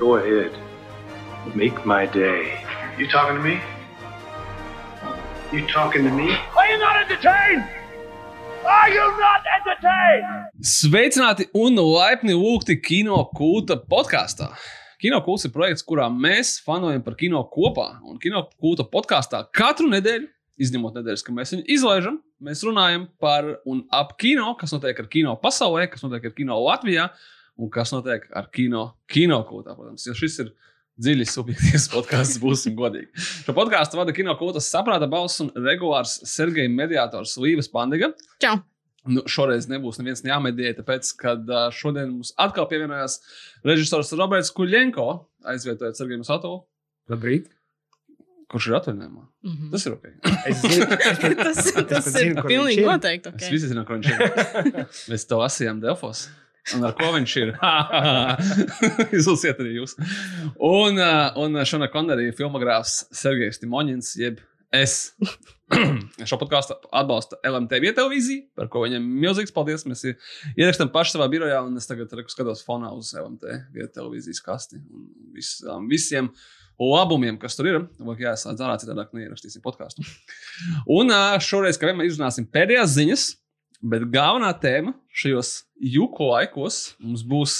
Go 0.00 0.16
ahead. 0.16 0.52
Make 1.54 1.84
my 1.84 2.06
day. 2.06 2.64
You 2.96 3.06
talking 3.06 3.36
to 3.36 3.42
me? 3.42 3.60
You 5.52 5.66
talking 5.66 6.04
to 6.04 6.10
me? 6.10 6.32
Are 6.56 6.68
you 6.72 6.78
not 6.78 6.96
entertained? 7.02 7.64
Are 8.64 8.88
you 8.88 9.04
not 9.20 9.44
entertained? 9.58 10.46
Sveicināti 10.64 11.50
un 11.52 11.76
laipni 11.76 12.32
lūgti 12.32 12.78
kino 12.80 13.18
kulta 13.36 13.76
podkāstā. 13.76 14.48
Kino 15.04 15.18
kults 15.26 15.44
ir 15.44 15.52
projekts, 15.52 15.84
kurā 15.84 16.06
mēs 16.08 16.54
fanojam 16.64 17.04
par 17.04 17.18
kino 17.20 17.42
kopā. 17.52 17.90
Un 18.00 18.16
kino 18.22 18.46
kulta 18.56 18.86
podkāstā 18.88 19.42
katru 19.52 19.90
nedēļu, 19.92 20.30
izņemot 20.64 20.96
nedēļas, 20.96 21.26
kad 21.26 21.36
mēs 21.36 21.52
viņu 21.52 21.66
izlaižam, 21.76 22.16
mēs 22.40 22.64
runājam 22.64 23.04
par 23.20 23.50
un 23.68 23.84
ap 23.92 24.16
kino, 24.16 24.54
kas 24.56 24.72
notiek 24.72 25.04
ar 25.04 25.12
kino 25.12 25.36
pasaulē, 25.44 25.90
kas 25.92 26.08
notiek 26.08 26.30
ar 26.30 26.34
kino 26.40 26.56
Latvijā 26.64 27.10
un 27.60 27.70
kas 27.72 27.92
notiek 27.94 28.26
ar 28.36 28.48
kino, 28.54 28.86
kino 29.10 29.40
kultā. 29.48 29.76
Protams, 29.76 30.06
jo 30.08 30.16
šis 30.16 30.40
ir 30.44 30.50
dziļi 31.00 31.26
subjektīvs 31.28 31.88
podkāsts, 31.94 32.40
būsim 32.42 32.76
godīgi. 32.78 33.10
Šo 33.46 33.54
podkāstu 33.56 34.00
vada 34.00 34.14
kino 34.16 34.34
kultas 34.40 34.68
saprāta 34.72 35.08
balss 35.10 35.42
un 35.44 35.52
regulārs 35.56 36.18
Sergeja 36.28 36.72
mediātors 36.72 37.36
Līves 37.40 37.70
Pandiga. 37.72 38.12
Čau! 38.42 38.58
Nu, 39.08 39.22
šoreiz 39.32 39.64
nebūs 39.70 39.96
neviens 39.96 40.20
jāmedījē, 40.26 40.74
tāpēc, 40.82 41.14
ka 41.16 41.32
uh, 41.38 41.60
šodien 41.72 42.10
mums 42.18 42.34
atkal 42.40 42.66
pievienojās 42.68 43.14
režisors 43.64 44.12
Roberts 44.12 44.52
Kuļņenko, 44.52 45.06
aizvietojot 45.48 45.96
Sergeju 45.96 46.26
Satovu, 46.28 46.58
Labrīt. 47.08 47.48
kurš 48.52 48.68
ir 48.68 48.76
atvaļinājumā. 48.76 49.24
Mhm. 49.46 49.70
Tas 49.72 49.86
ir 49.88 49.96
ok. 49.96 50.04
Es 50.50 50.60
zinu, 50.66 51.00
tas, 51.40 51.62
tas 51.64 52.10
pat 52.10 52.20
ir 52.20 52.42
pilnīgi 52.44 52.84
noteikti. 52.84 53.32
Okay. 53.32 53.54
visi 53.54 53.72
zinām, 53.72 53.88
kur 53.88 54.02
viņš 54.02 54.12
ir. 54.12 54.84
Mēs 55.14 55.24
to 55.30 55.40
lasījām 55.40 55.80
Delfos. 55.80 56.26
Un 56.76 56.84
ar 56.86 56.94
ko 56.98 57.10
viņš 57.14 57.34
ir? 57.40 57.54
Izlasiet 59.18 59.60
arī 59.62 59.78
jūs. 59.78 59.96
Un, 60.56 61.00
uh, 61.00 61.40
un 61.40 61.58
Šona 61.66 61.90
Konderija 61.92 62.36
filmogrāfs 62.36 63.02
Sergejs 63.16 63.62
Timoņins, 63.62 64.12
jeb 64.20 64.42
es. 64.74 65.14
Šo 66.28 66.38
podkāstu 66.40 66.74
atbalsta 66.94 67.38
LMTV 67.46 67.92
televīzija, 67.94 68.46
par 68.58 68.70
ko 68.72 68.84
viņam 68.84 69.04
milzīgs 69.22 69.54
paldies. 69.54 69.84
Mēs 69.88 70.06
ierakstām 70.56 70.90
paši 70.94 71.16
savā 71.16 71.28
birojā, 71.30 71.60
un 71.66 71.78
es 71.78 71.86
tagad 71.90 72.12
reku 72.18 72.32
skatos 72.32 72.64
fonā 72.66 72.90
uz 72.96 73.12
LMTV 73.18 73.90
televīzijas 73.94 74.42
kasti. 74.46 74.80
Un 74.90 75.06
visām, 75.36 75.86
visiem 75.90 76.32
labumiem, 76.80 77.36
kas 77.40 77.58
tur 77.58 77.68
ir, 77.68 77.78
vajag 78.00 78.24
jāsāc 78.30 78.62
ārā, 78.64 78.78
citādi 78.80 79.20
neierakstīsim 79.20 79.62
podkāstu. 79.64 80.06
Un 80.90 81.12
ā, 81.12 81.36
šoreiz, 81.44 81.78
kā 81.78 81.90
vienmēr, 81.90 82.08
izrunāsim 82.08 82.48
pēdējās 82.50 82.94
ziņas, 82.96 83.26
bet 83.80 84.06
galvenā 84.12 84.50
tēma 84.62 84.94
šajos 85.22 85.52
juku 85.80 86.28
laikos 86.30 86.80
mums 87.00 87.24
būs 87.26 87.56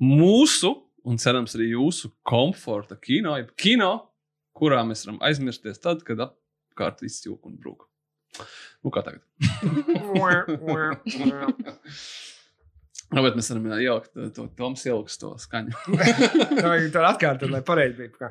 mūsu, 0.00 0.74
un 1.06 1.20
cerams, 1.20 1.56
arī 1.58 1.72
jūsu 1.74 2.12
komforta 2.26 2.96
kino, 3.00 3.36
jeb 3.40 3.52
kino, 3.58 3.92
kurā 4.56 4.82
mēs 4.86 5.06
varam 5.06 5.20
aizmirsties 5.26 5.82
tad, 5.82 6.04
kad 6.06 6.22
apkārt 6.26 7.04
viss 7.04 7.26
jūka 7.26 7.50
un 7.50 7.60
brūk. 7.60 7.86
Nu, 8.84 8.92
kā 8.94 9.02
tagad? 9.04 9.24
Nu, 13.10 13.24
bet 13.24 13.34
mēs 13.34 13.48
varam 13.50 13.64
ielikt 13.74 14.12
to, 14.14 14.28
to 14.36 14.44
Toms 14.54 14.84
ieliks 14.86 15.16
to 15.18 15.32
skaņu. 15.42 15.74
Vajag 16.62 16.92
to 16.94 17.00
atkārtot, 17.08 17.50
lai 17.50 17.58
pareizi 17.66 18.04
bija. 18.04 18.28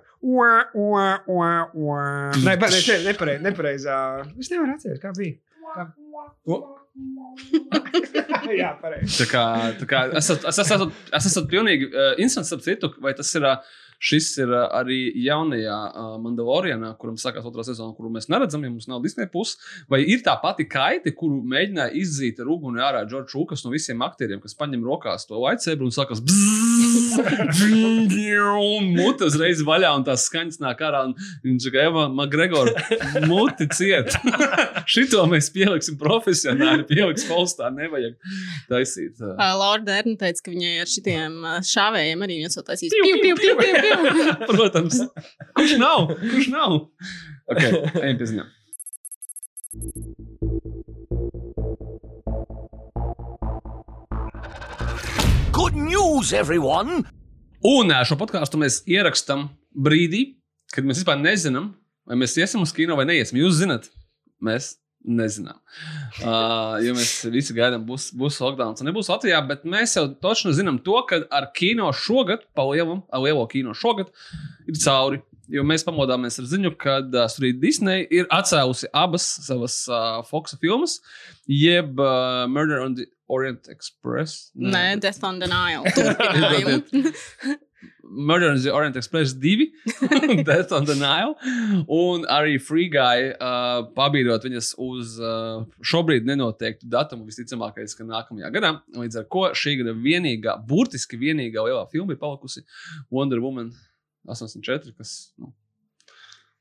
Nē, 2.45 2.53
bet 2.61 2.71
ne, 2.71 2.99
nepareizi. 3.09 3.43
Nepareiz, 3.43 3.87
es 4.39 4.51
nevaru 4.53 4.77
atcerēties, 4.77 5.01
kā 5.03 5.11
bija. 5.17 5.35
Jā, 8.59 8.73
pareizi. 8.81 9.19
Tā 9.21 9.27
kā, 9.29 9.43
tā 9.79 9.85
kā 9.89 10.01
es, 10.19 10.29
esmu, 10.33 10.89
es 11.15 11.29
esmu 11.29 11.45
pilnīgi 11.51 11.91
uh, 11.91 12.13
instants 12.21 12.51
ap 12.55 12.65
citu, 12.65 12.91
vai 13.03 13.13
tas 13.17 13.29
ir. 13.37 13.45
Uh, 13.45 13.77
Šis 13.99 14.29
ir 14.39 14.51
arī 14.55 14.99
jaunajā 15.25 15.77
Mandalorianā, 16.23 16.93
kuram 16.99 17.17
sākās 17.19 17.43
otrā 17.47 17.65
sezona, 17.67 17.91
kuru 17.97 18.11
mēs 18.13 18.29
neredzam, 18.31 18.63
ja 18.63 18.71
mums 18.71 18.87
nav 18.87 19.01
Disneja 19.03 19.27
puses. 19.31 19.59
Vai 19.91 19.99
ir 20.07 20.23
tā 20.23 20.37
pati 20.39 20.63
kaite, 20.71 21.11
kuru 21.17 21.41
mēģināja 21.51 21.91
izzīt 21.99 22.39
ar 22.39 22.47
uguni 22.53 22.79
ārā 22.83 23.03
Džordžs 23.09 23.35
Lukas 23.35 23.65
no 23.65 23.73
visiem 23.73 23.99
aktieriem, 24.05 24.39
kas 24.43 24.55
paņem 24.59 24.85
rokās 24.87 25.27
to 25.27 25.35
lightsaber 25.43 25.83
un 25.83 25.91
sākas 25.95 26.23
mute 28.95 29.27
uzreiz 29.27 29.59
vaļā, 29.67 29.91
un 29.99 30.05
tās 30.07 30.25
skaņas 30.29 30.61
nāk 30.63 30.79
ārā, 30.85 31.03
un 31.09 31.15
viņš 31.43 31.67
saka, 31.67 31.83
Eva, 31.89 32.05
Magregor, 32.13 32.71
muti 33.27 33.67
ciet. 33.75 34.15
Šito 34.93 35.25
mēs 35.29 35.51
pieliksim 35.53 35.99
profesionāli, 35.99 36.87
pieliks 36.87 37.27
postā, 37.29 37.67
nevajag 37.75 38.15
taisīt. 38.71 39.19
Uh, 39.19 39.35
Laura 39.59 39.83
Dārna 39.85 40.15
teica, 40.23 40.45
ka 40.45 40.55
viņai 40.55 40.73
ar 40.85 40.89
šitiem 40.95 41.37
šāvējiem 41.67 42.25
arī 42.25 42.39
viens 42.45 42.59
taisīs. 42.63 42.95
Piu, 42.95 43.19
piu, 43.19 43.35
piu, 43.39 43.55
piu, 43.59 43.75
piu. 43.75 43.88
Protams. 44.49 45.01
Kurš 45.57 45.75
nav? 45.81 46.09
Kurš 46.21 46.49
nav? 46.53 46.75
Ok, 47.49 47.61
ejam 48.01 48.19
pie 48.19 48.29
ziņām. 48.33 48.55
Good 55.55 55.75
news, 55.75 56.33
everyone! 56.33 57.03
Un 57.65 57.91
šo 58.07 58.15
podkāstu 58.19 58.59
mēs 58.61 58.81
ierakstām 58.87 59.49
brīdī, 59.75 60.21
kad 60.71 60.87
mēs 60.87 61.01
vispār 61.01 61.19
nezinām, 61.19 61.73
vai 62.07 62.17
mēs 62.21 62.37
iesim 62.39 62.63
uz 62.63 62.71
kino 62.75 62.95
vai 62.95 63.05
neiesim. 63.09 63.41
Jūs 63.41 63.59
zināt, 63.59 63.89
mēs 64.41 64.77
nezinām. 65.05 65.57
Uh, 66.19 66.75
jo 66.83 66.93
mēs 66.97 67.13
visi 67.31 67.55
gaidām, 67.55 67.85
būs, 67.87 68.09
būs 68.17 68.39
lockdown, 68.43 68.75
un 68.79 68.89
nebūs 68.89 69.09
Latvijā, 69.11 69.39
bet 69.47 69.65
mēs 69.69 69.95
jau 69.97 70.05
točno 70.21 70.53
zinām 70.55 70.79
to, 70.83 70.97
ka 71.09 71.21
ar 71.31 71.49
kino 71.55 71.89
šogad, 71.95 72.45
pa 72.55 72.65
lielam, 72.67 73.03
ar 73.13 73.23
lielo 73.23 73.45
kino 73.51 73.75
šogad, 73.77 74.11
ir 74.67 74.79
cauri. 74.83 75.23
Jo 75.49 75.63
mēs 75.65 75.81
pamodāmies 75.81 76.35
ar 76.37 76.45
ziņu, 76.45 76.75
ka 76.77 76.99
uh, 77.07 77.23
arī 77.25 77.55
Disneja 77.57 78.05
ir 78.13 78.27
atcēlusi 78.33 78.91
abas 78.93 79.25
savas 79.47 79.79
uh, 79.89 80.19
Fox 80.27 80.53
filmas, 80.61 80.99
jeb 81.49 81.97
uh, 81.97 82.45
Murder 82.51 82.83
on 82.85 82.99
the 82.99 83.07
Orient 83.29 83.65
Express. 83.69 84.51
Nē, 84.53 84.99
Death 85.01 85.23
on 85.25 85.39
the 85.41 85.49
Nile. 85.49 85.85
Murder 88.09 88.49
on 88.49 88.57
the 88.61 88.71
Orient 88.73 88.97
Express 88.97 89.33
2, 89.33 89.67
Death 90.43 90.71
on 90.71 90.85
the 90.85 90.95
Nile, 90.97 91.35
un 91.85 92.25
arī 92.25 92.57
Free 92.61 92.87
Guy 92.89 93.29
uh, 93.35 93.83
pabīdot 93.95 94.47
viņas 94.47 94.71
uz 94.81 95.19
uh, 95.21 95.61
šobrīd 95.85 96.25
nenoteiktu 96.25 96.89
datumu, 96.89 97.27
visticamākais, 97.29 97.93
ka 97.97 98.07
nākamajā 98.07 98.49
gadā. 98.55 98.73
Līdz 98.97 99.21
ar 99.21 99.29
to 99.29 99.45
šī 99.61 99.77
gada 99.83 99.93
vienīgā, 99.93 100.57
burtiski 100.67 101.19
vienīgā 101.21 101.67
lielā 101.69 101.85
filma 101.93 102.15
ir 102.15 102.21
palikusi 102.21 102.65
Wonder 103.13 103.41
Woman 103.43 103.71
84, 104.29 104.93
kas 104.97 105.15
nu, 105.37 105.53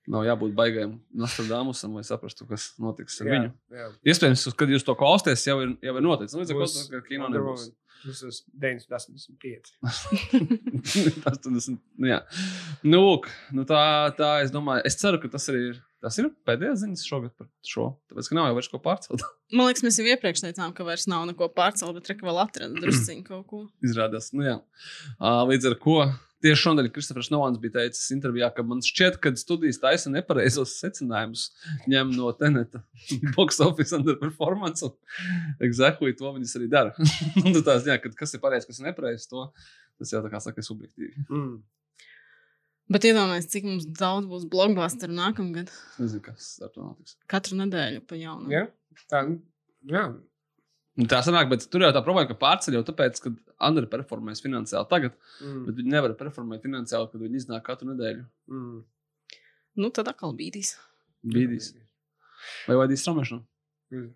nav 0.08 0.24
jābūt 0.28 0.54
baigajam 0.56 0.98
Nostradamusam, 1.16 1.96
lai 1.98 2.04
saprastu, 2.06 2.46
kas 2.48 2.70
notiks 2.80 3.20
ar 3.22 3.32
viņu. 3.32 3.50
jā. 3.74 3.90
Iespējams, 4.12 4.46
kad 4.58 4.72
jūs 4.72 4.86
to 4.86 4.94
klausāties, 4.98 5.44
jau 5.48 5.58
ir, 5.64 5.76
jau 5.84 5.96
ir 5.96 6.04
noticis. 6.04 6.36
Nu, 6.36 6.44
Līdz 6.44 6.54
ar 6.54 6.60
to 6.60 6.64
Būs 6.64 6.88
ka 6.92 7.02
kino 7.08 7.28
nebūs. 7.32 7.70
Tas 7.98 8.20
ir 8.22 8.30
985. 8.62 9.72
tas 11.24 11.40
tad 11.42 11.58
esmu. 11.58 11.76
Nu, 11.98 12.10
jā. 12.10 12.22
nu, 12.84 13.02
lūk, 13.04 13.28
nu 13.56 13.66
tā, 13.68 13.82
tā 14.18 14.38
es 14.44 14.54
domāju, 14.54 14.84
es 14.88 14.98
ceru, 15.00 15.20
ka 15.22 15.30
tas 15.34 15.50
arī 15.52 15.68
ir. 15.72 15.84
Tas 15.98 16.14
ir 16.20 16.28
pēdējais 16.46 16.84
ziņas 16.84 17.00
šogad 17.10 17.32
par 17.34 17.48
šo. 17.66 17.88
Tāpēc, 18.06 18.28
ka 18.30 18.36
nav 18.38 18.44
jau 18.46 18.54
vairs 18.60 18.68
ko 18.70 18.78
pārcelt. 18.84 19.24
Man 19.56 19.66
liekas, 19.66 19.82
mēs 19.82 19.98
jau 19.98 20.06
iepriekš 20.06 20.44
teicām, 20.44 20.70
ka 20.76 20.86
vairs 20.86 21.08
nav 21.10 21.24
neko 21.26 21.48
pārcelt, 21.56 21.96
bet 21.98 22.12
reka 22.12 22.28
vēl 22.28 22.38
atrada 22.44 22.78
drusciņu 22.84 23.26
kaut 23.26 23.48
ko. 23.50 23.64
Izrādās, 23.82 24.30
nu 24.30 24.46
jā. 24.46 24.56
Līdz 25.18 25.72
ar 25.72 25.78
to 25.82 25.98
tieši 26.42 26.62
šodien 26.62 26.90
Kristofers 26.92 27.30
Novans 27.30 27.58
bija 27.58 27.78
teicis 27.78 28.10
intervijā, 28.14 28.50
ka 28.54 28.62
man 28.66 28.82
šķiet, 28.84 29.18
ka 29.22 29.32
studijas 29.38 29.80
taisa 29.82 30.10
nepareizos 30.12 30.76
secinājumus 30.78 31.48
ņem 31.90 32.12
no 32.14 32.30
teneta 32.38 32.82
box 33.34 33.60
office 33.64 33.96
underperformance. 33.96 34.86
Un 34.86 35.66
exactly 35.66 36.14
to 36.18 36.30
viņas 36.36 36.54
arī 36.60 36.70
dara. 36.70 36.94
Un 37.42 37.58
ziņā, 37.58 37.98
ka 38.02 38.14
kas 38.22 38.36
ir 38.36 38.44
pareizs, 38.44 38.68
kas 38.68 38.80
ir 38.80 38.90
nepareizs, 38.90 39.28
to 39.30 39.48
tas 39.98 40.12
jau 40.14 40.22
tā 40.24 40.30
kā 40.32 40.40
saka 40.42 40.64
subjektīvi. 40.64 41.26
Mm. 41.28 41.58
Bet 42.88 43.04
iedomājieties, 43.04 43.50
cik 43.52 43.66
mums 43.68 43.84
daudz 43.98 44.28
būs 44.30 44.46
blockbusteru 44.48 45.12
nākamgad. 45.12 45.68
Es 45.68 45.98
nezinu, 46.00 46.22
kas 46.24 46.46
ar 46.64 46.70
to 46.72 46.86
notiks. 46.86 47.18
Katru 47.28 47.58
nedēļu 47.60 48.00
pa 48.08 48.16
jaunu. 48.16 48.48
Jā, 48.54 48.64
tā 49.12 49.26
jā. 49.92 50.06
Nu, 50.98 51.06
Tā 51.06 51.20
sanāk, 51.22 51.46
bet 51.52 51.62
tur 51.70 51.84
jau 51.84 51.92
tā 51.94 52.00
problēma, 52.02 52.26
ka 52.26 52.34
pārceļ 52.40 52.74
jau 52.80 52.84
tāpēc, 52.88 53.20
ka 53.22 53.30
Andra 53.68 53.86
performēs 53.86 54.40
finansiāli 54.42 54.88
tagad, 54.90 55.12
Mm. 55.44 55.60
bet 55.68 55.76
viņi 55.78 55.92
nevar 55.92 56.14
performēt 56.18 56.64
finansiāli, 56.64 57.10
kad 57.12 57.20
viņi 57.22 57.38
iznāk 57.38 57.62
katru 57.68 57.92
nedēļu. 57.92 58.24
Mm. 58.50 58.80
Nu, 59.78 59.90
tad 59.94 60.08
atkal 60.10 60.32
bīdīs. 60.34 60.72
Bīdīs. 61.22 61.68
Vai 62.66 62.74
vadīs 62.80 63.04
straumēšanu? 63.04 63.44
Mm. 63.94 64.08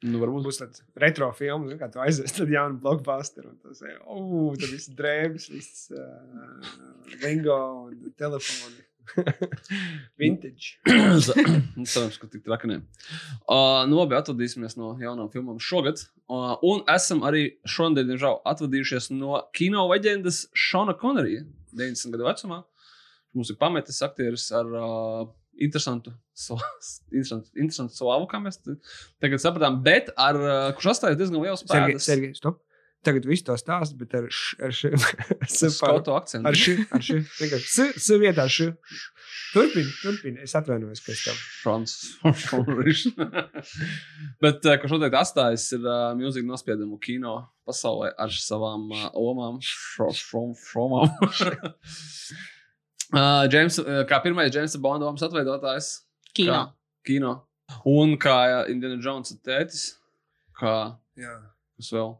Nu, 0.00 0.20
varbūt. 0.22 0.46
Būs 0.48 0.60
tāds 0.62 0.84
retro 1.00 1.28
filmas, 1.36 1.74
kā 1.80 1.90
tu 1.92 2.00
aizies, 2.00 2.32
tad 2.32 2.48
jaunu 2.52 2.80
blockbusteru. 2.80 3.52
Un 3.52 3.58
tas 3.60 3.82
ir, 3.84 3.98
oh, 4.08 4.54
viss 4.56 4.88
drēbes, 4.96 5.50
viss 5.52 5.90
uh, 5.92 6.70
lingo 7.20 7.58
un 7.90 8.14
telefoni. 8.16 8.86
Vintage. 10.20 10.78
Cerams, 11.92 12.16
ka 12.16 12.30
tik 12.32 12.46
traki. 12.46 12.78
Uh, 13.44 13.84
nu, 13.90 13.98
labi, 14.00 14.16
atvadīsimies 14.16 14.78
no 14.80 14.94
jaunām 15.02 15.28
filmām 15.32 15.60
šogad. 15.60 16.00
Uh, 16.30 16.54
un 16.64 16.84
esam 16.88 17.24
arī 17.26 17.58
šodien, 17.68 18.08
diemžēl, 18.08 18.40
atvadījušies 18.48 19.10
no 19.16 19.42
kino 19.56 19.84
leģendas 19.90 20.46
Šona 20.56 20.96
Konerija. 20.96 21.44
90 21.76 22.16
gadu 22.16 22.26
vecumā. 22.26 22.62
Mums 23.36 23.52
ir 23.52 23.60
pametis 23.60 24.00
aktieris 24.02 24.48
ar 24.56 24.72
uh, 24.74 25.28
interesantu, 25.60 26.14
so, 26.34 26.56
interesantu, 27.12 27.52
interesantu 27.60 27.94
slavu, 28.00 28.26
kā 28.30 28.40
mēs 28.42 28.58
tagad 29.20 29.42
sapratām, 29.44 29.82
bet 29.86 30.08
ar, 30.16 30.40
uh, 30.40 30.72
kurš 30.78 30.94
atstāja 30.96 31.18
diezgan 31.20 31.40
lielu 31.44 31.56
Sergei, 31.60 31.96
spēku. 31.96 32.04
Sergei, 32.08 32.34
stop. 32.38 32.56
Tagad 33.00 33.24
viss 33.24 33.40
to 33.46 33.54
stāsta, 33.56 33.94
bet 33.96 34.12
ar 34.18 34.26
š, 34.28 34.58
ar 34.60 34.74
š, 34.76 34.90
s, 35.48 35.62
par- 35.80 35.94
Skotu 35.96 36.12
akcentu. 36.18 36.44
ar 36.50 36.56
š, 36.58 36.74
ar 36.92 37.00
š, 37.00 37.14
vienkārši 37.38 38.18
vietā 38.20 38.44
š. 38.44 38.74
Turpini, 39.54 39.88
turpini. 40.02 40.42
Es 40.44 40.52
atvainojos, 40.58 41.00
ka 41.06 41.14
es 41.14 41.22
tev. 41.24 41.38
Frans. 41.62 41.94
Bet, 44.44 44.60
uh, 44.68 44.76
kurš 44.82 44.92
noteikti 44.98 45.16
atstājis, 45.22 45.64
ir 45.78 45.88
uh, 45.88 46.10
milzīgi 46.18 46.44
nospiedumu 46.46 47.00
kino 47.02 47.38
pasaulē 47.66 48.12
ar 48.20 48.30
savām 48.36 48.84
uh, 48.92 49.08
omām, 49.16 49.56
šo- 49.64 50.12
šomām. 50.20 51.08
Uh, 53.14 53.44
James, 53.52 53.78
kā 54.10 54.20
pirmais 54.24 54.52
James 54.54 54.76
Bonda 54.82 55.08
omas 55.08 55.24
atveidotājs. 55.26 55.92
Kino. 56.36 56.52
Kā, 56.52 56.64
kino. 57.06 57.36
Un 57.86 58.16
kā 58.20 58.36
Indiana 58.70 58.98
Jones 59.02 59.34
tētis, 59.46 59.84
kā 60.58 60.74
Jā. 61.18 61.36
kas 61.78 61.92
vēl 61.94 62.12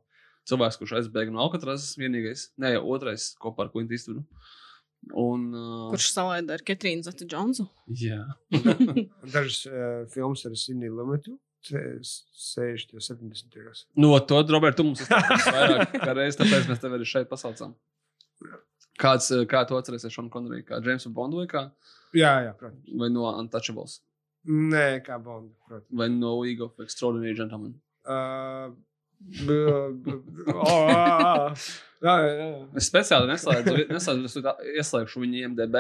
cilvēks, 0.51 0.79
kurš 0.81 0.97
aizbēga 1.01 1.35
no 1.35 1.43
Alcatrazes, 1.45 1.97
vienīgais, 2.01 2.49
ne 2.61 2.75
jau 2.75 2.87
otrais 2.95 3.33
kopā 3.43 3.67
ar 3.67 3.75
Quintu 3.75 3.97
Eastwoodu. 3.97 4.25
Un, 5.17 5.47
uh, 5.57 5.87
Kurš 5.95 6.11
salaida 6.13 6.59
ar 6.59 6.65
Ketrīnu 6.67 7.07
Zeta 7.07 7.25
Džonsu? 7.25 7.65
Jā. 8.03 8.25
Un 8.59 9.07
Dažas 9.35 9.63
uh, 9.71 10.03
filmas 10.13 10.45
ar 10.47 10.59
Sidney 10.61 10.93
Lumetu. 10.93 11.39
60, 11.69 12.95
70 12.97 13.51
gados. 13.53 13.85
No 13.97 14.15
to, 14.25 14.39
Robert, 14.49 14.79
tu 14.79 14.87
mums 14.87 15.03
izstāstīsi 15.05 15.53
vairāk 15.53 15.91
kā 15.93 16.15
reizi, 16.17 16.39
tāpēc 16.41 16.69
mēs 16.71 16.81
tevi 16.81 16.97
arī 16.97 17.09
šeit 17.09 17.29
pasaucām. 17.29 17.75
Kāds, 19.01 19.31
eh, 19.33 19.45
kā 19.49 19.63
tu 19.69 19.75
atceries 19.79 20.05
Šonu 20.13 20.31
Konriju, 20.31 20.65
kā 20.69 20.81
Jamesu 20.85 21.13
Bondu 21.15 21.37
vai, 21.41 21.47
kā, 21.47 21.71
Jā, 22.15 22.33
jā, 22.49 22.55
protams. 22.59 22.85
vai 23.01 23.09
no 23.09 23.25
Untouchables, 23.39 24.01
Nē, 24.47 25.01
kā 25.05 25.17
Bonda, 25.23 25.53
protams. 25.69 25.89
vai 25.93 26.09
no 26.09 26.35
League 26.41 26.61
of 26.61 26.73
Extraordinary 26.81 27.35
Gentlemen? 27.37 27.75
Uh, 28.05 28.71
oh, 30.55 30.89
ah, 30.91 31.53
jā, 32.03 32.15
jā, 32.15 32.31
jā. 32.37 32.47
Es 32.81 32.89
speciāli 32.91 33.29
neslēdzu, 33.31 33.75
neslēdzu 33.93 34.55
ieslēgšu 34.81 35.23
viņu 35.25 35.43
IMDB. 35.45 35.77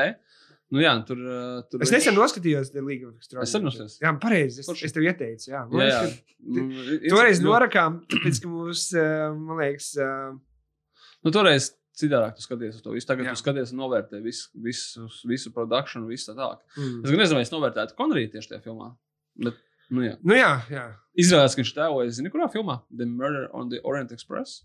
Nu 0.70 0.78
jā, 0.84 0.92
tur, 1.06 1.18
eh, 1.18 1.62
tur 1.70 1.82
Es 1.82 1.90
nesen 1.90 2.14
noskatījos 2.14 2.68
The 2.70 2.82
League 2.86 3.02
of 3.08 3.16
Extraordinary. 3.18 3.48
Es 3.48 3.64
noskatījos. 3.64 3.96
Jā, 4.04 4.12
pareizi. 4.22 4.60
Es, 4.62 4.68
es 4.86 4.92
tev 4.94 5.02
ieteicu. 5.08 5.48
Jā, 5.50 5.64
Man 5.66 5.80
Jā, 5.82 5.88
jā. 5.88 6.02
liekas, 6.04 6.20
ka 6.20 6.26
Mm, 6.40 7.08
Toreiz 7.10 7.40
ļoti- 7.40 7.48
norakām, 7.48 7.96
tāpēc, 8.06 8.38
ka 8.42 8.48
mums, 8.48 8.84
eh, 8.94 9.32
man 9.34 9.58
liekas, 9.58 9.88
Nu, 11.24 11.30
toreiz 11.34 11.72
citādāk 11.98 12.36
tu 12.36 12.44
skaties 12.44 12.78
uz 12.78 12.84
to 12.84 12.94
visu. 12.94 13.08
Tagad 13.08 13.26
Jā. 13.28 13.34
tu 13.34 13.40
skaties 13.42 13.72
un 13.74 13.80
novērtē 13.82 14.20
visu, 14.24 14.48
visu, 14.62 15.08
visu 15.28 15.52
produkciju, 15.54 16.06
visu 16.10 16.30
tā 16.30 16.36
tālāk. 16.38 16.62
mm. 16.76 17.02
Es 17.04 17.10
gan 17.10 17.20
nezinu, 17.24 17.38
vai 17.40 17.46
es 17.46 17.52
novērtētu 17.54 17.96
Konriju 17.98 18.32
tieši 18.36 18.52
tajā 18.54 18.62
filmā. 18.64 18.92
Bet, 19.40 19.58
nu 19.90 20.06
jā. 20.06 20.14
nu 20.22 20.38
jā, 20.38 20.52
jā. 20.70 20.86
Izrādās, 21.18 21.56
ka 21.56 21.62
viņš 21.64 21.74
tēloja, 21.76 22.14
zini, 22.16 22.32
kurā 22.32 22.48
filmā? 22.52 22.80
The 22.94 23.08
Murder 23.08 23.48
on 23.56 23.68
the 23.72 23.82
Orient 23.84 24.12
Express. 24.16 24.62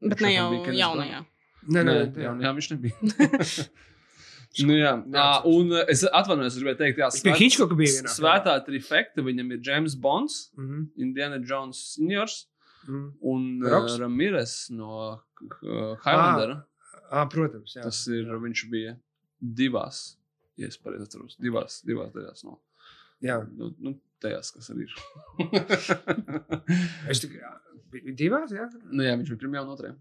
Bet 0.00 0.22
ne 0.24 0.32
jau 0.32 0.48
jaunajā. 0.64 1.24
Nē, 1.68 1.82
nē, 1.84 1.94
Nē, 1.94 2.22
jā, 2.24 2.34
jā, 2.46 2.52
viņš 2.56 2.68
nebija. 2.72 2.96
nu, 4.66 4.74
jā, 4.78 4.92
jā, 5.12 5.26
un 5.46 5.74
es 5.92 6.02
atvainojos, 6.08 6.54
es 6.56 6.62
gribēju 6.62 6.78
teikt, 6.80 7.02
jā, 7.02 7.10
Pie 7.26 7.34
Hitchcocka 7.36 7.76
bija 7.78 7.98
vienā 7.98 8.14
Svētā 8.14 8.54
trifekta 8.66 9.22
viņam 9.26 9.52
ir 9.54 9.60
James 9.66 9.94
Bonds, 9.94 10.38
Mhm, 10.58 10.86
Indiana 11.04 11.38
Jones 11.44 11.82
seniors 11.94 12.46
mhm. 12.86 13.04
un 13.32 13.46
Roks? 13.66 13.96
uh, 13.96 14.00
Ramirez 14.04 14.56
no 14.74 14.94
uh, 15.10 15.94
Highlandera. 16.04 16.60
Ah, 17.10 17.26
protams, 17.30 17.74
jā. 17.74 17.82
Tas 17.82 18.04
ir, 18.12 18.28
viņš 18.40 18.66
bija 18.70 18.94
divās, 19.40 20.02
ja 20.60 20.68
es 20.70 20.78
pareizi 20.78 21.08
atceros, 21.08 21.38
divās, 21.42 21.80
divās 21.86 22.12
daļās 22.14 22.44
no 22.46 22.60
Jā, 23.20 23.36
nu, 23.56 23.68
nu, 23.84 23.94
tajās, 24.22 24.52
kas 24.56 24.70
arī 24.72 24.86
ir. 24.86 24.94
es 27.12 27.20
tik, 27.20 27.34
jā, 27.36 27.50
bija 27.92 28.14
divās, 28.16 28.54
jā. 28.56 28.64
nu, 28.88 29.04
jā, 29.04 29.12
viņš 29.20 29.32
bija 29.34 29.42
pirmajā 29.42 29.64
un 29.66 29.74
otrajā. 29.74 29.96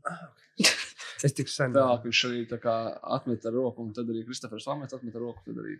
Es 1.19 1.33
tik 1.35 1.49
sen. 1.51 1.73
Tā, 1.75 1.83
viņš 1.99 2.19
arī 2.29 2.45
tā 2.47 2.55
kā 2.63 2.73
atmet 3.17 3.43
ar 3.49 3.51
roku, 3.51 3.83
un 3.83 3.91
tad 3.91 4.07
arī 4.07 4.21
Kristofers 4.23 4.63
Lamets 4.69 4.95
atmet 4.95 5.17
ar 5.19 5.25
roku. 5.25 5.43
Tad 5.43 5.57
arī 5.59 5.73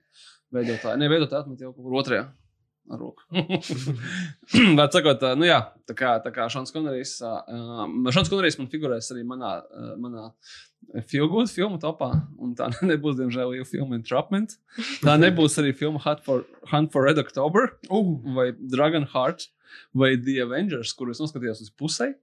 veidotāji, 0.52 1.00
ne 1.00 1.08
veidotāji 1.08 1.46
atmet 1.46 1.64
jau 1.64 1.70
kaut 1.72 1.86
kur 1.86 1.96
otrajā. 2.02 2.26
Ar 2.90 3.02
roku. 3.04 3.22
Bet, 4.78 4.96
sakot, 4.96 5.22
nu 5.38 5.46
jā, 5.46 5.60
tā 5.90 5.94
kā, 5.98 6.16
tā 6.24 6.32
kā 6.34 6.48
Šāns 6.50 6.74
Konrijs, 6.74 7.20
uh, 7.22 7.86
Šāns 8.10 8.32
Konrijs 8.32 8.58
man 8.58 8.70
figurēs 8.72 9.12
arī 9.14 9.26
manā, 9.30 9.60
uh, 9.62 9.92
manā 10.02 10.32
Feel 11.06 11.28
Good 11.30 11.52
filmu 11.54 11.78
topā, 11.82 12.10
un 12.42 12.56
tā 12.58 12.72
nebūs, 12.90 13.20
diemžēl, 13.20 13.54
jau 13.60 13.68
filma 13.68 14.00
Entrapment. 14.00 14.58
Tā 15.04 15.18
nebūs 15.24 15.60
arī 15.62 15.76
filma 15.78 16.02
Hunt 16.06 16.26
for, 16.26 16.48
Hunt 16.72 16.94
for 16.96 17.06
Red 17.06 17.22
October, 17.22 17.76
Uh, 17.90 18.16
vai 18.36 18.50
Dragon 18.58 19.06
Heart, 19.14 19.50
vai 19.94 20.16
The 20.18 20.40
Avengers, 20.48 20.96
kurus 20.98 21.22
noskatījos 21.22 21.62
uz 21.66 21.72
pusē. 21.78 22.14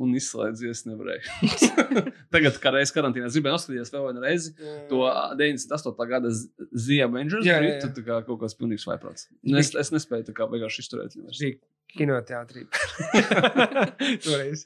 Un 0.00 0.14
izslēdzu, 0.16 0.68
es 0.72 0.86
nevarēju. 0.88 2.12
Tagad, 2.32 2.54
kā 2.62 2.70
reizē 2.72 2.94
karantīnā, 2.96 3.26
gribēju 3.28 3.52
noskatīties 3.58 3.90
vēl 3.92 4.06
vienu 4.08 4.22
reizi 4.24 4.54
to 4.88 5.02
98. 5.36 6.06
gada 6.08 6.30
Z- 6.32 6.48
The 6.72 7.02
Avengers. 7.04 7.44
Jā, 7.44 7.58
jā, 7.58 7.66
Jā, 7.66 7.74
jā. 7.74 7.82
jā. 7.84 7.90
Tā 7.98 8.04
kā 8.06 8.16
kaut 8.24 8.40
kāds 8.40 8.56
pilnīgs 8.56 8.86
vaiprāts. 8.88 9.28
Es, 9.52 9.74
es 9.76 9.92
nespēju 9.92 10.30
tā 10.30 10.36
kā 10.38 10.48
beigās 10.48 10.78
izturēt. 10.80 11.18
kinoteātrī. 11.92 12.64
Toreiz. 14.24 14.64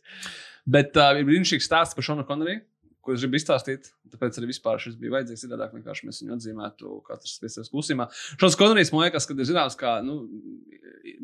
Bet 0.66 0.96
uh, 0.98 1.12
ir 1.18 1.26
brīnišķīgs 1.28 1.66
stāsts 1.68 1.94
par 1.98 2.06
Šonu 2.06 2.24
Konriju, 2.26 2.62
ko 3.06 3.14
es 3.14 3.22
gribu 3.22 3.38
izstāstīt. 3.38 3.90
Tāpēc 4.10 4.38
arī 4.40 4.48
vispār 4.50 4.78
šis 4.82 4.94
bija 4.98 5.16
vajadzīgs 5.16 5.42
citādāk, 5.46 5.74
vienkārši 5.74 6.06
mēs 6.08 6.22
viņu 6.22 6.34
atzīmētu 6.38 6.94
katrs 7.06 7.36
pie 7.42 7.50
sevis 7.50 7.70
klusībā. 7.74 8.06
Šons 8.38 8.56
Konrijs 8.58 8.90
man 8.94 9.04
liekas, 9.08 9.26
ka 9.26 9.34
ir 9.34 9.46
zināms, 9.50 9.74
kā 9.78 9.96
nu, 10.06 10.20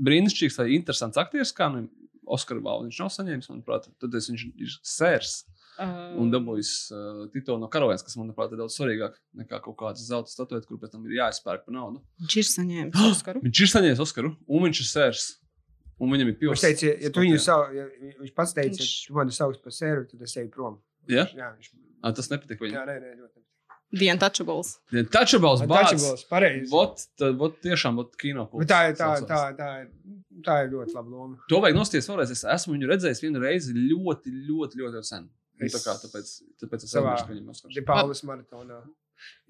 brīnišķīgs 0.03 0.59
vai 0.61 0.69
interesants 0.77 1.19
aktieris, 1.23 1.55
kā 1.55 1.71
nu, 1.75 1.85
Oskaru 2.33 2.63
balvu 2.65 2.87
viņš 2.89 3.01
nav 3.03 3.11
saņēmis, 3.17 3.49
manuprāt. 3.53 3.89
Tad 4.01 4.15
es 4.19 4.29
viņš 4.31 4.45
ir 4.65 4.77
sērs 4.87 5.35
un 5.83 6.29
dabūjis 6.31 6.71
uh, 6.93 7.23
titulu 7.33 7.59
no 7.63 7.69
karalienes, 7.73 8.05
kas, 8.07 8.15
manuprāt, 8.21 8.53
ir 8.55 8.61
daudz 8.61 8.77
svarīgāk 8.77 9.15
nekā 9.41 9.59
kaut 9.65 9.77
kāds 9.81 10.03
zelta 10.07 10.31
statuēta, 10.31 10.69
kur 10.69 10.79
pēc 10.83 10.93
tam 10.93 11.07
ir 11.09 11.17
jāizpērk 11.17 11.65
par 11.67 11.75
naudu. 11.75 12.03
Viņš 12.23 12.37
ir 12.43 12.49
saņēmis 12.51 13.01
Oskaru. 13.13 13.43
Viņš 13.47 13.63
ir 13.65 13.71
saņēmis 13.73 14.03
Oskaru, 14.05 14.35
un 14.53 14.67
viņš 14.69 14.83
ir 14.85 14.89
sērs. 14.93 15.25
Un 16.03 16.11
viņam 16.13 16.29
ir 16.33 16.35
Viņš 16.35 16.41
pils. 16.43 16.63
teica, 16.65 16.87
ja, 16.89 16.95
ja 17.07 17.11
tu 17.15 17.23
viņu 17.23 17.39
sauc, 17.43 17.73
ja 17.77 17.85
viņš 18.21 18.33
pats 18.35 18.55
teica, 18.57 18.75
Viņš- 18.81 18.95
ja 19.01 19.09
tu 19.13 19.17
mani 19.21 19.35
sauc 19.37 19.59
par 19.63 19.75
sēru, 19.77 20.07
tad 20.11 20.23
es 20.27 20.33
eju 20.41 20.51
prom. 20.55 20.79
Ja? 21.11 21.25
Jā, 21.37 21.53
viņš. 21.57 21.69
Ah, 22.03 22.13
tas 22.17 22.29
nepatika 22.33 22.59
Jā, 22.67 22.69
viņam. 22.69 22.89
nē, 22.91 22.97
nē, 23.05 23.13
ļoti. 23.21 23.43
The 23.93 24.09
Untouchables. 24.15 24.79
Ja 24.93 25.03
Touchables, 25.05 25.61
bāts. 25.69 25.91
Touchables, 25.93 26.25
pareizi. 26.31 26.71
Vot, 26.73 27.03
tad, 27.21 27.35
vot 27.37 27.59
tiešām, 27.61 27.99
vot 28.01 28.15
kino. 28.17 28.47
Bet 28.57 28.69
tā 28.71 28.79
ir, 28.89 28.95
tā, 28.97 29.11
tā, 29.29 29.41
tā, 29.59 29.69
ir, 29.83 29.91
tā 30.47 30.55
ir 30.65 30.71
ļoti 30.73 30.95
laba 30.97 31.11
loma. 31.13 31.37
To 31.53 31.61
vajag 31.61 31.77
nosties 31.77 32.09
vēlreiz. 32.09 32.33
Es 32.33 32.45
esmu 32.55 32.73
viņu 32.79 32.89
redzējis 32.89 33.21
vienu 33.27 33.43
reizi 33.45 33.75
ļoti, 33.77 34.33
ļoti, 34.49 34.81
ļoti, 34.81 34.97
ļoti 34.97 35.05
sen. 35.11 35.29
Es- 35.61 35.75
Tā 35.77 35.83
kā, 35.85 35.93
tāpēc, 36.07 36.31
tāpēc 36.63 36.85
es 36.89 36.95
Savā-. 36.97 37.19
Dipaulas 37.75 38.23
maratonā 38.27 38.81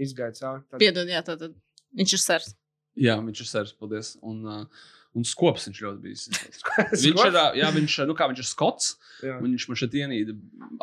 izgāja 0.03 0.35
cauri. 0.41 0.65
Tad- 0.69 0.81
Piedod, 0.83 1.07
jā, 1.09 1.23
tad 1.25 1.39
tad 1.47 1.55
viņš 1.97 2.13
ir 2.19 2.23
sers. 2.27 2.55
Jā, 2.99 3.15
viņš 3.25 3.41
ir 3.41 3.49
sērs, 3.49 3.73
paldies. 3.79 4.17
Un, 4.23 4.43
uh, 4.45 4.67
un 5.19 5.27
skops 5.29 5.69
viņš 5.69 5.81
ļoti 5.85 6.03
bijis. 6.03 6.27
viņš 7.05 7.25
ir, 7.29 7.39
jā, 7.61 7.71
viņš, 7.75 7.97
nu 8.09 8.17
kā 8.17 8.29
viņš 8.31 8.43
ir 8.43 8.49
skots, 8.49 8.95
Jā. 9.23 9.37
viņš 9.43 9.69
man 9.69 9.79
šeit 9.79 9.97
ienīda 10.01 10.35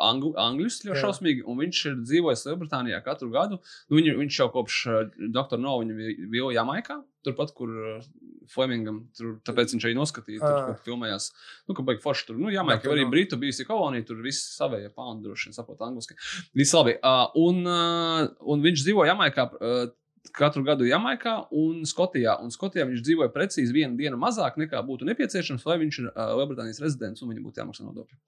angļu, 0.06 0.32
angļus 0.40 0.80
ļoti 0.86 0.96
Jā. 0.96 1.02
šausmīgi, 1.02 1.44
un 1.50 1.60
viņš 1.64 1.82
ir 1.90 1.98
dzīvojis 2.04 2.46
Lielbritānijā 2.46 3.00
katru 3.06 3.30
gadu. 3.34 3.58
Nu, 3.90 3.98
viņu, 3.98 4.16
viņš 4.22 4.40
jau 4.42 4.48
kopš 4.54 4.80
Dr. 5.18 5.58
No, 5.60 5.76
viņa 5.82 6.28
bija 6.30 6.52
Jamaikā, 6.60 7.00
turpat, 7.26 7.52
kur 7.56 7.74
uh, 7.74 8.06
Flemingam, 8.50 9.02
tur, 9.16 9.36
tāpēc 9.46 9.74
viņš 9.74 9.86
arī 9.88 9.98
noskatīja, 9.98 10.40
tur, 10.40 10.56
Ā. 10.56 10.64
kur 10.70 10.86
filmējās. 10.86 11.30
Nu, 11.68 11.76
ka 11.76 11.84
baigi 11.86 12.04
forši 12.04 12.30
tur, 12.30 12.40
nu, 12.40 12.52
Jamaika 12.54 12.84
Dr. 12.84 12.94
jau 12.94 12.96
arī. 12.96 13.08
Britu 13.12 13.38
bijusi 13.40 13.66
kolonija, 13.68 14.06
tur 14.08 14.22
viss 14.24 14.54
savējie 14.56 14.92
pound 14.94 15.26
droši 15.26 15.50
vien 15.50 15.58
saprot 15.58 15.82
angliski. 15.84 16.16
Viss 16.56 16.74
labi. 16.76 16.96
Uh, 17.02 17.26
un, 17.42 17.64
uh, 17.66 18.28
un 18.46 18.62
viņš 18.64 18.86
dzīvo 18.86 19.10
Jamaikā. 19.10 19.50
Uh, 19.58 19.88
Katru 20.36 20.62
gadu 20.64 20.84
Jamaikā 20.84 21.32
un 21.56 21.80
Skotijā. 21.88 22.36
Un 22.44 22.52
Skotijā 22.52 22.84
viņš 22.88 23.00
dzīvoja 23.06 23.30
precīzi 23.34 23.72
vienu 23.74 23.96
dienu 23.98 24.18
mazāk 24.20 24.58
nekā 24.60 24.82
būtu 24.86 25.08
nepieciešams, 25.08 25.64
lai 25.66 25.78
viņš 25.80 25.98
ir 26.02 26.10
uh, 26.10 26.34
Lielbritānijas 26.38 26.82
rezidents 26.84 27.24
un 27.24 27.32
viņam 27.32 27.46
būtu 27.48 27.62
jāmaksā 27.62 27.86
nodokļi. 27.86 28.18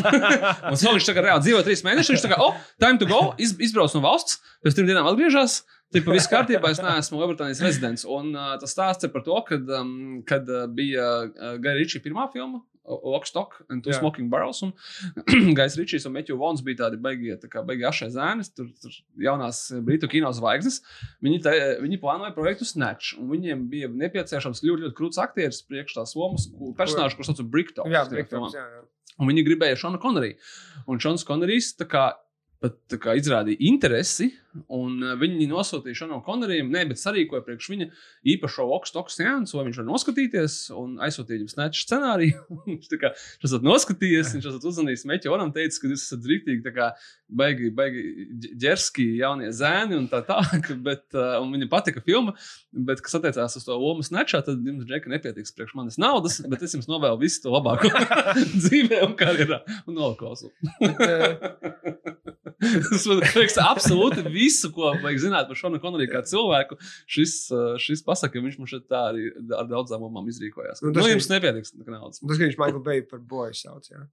un 0.70 0.78
so 0.78 0.94
viņš 0.94 1.08
tagad 1.10 1.26
reāli 1.26 1.44
dzīvo 1.44 1.64
trīs 1.66 1.82
mēnešus. 1.86 2.14
Viņš 2.14 2.26
tagad, 2.28 2.44
oh, 2.44 2.54
time 2.82 3.02
to 3.02 3.10
go, 3.10 3.20
iz, 3.42 3.56
izbrauc 3.68 3.96
no 3.98 4.04
valsts, 4.06 4.38
pēc 4.64 4.78
trim 4.78 4.88
dienām 4.88 5.10
atgriežas. 5.10 5.64
Taip, 5.94 6.08
viss 6.10 6.30
kārtībā, 6.30 6.70
es 6.74 6.82
neesmu 6.82 7.20
Lielbritānijas 7.20 7.62
rezidents. 7.66 8.06
Un 8.10 8.32
uh, 8.34 8.54
tas 8.62 8.72
stāsts 8.74 9.06
ir 9.06 9.12
par 9.14 9.26
to, 9.26 9.36
kad, 9.50 9.66
um, 9.80 10.22
kad 10.26 10.48
uh, 10.50 10.64
bija 10.70 11.10
uh, 11.26 11.58
Gaira 11.62 11.78
Ričija 11.78 12.06
pirmā 12.06 12.30
filma, 12.32 12.62
Lockstock 12.86 13.60
and 13.68 13.84
Two 13.84 13.92
Jā. 13.92 14.00
Smoking 14.00 14.30
Barrels. 14.32 14.62
Un 14.66 14.72
Gais 15.58 15.76
Ričijs 15.78 16.06
un 16.08 16.14
Metju 16.16 16.38
Vons 16.40 16.62
bija 16.64 16.84
tādi 16.84 17.00
beigie, 17.02 17.36
tā 17.42 17.50
kā 17.52 17.62
beigie 17.66 17.86
ašai 17.88 18.10
zēnis, 18.14 18.52
tur, 18.54 18.68
tur 18.82 18.94
jaunās 19.22 19.66
eh, 19.74 19.82
britu 19.84 20.10
kino 20.12 20.32
zvaigznes. 20.36 20.80
Viņi, 21.24 21.40
te, 21.44 21.54
viņi 21.82 22.00
plānoja 22.02 22.34
projektu 22.36 22.68
Snatch, 22.68 23.16
un 23.20 23.30
viņiem 23.34 23.66
bija 23.72 23.90
nepieciešams 23.92 24.62
ļoti, 24.64 24.86
ļoti 24.86 24.98
krūts 24.98 25.22
aktieris 25.22 25.62
priekš 25.66 25.98
tās 25.98 26.16
lomas, 26.18 26.48
personāžu, 26.78 27.18
kurš 27.18 27.32
sauc 27.32 27.46
Bricktop. 27.50 27.90
Jā, 27.92 28.06
Briktons, 28.10 28.56
jā, 28.56 28.66
jā. 28.76 28.84
Un 29.16 29.30
viņi 29.30 29.46
gribēja 29.46 29.78
Šonu 29.80 30.00
Konriju. 30.02 30.36
Un 30.92 31.00
Šons 31.00 31.24
Konrijs 31.24 31.72
tā 31.78 31.86
kā 31.88 32.10
pat 32.62 32.96
kā 33.02 33.16
izrādīja 33.18 33.60
interesi, 33.68 34.30
un 34.72 35.02
uh, 35.04 35.14
viņi 35.20 35.48
nosūtīja 35.50 36.00
Šanam 36.02 36.22
Konerijam, 36.24 36.70
ne, 36.72 36.84
bet 36.88 37.00
sarīkoja 37.00 37.44
priekš 37.44 37.68
viņa 37.72 37.88
īpašo 38.34 38.66
Okstoku 38.78 39.12
sēnesi, 39.12 39.56
lai 39.56 39.66
viņš 39.68 39.80
var 39.82 39.88
noskatīties, 39.90 40.56
un 40.76 40.96
aizsūtīja 41.04 41.40
viņam 41.42 41.52
snatch 41.52 41.84
scenāriju. 41.84 42.46
viņš 42.70 42.96
kā 43.02 43.12
esat 43.44 43.66
noskatījies, 43.66 44.32
viņš 44.36 44.48
esat 44.52 44.68
uzzvanījis 44.70 45.06
Meķoram, 45.10 45.52
teicis, 45.56 45.80
ka 45.82 45.90
jūs 45.90 46.06
esat 46.06 46.28
rīktīgi, 46.30 46.64
tā 46.64 46.72
kā 46.76 46.90
baigi, 47.28 47.70
baigi 47.76 48.04
ģerski 48.56 49.06
jaunie 49.20 49.50
zēni 49.56 49.98
un 49.98 50.08
tā 50.12 50.22
tālāk, 50.26 50.72
bet 50.88 51.04
uh, 51.16 51.36
un 51.42 51.52
viņam 51.54 51.72
patika 51.72 52.02
filma, 52.06 52.36
bet 52.72 53.02
kas 53.04 53.18
attiecās 53.18 53.58
uz 53.60 53.66
to 53.66 53.76
lomu 53.76 54.06
snatchā, 54.06 54.42
tad 54.46 54.64
jums, 54.64 54.86
Džeka, 54.86 55.10
nepietiks 55.12 55.54
priekš 55.56 55.76
manis 55.78 56.00
naudas, 56.00 56.40
bet 56.48 56.64
es 56.64 56.76
jums 56.76 56.88
novēlu 56.90 57.20
visu 57.24 57.44
to 57.44 57.52
labāko 57.54 57.90
dzīvē 58.62 59.02
un 59.08 59.16
karjerā 59.18 59.62
un 59.84 59.98
nolaklausu. 59.98 60.52
Tas 62.90 63.06
man 63.10 63.22
liekas, 63.22 63.58
absolūti 63.62 64.26
visu, 64.32 64.70
ko 64.74 64.92
vajag 65.02 65.22
zināt 65.26 65.50
par 65.50 65.58
Šonu 65.58 65.80
Konoriju 65.82 66.12
kā 66.12 66.22
cilvēku. 66.28 66.78
Šis, 67.10 67.38
šis 67.82 68.04
pasaka, 68.06 68.42
viņš 68.42 68.60
mums 68.60 68.74
šeit 68.74 68.86
tā 68.90 69.06
arī 69.12 69.30
ar 69.56 69.66
daudzām 69.70 70.04
mamām 70.06 70.28
izrīkojās. 70.32 70.84
Nu, 70.84 70.94
tas 70.96 71.06
nu 71.06 71.16
jums 71.16 71.30
nepietiks 71.32 71.74
naudas. 71.82 72.22
Tas, 72.22 72.36
ka 72.36 72.44
viņš 72.44 72.60
Michael 72.60 72.84
Bay 72.86 73.04
par 73.06 73.24
boju 73.26 73.58
sauc. 73.58 73.90
Jā. 73.90 74.06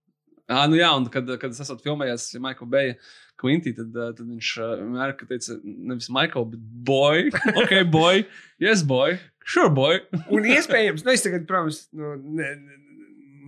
Ah, 0.51 0.65
nu 0.67 0.75
jā, 0.75 0.89
un 0.91 1.05
kad, 1.07 1.29
kad 1.39 1.53
es 1.55 1.61
esmu 1.63 1.79
filmējies 1.85 2.33
Michael 2.43 2.67
Bay, 2.71 2.95
Quintī, 3.39 3.71
tad, 3.77 3.93
tad 3.95 4.25
viņš 4.27 4.49
vienmēr 4.59 5.13
teica, 5.21 5.55
nevis 5.63 6.09
Michael, 6.11 6.49
bet 6.51 6.65
boy. 6.89 7.29
Ok, 7.61 7.75
boy. 7.91 8.25
Yes, 8.61 8.83
boy. 8.87 9.15
Sure, 9.47 9.71
boy. 9.73 10.01
Un 10.31 10.47
iespējams, 10.47 11.05
nu, 11.05 11.13
es 11.15 11.23
tagad, 11.23 11.47
protams, 11.47 11.85
nu, 11.95 12.15
ne, 12.39 12.49
ne, 12.59 12.79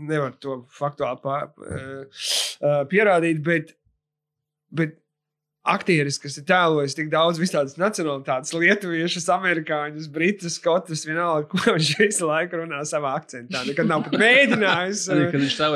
nevaru 0.08 0.36
to 0.44 0.58
faktuāli 0.76 1.20
uh, 1.36 2.24
uh, 2.64 2.82
pierādīt, 2.92 3.44
bet, 3.44 3.76
bet 4.78 5.02
aktieris, 5.66 6.20
kas 6.22 6.36
ir 6.38 6.44
tēlojis 6.46 6.94
tik 6.94 7.08
daudz 7.10 7.40
visādas 7.42 7.74
nacionālitātes, 7.82 8.52
lietuviešus, 8.54 9.24
amerikāņus, 9.34 10.10
britus, 10.14 10.60
skotus, 10.60 11.02
vienalga, 11.10 11.48
ko 11.50 11.74
viņš 11.74 11.88
visu 12.04 12.28
laiku 12.30 12.60
runā 12.60 12.84
savā 12.86 13.16
akcentā. 13.18 13.64
Nekad 13.66 13.90
nav 13.90 14.04
pat 14.06 14.14
mēģinājis. 14.22 15.08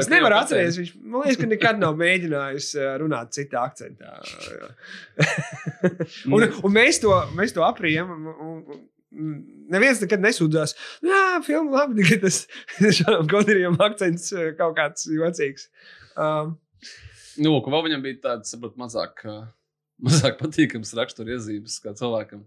Es 0.06 0.12
nevaru 0.14 0.38
atcerēties, 0.44 0.78
viņš 0.84 0.92
man 1.02 1.24
liekas, 1.26 1.40
ka 1.42 1.50
nekad 1.56 1.82
nav 1.82 1.98
mēģinājis 2.04 2.70
uh, 2.78 2.92
runāt 3.02 3.34
citā 3.34 3.64
akcentā. 3.66 4.14
un, 6.38 6.46
un 6.46 6.76
mēs 6.78 7.02
to, 7.02 7.16
mēs 7.40 7.58
to 7.58 7.66
aprijam. 7.66 8.14
un- 8.14 8.64
un- 8.70 8.86
Neviens 9.74 9.98
nekad 10.04 10.22
nesūdzās. 10.22 10.76
Jā, 11.02 11.40
filma 11.42 11.80
labi, 11.80 11.96
tikai 12.04 12.20
tas 12.22 12.44
šādam 12.94 13.26
kodījumam 13.32 13.82
akcents 13.88 14.28
uh, 14.38 14.52
kaut 14.60 14.76
kāds 14.78 15.08
jocīgs. 15.10 15.66
Um, 16.14 16.52
Nu, 17.40 17.54
ka 17.64 17.72
vēl 17.74 17.86
viņam 17.88 18.04
bija 18.04 18.20
tāds, 18.28 18.52
saprot, 18.54 18.76
mazāk, 18.80 19.24
uh, 19.30 19.46
mazāk 20.06 20.38
patīkams 20.42 20.94
raksturiezīmes 21.00 21.80
kā 21.84 21.94
cilvēkam. 22.00 22.46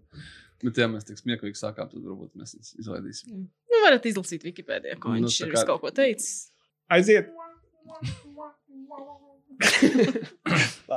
Bet, 0.63 0.77
ja 0.79 0.87
mēs 0.87 1.03
tik 1.09 1.17
smieklīgi 1.19 1.59
sākām, 1.59 1.89
tad 1.91 2.03
varbūt 2.07 2.37
mēs 2.39 2.53
viņus 2.55 2.69
izlaidīsim. 2.79 3.41
Nu, 3.73 3.79
varat 3.83 4.05
izlasīt 4.07 4.45
Wikipēdijā, 4.47 4.95
ko 5.03 5.11
Nu, 5.11 5.19
viņš 5.25 5.39
ir 5.43 5.51
kā- 5.57 5.65
kaut 5.67 5.81
ko 5.83 5.91
teicis. 5.91 6.51
aiziet! 6.93 7.27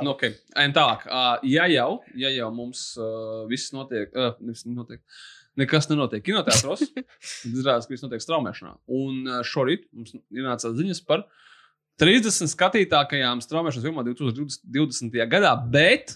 Nu, 0.03 0.11
okay. 0.13 0.35
Tālāk. 0.53 1.05
Uh, 1.09 1.39
ja, 1.47 1.65
jau, 1.71 2.01
ja 2.17 2.29
jau 2.33 2.49
mums 2.53 2.81
uh, 3.01 3.45
viss 3.49 3.71
notiek, 3.73 4.11
uh, 4.13 4.35
nevis 4.43 4.61
notiek, 4.69 5.01
nekas 5.57 5.87
nenotiek 5.89 6.21
kinoteātros, 6.25 6.83
tad 7.41 7.49
izrādās, 7.49 7.87
ka 7.87 7.95
viss 7.95 8.05
notiek 8.05 8.21
straumēšanā. 8.21 8.75
Un 8.93 9.23
uh, 9.25 9.39
šorīt 9.47 9.87
mums 9.95 10.13
ir 10.17 10.45
nācās 10.45 10.75
ziņas 10.77 11.01
par 11.07 11.25
30 12.01 12.51
skatītākajām 12.51 13.39
straumēšanas 13.41 13.85
filmām 13.87 14.05
2020. 14.05 15.15
gadā, 15.31 15.53
bet 15.73 16.13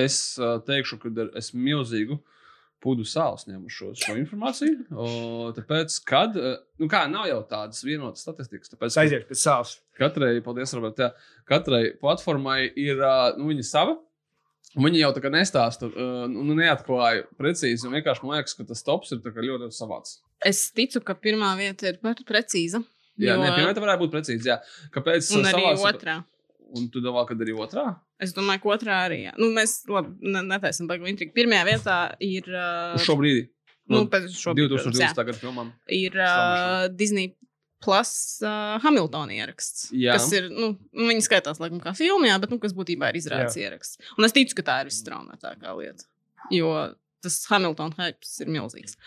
es 0.00 0.38
uh, 0.40 0.56
teikšu, 0.64 0.96
ka 1.02 1.12
es 1.36 1.52
milzīgu 1.52 2.16
pudu 2.84 3.04
sāls 3.08 3.46
ņemu 3.48 3.72
šo, 3.72 3.90
šo 3.96 4.16
informāciju. 4.20 4.86
O, 4.92 5.08
tāpēc, 5.56 5.98
kad, 6.08 6.38
uh, 6.40 6.56
nu 6.80 6.88
kā, 6.92 7.04
nav 7.10 7.28
jau 7.28 7.42
tādas 7.48 7.84
vienotas 7.84 8.24
statistikas. 8.24 8.72
Tāpēc, 8.72 8.96
aiziešu 9.04 9.28
pēc 9.28 9.42
savas. 9.44 9.76
Katrai, 10.00 10.38
paldies, 10.44 10.72
Robert, 10.76 11.00
jā, 11.00 11.10
katrai 11.48 11.84
platformai 12.00 12.62
ir 12.72 12.96
uh, 13.00 13.36
nu, 13.38 13.50
viņa 13.52 13.68
sava. 13.68 13.98
un 14.74 14.88
Viņi 14.88 15.04
jau 15.04 15.12
tā 15.16 15.24
kā 15.24 15.30
nestāsta, 15.32 15.92
uh, 15.92 16.24
nu, 16.32 16.56
neatklāja 16.56 17.28
precīzi. 17.36 17.84
un 17.86 17.96
Vienkārši 17.98 18.24
man 18.24 18.38
liekas, 18.40 18.56
ka 18.56 18.68
tas 18.72 18.84
tops 18.84 19.12
ir 19.12 19.20
ļoti 19.20 19.68
savāds. 19.76 20.18
Es 20.44 20.66
ticu, 20.74 21.04
ka 21.04 21.16
pirmā 21.16 21.54
vieta 21.60 21.92
ir 21.92 22.00
par 22.02 22.18
precīza. 22.28 22.82
Jā, 23.20 23.34
jo- 23.36 23.42
nē, 23.42 23.50
pirmā 23.54 23.74
varētu 23.78 24.02
būt 24.04 24.14
precīzi. 24.16 24.48
Jā. 24.50 24.58
Kāpēc? 24.94 25.28
Un 25.36 25.44
uh, 25.44 25.50
arī 25.52 25.64
savās- 25.66 25.84
otrā. 25.94 26.16
Un 26.74 26.88
tu 26.90 26.98
domā, 27.00 27.22
ka 27.28 27.34
arī 27.38 27.52
otrā? 27.54 27.84
Es 28.18 28.32
domāju, 28.34 28.62
ka 28.64 28.68
otrā 28.74 28.96
arī. 29.06 29.20
Jā. 29.28 29.34
Nu, 29.38 29.52
mēs 29.54 29.84
labi, 29.86 30.16
ne, 30.26 30.42
netaisim 30.42 30.88
baigi 30.90 31.06
intrigu. 31.12 31.34
Pirmajā 31.36 31.64
vietā 31.68 31.98
ir. 32.18 32.48
Uh, 32.50 32.96
Uz 32.98 33.04
šo 33.06 33.14
brīdi. 33.20 33.48
nu, 33.86 34.00
no 34.00 34.04
pēc 34.10 34.26
šobrīd, 34.32 34.72
protams, 34.72 34.96
2020. 34.98 35.04
jā. 35.04 35.26
gada 35.28 35.38
filmām. 35.38 35.72
ir 35.92 36.16
uh, 36.18 36.88
Disney 36.88 37.34
Plus 37.84 38.40
uh, 38.42 38.78
Hamiltona 38.80 39.34
ieraksts. 39.36 39.90
Jā. 39.92 40.16
Kas 40.16 40.32
ir, 40.32 40.48
nu, 40.48 40.72
nu, 40.96 41.08
viņi 41.10 41.22
skaitās 41.26 41.60
laikam 41.60 41.82
kā 41.84 41.92
filmā, 41.94 42.32
bet, 42.40 42.50
nu, 42.50 42.58
kas 42.58 42.72
būtībā 42.72 43.12
ir 43.12 43.20
izrādes 43.20 43.58
ieraksts. 43.60 44.00
Un 44.16 44.24
es 44.24 44.32
ticu, 44.32 44.56
ka 44.56 44.64
tā 44.64 44.78
ir 44.82 44.88
visstraumētākā 44.88 45.74
lieta. 45.78 46.08
Jo 46.50 46.70
tas 47.24 47.40
Hamiltona 47.50 47.96
hypes 47.98 48.38
ir 48.44 48.52
milzīgs. 48.52 48.98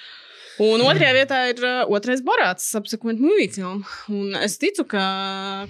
Un 0.58 0.82
otrajā 0.82 1.12
vietā 1.14 1.38
ir 1.52 1.60
otrais 1.94 2.22
Borāts, 2.26 2.66
movie 3.04 3.48
film. 3.54 3.84
Un 4.10 4.34
es 4.40 4.58
ticu, 4.58 4.88
ka, 4.90 5.04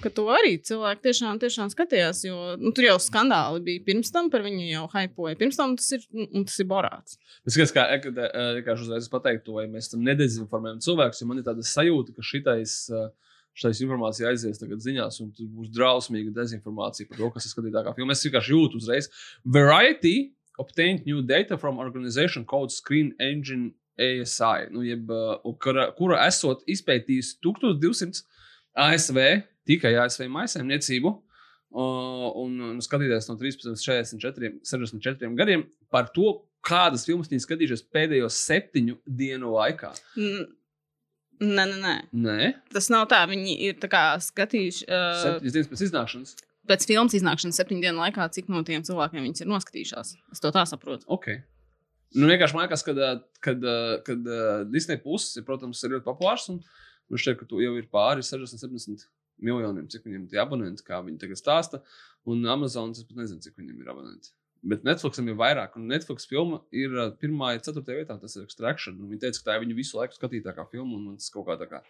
ka 0.00 0.12
to 0.16 0.24
arī 0.32 0.54
cilvēki 0.64 1.04
tiešām, 1.04 1.40
tiešām 1.42 1.68
skatījās, 1.74 2.22
jo 2.24 2.56
nu, 2.56 2.72
tur 2.72 2.86
jau 2.86 2.96
skandāli 3.02 3.60
bija 3.66 3.84
pirms 3.90 4.12
tam, 4.14 4.30
par 4.32 4.46
viņu 4.46 4.64
jau 4.70 4.86
hypoja. 4.94 5.36
Pirms 5.36 5.60
tam 5.60 5.76
tas 5.76 5.90
ir, 5.92 6.06
un 6.16 6.46
tas 6.48 6.56
ir 6.56 6.68
Borāts. 6.70 7.18
Es 7.44 7.52
skatos, 7.52 7.74
kā 7.76 7.84
vienkārši 8.00 8.88
uzreiz 8.88 9.10
pateiktu, 9.12 9.58
vai 9.60 9.66
mēs 9.68 9.92
tam 9.92 10.06
nedezinformējam 10.08 10.80
cilvēkus, 10.88 11.20
jo 11.20 11.28
man 11.28 11.42
ir 11.42 11.48
tāda 11.50 11.66
sajūta, 11.68 12.16
ka 12.16 12.24
šitais. 12.24 12.84
Šis 13.58 13.80
informācija 13.82 14.28
aizies 14.30 14.60
tagad 14.60 14.78
ziņās, 14.78 15.16
un 15.24 15.32
tur 15.34 15.48
būs 15.50 15.72
drausmīga 15.74 16.30
dezinformācija 16.36 17.08
par 17.10 17.18
to, 17.18 17.30
kas 17.34 17.48
ir 17.48 17.50
skatītākā 17.50 17.90
filma. 17.96 18.14
Es 18.14 18.22
vienkārši 18.22 18.52
jūtu 18.54 18.78
uzreiz. 18.78 19.08
Variety 19.42 20.12
obtained 20.58 21.06
new 21.06 21.22
data 21.22 21.56
from 21.58 21.78
organization 21.78 22.44
called 22.44 22.72
Screen 22.72 23.14
Engine 23.20 23.72
ASI, 23.98 24.68
nu, 24.70 24.82
jeb, 24.86 25.10
uh, 25.10 25.38
kura, 25.62 25.88
kura 25.98 26.20
esot 26.28 26.60
izpētījusi 26.70 27.38
1200 27.42 28.20
ASV, 28.78 29.18
tikai 29.66 29.96
ASV 30.04 30.28
maisaimniecību, 30.30 31.10
uh, 31.10 32.28
un, 32.44 32.60
un 32.72 32.78
skatīties 32.84 33.26
no 33.30 33.34
13 33.40 33.66
līdz 33.72 33.82
44, 33.82 34.52
64 34.70 35.32
gadiem 35.40 35.64
par 35.90 36.10
to, 36.14 36.36
kādas 36.68 37.06
filmas 37.08 37.30
viņi 37.30 37.42
skatījušies 37.46 37.84
pēdējo 37.94 38.28
septiņu 38.34 39.00
dienu 39.18 39.54
laikā. 39.56 39.90
N- 40.18 40.46
Nē, 41.38 41.64
nē, 41.70 41.76
nē. 41.78 41.90
Nē, 42.18 42.46
Tas 42.74 42.88
nav 42.90 43.04
tā. 43.12 43.20
Viņi 43.30 43.52
ir 43.68 43.76
tā 43.78 43.86
kā 43.92 44.00
skatījuši 44.18 44.88
uh, 44.90 45.20
septiņas 45.22 45.54
dienas 45.54 45.68
pēc 45.70 45.82
iznākšanas. 45.86 46.32
Pēc 46.68 46.86
filmas 46.88 47.16
iznākšanas 47.18 47.60
septiņu 47.60 47.84
dienu 47.84 48.02
laikā, 48.02 48.28
cik 48.34 48.50
no 48.52 48.62
tiem 48.66 48.84
cilvēkiem 48.86 49.24
viņas 49.26 49.44
ir 49.44 49.50
noskatījušās. 49.52 50.14
Es 50.34 50.44
to 50.44 50.52
tā 50.54 50.64
saprotu. 50.68 51.08
Okay. 51.18 51.42
Nu, 52.16 52.28
vienkārši 52.30 52.56
man 52.56 52.64
liekas, 52.64 52.84
ka 52.86 52.94
kad, 53.44 53.64
kad, 54.06 54.32
Disneja 54.72 55.00
puses, 55.02 55.36
protams, 55.44 55.82
ir 55.84 55.96
ļoti 55.96 56.06
populārs. 56.06 56.48
Man 56.48 57.20
šķiet, 57.20 57.38
ka 57.40 57.48
tu 57.48 57.60
jau 57.64 57.74
ir 57.76 57.88
pāri 57.92 58.24
60, 58.24 58.60
70 58.64 59.08
miljoniem, 59.44 59.86
cik 59.92 60.06
viņiem 60.06 60.26
ir 60.32 60.42
abonenti, 60.42 60.84
kā 60.86 61.00
viņi 61.04 61.20
tagad 61.22 61.40
stāsta. 61.40 61.82
Un 62.28 62.44
Amazon, 62.48 62.92
es 62.96 63.06
pat 63.06 63.20
nezinu, 63.20 63.42
cik 63.44 63.56
viņiem 63.60 63.82
ir 63.82 63.92
abonenti. 63.92 64.32
Bet 64.68 64.82
Netflixam 64.82 65.28
ir 65.30 65.36
vairāk, 65.38 65.76
un 65.78 65.86
Netflix 65.86 66.26
filma 66.26 66.58
ir 66.74 66.94
pirmā, 67.20 67.52
ir 67.54 67.62
ceturtajā 67.62 68.00
vietā. 68.00 68.16
Tas 68.18 68.34
ir 68.34 68.46
Extraction. 68.48 68.96
Un 68.98 69.12
Viņi 69.12 69.22
teica, 69.22 69.38
ka 69.38 69.50
tā 69.50 69.56
ir 69.58 69.62
viņu 69.66 69.76
visu 69.78 70.00
laiku 70.00 70.18
skatītākā 70.18 70.64
filma, 70.72 70.98
un 70.98 71.20
tas 71.20 71.30
kaut 71.34 71.46
kā 71.46 71.58
tā 71.60 71.68
kā 71.70 71.82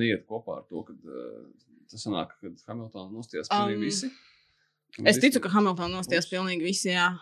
neiet 0.00 0.24
kopā 0.30 0.62
ar 0.62 0.64
to, 0.70 0.80
ka 0.86 0.96
uh, 0.96 1.42
tas 1.90 2.04
sanāk, 2.06 2.34
ka 2.40 2.52
Hamiltonā 2.72 3.08
nostājās 3.14 3.50
pilnīgi 3.52 3.80
Um, 3.80 3.86
visi. 3.86 4.12
Es 5.04 5.20
ticu, 5.22 5.42
ka 5.44 5.52
Hamiltonā 5.52 5.92
nostājās 5.98 6.28
pilnīgi 6.30 6.66
visi. 6.66 6.92
Jā. 6.94 7.14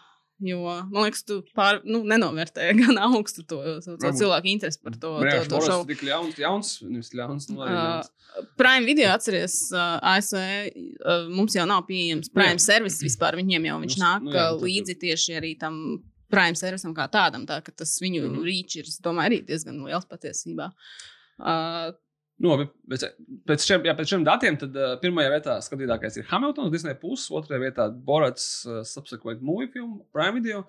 Jo 0.43 0.59
man 0.91 1.05
liekas, 1.07 1.23
tu 1.23 1.37
pār, 1.55 1.79
nu, 1.87 2.01
nenovērtēji 2.11 2.75
gan 2.83 2.99
augstu 3.07 3.45
to, 3.47 3.61
to, 3.85 3.95
to 4.03 4.11
cilvēku 4.19 4.51
interesi 4.51 4.81
par 4.83 4.97
to, 4.99 5.13
to 5.47 5.61
šovu. 5.63 5.87
tik 5.93 6.03
ļauns, 6.09 6.41
ļauns, 6.43 6.73
nevis 6.91 7.13
ļauns, 7.15 7.49
nu 7.53 7.63
Uh. 8.35 8.47
Prime 8.59 8.83
video 8.83 9.13
atceries, 9.15 9.55
uh, 9.71 10.01
ASV 10.11 10.35
uh, 10.35 11.29
mums 11.31 11.55
jau 11.55 11.63
nav 11.71 11.85
pieejams 11.87 12.33
Prime 12.35 12.59
service 12.59 12.99
vispār. 13.05 13.39
Viņiem 13.39 13.69
jau 13.69 13.77
viņš 13.85 13.95
Nu, 13.95 14.03
nāk 14.03 14.25
nu 14.27 14.35
jā, 14.35 14.49
tad- 14.51 14.65
līdzi 14.67 14.97
tieši 15.05 15.37
arī 15.39 15.53
tam 15.61 15.77
Prime 16.35 16.59
servisam 16.59 16.97
kā 16.97 17.07
tādam. 17.13 17.45
Tā, 17.47 17.61
ka 17.63 17.71
tas 17.71 17.95
viņu 18.03 18.25
mm. 18.25 18.33
-hmm. 18.35 18.49
rīčs 18.49 18.81
ir, 18.81 18.91
domāju, 19.07 19.31
arī 19.31 19.39
diezgan 19.47 19.79
liels 19.87 20.09
patiesībā. 20.11 20.73
Uh, 21.39 21.95
Nu, 22.43 22.51
labi, 22.51 22.65
pēc, 22.91 23.05
pēc, 23.47 23.63
šiem, 23.69 23.85
jā, 23.87 23.93
pēc 23.95 24.11
šiem 24.11 24.25
datiem 24.27 24.57
tad, 24.59 24.75
uh, 24.75 24.97
pirmajā 25.01 25.31
vietā 25.37 25.53
skatītākais 25.63 26.17
ir 26.19 26.25
Hamiltons, 26.33 26.73
Disneja 26.75 26.97
puses, 26.99 27.29
otrajā 27.31 27.61
vietā 27.63 27.87
Borats, 27.95 28.47
uh, 28.67 28.81
subsequent 28.83 29.41
movie 29.41 29.69
film, 29.71 30.01
Prime 30.13 30.41
Video, 30.41 30.65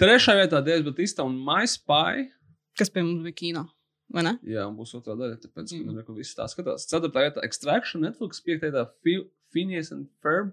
trešajā 0.00 0.46
vietā 0.46 0.62
Dievs 0.64 0.86
Batista 0.88 1.26
un 1.28 1.36
My 1.44 1.66
Spy. 1.68 2.30
kas 2.78 2.88
pie 2.88 3.02
mums 3.04 3.22
bija 3.26 3.36
kino? 3.36 3.66
Vai 4.10 4.24
ne? 4.26 4.32
Jā, 4.48 4.64
un 4.66 4.74
būs 4.80 4.94
otrā 4.96 5.12
daļa, 5.14 5.36
tāpēc, 5.44 5.74
Mm. 5.76 5.92
mm. 5.92 6.06
ka 6.06 6.12
visi 6.16 6.34
tā 6.34 6.48
skatās. 6.48 6.88
Ceturtā 6.88 7.20
vietā 7.28 7.44
Extraction, 7.44 8.00
Netflix, 8.02 8.40
piektajā 8.42 8.72
vietā 8.72 8.88
Fi- 9.04 9.28
Phineas 9.52 9.92
and 9.92 10.08
Ferb, 10.24 10.52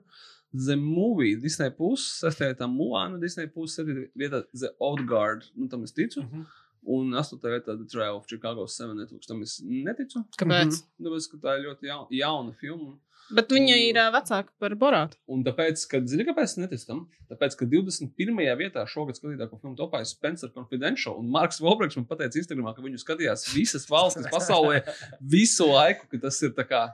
The 0.54 0.76
Movie, 0.76 1.36
Disney 1.40 1.70
Plus, 1.72 2.04
sastajā 2.22 2.54
vietā 2.54 2.68
Mulāna, 2.70 3.20
Disney 3.20 3.48
Plus, 3.48 3.74
septītā 3.80 4.10
vietā 4.20 4.44
The 4.54 4.70
Old 4.80 5.08
Guard, 5.08 5.46
nu 5.56 5.68
tam 5.68 5.84
es 5.84 5.92
ticu. 5.94 6.22
Mhm. 6.28 6.46
Un 6.88 7.12
astotajā 7.20 7.58
vietā 7.58 7.76
The 7.76 7.88
Trial 7.92 8.16
of 8.16 8.30
Chicago 8.30 8.64
7 8.72 8.96
Networks, 8.96 9.28
tam 9.28 9.42
es 9.44 9.58
neticu. 9.64 10.24
Kāpēc? 10.40 10.80
Tāpēc, 11.04 11.28
ka 11.34 11.42
tā 11.44 11.58
ir 11.58 11.68
ļoti 11.68 11.92
jauna, 11.92 12.08
jauna 12.16 12.56
filma. 12.62 12.96
Bet 13.28 13.52
viņa 13.52 13.76
ir 13.84 13.98
ā, 14.00 14.06
vecāka 14.14 14.54
par 14.62 14.74
Borātu. 14.80 15.18
Un 15.32 15.42
tāpēc, 15.44 15.82
kad, 15.92 16.06
zini, 16.08 16.24
kāpēc 16.30 16.54
es 16.54 16.60
neticu 16.62 16.88
tam? 16.88 17.02
Tāpēc, 17.28 17.58
ka 17.60 17.68
21. 17.68 18.38
vietā 18.62 18.86
šogad 18.88 19.20
skatītāko 19.20 19.60
filmu 19.60 19.76
topā 19.80 20.00
ir 20.04 20.08
Spencer 20.08 20.52
Confidential. 20.54 21.18
Un 21.20 21.28
Marks 21.34 21.60
Volbergs 21.64 22.00
man 22.00 22.08
pateica 22.08 22.40
Instagramā, 22.40 22.72
ka 22.78 22.86
viņu 22.86 23.02
skatījās 23.04 23.50
visas 23.52 23.88
valstis 23.92 24.30
pasaulē 24.32 24.80
visu 25.36 25.68
laiku, 25.68 26.08
ka 26.14 26.22
tas 26.24 26.40
ir 26.48 26.56
tā 26.56 26.64
kā. 26.70 26.86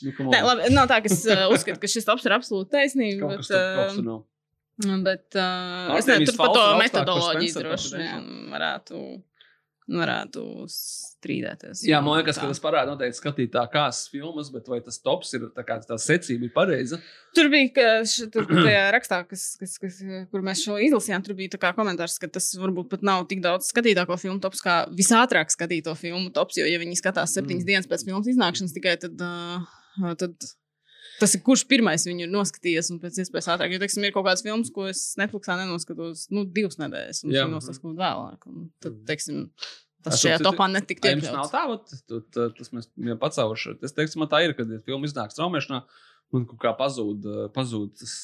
Nu. 0.00 0.30
Nē, 0.32 0.40
labi, 0.40 0.70
nav 0.72 0.88
tā, 0.88 1.02
ka 1.04 1.12
es 1.12 1.20
uh, 1.28 1.44
uzskatu, 1.52 1.76
ka 1.82 1.90
šis 1.90 2.08
tops 2.08 2.24
ir 2.24 2.32
absolūti 2.38 2.72
taisnība. 2.72 3.34
Bet, 3.34 3.50
uh, 3.52 3.98
nav. 4.00 4.22
bet 5.04 5.36
uh, 5.36 5.92
es 5.98 6.08
nezinu, 6.08 6.30
tur 6.30 6.40
par 6.40 6.54
to 6.56 6.64
ir 6.64 6.80
metodoloģiju 6.80 7.60
droši 7.60 8.00
vien 8.00 8.30
varētu, 8.54 9.02
varētu 9.90 10.64
strīdēties. 10.72 11.82
Jā, 11.84 11.98
man 12.04 12.16
liekas, 12.18 12.38
ka 12.38 12.46
Tā. 12.46 12.54
tas 12.54 12.62
parāda 12.62 12.94
noteikti 12.94 13.18
skatītākās 13.20 14.04
filmas, 14.12 14.48
bet 14.54 14.68
vai 14.72 14.78
tas 14.84 14.96
tops 15.02 15.34
ir 15.36 15.46
tā 15.52 15.64
kā 15.66 15.76
tā 15.84 15.98
secība 16.00 16.48
ir 16.48 16.54
pareiza? 16.54 16.98
Tur 17.36 17.50
bija 17.52 17.68
ka 17.76 17.86
š- 18.00 18.30
tur 18.32 18.48
tajā 18.48 18.86
rakstā, 18.94 19.20
kas, 19.28 19.44
kas, 19.60 19.76
kas, 19.82 20.00
kur 20.32 20.44
mēs 20.46 20.64
šo 20.64 20.78
izlasījām. 20.86 21.24
Tur 21.26 21.36
bija 21.36 21.72
komentārs, 21.76 22.16
ka 22.22 22.30
tas 22.32 22.48
varbūt 22.56 22.88
pat 22.94 23.04
nav 23.04 23.26
tik 23.28 23.44
daudz 23.44 23.68
skatītāko 23.68 24.16
filmu 24.20 24.40
tops, 24.40 24.64
kā 24.64 24.80
visātrāk 24.88 25.52
skatīto 25.52 25.92
filmu 26.00 26.32
tops. 26.32 26.56
Jo, 26.60 26.68
ja 26.70 26.80
viņi 26.80 27.00
skatās 27.00 27.36
septiņas 27.36 27.64
mm. 27.64 27.72
dienas 27.72 27.90
pēc 27.90 28.08
filmas 28.08 28.30
iznākšanas 28.32 28.76
tikai, 28.76 28.96
tad, 29.04 29.20
uh, 29.20 30.14
tad 30.16 30.34
tas 31.20 31.34
ir 31.36 31.42
kurš 31.46 31.64
pirmais 31.70 32.04
viņu 32.08 32.26
ir 32.26 32.32
noskatījies 32.32 32.90
un 32.94 33.00
pēc 33.02 33.20
iespējas 33.22 33.50
ātrāk. 33.54 33.74
Jo, 33.74 33.80
teiksim, 33.82 34.04
ir 34.06 34.14
kaut 34.14 34.26
kāds 34.28 34.44
filmas, 34.44 34.72
ko 34.74 34.88
es 34.90 35.02
Netflixā 35.20 35.56
nenoskatos 35.60 36.26
nu, 36.34 36.44
divas 36.44 36.78
nedēļas, 36.80 37.24
un 37.24 37.32
viņš 37.32 37.52
noskatos 37.54 37.98
vēlāk. 38.00 38.48
Un 38.50 38.68
tad, 38.84 38.98
teiksim, 39.08 39.46
tas 40.04 40.18
Es 40.18 40.24
šajā 40.24 40.40
topā 40.44 40.68
netika 40.72 41.14
jums 41.14 41.28
nav 41.30 41.46
iekļauts. 41.46 41.54
tā, 41.54 41.64
vat, 41.70 42.58
tas 42.58 42.74
mēs 42.76 42.90
jau 43.10 43.18
pacēluši. 43.22 43.78
Es 43.86 43.96
teiktu, 43.96 44.20
man 44.22 44.32
tā 44.32 44.42
ir, 44.46 44.56
kad 44.58 44.70
filma 44.84 45.08
iznāk 45.08 45.34
straumēšanā. 45.34 45.84
Un 46.34 46.48
kaut 46.50 46.58
kā 46.64 46.72
pazūd, 46.74 47.26
pazūd 47.54 47.92
tas 48.00 48.14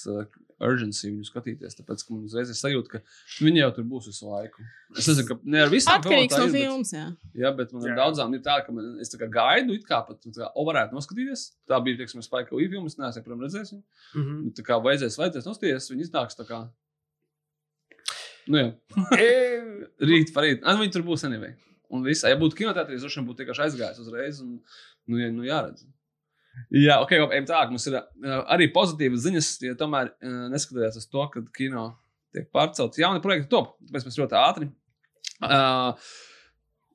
urgency 0.64 1.08
viņu 1.08 1.26
skatīties. 1.28 1.76
Tāpēc, 1.78 2.04
ka 2.04 2.14
man 2.14 2.26
uzreiz 2.28 2.50
ir 2.52 2.58
sajūta, 2.58 2.98
ka 2.98 3.44
viņi 3.44 3.62
jau 3.62 3.70
tur 3.76 3.86
būs 3.90 4.08
visu 4.10 4.28
laiku. 4.28 4.64
Es 4.96 5.08
nezinu, 5.10 5.26
ka 5.28 5.36
ne 5.54 5.62
ar 5.64 5.72
visām 5.72 6.00
Atkarīgs 6.00 6.36
no 6.38 6.48
filmas. 6.52 6.92
Jā. 6.94 7.06
Jā, 7.44 7.52
bet 7.56 7.72
man 7.74 7.86
Jā. 7.86 7.92
ir 7.92 8.00
daudzām 8.00 8.36
ir 8.36 8.42
tā, 8.44 8.58
ka 8.66 8.74
man, 8.76 8.92
es 9.02 9.12
tā 9.12 9.20
kā 9.22 9.30
gaidu, 9.32 9.76
it 9.78 9.86
kā 9.88 10.02
pat 10.06 10.20
tā 10.26 10.34
kā, 10.36 10.50
o, 10.52 10.66
varētu 10.68 10.96
noskatīties. 10.96 11.46
Tā 11.70 11.80
bija, 11.84 12.02
teiksim, 12.02 12.22
Spike 12.26 12.56
Lee 12.56 12.68
filmas, 12.72 12.98
neesmu, 13.00 13.24
protams, 13.26 13.46
redzējis. 13.48 13.80
Mhm. 14.14 14.36
Nu, 14.44 14.54
Tā 14.60 14.66
kā 14.66 14.78
vajadzēs, 14.84 15.18
vajadzēs 15.20 15.48
noskatīties, 15.48 15.90
viņi 15.94 16.08
iznāks 16.08 16.38
tā 16.38 16.46
kā. 16.48 16.64
Nu, 18.50 18.66
E, 19.16 19.32
rīt 20.10 20.34
parīt. 20.34 20.64
Ah, 20.64 20.74
nu, 20.74 20.84
viņi 20.84 20.96
tur 20.98 21.06
būs 21.06 21.24
anyway. 21.28 21.54
Un 21.90 22.04
viss, 22.06 22.22
ja 22.26 22.38
būtu 22.38 22.58
kinoteātris, 22.58 23.02
droši 23.02 23.18
vien 23.18 23.26
būtu 23.28 23.42
tikai 23.42 23.56
aizgājis 23.66 24.02
uzreiz. 24.02 24.38
Un, 24.44 24.60
nu, 25.10 25.18
jā, 25.18 25.30
nu, 25.34 25.46
jāredz. 25.46 25.86
Jā, 26.74 27.00
ok, 27.02 27.16
ejam 27.18 27.48
tālāk. 27.48 27.72
Mums 27.72 27.86
ir 27.90 27.98
uh, 28.00 28.40
arī 28.52 28.70
pozitīvas 28.74 29.24
ziņas, 29.26 29.50
ja 29.68 29.76
tomēr 29.78 30.12
uh, 30.12 30.46
neskatījās 30.52 31.00
uz 31.00 31.08
to, 31.10 31.26
ka 31.32 31.44
kino 31.56 31.90
tiek 32.34 32.50
pārcelts. 32.54 33.00
Jauni 33.00 33.22
projekti 33.24 33.50
top, 33.52 33.76
tāpēc 33.88 34.06
mēs 34.06 34.18
ļoti 34.20 34.38
ātri. 34.38 34.70
Uh, 35.40 35.96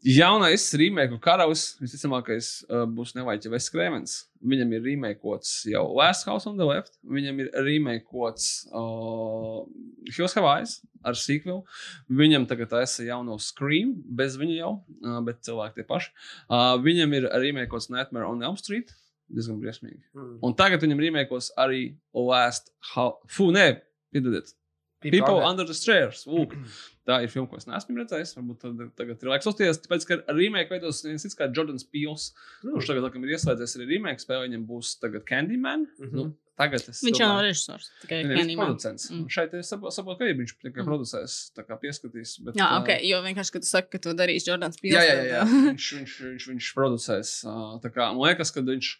jaunais 0.06 0.68
remake 0.78 1.18
karalis, 1.24 1.66
visticamākais, 1.82 2.50
uh, 2.70 2.84
būs 2.86 3.16
Nevaļķa 3.18 3.52
Vests 3.52 3.74
Krēmens. 3.74 4.18
Viņam 4.46 4.76
ir 4.78 4.84
remakeots 4.86 5.64
jau 5.72 5.88
Last 5.98 6.28
House 6.30 6.46
on 6.50 6.60
the 6.60 6.68
Left, 6.68 7.00
viņam 7.10 7.42
ir 7.42 7.50
remakeots 7.66 8.68
uh, 8.70 9.64
Hills 10.12 10.38
Havais 10.38 10.78
ar 11.06 11.18
sequel. 11.18 11.64
Viņam 12.10 12.46
tagad 12.50 12.72
taisa 12.76 13.06
jauno 13.08 13.40
Scream, 13.42 13.96
bez 14.06 14.38
viņa 14.42 14.60
jau, 14.60 14.76
uh, 15.02 15.18
bet 15.26 15.42
cilvēki 15.48 15.82
tie 15.82 15.88
paši. 15.90 16.14
Uh, 16.46 16.76
viņam 16.86 17.18
ir 17.18 17.28
remakeots 17.34 17.90
Nightmare 17.94 18.30
on 18.30 18.46
Elm 18.46 18.62
Street. 18.62 18.94
Diezgan 19.32 19.58
briesmīgi. 19.62 20.04
Mm. 20.14 20.36
Un 20.46 20.54
tagad 20.54 20.84
viņam 20.86 21.00
rīmēkos 21.02 21.52
arī 21.58 21.96
Last 22.14 22.70
House. 22.94 23.18
Fū, 23.28 23.50
nē, 23.56 23.82
piedodiet. 24.14 24.54
People 25.06 25.44
Under 25.46 25.66
the 25.68 25.74
Stairs. 25.78 26.24
Lūk, 26.26 26.54
tā 27.06 27.20
ir 27.22 27.30
filma, 27.30 27.46
ko 27.52 27.58
es 27.60 27.68
neesmu 27.70 27.94
redzējis. 28.00 28.32
Varbūt 28.40 28.62
tad, 28.64 28.80
tagad 28.98 29.22
ir 29.22 29.30
laiks 29.30 29.46
uzties. 29.52 29.78
Tāpēc, 29.84 30.06
ka 30.10 30.16
rīmēku 30.34 30.74
veidos 30.74 31.04
viens 31.06 31.22
cits 31.22 31.38
kā 31.38 31.46
Jordans 31.54 31.84
Peels, 31.86 32.32
Mm. 32.64 32.74
kurš 32.78 32.88
tagad, 32.90 33.04
laikam, 33.06 33.26
ir 33.28 33.36
ieslēdzies 33.36 33.76
arī 33.78 33.86
rīmēku 33.92 34.24
spēlē. 34.24 34.48
Viņam 34.48 34.64
būs 34.66 34.96
tagad 35.04 35.26
Candyman. 35.30 35.86
Mhm. 36.00 36.16
Nu, 36.16 36.26
tagad 36.58 36.82
es 36.90 37.04
Viņš 37.06 37.20
jau 37.22 37.28
nav 37.30 37.44
režisors, 37.46 37.92
tikai 38.02 38.24
Viņa 38.24 38.32
ir 38.34 38.38
Candyman. 38.40 38.66
producents. 38.66 39.12
Mm. 39.12 39.20
Mm. 39.20 39.30
Šeit 39.38 39.54
es 39.54 39.70
saprotu, 39.70 39.94
sapot, 40.00 40.18
ka 40.18 40.26
viņš 40.26 40.54
tikai 40.64 40.74
Mm. 40.74 40.82
mm. 40.82 40.90
producēs, 40.90 41.38
tā 41.54 41.68
kā 41.68 41.78
pieskatīs. 41.86 42.38
Bet, 42.44 42.56
Jā, 42.56 42.72
ok, 42.82 42.90
jo 43.06 43.22
vienkārši, 43.22 43.52
kad 43.52 43.62
tu 43.62 43.68
saki, 43.70 43.90
ka 43.92 43.98
to 44.00 44.14
darīs 44.18 44.48
Jordans 44.48 44.80
Pils. 44.82 44.96
Jā, 44.98 45.04
jā, 45.06 45.18
jā, 45.22 45.26
jā. 45.36 45.44
viņš, 45.70 45.92
viņš, 46.00 46.14
viņš, 46.32 46.48
viņš 46.50 46.74
producēs. 46.74 47.36
tā 47.84 47.94
Kā, 47.94 48.10
man 48.16 48.26
liekas, 48.26 48.50
ka 48.56 48.62
viņš, 48.66 48.96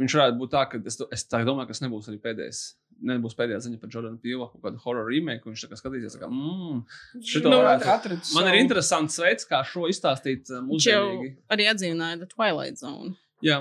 viņš 0.00 0.14
varētu 0.18 0.38
būt 0.40 0.50
tā, 0.52 0.62
ka 0.70 0.80
es, 0.90 0.98
es 1.12 1.24
tā 1.30 1.40
domāju, 1.46 1.66
ka 1.68 1.74
tas 1.76 1.82
nebūs 1.84 2.08
arī 2.10 2.18
pēdējais. 2.24 2.60
Nebūs 3.06 3.34
pēdējā 3.36 3.58
ziņa 3.66 3.80
par 3.82 3.90
Jordanu 3.92 4.16
Pīlu, 4.22 4.46
kaut 4.52 4.62
kādu 4.64 4.78
horror 4.86 5.08
remake, 5.10 5.44
un 5.44 5.52
viņš 5.52 5.64
tā 5.66 5.68
kā 5.72 5.76
skatīsies, 5.80 6.14
kā, 6.20 6.30
mmm, 6.32 6.78
šito 7.20 7.50
Nu, 7.52 7.58
varētu- 7.60 8.34
man 8.38 8.48
ir 8.48 8.60
interesants 8.62 9.18
veids, 9.20 9.44
kā 9.48 9.60
šo 9.68 9.84
izstāstīt 9.92 10.48
jau 10.48 10.62
mūsdienīgi. 10.64 11.36
arī 11.52 11.66
atzīmēja 11.72 12.18
The 12.22 12.26
Twilight 12.32 12.78
Zone. 12.80 13.16
Jā, 13.44 13.58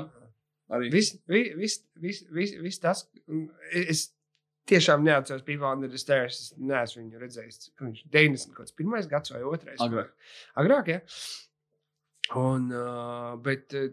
arī. 0.71 0.91
Viss 0.91 1.17
vi, 1.27 1.49
vis, 1.59 1.81
vis, 1.99 2.23
vis, 2.31 2.53
vis 2.63 2.79
tas, 2.79 3.05
es 3.73 4.11
tiešām 4.71 5.03
neatceros 5.03 5.43
People 5.45 5.67
Under 5.67 5.87
the 5.89 5.97
Stairs. 5.97 6.39
Es 6.39 6.53
neesmu 6.57 7.03
viņu 7.03 7.19
redzējis. 7.21 7.69
Viņš 7.81 8.05
90 8.09 8.53
kaut 8.55 8.65
kāds 8.65 8.73
pirmais 8.75 9.05
gads 9.11 9.29
vai 9.35 9.43
otrais. 9.43 9.77
Agrāk. 9.83 10.09
Agrāk, 10.57 10.87
jā. 10.87 11.01
Un, 12.35 12.71
uh, 12.73 13.35
bet 13.35 13.75
uh, 13.77 13.89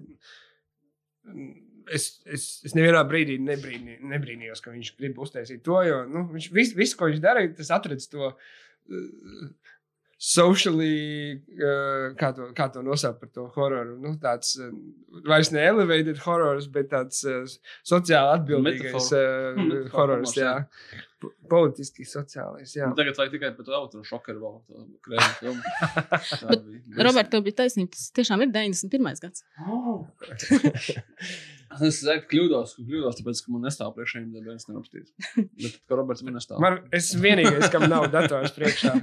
es, 1.90 2.20
es, 2.26 2.60
es 2.68 2.76
nevienā 2.78 3.00
brīdī 3.08 3.38
nebrīnī, 3.42 3.96
nebrīnījos, 4.12 4.60
ka 4.62 4.70
viņš 4.74 4.92
grib 5.00 5.18
uztaisīt 5.24 5.64
to, 5.66 5.80
jo 5.88 6.02
nu, 6.06 6.26
viņš 6.34 6.50
visu, 6.54 6.76
visu, 6.78 6.98
ko 7.00 7.08
viņš 7.10 7.22
darīja, 7.24 7.56
tas 7.62 7.72
atradis 7.78 8.10
to. 8.12 8.34
Uh, 8.90 9.50
Socially, 10.22 11.32
uh, 11.58 12.12
kā, 12.14 12.28
to, 12.36 12.44
kā 12.54 12.68
to 12.70 12.78
nosaukt 12.86 13.18
par 13.18 13.26
to 13.34 13.48
hororu. 13.56 13.96
Nu, 13.98 14.12
tāds 14.22 14.52
uh, 14.62 14.68
vairs 15.26 15.48
ne 15.50 15.64
elevated 15.66 16.20
horors, 16.22 16.68
bet 16.70 16.92
tāds 16.92 17.24
uh, 17.26 17.40
sociāli 17.82 18.30
atbildīgais 18.36 19.08
uh, 19.18 19.56
Hmm, 19.58 19.88
horors. 19.90 20.36
Jā. 20.38 20.52
jā. 20.62 21.00
Po- 21.18 21.32
Politiski 21.50 22.06
sociālais. 22.06 22.70
Jā. 22.78 22.86
Un 22.92 22.94
Tagad 22.98 23.18
vajag 23.18 23.34
tikai 23.34 23.50
par 23.56 23.66
to 23.66 23.74
otru 23.80 24.04
šokeru 24.06 24.38
vēl. 24.44 24.54
to 24.70 24.86
krēmu 25.08 25.34
filmu. 25.40 25.74
Tā 26.38 26.52
Bet, 26.54 26.62
bija. 26.70 27.02
Robert, 27.08 27.32
tev 27.34 27.42
bija 27.48 27.58
taisnība. 27.64 27.90
Tas 27.98 28.06
tiešām 28.20 28.46
ir 28.46 28.54
91. 28.54 29.18
gads. 29.26 29.42
Es 31.80 32.00
zinu, 32.02 32.22
kļūdos, 32.28 32.74
ka 32.76 32.84
kļūdos, 32.84 33.18
tāpēc, 33.20 33.40
ka 33.44 33.54
man 33.54 33.64
nestāv 33.68 33.94
priekšā, 33.96 34.22
ja 34.22 34.44
viens 34.44 34.68
neapstīs. 34.68 35.12
Bet, 35.36 35.78
ka 35.88 35.98
Roberts 35.98 36.24
man 36.26 36.36
nestāv. 36.36 36.60
Man, 36.62 36.80
es 36.94 37.12
vienīgais, 37.16 37.70
kam 37.72 37.88
nav 37.90 38.10
dators 38.12 38.54
priekšā. 38.56 38.96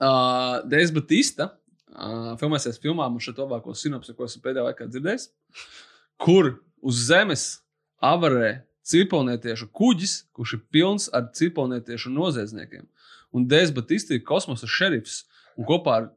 Uh, 0.00 0.62
Deivs 0.70 0.94
Batista 0.96 1.50
uh, 1.92 2.30
filmēsies 2.40 2.78
filmā, 2.80 3.04
un 3.10 3.20
šeit 3.20 3.36
labāko 3.36 3.74
sinopsi, 3.76 4.14
ko 4.16 4.24
esmu 4.24 4.40
pēdējā 4.46 4.62
laikā 4.70 4.86
dzirdējis, 4.88 5.26
kur 6.22 6.54
uz 6.80 7.02
zemes 7.10 7.42
avarē 8.00 8.62
cirpelnietiešu 8.86 9.68
kuģis, 9.76 10.14
kurš 10.32 10.54
ir 10.56 10.62
pilns 10.72 11.10
ar 11.12 11.26
cirpelnietiešu 11.36 12.14
noziedzniekiem. 12.14 12.86
Un 13.36 13.44
Deivs 13.50 13.74
Batista 13.76 14.16
ir 14.16 14.24
kosmosa 14.24 14.70
šerifs, 14.70 15.24
un 15.58 15.68
kopā 15.68 15.98
ar 15.98 16.08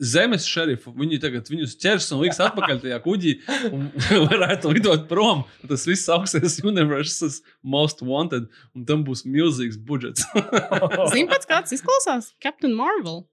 zemes 0.00 0.46
šerifu 0.48 0.92
viņi 0.96 1.20
tagad 1.22 1.48
viņus 1.50 1.76
ķers 1.80 2.08
un 2.16 2.22
liks 2.24 2.40
atpakaļ 2.42 2.80
tajā 2.82 2.98
kuģī 3.04 3.34
un 3.70 3.88
varētu 4.30 4.72
lidot 4.74 5.04
prom. 5.10 5.44
Tas 5.68 5.84
viss 5.88 6.08
augstais 6.12 6.58
universes 6.64 7.40
most 7.62 8.00
wanted, 8.04 8.48
un 8.74 8.86
tam 8.88 9.04
būs 9.06 9.26
milzīgs 9.28 9.76
budžets. 9.76 10.24
Zini, 11.12 11.28
pats 11.30 11.48
kāds 11.48 11.76
izklausās? 11.76 12.32
Captain 12.42 12.74
Marvel. 12.76 13.26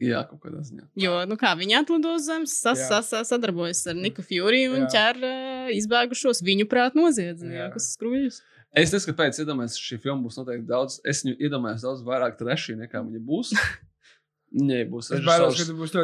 Jā, 0.00 0.22
kaut 0.24 0.40
kādā 0.46 0.62
ziņā. 0.64 0.86
Jo, 0.96 1.18
nu 1.28 1.36
kā, 1.40 1.50
viņi 1.60 1.76
atlido 1.82 2.14
uz 2.16 2.24
zemes, 2.24 2.54
sas, 2.56 2.86
sas, 2.88 3.10
sadarbojas 3.28 3.82
ar 3.90 3.98
Niku 3.98 4.24
Fury 4.24 4.62
un 4.70 4.86
Jā. 4.86 4.92
ķer 4.94 5.20
uh, 5.20 5.66
izbēgušos 5.76 6.40
viņu 6.46 6.64
prāt 6.70 6.96
noziedzniekus 6.96 7.90
skruļus. 7.98 8.40
Es 8.80 8.94
nezinu, 8.94 9.12
kāpēc 9.12 9.42
iedomājos, 9.42 9.76
šī 9.82 9.98
filma 10.00 10.24
būs 10.24 10.38
noteikti 10.40 10.68
daudz. 10.70 11.00
Es 11.04 11.20
viņu 11.26 11.36
iedomājos 11.42 11.84
daudz 11.84 12.04
vairāk 12.06 12.38
trešī 12.40 12.78
nekā 12.80 13.02
viņa 13.04 13.22
būs. 13.28 13.52
Viņai 14.50 14.80
būs 14.90 15.12
režisors. 15.14 15.60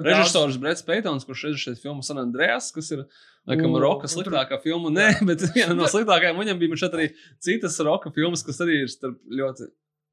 Režisors 0.07 0.59
Brits 0.63 0.85
Peitons, 0.87 1.25
kurš 1.27 1.49
režisēs 1.49 1.81
filmu 1.83 2.05
San 2.07 2.21
Andreas, 2.23 2.69
kas 2.75 2.93
ir 2.95 3.03
laikam 3.49 3.75
U, 3.75 3.81
roka 3.83 4.11
sliktākā 4.11 4.61
filma. 4.63 4.93
Nē, 4.95 5.09
bet 5.27 5.43
viena 5.57 5.75
no 5.75 5.89
sliktākajām. 5.93 6.39
Viņam 6.39 6.61
bija 6.61 6.79
šeit 6.85 6.95
arī 6.95 7.09
citas 7.43 7.79
roka 7.83 8.13
filmas, 8.15 8.47
kas 8.47 8.63
arī 8.63 8.85
ir 8.85 8.93
starp 8.93 9.19
ļoti 9.27 9.67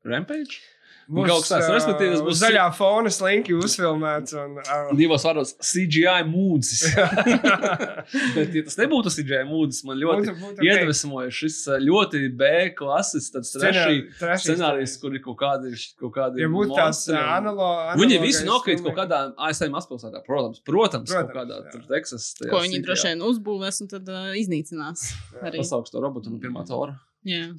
Rampage. 0.10 0.64
Būs, 1.12 1.28
kaut 1.28 1.42
kas 1.44 1.50
tāds, 1.52 1.66
ā, 1.68 1.74
respektīvi, 1.76 2.12
tas 2.14 2.22
būs 2.24 2.32
uz 2.38 2.40
zaļā 2.44 2.66
fona 2.78 3.10
slinki 3.12 3.56
uzfilmēts. 3.58 4.36
Un, 4.40 4.54
ā, 4.64 4.78
Divos 4.96 5.26
vārdos 5.28 5.52
CGI 5.60 6.22
mūzis. 6.30 6.84
Bet, 8.36 8.54
ja 8.56 8.64
tas 8.68 8.78
nebūtu 8.80 9.12
CGI 9.14 9.42
mūzis, 9.50 9.82
man 9.88 10.00
ļoti 10.00 10.30
būtu- 10.30 10.38
būtu 10.44 10.68
iedvesmoja 10.68 11.34
šis 11.36 11.58
ā, 11.76 11.80
ļoti 11.84 12.22
B 12.40 12.52
klases 12.78 13.28
Scenāri- 13.34 14.06
trashy 14.20 14.54
scenārijs, 14.54 14.96
kur 15.02 15.16
ir 15.18 15.24
kaut 15.26 15.38
kādi, 15.44 15.74
kaut 16.00 16.14
kādi 16.16 16.44
Ja 16.44 16.50
būtu 16.54 16.76
tāds 16.78 17.04
analogs. 17.12 18.00
Viņi 18.00 18.22
visi 18.24 18.48
nokrīt 18.48 18.84
kaut 18.86 18.96
kādā 19.02 19.22
ASV 19.50 19.70
mazpilsētā, 19.76 20.24
protams, 20.28 20.64
protams, 20.64 21.10
protams 21.10 21.14
kaut 21.14 21.34
kādā 21.36 21.60
tur 21.72 21.84
Teksas. 21.90 22.32
Ko 22.44 22.62
viņi 22.64 22.80
CGI. 22.80 22.86
droši 22.88 23.10
vien 23.12 23.24
uzbūvēs 23.28 23.82
un 23.84 23.92
tad 23.92 24.10
uh, 24.12 24.32
iznīcinās. 24.40 25.10
Arī. 25.42 25.60
Pasauks 25.62 25.92
to 25.94 26.02
robotu 26.04 26.32
no 26.34 26.40
pirmā 26.44 26.64
tora. 26.68 26.96
Jā. 27.24 27.52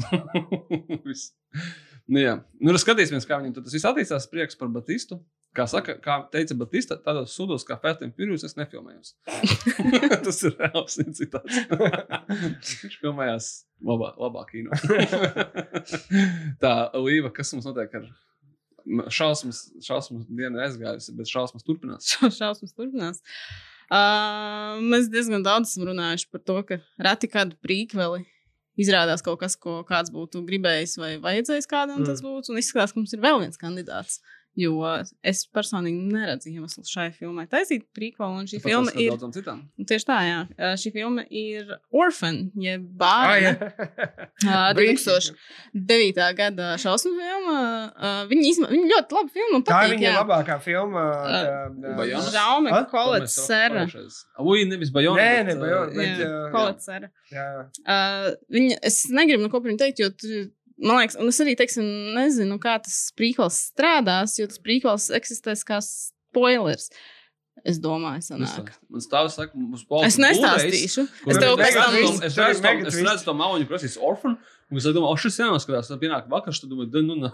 Viss. 1.06 1.32
Nu, 2.10 2.20
jā, 2.22 2.38
nu, 2.60 2.74
skatīsimies, 2.80 3.26
kā 3.28 3.38
viņam 3.40 3.56
tad 3.56 3.68
tas 3.68 3.76
viss 3.76 3.88
attīstās. 3.88 4.28
Prieks 4.30 4.58
par 4.58 4.72
Batistu. 4.74 5.20
Kā, 5.50 5.64
saka, 5.66 5.96
kā 5.98 6.14
teica 6.30 6.54
Batista, 6.54 6.94
tādos 7.02 7.32
sudos 7.34 7.64
kā 7.66 7.74
Fētiem 7.82 8.12
Pirjus 8.14 8.44
es 8.46 8.54
nefilmējos. 8.54 9.16
tas 10.26 10.38
ir 10.46 10.54
reāls 10.60 10.94
citāts. 11.18 11.56
Viņš 12.84 12.98
filmējās 13.02 13.48
labā, 13.82 14.12
labā 14.20 14.44
kino. 14.52 14.78
Tā, 16.62 16.74
Līva, 17.02 17.32
kas 17.34 17.50
mums 17.56 17.66
notiek 17.66 17.98
ar 17.98 18.06
šausmas, 19.10 19.64
šausmas 19.82 20.28
dienu 20.30 20.62
aizgājusi, 20.62 21.16
bet 21.18 21.34
šausmas 21.34 21.66
turpinās. 21.66 22.14
Šausmas 22.38 22.70
turpinās. 22.70 23.18
Uh, 23.90 24.78
mēs 24.86 25.10
diezgan 25.10 25.42
daudz 25.42 25.72
esam 25.72 25.88
runājuši 25.90 26.30
par 26.30 26.46
to, 26.46 26.60
ka 26.68 26.78
reti 27.02 27.26
kādu 27.30 27.58
prīkveli 27.58 28.22
izrādās 28.80 29.22
kaut 29.26 29.40
kas, 29.42 29.56
ko 29.60 29.80
kāds 29.88 30.12
būtu 30.14 30.42
gribējis 30.48 30.96
vai 31.00 31.12
vajadzējis 31.22 31.68
kādam 31.70 32.00
Mm. 32.00 32.06
tas 32.08 32.22
būtu. 32.24 32.52
Un 32.54 32.60
izskatās, 32.62 32.94
ka 32.94 33.00
mums 33.00 33.12
ir 33.16 33.20
vēl 33.24 33.40
viens 33.44 33.60
kandidāts. 33.60 34.20
Jo 34.58 34.80
es 35.22 35.44
personīgi 35.54 36.08
neredzu 36.10 36.50
iemeslu 36.50 36.82
šai 36.84 37.06
filmai 37.14 37.44
taisīt 37.48 37.84
prīkvelu. 37.96 38.40
Un 38.42 38.48
šī 38.50 38.58
Tāpat 38.58 38.66
filma 38.72 38.92
ir. 38.98 39.12
daudzām 39.12 39.30
citām. 39.36 39.60
Tieši 39.86 40.06
tā, 40.08 40.16
jā. 40.26 40.40
Šī 40.82 40.90
filma 40.96 41.22
ir 41.30 41.70
Orphan, 41.94 42.40
jeb 42.58 42.88
Ah, 43.00 43.36
jā. 43.38 43.52
bērna. 43.54 43.70
Uh, 44.40 44.72
2009. 44.80 46.26
gada 46.40 46.72
šausmu 46.82 47.12
filma. 47.14 47.56
Viņa, 48.30 48.44
izma... 48.50 48.68
viņa 48.74 48.90
ļoti 48.90 49.16
labi 49.20 49.34
filma. 49.38 49.60
Tā 49.62 49.70
ir 49.70 49.76
Patīk, 49.76 49.94
viņa 49.96 50.08
jā. 50.10 50.14
labākā 50.18 50.58
filma. 50.64 51.04
Žaume? 52.34 52.74
Kolets 52.90 53.38
Sera. 53.46 53.86
Ui, 54.42 54.64
nevis 54.68 54.90
Bajona. 54.94 55.22
Nē, 55.22 55.44
ne, 55.50 55.56
Bajona, 55.60 55.90
bet. 55.94 56.24
Kolets 56.54 56.90
Sera. 56.90 57.10
Viņa, 58.50 58.80
es 58.90 59.00
negribu 59.14 59.46
neko 59.46 59.60
par 59.62 59.70
viņu 59.70 59.80
teikt, 59.84 60.02
jo 60.02 60.10
tur, 60.10 60.50
man 60.80 60.98
liekas, 61.02 61.16
un 61.20 61.28
es 61.28 61.40
arī 61.44 61.54
teiksim, 61.60 61.86
nezinu, 62.16 62.58
kā 62.62 62.78
tas 62.82 63.12
prīkvels 63.18 63.58
strādās, 63.70 64.38
jo 64.40 64.46
tas 64.50 64.58
prīkvels 64.64 65.10
eksistēs 65.18 65.64
kā 65.68 65.78
spoilers. 65.84 66.90
Es 67.66 67.76
domāju, 67.82 68.22
sanāk. 68.24 68.70
Man 68.88 69.02
stāv, 69.04 69.28
saka, 69.34 69.52
mums 69.54 69.82
Es 70.06 70.16
Blu-rays, 70.16 70.16
nestāstīšu. 70.24 71.02
kur 71.24 71.32
Es 71.32 71.36
ir 71.36 71.42
tev 71.42 71.56
pēc 71.60 71.74
tam. 71.76 71.96
Es 72.24 72.36
redzu 72.38 72.62
to- 72.62 72.62
Mega 72.62 72.86
es 72.88 72.94
twist. 72.94 74.36
Ir. 74.70 74.74
Un 74.74 74.78
es 74.78 74.86
domāju, 74.86 75.10
o, 75.10 75.16
šis 75.18 75.36
jānoskatās. 75.42 75.88
Tad 75.90 75.98
pienāk 76.00 76.28
vakars, 76.30 76.60
tad 76.62 76.70
domāju, 76.70 77.02
nu, 77.02 77.16
nā. 77.24 77.30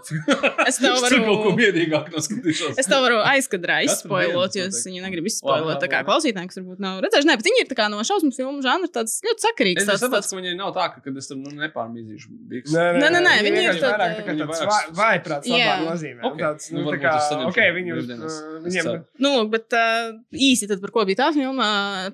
Es 0.67 0.79
tev 0.81 0.97
Tur 0.97 1.21
kaut 1.21 1.27
ko 1.27 1.51
varu. 1.51 1.55
mierīgāk 1.59 2.07
noskatīšos. 2.15 2.79
Es 2.81 2.89
tev 2.89 3.03
varu 3.05 3.19
aizkadrā 3.29 3.79
izspoilot, 3.85 4.55
jo 4.57 4.65
es 4.71 4.79
viņu 4.87 5.03
negribu 5.05 5.29
izspoilot. 5.29 5.77
Tā 5.83 5.89
kā 5.91 6.01
klausītājiem, 6.07 6.49
kas 6.49 6.57
varbūt 6.61 6.81
nav 6.83 6.99
redzējuši, 7.05 7.29
nē, 7.29 7.35
bet 7.37 7.45
viņi 7.49 7.61
ir 7.63 7.69
tā 7.69 7.77
kā 7.77 7.87
no 7.93 8.01
šausmu 8.07 8.31
filmu 8.35 8.63
žanra 8.65 8.89
tāds 8.97 9.19
ļoti 9.25 9.45
sakarīgs. 9.45 9.83
Es 9.85 9.89
saprotu, 10.01 10.15
tāds, 10.17 10.31
ka 10.33 10.39
viņai 10.41 10.55
nav 10.57 10.73
tā, 10.75 10.87
ka 10.95 11.03
kad 11.05 11.21
es 11.21 11.29
tur 11.29 11.37
nu, 11.39 11.53
nepārmīzīšu. 11.61 12.33
biks. 12.51 12.73
Nē, 12.73 13.11
nē, 13.13 13.21
nē, 13.27 13.35
viņi 13.45 13.61
ir 13.67 13.79
vairāk 13.85 14.17
tā 14.17 14.25
kā 14.27 14.35
tāds 14.41 14.63
vairāk 14.63 14.73
vai- 14.73 14.97
vājprāts 15.01 15.51
Jā. 15.53 15.69
labā 15.77 15.91
nozīmē. 15.91 16.33
Tāds, 16.41 16.71
Nu, 16.73 16.81
nu, 16.81 16.89
tā 16.89 16.97
varbūt 16.97 17.03
kā, 17.05 17.45
ok, 17.47 17.59
viņi 17.77 17.93
brīvdienas. 17.95 18.35
uh, 18.41 18.57
viņiem. 18.65 18.89
Nu, 19.23 19.29
lūk, 19.37 19.49
bet 19.53 19.73
uh, 19.77 20.09
īsi 20.33 20.67
tad 20.69 20.81
par 20.83 20.91
ko 20.95 21.05
bija 21.07 21.21
tā 21.21 21.29
filma? 21.35 21.67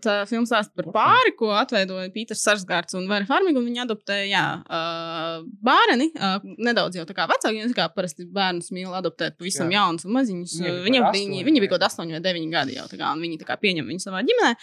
Tā 0.04 0.16
filma 0.30 0.46
stāsta 0.50 0.76
par 0.78 0.92
pāri, 0.96 1.34
ko 1.40 1.50
atveidoja 1.58 2.12
Pīters 2.14 2.44
Sarsgārds 2.46 2.96
un 3.00 3.08
Vera 3.10 3.26
Farmiga. 3.30 3.58
un 3.62 3.68
Viņi 3.70 3.82
adoptēja 3.86 4.28
jā, 4.30 4.46
uh, 4.68 5.13
bērni, 5.64 6.10
uh, 6.18 6.44
nedaudz 6.64 6.98
jau 6.98 7.06
tā 7.10 7.16
kā 7.18 7.28
vecāki. 7.30 7.60
Viņi 7.60 7.78
kā 7.78 7.88
parasti 7.94 8.26
bērnus 8.34 8.72
mīl 8.76 8.94
adoptēt 8.98 9.38
pavisam 9.40 9.72
Jā. 9.72 9.82
jaunus 9.82 10.08
un 10.08 10.16
maziņus. 10.18 10.56
Viņi, 10.88 11.02
astoņi, 11.10 11.44
viņi 11.48 11.64
bija 11.64 11.74
kaut 11.74 11.84
kādi 11.84 11.90
8 11.90 12.16
vai 12.16 12.24
9 12.26 12.54
gadi 12.54 12.78
jau. 12.78 12.88
tā 12.92 13.00
Kā, 13.00 13.12
un 13.16 13.24
viņi 13.24 13.40
tā 13.42 13.48
kā 13.50 13.58
pieņem 13.62 13.90
viņu 13.94 14.06
savā 14.06 14.24
ģimenē. 14.28 14.54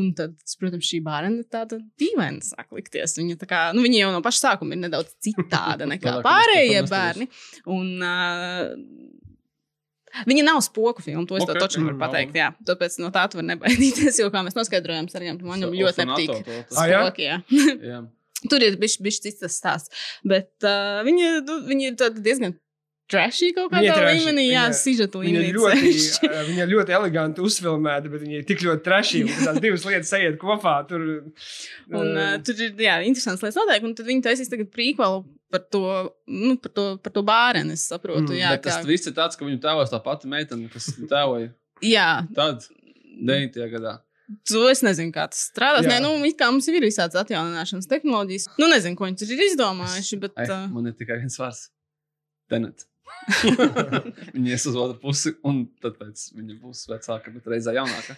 Un 0.00 0.12
tad, 0.18 0.36
protams, 0.60 0.88
šī 0.88 1.02
bērna 1.06 1.42
ir 1.42 1.48
tāda 1.52 1.80
dīvaina, 2.00 2.44
sāk 2.44 2.74
likties. 2.76 3.18
Viņa, 3.20 3.38
kā, 3.50 3.64
nu, 3.76 3.84
viņa 3.86 4.00
jau 4.04 4.12
no 4.14 4.22
paša 4.24 4.48
sākuma 4.48 4.76
ir 4.76 4.84
nedaudz 4.86 5.14
citāda 5.24 5.88
nekā 5.94 6.18
pārējie 6.24 6.86
bērni. 6.90 7.30
Un, 7.74 7.92
uh, 8.02 9.12
Viņa 10.28 10.44
nav 10.46 10.60
spoku 10.62 11.02
filma, 11.02 11.24
to 11.26 11.34
es 11.34 11.42
okay, 11.42 11.56
Ok, 11.56 11.62
toču 11.64 11.80
varu 11.82 11.98
pateikt. 11.98 12.36
Jā. 12.38 12.52
Tāpēc 12.68 13.00
no 13.02 13.10
tā 13.14 13.24
tu 13.30 13.40
vari 13.40 13.50
nebaidīties, 13.50 14.20
jo, 14.22 14.28
kā 14.30 14.44
mēs 14.46 14.54
noskaidrojām, 14.54 15.08
man 15.42 15.64
jau 15.64 15.72
ļoti 15.74 16.06
nepatīk. 16.06 16.52
Spoki, 16.70 17.26
jā. 17.26 17.40
Jā. 17.82 18.04
Tur 18.50 18.62
ir 18.66 18.76
bijis 18.80 19.20
cits 19.24 19.40
tas 19.40 19.56
stāsts. 19.60 19.90
Bet 20.24 20.50
uh, 20.66 21.00
viņa, 21.06 21.32
nu, 21.48 21.60
viņa 21.70 21.90
ir 21.92 22.20
diezgan 22.20 22.54
trashy 23.10 23.50
kaut 23.52 23.68
Viņa 23.72 23.92
kādā 23.92 24.12
līmenī, 24.16 24.44
jā, 24.48 24.62
viņa- 24.70 24.76
Viņa 25.20 25.20
līmenī. 25.20 25.48
ir 25.50 25.56
ļoti, 25.60 26.30
viņa 26.48 26.64
ļoti 26.70 26.94
eleganti 26.96 27.42
uzfilmēta, 27.44 28.08
bet 28.12 28.22
viņa 28.24 28.38
ir 28.38 28.46
tik 28.48 28.62
ļoti 28.64 28.82
trešīga. 28.86 29.34
Tās 29.44 29.60
divas 29.60 29.84
lietas 29.84 30.12
ejiet 30.16 30.38
kopā. 30.40 30.76
Tur, 30.88 31.04
Un, 31.92 32.12
uh, 32.16 32.38
tur 32.44 32.54
ir 32.64 32.72
jā, 32.80 32.94
interesants 33.04 33.44
lietas 33.44 33.58
notiek, 33.60 33.84
un 33.84 33.92
tad 33.98 34.08
viņi 34.08 34.24
taisīs 34.24 34.48
tagad 34.52 34.70
prīkvalu 34.72 35.20
par 35.52 35.60
to, 35.70 35.82
nu, 36.32 36.56
par 36.56 36.72
to, 36.74 36.86
par 37.04 37.12
to 37.12 37.22
bērnu. 37.28 37.76
Es 37.76 37.84
saprotu, 37.92 38.32
Mm, 38.32 38.40
jā, 38.40 38.54
tas 38.64 38.80
viss 38.88 39.06
ir 39.06 39.12
tāds, 39.20 39.36
ka 39.36 39.44
viņu 39.44 39.60
tēvos 39.62 39.92
tā 39.92 40.00
pati 40.02 40.26
meitene, 40.32 40.70
kas 40.72 40.88
tēvoja 40.96 41.52
jā, 41.84 42.08
tad, 42.34 42.64
9. 43.20 43.60
gadā. 43.76 43.98
To 44.48 44.64
es 44.70 44.80
nezinu, 44.84 45.12
kā 45.12 45.26
tas 45.28 45.42
strādās. 45.50 45.84
Jā. 45.84 45.98
Nē, 45.98 45.98
nu, 46.04 46.32
kā 46.38 46.48
mums 46.48 46.66
ir 46.72 46.80
visādas 46.84 47.18
atjaunināšanas 47.20 47.88
tehnoloģijas. 47.90 48.48
Nu, 48.56 48.70
nezinu, 48.72 48.96
ko 48.96 49.08
viņi 49.08 49.20
tur 49.20 49.32
ir 49.34 49.44
izdomājuši. 49.50 50.18
Bet, 50.22 50.36
Ai, 50.40 50.46
uh, 50.48 50.66
man 50.72 50.88
ir 50.88 50.96
tikai 50.96 51.20
viens 51.20 51.36
vārds. 51.40 51.66
Tenet. 52.52 52.86
Viņa 54.34 54.48
ies 54.48 54.64
uz 54.68 54.78
otru 54.80 54.96
pusi, 55.02 55.34
un 55.48 55.64
tad 55.82 56.00
viņa 56.00 56.56
būs 56.60 56.86
vecāka, 56.90 57.32
bet 57.34 57.52
reizē 57.52 57.76
jaunāka. 57.76 58.16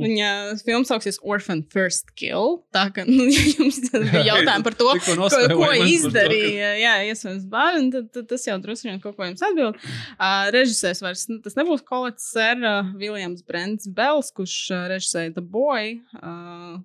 Viņa 0.00 0.30
filma 0.64 0.86
sauksies 0.88 1.20
Orphan 1.26 1.62
First 1.72 2.12
Kill. 2.18 2.60
Tā 2.74 2.86
kā 2.94 3.04
nu, 3.08 3.26
jums 3.30 3.80
bija 3.92 4.24
jautājumi 4.30 4.66
par 4.66 4.76
to, 4.78 4.90
ko, 5.04 5.28
ko 5.54 5.70
izdarīja, 5.90 6.72
jā, 6.80 6.94
iespējams, 7.10 7.46
bērni, 7.52 7.92
tad, 7.94 8.10
tad 8.16 8.28
tas 8.32 8.46
jau 8.48 8.58
droši 8.62 8.90
vien 8.90 9.00
kaut 9.02 9.18
ko 9.18 9.28
jums 9.28 9.44
atbild. 9.46 9.80
Uh, 10.16 10.50
režisēs 10.54 11.02
vairs 11.04 11.26
nu, 11.30 11.40
tas 11.44 11.58
nebūs 11.58 11.84
Kolets 11.86 12.30
Sera, 12.34 12.80
Viljams 13.00 13.44
Brents 13.46 13.88
Bells, 13.96 14.32
kurš 14.36 14.58
uh, 14.74 14.84
režisēja 14.92 15.34
The 15.36 15.44
Boy. 15.44 15.98
Uh, 16.20 16.78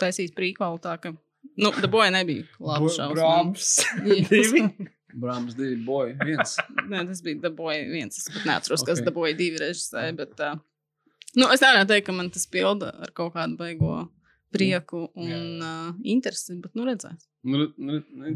taisīs 0.00 0.34
prīkolu 0.36 0.80
tā, 0.82 0.96
ka, 1.02 1.14
nu, 1.58 1.72
The 1.80 1.90
Boy 1.90 2.12
nebija 2.14 2.46
labi 2.62 2.94
šausmas. 2.94 3.18
Brāms. 3.18 3.74
Divi. 4.30 4.68
Brāmas 5.18 5.56
divi, 5.56 5.78
boy, 5.82 6.12
viens. 6.20 6.58
Nē, 6.90 7.00
tas 7.08 7.22
bija 7.24 7.40
The 7.46 7.50
Boy 7.54 7.80
viens. 7.88 8.18
Es 8.20 8.28
pat 8.28 8.44
neatceros, 8.48 8.84
kas 8.84 9.00
Ok. 9.00 9.06
The 9.06 9.14
Boy 9.16 9.36
divi 9.38 9.60
režisēja. 9.62 10.12
Bet, 10.18 10.34
uh, 10.44 10.58
nu, 11.36 11.48
es 11.52 11.60
nevaru 11.64 11.88
teikt, 11.90 12.06
ka 12.08 12.14
man 12.16 12.30
tas 12.34 12.46
pilda 12.50 12.92
ar 13.02 13.12
kaut 13.16 13.34
kādu 13.36 13.58
baigo 13.58 14.06
prieku 14.54 15.10
un 15.18 15.28
Jā, 15.28 15.40
uh, 15.60 15.88
interesi, 16.08 16.56
bet 16.62 16.72
nu 16.78 16.86
redzēs. 16.88 17.26
Nu, 17.48 17.68
nu, 17.76 17.98
nu. 18.16 18.30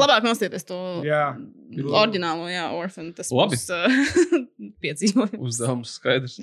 Labāk 0.00 0.24
nostieties 0.24 0.64
to 0.68 0.78
Jā. 1.06 1.34
oriģinālo, 1.76 2.48
jā, 2.50 2.64
Orphan. 2.76 3.12
Tas 3.16 3.30
Labi. 3.34 3.58
būs 3.58 3.68
uh, 3.76 4.72
piedzīvojums. 4.82 5.36
uzdevums 5.38 5.92
skaidrs. 6.00 6.38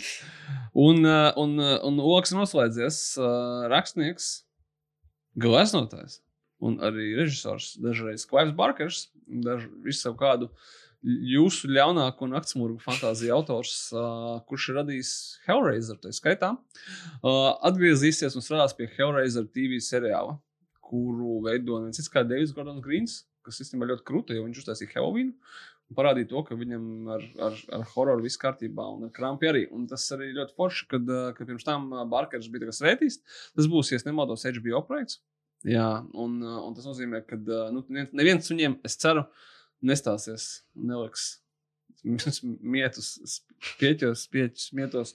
Un, 0.77 1.01
uh, 1.01 1.31
un, 1.41 1.57
uh, 1.59 1.79
un 1.87 1.99
Oks 2.13 2.33
noslēdzies 2.37 3.01
uh, 3.19 3.65
rakstnieks, 3.73 4.29
glaznotājs 5.37 6.21
un 6.63 6.79
arī 6.81 7.11
režisors, 7.19 7.75
dažreiz 7.81 8.25
Klaivs 8.29 8.55
Barkers, 8.57 9.07
daž, 9.27 9.67
visu 9.85 10.07
savu 10.07 10.17
kādu 10.21 10.49
jūsu 11.05 11.69
ļaunāko 11.71 12.25
un 12.25 12.35
aktsmurgu 12.39 12.81
fantāziju 12.81 13.35
autors, 13.37 13.75
uh, 13.93 14.39
kurš 14.49 14.69
ir 14.71 14.79
radījis 14.81 15.11
Hellraiser, 15.45 15.99
tā 16.01 16.11
skaitā, 16.15 16.53
uh, 16.57 17.53
atgriezīsies 17.69 18.35
un 18.35 18.45
strādās 18.45 18.75
pie 18.77 18.89
Hellraiser 18.97 19.45
TV 19.53 19.79
seriāla, 19.83 20.37
kuru 20.87 21.41
veido 21.45 21.81
viens 21.83 21.99
cits 21.99 22.11
kā 22.11 22.23
Deivs 22.27 22.53
Gordons 22.55 22.83
Grīns, 22.83 23.21
kas 23.45 23.61
īstenībā 23.63 23.91
ļoti 23.93 24.05
krūta, 24.07 24.35
jo 24.35 24.45
viņš 24.47 24.63
uztaisīja 24.63 24.95
Halloween. 24.95 25.33
Un 25.87 25.95
parādīja 25.95 26.27
to, 26.33 26.41
ka 26.43 26.55
viņam 26.59 26.87
ar, 27.15 27.21
ar, 27.47 27.53
ar 27.77 27.83
hororu 27.93 28.25
viss 28.25 28.39
kārtībā 28.41 28.83
un 28.91 29.05
ar 29.07 29.11
krampi 29.15 29.47
arī. 29.47 29.61
Un 29.71 29.85
tas 29.87 30.03
arī 30.11 30.33
ļoti 30.35 30.55
forši, 30.57 30.87
kad, 30.91 31.05
uh, 31.07 31.29
kad 31.37 31.47
pirms 31.47 31.63
tam 31.63 31.85
uh, 31.93 32.01
Barkers 32.11 32.49
bija 32.51 32.73
svētīs. 32.75 33.21
Tas 33.55 33.69
būs, 33.71 33.93
ja 33.93 34.01
nemaldos, 34.03 34.43
HBO 34.57 34.81
projekts. 34.89 35.21
Jā, 35.63 35.87
un, 36.11 36.41
uh, 36.43 36.57
un 36.67 36.75
tas 36.75 36.85
nozīmē, 36.89 37.23
ka 37.29 37.39
uh, 37.39 37.69
nu, 37.71 37.85
neviens- 37.87 38.51
viņiem, 38.51 38.75
es 38.85 38.99
ceru, 38.99 39.23
nestāsies 39.85 40.47
neliks 40.75 41.35
mietus 42.05 43.41
pieķos, 43.79 44.27
pieķos, 44.31 44.67
mietos. 44.77 45.13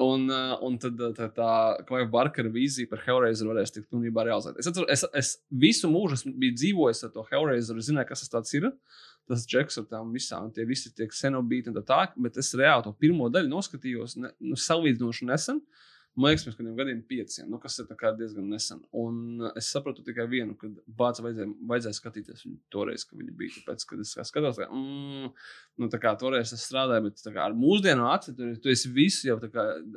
Un, 0.00 0.26
uh, 0.32 0.54
un 0.64 0.78
tad 0.80 1.00
uh, 1.00 1.12
tā, 1.16 1.28
tā 1.36 1.50
Kliva 1.88 2.08
Barkera 2.12 2.50
vīzija 2.52 2.88
par 2.90 3.02
Hellraiser 3.04 3.48
varēs 3.50 3.74
tikt 3.74 3.90
pilnībā 3.92 4.24
realizēta. 4.26 4.62
Es, 4.62 4.70
atceru, 4.70 4.88
es, 4.92 5.04
es 5.20 5.32
visu 5.50 5.90
mūžu 5.92 6.32
biju 6.32 6.56
dzīvojis 6.56 7.04
ar 7.06 7.12
to 7.14 7.26
Hellraiser, 7.30 7.82
zināju, 7.84 8.10
kas 8.12 8.24
tas 8.32 8.56
ir. 8.56 8.70
Tas 9.26 9.42
džeks 9.50 9.80
ar 9.82 9.88
tām 9.90 10.12
visām, 10.14 10.52
tie 10.54 10.64
visi 10.68 10.92
tiek 10.94 11.10
senobīti 11.12 11.72
un 11.72 11.76
tā 11.80 11.82
tā, 11.86 12.00
bet 12.22 12.36
es 12.38 12.52
reāli 12.54 12.86
to 12.86 12.92
pirmo 12.94 13.26
daļu 13.34 13.50
noskatījos, 13.50 14.14
ne, 14.22 14.30
nu, 14.38 14.58
salīdzinoši 14.60 15.26
nesen. 15.26 15.58
Uh, 15.58 15.95
Man 16.16 16.30
liekas, 16.30 16.46
pirms 16.46 16.56
kādiem 16.56 16.76
gadiem, 16.78 17.00
pieciem, 17.04 17.48
nu, 17.52 17.58
kas 17.60 17.74
ir 17.82 17.90
diezgan 18.16 18.46
nesen. 18.48 18.78
Un 18.96 19.50
es 19.58 19.66
sapratu 19.68 20.00
tikai 20.04 20.24
vienu, 20.32 20.54
kad 20.56 20.78
bācis 20.88 21.24
vajadzēja, 21.26 21.48
vajadzēja 21.68 21.98
skatīties 21.98 22.46
viņu 22.46 22.56
toreiz, 22.72 23.04
kad 23.04 23.20
viņi 23.20 23.34
bija. 23.36 23.52
Tāpēc, 23.58 23.84
kad 23.90 24.00
es 24.00 24.14
skatos, 24.30 24.56
ka 24.62 24.70
mm, 24.70 25.28
nu, 25.82 25.90
kā, 25.92 26.14
toreiz 26.16 26.54
es 26.56 26.64
strādāju, 26.64 27.10
bet 27.10 27.20
kā, 27.26 27.44
ar 27.44 27.58
mūsdienu 27.58 28.08
aci 28.08 28.32
tur 28.38 28.56
tu 28.64 28.72
esi 28.72 28.92
visu 28.96 29.28
jau 29.28 29.36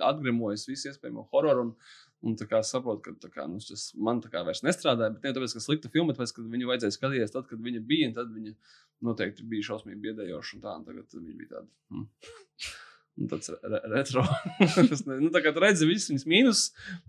atgremojis, 0.10 0.68
visu 0.68 0.92
iespējamo 0.92 1.28
hororu. 1.32 1.70
Un, 1.70 1.74
Un 2.20 2.34
tā 2.36 2.44
kā 2.52 2.60
saprotu, 2.68 3.14
ka 3.16 3.30
kā, 3.32 3.46
nu, 3.48 3.62
tas 3.64 3.86
man 3.96 4.18
tā 4.20 4.28
kā 4.34 4.42
vairs 4.44 4.60
nestrādāja, 4.66 5.14
bet 5.14 5.24
ne 5.24 5.32
tāpēc, 5.38 5.54
ka 5.56 5.62
slikta 5.64 5.92
filma, 5.94 6.12
tāpēc, 6.12 6.34
ka 6.36 6.44
viņu 6.52 6.68
vajadzēja 6.68 6.96
skatīties 6.98 7.32
tad, 7.32 7.46
kad 7.48 7.62
viņa 7.64 7.80
bija, 7.88 8.10
un 8.10 8.18
tad 8.18 8.34
viņa 8.36 8.52
noteikti 9.08 9.48
bija 9.48 9.70
šausmīgi 9.70 10.04
biedējoša, 10.04 10.58
un 10.58 10.66
tā, 10.66 10.74
un 10.82 10.84
tagad 10.90 11.16
viņa 11.16 11.38
bija 11.40 11.54
tāda. 11.54 11.70
Hmm. 11.96 12.10
Nu, 13.20 13.28
tāds 13.28 13.52
re 13.52 13.80
retro. 13.92 14.24
nu, 15.20 15.30
tā 15.34 15.42
kā 15.44 15.52
tu 15.52 15.60
redzi 15.60 15.88
visus 15.90 16.08
viņas 16.14 16.28
mīnus, 16.32 16.62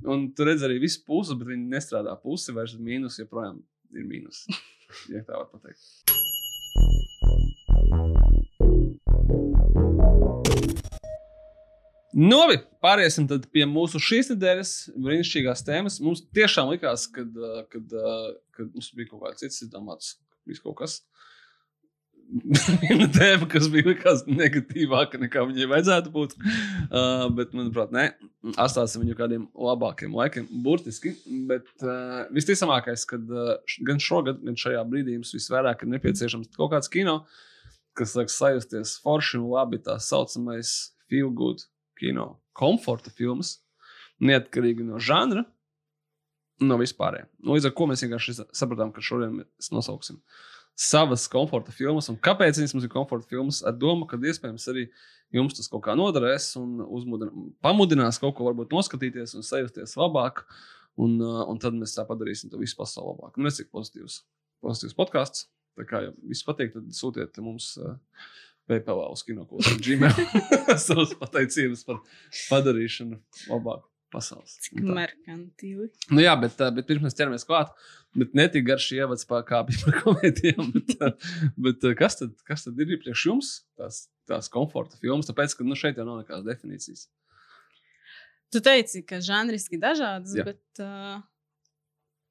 un 0.03 0.27
tu 0.35 0.47
redzi 0.49 0.67
arī 0.67 0.81
visu 0.83 1.05
pusi, 1.07 1.37
bet 1.39 1.53
viņi 1.53 1.71
nestrādā 1.71 2.17
pusi, 2.19 2.55
vairs 2.57 2.75
mīnus 2.75 3.21
joprojām 3.21 3.61
ir 3.95 4.09
mīnus. 4.09 4.43
Ja 5.13 5.23
tā 5.23 5.39
var 5.39 5.47
pateikt. 5.53 5.79
Novi, 12.11 12.57
pāriesim 12.83 13.29
pie 13.55 13.63
mūsu 13.71 14.01
šīs 14.03 14.33
nedēļas 14.33 14.73
brīnišķīgās 14.99 15.63
tēmas. 15.69 16.01
Mums 16.03 16.25
tiešām 16.35 16.73
likās, 16.73 17.07
ka 17.07 17.23
mums 18.67 18.91
bija 18.99 19.13
kaut 19.13 19.29
kāds 19.29 19.47
cits 19.47 19.63
izdomāts, 19.69 20.17
kaut 20.65 20.81
kas 20.83 20.99
viena 22.83 23.07
tēma, 23.11 23.47
kas 23.51 23.67
bija 23.73 23.91
likās 23.91 24.23
negatīvāka 24.29 25.19
nekā 25.21 25.43
viņai 25.49 25.69
vajadzētu 25.71 26.13
būt. 26.15 26.35
Uh, 26.39 27.27
bet, 27.35 27.55
manuprāt, 27.57 27.93
nē, 27.95 28.07
atstāsim 28.55 29.05
viņu 29.05 29.17
kādiem 29.19 29.47
labākiem 29.69 30.15
laikiem, 30.17 30.49
burtiski. 30.65 31.15
Bet 31.51 31.69
uh, 31.83 32.25
visticamākais, 32.35 33.07
ka 33.11 33.19
uh, 33.21 33.55
gan 33.87 34.03
šogad, 34.03 34.43
gan 34.47 34.59
šajā 34.61 34.83
brīdī 34.91 35.17
jums 35.19 35.35
visvairāk 35.37 35.85
ir 35.85 35.93
nepieciešams 35.97 36.53
kaut 36.57 36.73
kāds 36.75 36.93
kino, 36.93 37.21
kas 37.99 38.15
liek 38.19 38.31
sajusties 38.33 38.99
forši 39.05 39.41
un 39.41 39.49
labi 39.55 39.81
tā 39.83 39.99
saucamais 40.03 40.75
feel 41.11 41.33
good 41.35 41.65
kino, 41.99 42.37
komforta 42.57 43.13
filmas, 43.15 43.59
neatkarīgi 44.23 44.87
no 44.87 45.03
žanra. 45.03 45.45
No 46.61 46.77
vispārējiem. 46.77 47.25
Nu, 47.41 47.55
līdz 47.57 47.71
ar 47.71 47.73
to 47.73 47.87
mēs 47.89 48.03
vienkārši 48.05 48.35
sapratām, 48.53 48.91
ka 48.93 49.01
šodien 49.01 49.39
mēs 49.39 49.71
nosauksim 49.73 50.19
uh, 50.19 50.41
savas 50.79 51.27
komforta 51.31 51.73
filmas. 51.75 52.09
Un 52.13 52.19
kāpēc 52.21 52.61
viņas 52.61 52.75
mums 52.77 52.87
ir 52.87 52.93
komforta 52.93 53.29
filmas? 53.31 53.61
Ar 53.67 53.77
domu, 53.77 54.09
ka 54.09 54.19
iespējams 54.21 54.69
arī 54.73 54.87
jums 55.35 55.57
tas 55.57 55.71
kaut 55.71 55.85
kā 55.87 55.95
noderēs 55.99 56.53
un 56.61 56.81
uzmudina, 56.87 57.31
pamudinās 57.65 58.21
kaut 58.23 58.37
ko 58.39 58.49
varbūt 58.49 58.75
noskatīties 58.75 59.37
un 59.39 59.47
sajusties 59.47 59.97
labāk. 60.01 60.45
Un, 61.01 61.17
uh, 61.23 61.45
un 61.49 61.61
tad 61.63 61.77
mēs 61.79 61.95
tā 61.97 62.05
padarīsim 62.05 62.51
to 62.53 62.59
visu 62.61 62.77
pasauli 62.77 63.15
labāk. 63.15 63.39
Nu, 63.41 63.49
ir 63.49 63.69
pozitīvs, 63.73 64.21
pozitīvs 64.65 64.97
podkāsts. 64.99 65.47
Tā 65.79 65.87
kā 65.89 66.03
ja 66.05 66.15
viss 66.27 66.45
patīk, 66.45 66.75
tad 66.75 66.91
sūtiet 66.93 67.39
mums 67.41 67.73
uh, 67.81 67.95
PayPal 68.69 69.07
uz 69.09 69.23
kinokūsu 69.27 69.79
Gmail 69.87 70.19
savus 70.87 71.15
pateicības 71.19 71.87
par 71.87 72.03
padarīšanu 72.51 73.21
labāk 73.49 73.87
pasaules. 74.13 74.57
Cik 74.65 74.83
merkantīvi. 74.83 75.89
Nu, 76.11 76.23
jā, 76.23 76.35
bet, 76.43 76.59
bet 76.77 76.89
pirms 76.89 77.07
mēs 77.07 77.17
ķeramies 77.19 77.47
klāt, 77.49 77.73
bet 78.19 78.35
ne 78.35 78.47
tik 78.51 78.67
garš 78.67 78.91
ievads 78.97 79.27
kā 79.29 79.63
bija 79.69 79.85
par 79.85 79.99
komēdijām. 80.05 80.71
Bet, 80.75 80.95
bet 81.67 81.89
kas, 81.99 82.19
tad, 82.21 82.35
kas 82.49 82.67
tad 82.67 82.81
ir 82.83 82.97
priekš 83.03 83.27
jums 83.31 83.53
tās, 83.79 84.05
tās 84.31 84.51
komforta 84.53 84.99
filmas? 85.01 85.31
Tāpēc, 85.31 85.57
ka 85.57 85.67
nu, 85.67 85.79
šeit 85.79 86.01
jau 86.01 86.07
nav 86.09 86.23
nekādas 86.23 86.47
definīcijas. 86.49 87.09
Tu 88.51 88.63
teici, 88.67 89.05
ka 89.07 89.21
žanriski 89.23 89.79
dažādas, 89.79 90.35
jā. 90.35 90.43
bet 90.49 90.83
uh, 90.83 91.21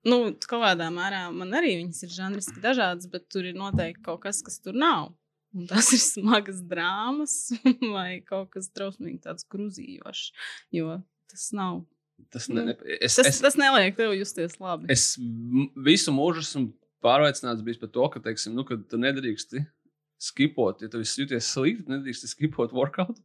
nu, 0.09 0.17
kaut 0.43 0.65
kādā 0.65 0.89
mērā 0.91 1.29
man 1.31 1.55
arī 1.55 1.77
viņas 1.77 2.03
ir 2.07 2.11
žanriski 2.17 2.63
dažādas, 2.63 3.07
bet 3.11 3.29
tur 3.31 3.47
ir 3.47 3.55
noteikti 3.55 4.03
kaut 4.03 4.25
kas, 4.25 4.43
kas 4.43 4.59
tur 4.63 4.75
nav. 4.75 5.13
Un 5.55 5.65
tas 5.69 5.87
ir 5.95 6.01
smagas 6.03 6.59
drāmas 6.69 7.37
vai 7.95 8.19
kaut 8.27 8.51
kas 8.53 8.67
trausmīgi 8.75 9.23
tāds 9.23 9.47
grūzījošs. 9.49 10.27
Jo 10.75 10.99
tas 11.31 11.49
nav. 11.55 11.85
Tas, 12.33 12.47
ne, 12.51 12.65
nu, 12.67 12.75
es, 12.99 13.15
tas, 13.17 13.27
es, 13.29 13.41
tas 13.43 13.57
neliek 13.59 13.97
tev 13.97 14.13
justies 14.17 14.57
labi. 14.61 14.89
Es 14.93 15.13
visu 15.85 16.13
mūžu 16.13 16.43
esmu 16.45 16.69
pārliecināts 17.05 17.63
par 17.81 17.91
to, 17.95 18.07
ka, 18.13 18.23
teiksim, 18.27 18.55
nu, 18.57 18.65
ka 18.67 18.77
tu 18.89 18.99
nedrīksti 19.01 19.63
skipot. 20.19 20.83
Ja 20.83 20.91
tu 20.91 20.99
jūties 20.99 21.47
slikti, 21.47 21.85
tad 21.85 21.95
nedrīkst 21.95 22.27
skipot 22.33 22.75
workout. 22.75 23.21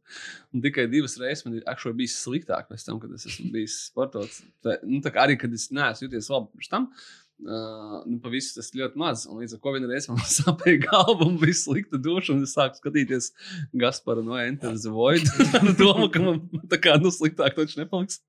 Un 0.55 0.63
tikai 0.63 0.87
divas 0.91 1.17
reizes 1.19 1.43
man 1.45 1.59
ir 1.59 1.97
bijis 1.99 2.15
sliktāk 2.23 2.69
pēc 2.71 2.87
tam, 2.87 3.01
kad 3.03 3.11
es 3.17 3.27
esmu 3.27 3.51
bijis 3.51 3.75
sportos. 3.89 4.39
Tā, 4.63 4.79
nu, 4.87 5.01
tā 5.03 5.11
arī, 5.19 5.35
kad 5.41 5.53
es 5.53 5.67
neesmu 5.75 6.07
jūties 6.07 6.31
labi 6.31 6.53
pirms 6.55 6.71
tam. 6.71 6.87
Uh, 6.87 7.24
nu, 7.43 8.17
Pavisam 8.23 8.61
tas 8.61 8.71
ļoti 8.75 8.99
maz. 8.99 9.25
Un 9.29 9.41
līdz 9.41 9.57
ar 9.57 9.61
to 9.63 9.73
vienā 9.75 9.89
reizē 9.89 10.13
man 10.13 10.23
sāpēja 10.37 10.85
galva 10.85 11.27
un 11.27 11.35
bija 11.41 11.57
slikta 11.57 11.99
duša. 12.01 12.35
Un 12.35 12.45
es 12.45 12.55
sāku 12.55 12.79
skatīties 12.79 13.31
Gasparu 13.75 14.23
no 14.25 14.37
Enter 14.39 14.75
the 14.79 14.93
Void. 14.93 15.27
Ar 15.59 15.71
domu, 15.77 16.07
ka 16.13 16.23
man 16.23 16.41
tā 16.71 16.79
kā 16.81 16.95
nu 17.01 17.11
sliktāk 17.13 17.57
taču 17.57 17.81
nepaliks. 17.81 18.21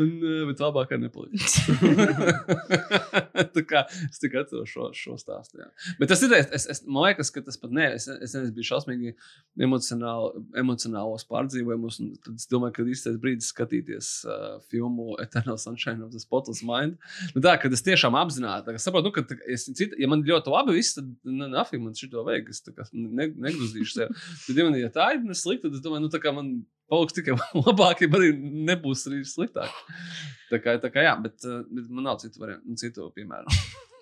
Un, 0.00 0.10
uh, 0.18 0.40
bet 0.50 0.62
labāk 0.64 0.94
arī 0.94 1.06
nepaliks. 1.06 1.60
tā 3.54 3.64
kā 3.68 3.84
es 4.08 4.22
tikai 4.22 4.42
atceros 4.42 4.70
šo, 4.70 4.90
šo 4.98 5.18
stāstu. 5.20 5.62
Jā. 5.62 5.70
Bet 6.00 6.10
tas 6.10 6.24
ir, 6.26 6.34
es, 6.42 6.66
es, 6.70 6.82
man 6.88 7.08
liekas, 7.08 7.30
ka 7.34 7.44
tas 7.46 7.60
pat 7.60 7.74
ne. 7.74 7.92
Es, 7.94 8.08
es, 8.10 8.34
es 8.34 8.52
biju 8.54 8.70
šausmīgi 8.72 9.14
emocionāli, 9.62 10.44
emocionālos 10.64 11.26
pārdzīvojumus. 11.30 12.00
Tad 12.26 12.34
es 12.34 12.50
domāju, 12.50 12.76
ka 12.80 12.88
īstais 12.90 13.18
brīdis 13.22 13.52
skatīties 13.54 14.12
uh, 14.26 14.58
filmu 14.72 15.14
Eternal 15.22 15.60
Sunshine 15.60 16.02
of 16.04 16.12
the 16.12 16.22
Spotless 16.22 16.64
Mind. 16.66 16.98
Nu, 17.36 17.42
tā, 17.44 17.56
kad 17.62 17.74
es 17.74 17.84
tiešām 17.86 18.16
apzināti. 18.24 18.74
Es 18.74 18.86
saprotu, 18.86 19.10
nu, 19.10 19.14
ka, 19.14 19.38
es, 19.50 19.66
cita, 19.70 19.96
ja 20.00 20.08
man 20.10 20.24
ļoti 20.26 20.52
labi 20.52 20.76
viss, 20.76 20.96
tad 20.96 21.08
nu, 21.28 21.48
nafīgi 21.52 21.84
man 21.84 21.96
šito 21.98 22.24
vajag. 22.26 22.50
Es 22.50 22.92
ne, 22.92 23.28
negruzīšu 23.46 23.92
sev. 23.92 24.14
Tad, 24.46 24.58
ja 24.58 24.66
man 24.66 24.78
ja 24.78 24.90
tā 24.92 25.10
ir 25.16 25.38
slikta, 25.38 25.68
tad 25.68 25.78
es 25.78 25.84
domāju, 25.84 26.06
nu, 26.06 26.12
tā 26.12 26.20
kā 26.22 26.34
man 26.34 26.52
paliks 26.90 27.16
tikai 27.16 27.36
labāk, 27.66 28.04
ja 28.04 28.10
arī 28.18 28.34
nebūs 28.70 29.06
arī 29.10 29.22
sliktāk. 29.28 29.72
Tā 30.50 30.60
kā, 30.62 30.76
tā 30.82 30.92
kā 30.92 31.06
jā, 31.06 31.16
bet, 31.22 31.40
bet 31.44 31.90
man 31.90 32.10
nav 32.10 32.20
citu 32.22 32.42
variantu, 32.42 32.78
citu 32.80 33.10
piemēru. 33.16 33.54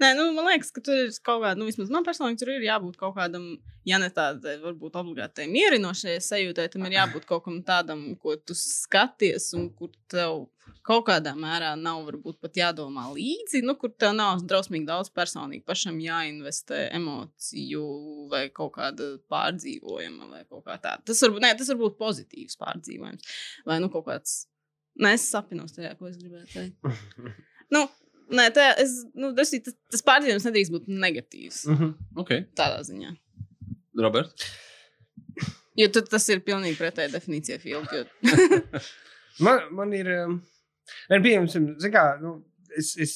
Nē, 0.00 0.12
nu, 0.16 0.28
man 0.36 0.48
liekas, 0.48 0.70
ka 0.74 0.82
tur 0.84 0.96
ir 1.04 1.12
kaut 1.24 1.42
kāda, 1.42 1.58
nu, 1.58 1.66
vismaz 1.68 1.90
man 1.92 2.06
personīgi 2.06 2.40
tur 2.40 2.52
ir 2.54 2.64
jābūt 2.64 2.96
kaut 3.00 3.16
kādam, 3.18 3.44
ja 3.88 3.98
ne 4.00 4.08
tādai, 4.14 4.56
varbūt 4.62 4.96
obligātai 5.00 5.48
mierinošai 5.50 6.16
sajūtai, 6.24 6.68
tam 6.72 6.86
ir 6.88 6.96
jābūt 6.96 7.26
kaut 7.28 7.44
kam 7.46 7.60
tādam, 7.66 8.04
ko 8.22 8.36
tu 8.40 8.56
skaties 8.56 9.50
un 9.58 9.68
kur 9.76 9.92
tev 10.12 10.46
kaut 10.86 11.04
kādā 11.06 11.34
mērā 11.38 11.72
nav 11.78 12.02
varbūt 12.08 12.40
pat 12.42 12.58
jādomā 12.58 13.08
līdzi, 13.14 13.62
nu, 13.66 13.76
kur 13.78 13.92
tev 13.92 14.14
nav 14.16 14.42
drausmīgi 14.48 14.88
daudz 14.88 15.12
personīgi 15.14 15.64
pašam 15.66 15.98
jāinvestē 16.02 16.86
emociju 16.98 17.84
vai 18.32 18.46
kaut 18.54 18.74
kāda 18.78 19.12
pārdzīvojuma 19.32 20.30
vai 20.32 20.42
kaut 20.48 20.64
kā 20.66 20.78
tāda. 20.78 21.02
Tas 21.06 21.22
varbūt, 21.26 21.44
nē, 21.44 21.52
tas 21.58 21.72
var 21.74 21.82
būt 21.84 21.98
pozitīvs 22.00 22.58
pārdzīvojums 22.62 23.34
vai, 23.68 23.78
nu, 23.82 23.90
kaut 23.92 24.08
kāds, 24.10 24.36
nē, 25.02 25.14
es 25.18 25.28
sapinos 25.30 25.76
tajā, 25.76 25.94
ko 25.98 26.10
es 26.10 26.18
gribēju 26.20 26.48
teikt. 26.54 27.26
nu, 27.74 27.86
Nē, 28.32 28.48
tā, 28.54 28.68
es, 28.80 28.98
nu, 29.18 29.32
tas, 29.36 29.50
tas, 29.64 29.74
tas 29.92 30.04
pārdzīvojums 30.06 30.46
nedrīkst 30.48 30.74
būt 30.74 30.88
negatīvs. 30.88 31.64
Mm 31.68 31.78
-hmm. 31.78 32.20
okay. 32.22 32.44
Tādā 32.58 32.82
ziņā. 32.86 33.16
Robert? 34.00 34.46
Jo 35.76 35.88
tad 35.88 36.08
tas 36.12 36.28
ir 36.28 36.42
pilnīgi 36.44 36.76
pretēji 36.76 37.12
definīcijai 37.12 37.58
filmu. 37.62 37.88
Jo... 37.92 38.04
man, 39.46 39.68
man 39.72 39.92
ir. 39.96 40.10
Um, 40.24 40.40
pieņemsim, 41.08 41.68
kā, 41.92 42.04
nu, 42.20 42.36
es, 42.76 42.92
es, 43.00 43.14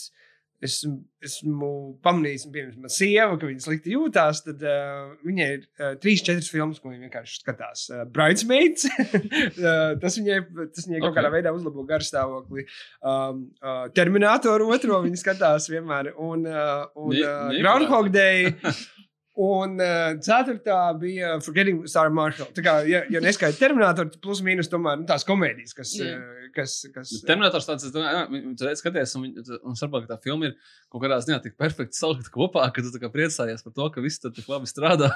esmu, 0.64 0.96
esmu 1.24 1.70
pamanījis, 2.04 2.46
piemēram, 2.52 2.80
mana 2.84 2.92
sieva, 2.92 3.36
ka 3.36 3.48
viņa 3.48 3.64
slikti 3.64 3.94
jūtās, 3.94 4.42
tad 4.46 4.62
uh, 4.64 5.12
viņai 5.26 5.48
ir 5.56 5.62
uh, 5.64 5.94
trīs, 6.02 6.24
četras 6.26 6.48
filmas, 6.52 6.80
ko 6.80 6.92
viņa 6.92 7.06
vienkārši 7.06 7.40
skatās. 7.42 7.86
Uh, 7.92 8.04
Bridesmaids, 8.12 8.86
uh, 8.90 9.96
tas 10.02 10.18
viņai, 10.20 10.40
tas 10.74 10.88
viņai 10.88 11.00
okay. 11.00 11.06
kaut 11.06 11.18
kādā 11.18 11.32
veidā 11.34 11.54
uzlabo 11.56 11.86
garstāvokli. 11.88 12.66
Um, 13.00 13.46
uh, 13.62 13.86
Terminatoru 13.96 14.70
otro 14.74 15.02
viņa 15.04 15.22
skatās 15.22 15.70
vienmēr, 15.72 16.14
un, 16.16 16.46
uh, 16.48 16.86
un 17.00 17.16
uh, 17.20 17.50
Groundhog 17.60 18.12
Day. 18.14 18.52
Un 19.36 19.76
uh, 19.76 20.14
ceturtā 20.24 20.78
bija 20.96 21.34
Forgetting 21.44 21.84
Sarah 21.92 22.12
Marshall. 22.14 22.48
Tā 22.56 22.64
kā, 22.64 22.78
ja, 22.88 23.02
ja 23.12 23.20
neskaidrs 23.20 23.60
Terminator, 23.60 24.08
tad 24.08 24.22
plus 24.24 24.40
mīnus 24.44 24.70
tomēr 24.72 25.02
nu, 25.02 25.04
tās 25.08 25.26
komēdijas, 25.28 25.76
kas. 25.76 25.92
Jā. 26.00 26.14
Uh, 26.16 26.46
kas, 26.56 26.76
kas 26.94 27.12
Terminators 27.26 27.68
tāds, 27.68 27.86
es 27.86 27.94
domāju, 27.94 28.16
jā, 28.16 28.52
tu 28.58 28.66
redz, 28.66 28.82
skaties, 28.82 29.14
un, 29.18 29.26
un 29.56 29.78
saproti, 29.78 30.06
ka 30.06 30.14
tā 30.16 30.24
filma 30.24 30.50
ir 30.50 30.54
kaut 30.92 31.02
kādā 31.04 31.18
ziņā 31.24 31.38
tik 31.44 31.56
perfekti 31.60 31.98
salikta 31.98 32.32
kopā, 32.32 32.64
ka 32.74 32.84
tu 32.84 32.92
tā 32.94 33.00
kā 33.02 33.10
priecājies 33.12 33.64
par 33.66 33.74
to, 33.76 33.88
ka 33.94 34.04
viss 34.04 34.22
tur 34.22 34.34
tik 34.36 34.48
labi 34.50 34.70
strādā. 34.70 35.10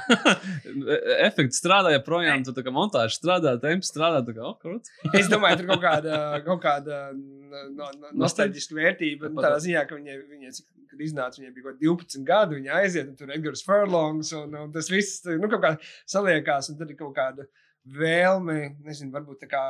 Efekti 1.29 1.57
strādā, 1.57 1.95
ja 1.95 2.03
projām 2.05 2.45
tur 2.47 2.57
tā 2.57 2.65
kā 2.67 2.75
montāža 2.75 3.17
strādā, 3.17 3.57
temps 3.63 3.93
strādā, 3.93 4.23
tā 4.27 4.37
kā, 4.37 4.45
oh, 4.51 4.59
krūts. 4.61 4.93
Es 5.17 5.31
domāju, 5.33 5.63
tur 5.63 5.73
kaut 5.73 5.85
kāda, 5.87 6.21
kaut 6.47 6.63
kāda 6.65 7.01
no, 7.15 7.89
no, 7.89 8.13
nostalģiska 8.27 8.77
vērtība. 8.77 9.33
nu, 9.33 9.41
Tādā 9.41 9.61
ziņā, 9.65 9.87
ka 9.89 9.99
viņai, 9.99 10.21
viņai 10.35 10.55
kad 10.91 11.03
iznāca, 11.05 11.41
viņai 11.41 11.53
bija 11.55 11.67
kaut 11.67 11.77
kādi 11.77 11.89
12 11.89 12.27
gadi, 12.27 12.59
viņa 12.59 12.79
aiziet, 12.81 13.11
un 13.11 13.19
tur 13.19 13.33
Edgars 13.35 13.63
Furlongs, 14.11 14.33
un, 14.33 14.55
un 14.55 14.73
tas 14.73 14.91
viss 14.91 15.25
nu, 15.27 15.49
kaut 15.49 15.63
kā 15.63 15.73
saliekās, 16.09 16.71
un 16.71 16.79
tad 16.79 16.91
ir 16.91 16.99
kaut 16.99 17.15
kāda 17.17 17.47
vēlme, 17.85 18.77
nezinu, 18.85 19.13
varbūt 19.15 19.45
tā 19.45 19.51
kā 19.51 19.65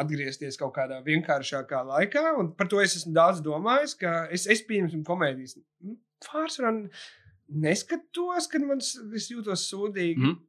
atgriezties 0.00 0.56
kaut 0.56 0.72
kādā 0.76 1.02
vienkāršākā 1.04 1.82
laikā. 1.90 2.24
Un 2.40 2.52
par 2.56 2.70
to 2.70 2.80
es 2.80 2.96
esmu 2.96 3.12
daudz 3.16 3.42
domājis, 3.44 3.96
ka 3.98 4.26
es, 4.32 4.46
es 4.50 4.64
pieņemsim 4.68 5.04
komēdijas. 5.04 5.58
nu, 5.84 5.98
Pārsvarā 6.22 6.72
neskatos, 7.52 8.46
kad 8.48 8.64
man 8.64 8.80
es 8.80 9.28
jūtos 9.30 9.66
sūdīgi. 9.68 10.22
Mhm. 10.22 10.40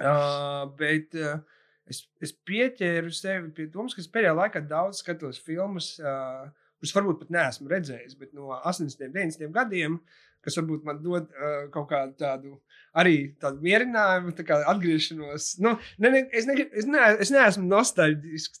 Uh, 0.00 0.70
bet 0.78 1.12
uh, 1.20 1.42
es, 1.90 2.06
es 2.24 2.30
pieķēru 2.32 3.10
sevi 3.12 3.50
pie 3.52 3.66
domas, 3.68 3.92
ka 3.92 4.00
es 4.00 4.08
pēdējā 4.08 4.32
laikā 4.38 4.62
daudz 4.64 5.02
skatos 5.02 5.40
filmas, 5.44 5.98
uh, 6.00 6.46
kuras 6.80 6.94
varbūt 6.96 7.18
pat 7.20 7.34
neesmu 7.34 7.68
redzējis, 7.68 8.16
bet 8.20 8.32
no 8.36 8.54
80, 8.56 9.02
90 9.12 9.52
gadiem, 9.52 9.98
kas 10.44 10.58
varbūt 10.58 10.84
man 10.86 11.00
dod 11.04 11.28
uh, 11.30 11.62
kaut 11.74 11.88
kādu 11.92 12.16
tādu 12.20 12.56
arī 12.98 13.32
tādu 13.40 13.62
mierinājumu, 13.64 14.34
tā 14.36 14.44
kā 14.48 14.58
atgriešanos. 14.72 15.54
Nu, 15.64 15.76
ne, 16.02 16.12
ne, 16.12 16.26
es, 16.34 16.48
ne, 16.48 16.58
es, 16.66 16.88
ne, 16.88 17.06
es 17.24 17.32
neesmu 17.32 17.64
nostalģisks 17.70 18.60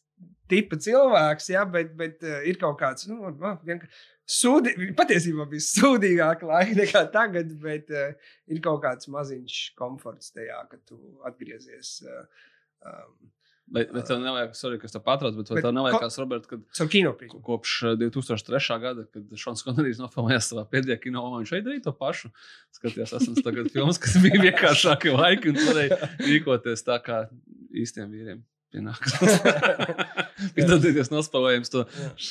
tipa 0.52 0.78
cilvēks, 0.80 1.50
ja, 1.54 1.66
bet, 1.68 1.92
bet 1.98 2.24
uh, 2.26 2.40
ir 2.48 2.58
kaut 2.60 2.78
kāds, 2.82 3.08
nu, 3.10 3.20
nu, 3.28 3.54
vienkārši. 3.66 4.08
Sūdi, 4.32 4.70
patiesībā 4.96 5.44
bija 5.50 5.64
sūdīgāka 5.66 6.46
laika 6.46 6.76
nekā 6.78 7.00
tagad, 7.12 7.50
bet 7.60 7.90
uh, 7.92 8.12
ir 8.48 8.60
kaut 8.64 8.80
kāds 8.84 9.10
maziņš 9.10 9.56
komforts 9.76 10.30
tajā, 10.32 10.60
ka 10.70 10.78
tu 10.88 10.96
atgriezies. 11.28 11.96
Uh, 12.06 12.46
um, 12.86 13.32
Bet, 13.72 13.88
bet 13.94 14.04
tev 14.04 14.18
nevajag, 14.20 14.52
sorry, 14.56 14.76
kas 14.80 14.92
tev 14.92 15.00
patrauc, 15.06 15.32
bet, 15.38 15.48
bet 15.48 15.64
tev 15.64 15.72
nevajag, 15.72 15.96
ko- 15.96 16.08
kad 16.50 16.64
Caur 16.76 16.88
kinoprizmu. 16.92 17.40
kopš 17.46 17.76
eh, 17.88 17.94
2003. 18.02 18.76
gada, 18.82 19.06
kad 19.08 19.32
Šons 19.40 19.64
Konerijs 19.64 20.00
nofilmējās 20.02 20.50
savā 20.52 20.66
pēdējā 20.68 20.98
kino, 21.00 21.24
viņš 21.38 21.52
šeit 21.54 21.64
darīja 21.64 21.86
to 21.88 21.94
pašu. 21.96 22.28
Skatījās, 22.76 23.14
esmu 23.16 23.44
tagad 23.46 23.70
filmas, 23.74 24.00
kas 24.02 24.18
bija 24.20 24.42
vienkāršākie 24.44 25.16
laiki, 25.16 25.54
un 25.54 25.60
varēja 25.64 26.00
rīkoties 26.20 26.84
tā 26.84 27.00
kā 27.04 27.24
īstiem 27.72 28.12
vīriem. 28.12 28.44
Piedodieties, 30.56 31.10
nospēlējams 31.12 31.72
to 31.72 31.82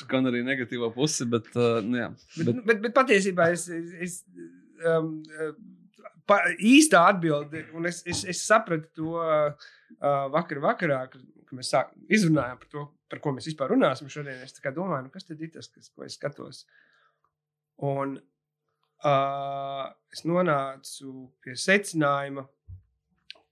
Konerija 0.09 0.45
negatīvo 0.47 0.89
pusi, 0.93 1.27
bet, 1.29 1.49
uh, 1.53 1.81
nu, 1.85 1.99
jā. 1.99 2.07
Bet, 2.37 2.47
bet 2.47 2.63
bet, 2.65 2.81
bet, 2.87 2.95
patiesībā 2.97 3.51
es, 3.53 3.67
es, 3.69 3.91
es 4.07 4.15
um, 4.89 5.11
pa, 6.27 6.39
īstā 6.57 7.03
atbilde, 7.09 7.65
un 7.77 7.87
es, 7.89 8.01
es, 8.07 8.23
es 8.29 8.41
sapratu 8.45 8.89
to 8.97 9.13
uh, 9.19 9.69
vakar, 10.33 10.61
vakarā, 10.63 11.01
kad, 11.11 11.23
kad 11.47 11.57
mēs 11.57 11.71
sāk, 11.73 11.93
izrunājām 12.11 12.61
par 12.61 12.71
to, 12.71 12.85
par 13.11 13.21
ko 13.23 13.35
mēs 13.35 13.49
vispār 13.51 13.73
runāsim 13.73 14.09
šodien. 14.11 14.41
Es 14.45 14.57
domāju, 14.75 15.07
nu, 15.07 15.13
kas 15.13 15.27
tad 15.27 15.41
ir 15.41 15.53
tas, 15.53 15.69
kas, 15.71 15.91
ko 15.93 16.07
es 16.07 16.17
skatos. 16.19 16.63
Un 17.81 18.17
uh, 18.17 19.85
es 20.13 20.25
nonācu 20.27 21.29
pie 21.43 21.57
secinājuma, 21.57 22.45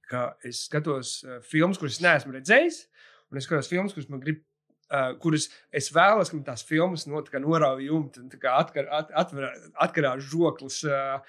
ka 0.09 0.29
es 0.45 0.65
skatos 0.69 1.19
uh, 1.25 1.39
filmas, 1.45 1.81
kuras 1.81 2.01
neesmu 2.03 2.37
redzējis, 2.37 2.83
un 3.29 3.41
es 3.41 3.49
skatos 3.49 3.69
filmas, 3.71 3.95
kuras 3.97 4.11
man 4.11 4.23
grib 4.23 4.45
Uh, 4.89 5.11
kuras 5.21 5.43
es 5.69 5.91
vēlos, 5.93 6.31
ka 6.33 6.37
tās 6.47 6.63
filmas 6.65 7.03
no, 7.05 7.19
norauj 7.21 7.83
jumtu, 7.85 8.23
un 8.23 8.47
atkar, 8.49 8.87
at, 8.89 9.11
atver, 9.21 9.51
atkarās 9.85 10.23
žoklis. 10.31 10.79
Uh, 10.81 11.19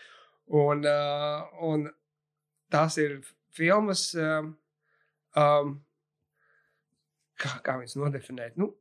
un, 0.51 0.83
uh, 0.87 1.47
un 1.67 1.87
tās 2.73 2.99
ir 3.03 3.21
filmas, 3.55 4.11
um, 4.19 4.53
um, 5.39 5.73
kā, 7.41 7.57
kā 7.67 7.79
viņas 7.81 7.99
nodefinēt. 8.01 8.59
Nu, 8.61 8.73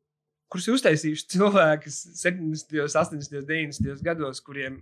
kuras 0.49 0.67
ir 0.67 0.77
uztaisījuši 0.77 1.27
cilvēki 1.36 1.93
70, 1.93 2.77
80, 2.89 3.41
90 3.49 4.05
gados, 4.05 4.41
kuriem, 4.45 4.79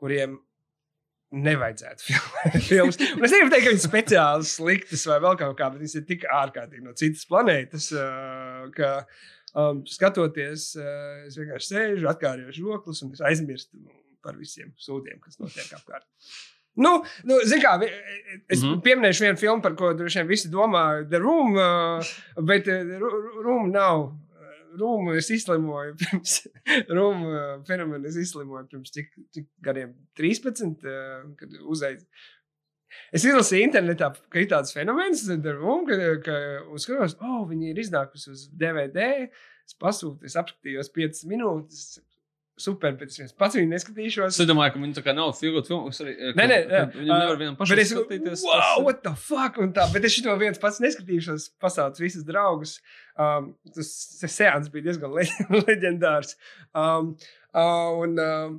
kuriem 0.00 0.38
nevajadzētu 1.34 2.18
filmas. 2.70 2.96
Un 2.96 3.26
es 3.26 3.34
negribu 3.34 3.52
teikt, 3.52 3.66
ka 3.66 3.72
viņas 3.74 3.82
ir 3.84 3.90
speciāli 3.90 4.48
sliktas 4.48 5.04
vai 5.10 5.18
vēl 5.24 5.40
kaut 5.40 5.58
kā, 5.58 5.68
bet 5.72 5.84
viņas 5.84 5.98
ir 6.00 6.06
tik 6.08 6.28
ārkārtīgi 6.32 6.86
no 6.86 6.96
citas 6.96 7.28
planētas, 7.28 7.90
uh, 7.92 8.64
ka 8.76 8.94
um, 9.52 9.84
skatoties, 9.88 10.70
es 11.28 11.36
vienkārši 11.36 11.74
sēžu, 11.74 12.08
atkārtoju 12.08 12.56
žoklus 12.62 13.04
un 13.04 13.12
aizmirstu 13.28 13.76
par 14.22 14.38
visiem 14.38 14.70
sūdiem, 14.80 15.20
kas 15.24 15.40
notiek 15.42 15.74
apkārt. 15.80 16.08
Nu, 16.78 16.92
nu 17.26 17.36
kā, 17.58 17.72
es 17.82 18.60
mm. 18.62 18.68
-hmm. 18.68 18.82
pieminēšu 18.84 19.24
vienu 19.24 19.38
filmu, 19.40 19.62
par 19.62 19.74
ko 19.74 19.88
droši 19.98 20.20
vien 20.20 20.28
visi 20.28 20.48
domā, 20.48 20.82
The 21.10 21.18
Room, 21.18 21.56
bet 22.46 22.68
Room 23.42 23.72
nav. 23.72 24.12
Rūmu 24.78 25.16
es 25.18 25.30
izslimoju 25.34 25.96
pirms 25.98 26.40
Rūmu 26.96 27.30
fenomenu. 27.68 28.08
Es 28.08 28.18
izslimoju 28.20 28.66
pirms 28.70 28.94
cik, 28.94 29.14
cik 29.34 29.46
gadiem? 29.64 29.94
13. 30.20 30.84
uh, 30.84 31.30
Kad 31.38 31.56
uzaicinājums. 31.62 32.26
Es 33.12 33.24
izlasīju 33.24 33.66
internetā, 33.66 34.08
ka 34.32 34.40
ir 34.40 34.48
tāds 34.48 34.72
fenomens, 34.72 35.26
Rūmu, 35.28 35.84
ka, 35.88 36.12
ka 36.24 36.36
uzskatos, 36.72 37.18
oh, 37.20 37.42
viņi 37.48 37.72
ir 37.72 37.80
iznākusi 37.82 38.32
uz 38.32 38.46
DVD. 38.48 39.28
Es 39.68 39.76
pasūtīju, 39.76 40.30
es 40.30 40.36
apskatījos 40.40 40.92
5 40.94 41.26
minūtes. 41.28 41.98
Super, 42.58 42.92
bet 42.98 43.12
es 43.14 43.32
pats 43.38 43.54
viņu 43.54 43.70
neskatīšos. 43.70 44.34
es 44.42 44.48
domāju, 44.50 44.74
ka 44.74 44.80
viņi 44.82 44.96
tā 44.98 45.02
kā 45.06 45.14
nav 45.14 45.30
es 45.36 46.00
Arī, 46.02 46.14
eh, 46.18 46.32
Nē, 46.38 46.46
nē, 46.50 46.58
nē. 46.68 46.80
Viņam 46.96 47.20
nevar 47.22 47.38
vienam 47.40 47.56
pašam 47.58 47.78
es 47.78 47.92
skatīties. 47.94 48.42
wow, 48.44 48.60
tas 48.60 48.84
what 48.84 49.02
the 49.04 49.14
fuck? 49.14 49.58
Un 49.62 49.72
tā, 49.76 49.86
bet 49.92 50.04
es 50.04 50.16
šo 50.18 50.34
viens 50.40 50.58
pats 50.58 50.80
neskatīšos, 50.82 51.50
pasaules 51.62 52.02
visus 52.02 52.26
draugus. 52.26 52.78
Um, 53.18 53.54
tas 53.74 53.92
tas 54.20 54.34
seans 54.34 54.68
bija 54.74 54.88
diezgan 54.90 55.14
le 55.14 55.26
leģendārs. 55.68 56.34
Um, 56.74 57.14
uh, 57.54 57.94
un, 58.02 58.18
um, 58.18 58.58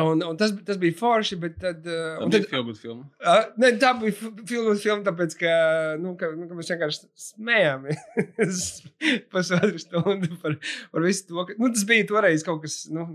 un, 0.00 0.22
un 0.24 0.36
tas, 0.40 0.52
tas 0.64 0.78
bija 0.80 0.94
forši, 0.96 1.36
bet 1.42 1.58
tad. 1.60 1.84
Uh, 1.84 2.22
Tā 2.22 2.28
bija 2.38 2.48
filmu 2.54 2.74
filma. 2.78 3.04
uh, 3.20 3.42
ne, 3.60 3.72
tā 3.82 3.90
bija 4.00 4.14
fi- 4.16 4.32
filma, 4.80 5.02
tāpēc, 5.08 5.36
ka, 5.40 5.52
nu, 6.00 6.14
ka, 6.20 6.30
nu, 6.38 6.46
ka 6.48 6.56
mēs 6.56 6.70
vienkārši 6.72 7.10
smējāmies 7.26 8.62
pusotru 9.32 9.78
stundu 9.82 10.32
par, 10.42 10.56
par 10.94 11.04
visu 11.04 11.26
to. 11.28 11.44
Ka, 11.50 11.58
nu, 11.60 11.68
tas 11.74 11.84
bija 11.88 12.08
toreiz 12.08 12.44
kaut 12.46 12.62
kas. 12.64 12.82
Nu, 12.92 13.08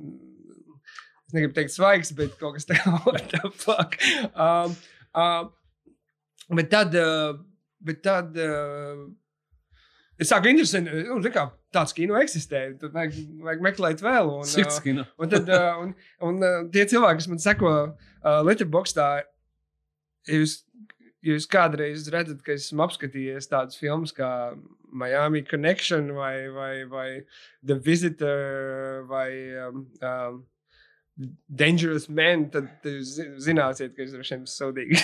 Es 1.28 1.34
negribu 1.36 1.58
teikt, 1.58 1.74
svaigs, 1.74 2.13
bet 2.16 2.38
kaut 2.40 2.54
kas 2.56 2.63
tāds- 2.70 3.58
fuck. 3.66 3.98
Um, 4.32 4.76
um, 5.12 5.50
bet 6.56 6.70
tad, 6.72 6.94
uh, 6.96 7.34
bet 7.84 8.00
tad 8.06 8.38
uh, 8.40 9.02
es 10.18 10.32
sāku 10.32 10.52
interesēt, 10.52 10.88
nu, 10.88 11.18
kā, 11.34 11.48
tāds 11.74 11.96
kino 11.98 12.18
eksistē. 12.20 12.64
Tad 12.82 12.94
vajag, 12.96 13.18
vajag 13.46 13.66
meklēt 13.70 14.04
vēl. 14.06 14.32
Un, 14.42 14.54
uh, 14.64 14.80
kino. 14.84 15.08
un, 15.18 15.34
tad, 15.34 15.52
un, 15.84 15.94
un 16.30 16.40
uh, 16.44 16.62
tie 16.74 16.88
cilvēki, 16.90 17.22
kas 17.22 17.30
man 17.32 17.44
seko 17.44 17.74
uh, 17.74 18.40
Letterboxdā, 18.48 19.10
jūs, 20.32 20.60
jūs 21.26 21.48
kādreiz 21.52 22.08
redzat, 22.14 22.42
ka 22.46 22.56
esmu 22.56 22.86
apskatījies 22.88 23.50
tādas 23.52 23.80
filmas 23.80 24.16
kā 24.16 24.32
Miami 24.92 25.44
Connection 25.44 26.14
vai, 26.16 26.48
vai, 26.50 26.86
vai 26.86 27.08
The 27.66 27.76
Visitor 27.76 29.04
vai 29.10 29.32
um, 29.68 29.86
um, 30.02 30.46
Dangerous 31.50 32.04
Man, 32.14 32.44
tad 32.54 32.86
jūs 32.86 33.16
zi- 33.18 33.26
zināsiet, 33.42 33.96
ka 33.98 34.04
es 34.04 34.12
droši 34.14 34.36
vien 34.36 34.44
sodīgi. 34.52 35.00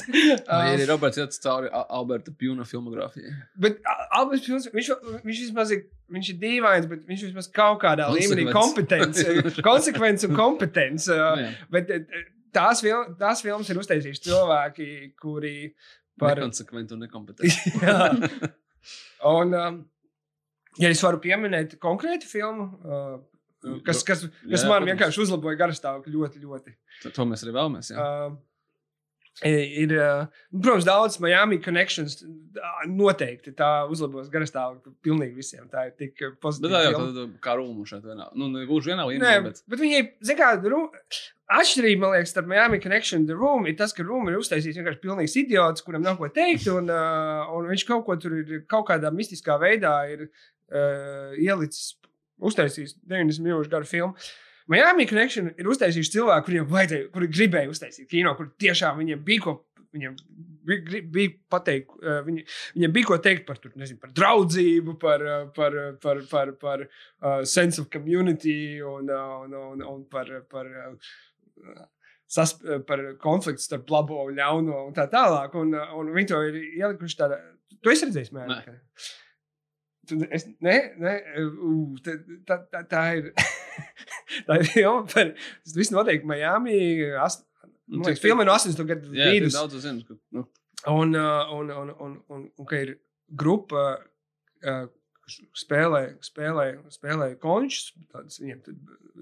Vai 0.48 0.72
arī 0.72 0.88
Roberts 0.88 1.20
iet 1.22 1.36
cauri 1.44 1.70
Al- 1.70 1.86
Alberta 2.00 2.34
Pjūna 2.34 2.66
filmogrāfijai? 2.66 3.30
Bet 3.62 3.78
Alberts 4.18 4.42
Pilsons, 4.48 4.66
viņš, 4.74 4.90
viņš 5.22 5.42
vismaz 5.46 5.70
ir, 5.76 5.84
viņš 6.16 6.32
ir 6.34 6.40
dīvains, 6.42 6.88
bet 6.90 7.06
viņš 7.06 7.24
vismaz 7.28 7.50
kaut 7.54 7.78
kādā 7.84 8.08
līmenī 8.10 8.48
kompetents, 8.50 9.22
konsekvents 9.68 10.26
un 10.26 10.34
kompetents. 10.34 11.06
uh. 11.14 11.46
Bet 11.70 11.94
eh, 11.94 12.08
tās, 12.52 12.82
fil 12.82 13.14
tās 13.22 13.44
filmas 13.46 13.70
ir 13.70 13.78
uztaisījuši 13.84 14.26
cilvēki, 14.26 14.88
kuri 15.22 15.56
par. 16.18 16.40
Nekonsekventi 16.42 16.98
un 16.98 17.06
nekompetenti. 17.06 18.50
Un, 19.22 19.52
um, 19.54 19.76
ja 20.82 20.88
es 20.90 20.98
varu 21.04 21.20
pieminēt 21.22 21.76
konkrētu 21.82 22.26
filmu, 22.26 22.64
uh, 22.82 23.20
kas, 23.86 24.02
kas, 24.02 24.24
kas 24.28 24.62
Jā, 24.64 24.68
man 24.68 24.82
protams. 24.82 24.92
vienkārši 24.92 25.22
uzlaboja 25.26 25.60
garastāvokli 25.64 26.14
ļoti, 26.16 26.42
ļoti. 26.46 26.74
To- 27.02 27.10
To 27.20 27.28
mēs 27.32 27.44
arī 27.46 27.54
vēlamies. 27.58 27.92
jā. 27.94 27.98
Uh, 28.30 28.40
Ir, 29.48 29.88
uh, 29.96 30.26
protams, 30.52 30.84
daudz 30.84 31.14
Miami 31.18 31.56
connections. 31.58 32.18
Noteikti 32.86 33.54
tā 33.56 33.88
uzlabos 33.88 34.28
garastāvokli 34.30 34.92
pilnīgi 35.02 35.34
visiem. 35.38 35.70
Tā 35.72 35.86
ir 35.88 35.94
tik 35.96 36.18
Bet 36.20 36.36
pozitīva. 36.44 36.68
tā 36.76 36.82
jau 36.84 36.98
tāda 37.00 37.24
kā 37.40 37.54
rūmu 37.56 37.86
šeit 37.88 38.04
vienā. 38.04 38.26
Nu, 38.36 38.50
gluži 38.68 38.92
vienā 38.92 39.06
Nē, 39.06 39.14
līmenī, 39.14 39.42
bet 39.46 39.62
bet 39.72 39.80
viņi, 39.80 40.02
zin 40.28 40.36
kā, 40.36 40.50
ru- 40.62 40.92
atšķirība, 41.50 41.98
man 42.04 42.12
liekas, 42.12 42.28
starp 42.34 42.46
Miami 42.52 42.78
Connection 42.78 43.22
un 43.22 43.26
The 43.26 43.34
Room 43.40 43.66
ir 43.66 43.74
tas, 43.80 43.94
ka 43.96 44.04
Room 44.04 44.28
ir 44.28 44.36
uztaisījis 44.36 44.76
vienkārši 44.82 45.00
pilnīgs 45.00 45.36
idiots, 45.40 45.80
kuram 45.80 46.02
nav 46.04 46.18
ko 46.20 46.28
teikt, 46.28 46.68
un, 46.68 46.92
un 46.92 47.72
viņš 47.72 47.86
kaut 47.88 48.04
ko 48.04 48.16
tur 48.20 48.36
ir 48.36 48.66
kaut 48.68 48.86
kādā 48.92 49.08
mistiskā 49.16 49.56
veidā 49.58 49.96
ir 50.12 50.28
uh, 50.28 51.32
ielicis, 51.40 51.94
uztaisījis 52.48 52.96
90 53.08 53.46
minūšu 53.46 53.72
garu 53.72 53.88
filmu. 53.88 54.30
Miami 54.70 55.08
Connection 55.10 55.50
ir 55.58 55.68
uztaisījis 55.68 56.12
cilvēku, 56.14 56.46
kuriem 56.48 56.66
vajadzēja, 56.70 57.10
kuri 57.14 57.28
gribēja 57.32 57.70
uztaisīt 57.72 58.08
kino, 58.10 58.34
kur 58.38 58.52
tiešām 58.62 59.00
viņiem 59.02 59.22
bija 59.26 59.46
ko. 59.48 59.60
Viņam 59.92 60.14
bija, 60.64 61.00
bija 61.12 61.30
pateikt, 61.52 61.90
uh, 62.00 62.22
viņi, 62.24 62.46
viņam 62.78 62.92
bija 62.94 63.08
ko 63.10 63.18
teikt 63.20 63.42
par, 63.44 63.58
tur, 63.60 63.74
nezinu, 63.76 64.00
par 64.00 64.14
draudzību, 64.16 64.94
par, 65.02 65.24
uh, 65.26 65.42
par, 65.52 65.76
uh, 65.76 65.90
par, 66.00 66.22
par, 66.30 66.52
par 66.62 66.84
uh, 66.86 67.42
sense 67.44 67.76
of 67.82 67.90
community 67.92 68.80
un, 68.80 69.10
un, 69.12 69.52
un, 69.52 69.82
un 69.90 70.00
par, 70.08 70.30
par, 70.48 70.70
sas, 72.24 72.54
par 72.88 73.02
konfliktu 73.20 73.66
starp 73.66 73.92
labo 73.92 74.22
un 74.24 74.38
ļauno 74.38 74.86
un 74.86 74.96
tā 74.96 75.04
tālāk. 75.12 75.60
Un, 75.60 75.76
un 75.76 76.12
viņi 76.16 76.30
to 76.32 76.40
ir 76.48 76.58
ielikuši 76.62 77.18
tādā. 77.20 77.42
Tu 77.82 77.92
esi 77.92 78.08
redzējis, 78.08 78.32
Nē. 78.32 78.62
Es, 80.34 80.48
nē, 80.64 80.76
nē, 80.98 81.12
uh, 81.38 81.98
tā, 82.02 82.16
tā, 82.48 82.56
tā, 82.72 82.80
tā 82.90 83.02
ir. 83.20 83.28
tā 84.48 84.56
ir 84.58 84.66
filma 84.72 85.04
par. 85.12 85.28
Tas 85.62 85.76
viss 85.78 85.92
notiek 85.94 86.24
Miami. 86.28 86.80
Ast, 87.22 87.46
Nu, 87.92 88.02
cik- 88.06 88.22
filma 88.22 88.44
no 88.46 88.54
80. 88.56 88.78
gadu 88.88 89.10
jā, 89.12 89.26
tik 89.28 89.36
vidus. 89.42 89.54
daudz 89.58 89.74
zinu, 89.84 90.02
ka 90.08 90.14
nu, 90.32 90.46
Un, 90.90 91.12
uh, 91.14 91.50
un, 91.54 91.70
un, 91.70 91.90
un, 92.02 92.12
un, 92.34 92.44
un 92.58 92.66
ka 92.66 92.78
ir 92.82 92.94
grupa, 93.38 93.82
uh, 94.64 94.86
kas 95.22 95.36
spēlē, 95.60 96.00
spēlē, 96.24 96.66
spēlē 96.94 97.28
končus. 97.42 97.92
Viņiem 98.40 98.62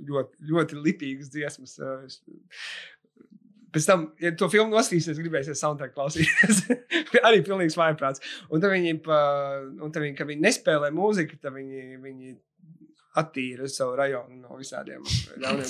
ļoti, 0.07 0.47
ļoti 0.53 0.79
lipīgas 0.87 1.33
dziesmas. 1.35 1.75
Pēc 3.71 3.87
tam, 3.87 4.05
ja 4.19 4.33
to 4.35 4.49
filmu 4.51 4.75
noskatīsies, 4.75 5.19
gribēsies 5.23 5.61
soundtrack 5.63 5.95
klausīties. 5.95 6.65
Arī 7.27 7.43
pilnīgs 7.47 7.79
vājprāts. 7.79 8.23
Un 8.51 8.63
tad 8.63 8.75
viņi, 8.75 8.97
pa, 9.05 9.19
un 9.79 9.91
tad 9.95 10.03
viņi, 10.03 10.17
kad 10.19 10.31
viņi 10.31 10.47
nespēlē 10.47 10.91
mūziku, 10.95 11.39
tad 11.43 11.55
viņi, 11.55 12.01
viņi 12.03 12.35
attīra 13.21 13.67
savu 13.71 13.97
rajonu 13.99 14.37
no 14.39 14.57
visādiem 14.59 15.03
ļauniem. 15.43 15.67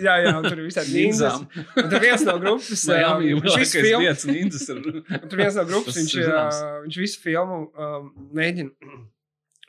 Jā, 0.00 0.14
jā, 0.24 0.34
tur 0.46 0.60
ir 0.62 0.68
visādi. 0.68 0.94
Nindzām. 0.96 1.44
Un 1.52 1.88
tad 1.92 1.98
viens 2.04 2.24
no 2.28 2.36
grupas, 2.40 2.84
Miami 2.88 3.34
uh, 3.34 3.42
ninjas 3.44 3.74
ir. 3.76 3.88
Un 4.80 5.26
Tur 5.28 5.42
viens 5.42 5.58
no 5.60 5.66
grupas, 5.70 5.98
viņš, 6.00 6.14
uh, 6.24 6.62
viņš 6.86 7.00
visu 7.02 7.20
filmu 7.24 7.58
um, 7.68 8.08
mēģina 8.32 8.92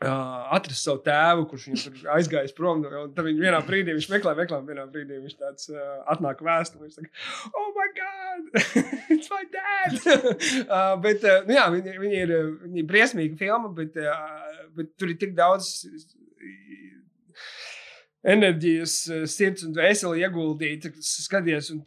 atrast 0.03 0.83
savu 0.83 0.99
tēvu, 1.05 1.45
kurš 1.49 1.67
viņu 1.69 1.81
tur 1.83 2.09
aizgājis 2.15 2.55
prom. 2.57 2.81
no- 2.83 3.07
Tad 3.15 3.25
viņš 3.27 3.39
vienā 3.39 3.59
brīdī 3.67 3.95
viņš 3.97 4.07
meklē, 4.11 4.33
meklē, 4.37 4.59
vienā 4.67 4.85
brīdī 4.91 5.19
viņš 5.23 5.35
tāds 5.39 5.69
uh, 5.73 6.03
atnāk 6.13 6.41
vēstuli. 6.43 6.87
Viņš 6.87 6.97
saka, 6.97 7.09
oh, 7.53 7.69
my 7.77 7.87
God, 7.99 8.49
it's 9.15 9.29
my 9.31 9.43
dad! 9.53 9.99
uh, 10.75 10.95
bet, 11.03 11.23
uh, 11.23 11.43
nu, 11.47 11.55
jā, 11.57 11.67
viņi, 11.75 11.95
viņi, 12.03 12.21
ir, 12.25 12.35
viņi 12.65 12.83
ir 12.83 12.89
briesmīgi 12.89 13.39
filma, 13.39 13.71
bet, 13.77 13.97
uh, 14.01 14.67
bet 14.77 14.93
tur 14.97 15.13
ir 15.13 15.19
tik 15.21 15.35
daudz. 15.37 15.73
Enerģijas, 18.23 18.93
sirds 19.27 19.65
un 19.67 19.73
dvēseli 19.75 20.21
ieguldīta, 20.23 20.93
skaties, 21.03 21.73
un 21.73 21.81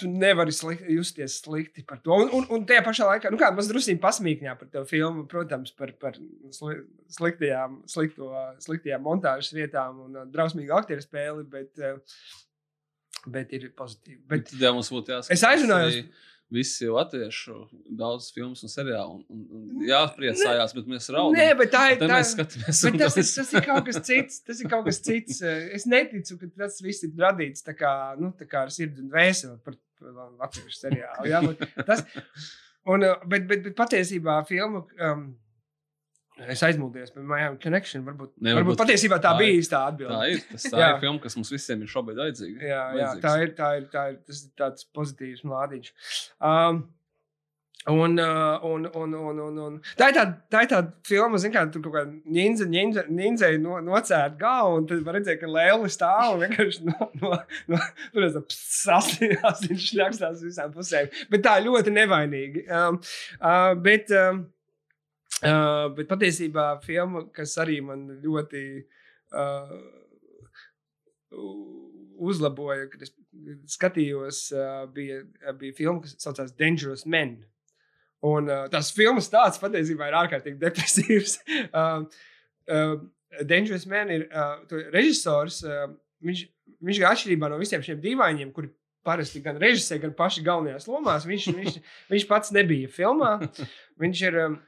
tu 0.00 0.08
nevari 0.12 0.52
slikti, 0.54 0.92
justies 0.96 1.38
slikti 1.42 1.84
par 1.88 1.98
to. 2.04 2.14
Un, 2.24 2.30
un, 2.38 2.46
un 2.56 2.66
tajā 2.68 2.82
pašā 2.86 3.08
laikā, 3.10 3.32
nu, 3.32 3.40
kā 3.40 3.50
mazliet 3.56 3.74
druskuļi 3.76 4.00
pasmīkņā 4.02 4.54
par 4.60 4.70
to 4.72 4.84
filmu, 4.90 5.24
protams, 5.30 5.72
par, 5.78 5.92
par 6.02 6.18
sli, 6.54 6.78
sliktajām, 7.18 7.80
slikto, 7.90 8.30
sliktajām 8.64 9.04
montāžas 9.06 9.52
vietām 9.56 10.04
un 10.06 10.20
uh, 10.22 10.28
drausmīgu 10.32 10.74
aktieru 10.78 11.04
spēli, 11.04 11.46
bet, 11.56 11.72
uh, 11.80 13.26
bet 13.32 13.52
ir 13.56 13.70
pozitīvi. 13.78 14.22
Bet, 14.26 14.48
Bet, 14.52 14.56
ja 14.62 14.72
mums 14.76 14.92
būtu 14.92 15.16
jāskatās, 15.16 15.34
Es 15.36 15.46
aizrunājos- 15.50 16.00
arī 16.02 16.08
Visi 16.46 16.84
jau 16.84 16.94
atviešu 17.00 17.56
daudz 17.98 18.28
filmu 18.30 18.54
un 18.54 18.70
seriālu. 18.70 19.16
Un, 19.34 19.40
un, 19.50 19.64
un 19.74 19.80
jāpriecājās, 19.88 20.74
bet 20.76 20.86
mēs 20.92 21.08
raudam. 21.10 21.34
nē, 21.34 21.46
bet 21.58 21.72
tā 21.72 21.80
ir. 21.90 21.98
Tā, 21.98 22.06
mēs 22.06 22.36
un 22.86 22.98
tas, 23.00 23.16
ir, 23.18 23.26
tas 23.34 23.50
ir 23.50 23.64
kaut 23.66 23.88
kas 23.88 23.98
cits. 24.06 24.36
Tas 24.46 24.60
ir 24.62 24.70
kaut 24.70 24.86
kas 24.86 25.00
cits. 25.02 25.40
Eh, 25.42 25.64
Es 25.74 25.88
neticu, 25.90 26.36
ka 26.38 26.46
tas 26.62 26.78
viss 26.86 27.02
ir 27.02 27.10
radīts 27.18 27.66
tā 27.66 27.74
kā, 27.74 27.90
nu, 28.22 28.30
tā 28.38 28.46
kā 28.46 28.62
ar 28.62 28.70
sirdi 28.70 29.02
un 29.02 29.10
vēseli 29.10 29.58
par 29.66 29.74
latviešu 30.02 30.78
seriālu. 30.78 31.26
Jā, 31.30 31.40
bet 31.46 31.86
tas, 31.88 32.04
un, 32.86 33.04
eh, 33.06 33.26
bet, 33.26 33.48
bet, 33.50 33.66
bet 33.70 33.76
patiesībā 33.78 34.40
filma. 34.48 34.84
Um, 35.00 35.34
Es 36.36 36.60
aizmūdījos 36.60 37.14
par 37.14 37.22
Miami 37.24 37.56
Connection. 37.56 38.02
Varbūt, 38.04 38.34
Ne, 38.44 38.52
varbūt 38.52 38.74
varbūt 38.74 38.80
patiesībā 38.82 39.16
tā, 39.24 39.30
tā 39.30 39.38
bija 39.40 39.54
īstā 39.56 39.78
atbilde. 39.88 40.12
Tā 40.12 40.26
ir. 40.28 40.42
Tas, 40.50 40.66
tā 40.68 40.88
ir 40.90 40.98
filma, 41.00 41.20
kas 41.22 41.36
mums 41.38 41.48
visiem 41.54 41.80
ir 41.80 41.88
šobrīd 41.88 42.18
vajadzīga. 42.20 42.58
Jā, 42.60 42.68
jā 42.68 42.82
Vajadzīgs. 42.98 43.22
tā 43.22 43.32
ir. 43.40 43.52
Tā 43.56 43.70
ir, 43.78 43.86
tā 43.94 44.02
ir 44.10 44.18
tas 44.26 44.42
ir 44.42 44.50
tāds 44.60 44.84
pozitīvs 44.98 45.40
mlādiņš. 45.48 45.88
Um, 46.50 46.82
Un, 47.88 48.18
uh, 48.18 48.58
un, 48.62 48.90
un, 48.94 49.14
un, 49.14 49.38
un, 49.38 49.58
un. 49.62 49.74
Tā 49.94 50.08
ir 50.10 50.16
tāda, 50.16 50.32
tā 50.50 50.64
ir 50.64 50.70
tāda 50.72 50.88
filma, 51.06 51.38
zin, 51.38 51.52
kā 51.54 51.60
tur 51.70 51.84
kaut 51.84 51.94
kāda 51.94 52.32
ninja, 52.34 52.66
ninja, 52.66 53.04
ninja 53.06 53.52
no, 53.62 53.76
nocērt 53.86 54.34
galvu, 54.40 54.80
un 54.80 54.88
tad 54.90 55.10
redzēt, 55.14 55.38
ka 55.38 55.50
Lēlis 55.50 55.94
stāv 55.94 56.34
un 56.34 56.42
vienkārši 56.42 56.82
no, 56.88 57.08
no, 57.22 57.38
no 57.70 57.80
tur 58.10 58.26
ir 58.26 59.38
asiņš 59.52 59.86
šļakstās 59.92 60.42
visām 60.48 60.74
pusēm. 60.74 61.14
Bet 61.30 61.46
tā 61.46 61.54
ļoti 61.62 61.94
nevainīgi. 61.94 62.66
Um, 62.66 62.98
uh, 63.38 63.70
bet, 63.86 64.10
um, 64.18 64.42
uh, 65.46 65.86
bet 65.94 66.10
patiesībā 66.10 66.68
filma, 66.82 67.28
kas 67.38 67.54
arī 67.62 67.78
man 67.86 68.08
ļoti 68.26 68.66
uh, 68.82 69.76
uzlaboja, 72.18 72.90
kad 72.90 73.06
es 73.06 73.14
skatījos, 73.78 74.48
uh, 74.58 74.88
bija, 74.90 75.22
bija 75.60 75.84
filma, 75.84 76.02
kas 76.02 76.18
saucās 76.18 76.56
Dangerous 76.58 77.06
Men. 77.06 77.44
Un 78.24 78.48
uh, 78.48 78.64
tās 78.72 78.88
filmas 78.96 79.28
tāds 79.32 79.60
patiesībā 79.60 80.08
ir 80.08 80.16
ārkārtīgi 80.16 80.60
depresīvs. 80.62 81.36
uh, 81.68 82.06
uh, 82.72 82.96
Dangerous 83.44 83.86
Man 83.90 84.12
ir 84.14 84.26
uh, 84.30 84.62
režisors. 84.94 85.60
Uh, 85.66 85.90
viņš, 86.24 86.46
viņš 86.86 87.00
ir 87.00 87.08
atšķirībā 87.10 87.50
no 87.52 87.60
visiem 87.60 87.84
šiem 87.84 88.00
dīvainiem, 88.02 88.52
kuri 88.56 88.70
parasti 89.06 89.42
gan 89.44 89.60
režisē, 89.62 90.00
gan 90.02 90.14
paši 90.16 90.44
galvenajās 90.46 90.88
lomās. 90.90 91.26
Viņš, 91.28 91.50
viņš, 91.58 91.76
viņš 92.14 92.26
pats 92.30 92.54
nebija 92.56 92.90
filmā. 92.92 93.36
Viņš 94.02 94.24
ir. 94.30 94.40
Um, 94.46 94.58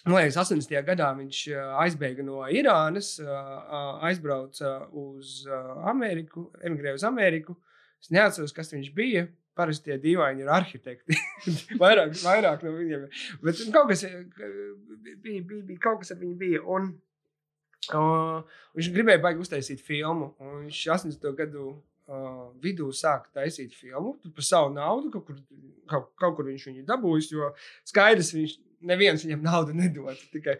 Man 0.00 0.14
liekas, 0.16 0.38
80. 0.40 0.70
gadā 0.80 1.10
viņš 1.12 1.38
uh, 1.52 1.74
aizbēga 1.82 2.24
no 2.24 2.38
Irānas, 2.48 3.18
uh, 3.20 3.26
uh, 3.28 3.98
aizbrauca 4.08 4.86
uz 4.96 5.42
Ameriku, 5.90 6.46
emigrēja 6.64 6.96
uz 6.96 7.04
Ameriku. 7.04 7.58
Es 8.00 8.08
neatceros, 8.08 8.54
kas 8.56 8.72
viņš 8.72 8.88
bija. 8.96 9.26
Parasti 9.60 9.90
tie 9.90 9.98
dīvaini 10.00 10.44
ir 10.44 10.50
arhitekti. 10.54 11.18
vairāk, 11.82 12.16
vairāk 12.22 12.64
no 12.64 12.72
viņiem. 12.78 13.06
Bet 13.44 13.60
kaut 13.74 13.92
kas 13.92 14.06
bija, 14.06 15.20
bija, 15.20 15.44
bija, 15.44 15.78
kaut 15.82 16.00
kas 16.00 16.14
ar 16.14 16.20
viņu 16.22 16.38
bija. 16.40 16.62
Un, 16.76 16.90
uh, 17.92 18.58
viņš 18.78 18.90
gribēja 18.96 19.22
baigi 19.26 19.44
uztaisīt 19.44 19.84
filmu. 19.84 20.32
Viņš 20.40 20.82
80. 20.96 21.28
gadu 21.42 21.66
uh, 21.74 22.48
vidū 22.64 22.88
sāka 22.96 23.30
taisīt 23.40 23.76
filmu 23.76 24.16
par 24.30 24.46
savu 24.46 24.72
naudu. 24.74 25.12
Kaut 25.14 25.28
kur, 25.28 25.38
kaut, 25.90 26.10
kaut 26.20 26.38
kur 26.38 26.50
viņš 26.50 26.68
viņu 26.70 26.88
dabūjis, 26.88 27.32
jo 27.36 27.52
skaidrs 27.92 28.34
viņš 28.36 28.58
neviens 28.90 29.26
viņam 29.26 29.44
naudu 29.44 29.76
nedod. 29.76 30.24
Tikai 30.32 30.56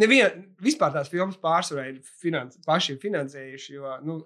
nevien, 0.00 0.44
vispār 0.62 0.92
tās 0.94 1.10
filmas 1.12 1.38
pārsvarā 1.40 1.88
ir 1.92 2.00
finans, 2.22 2.58
paši 2.66 2.98
finansējuši. 3.02 3.76
Jo, 3.76 3.96
nu, 4.06 4.18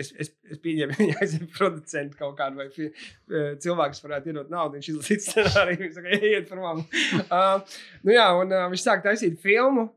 es, 0.00 0.10
es, 0.20 0.30
es 0.50 0.60
pieņemu, 0.64 0.94
ka 1.12 1.24
aiziet 1.24 1.44
producenti 1.56 2.18
kaut 2.18 2.36
kādu 2.38 2.60
vai 2.62 2.68
fi, 2.74 2.88
eh, 2.90 3.52
cilvēks 3.62 4.02
varētu 4.04 4.32
iedot 4.32 4.50
naudu. 4.52 4.78
Viņš 4.78 4.88
izlasīja 4.92 5.24
scenāriju, 5.26 5.80
viņš 5.84 5.98
saka, 5.98 6.16
ejiet 6.20 6.48
prom. 6.50 6.84
Uh, 7.34 7.76
nu 8.06 8.14
jā, 8.14 8.26
un 8.38 8.52
uh, 8.52 8.66
viņš 8.72 8.82
sāk 8.84 9.02
taisīt 9.04 9.38
filmu. 9.42 9.88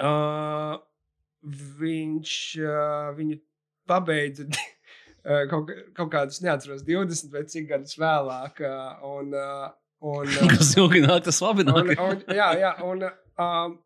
Uh, 0.00 0.78
viņš 1.80 2.32
uh, 2.62 3.12
viņu 3.16 3.38
pabeidza. 3.90 4.46
uh, 5.26 5.44
Kaut, 5.50 5.70
kaut 5.96 6.10
kādus, 6.12 6.40
neatceros, 6.44 6.84
20 6.86 7.32
vai 7.34 7.44
cik 7.50 7.68
gadus 7.70 7.96
vēlāk. 8.00 8.62
Uh, 8.64 9.06
un, 9.18 9.32
uh, 9.36 9.70
un, 10.02 10.28
uh, 10.28 10.52
Kas 10.56 10.74
ilgi 10.78 11.04
nāk, 11.04 11.24
tas 11.28 11.40
labi 11.44 11.66
Un, 11.66 11.72
nāk. 11.72 12.02
un, 12.02 12.22
jā, 12.34 12.50
jā, 12.62 12.72
un 12.86 13.06
um, 13.08 13.76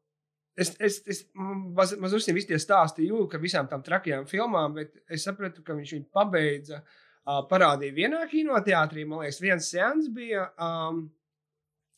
es, 0.57 0.73
es, 0.81 1.01
es 1.07 1.25
maz, 1.37 1.95
mazliet 2.01 2.35
visi 2.37 2.51
tie 2.53 2.61
stāsti 2.61 3.09
jūtu, 3.09 3.29
ka 3.33 3.41
visām 3.43 3.69
tām 3.71 3.85
trakajām 3.87 4.29
filmām, 4.31 4.77
bet 4.79 4.97
es 5.13 5.27
sapratu, 5.29 5.65
ka 5.67 5.77
viņš 5.77 5.97
viņu 5.99 6.09
pabeidza. 6.15 6.83
Uh, 7.27 7.43
parādīja 7.51 7.95
vienā 7.95 8.23
kinoteātrī, 8.31 9.03
man 9.09 9.25
liekas, 9.25 9.43
viens 9.43 9.71
seans 9.73 10.11
bija. 10.15 10.51
Um, 10.63 11.07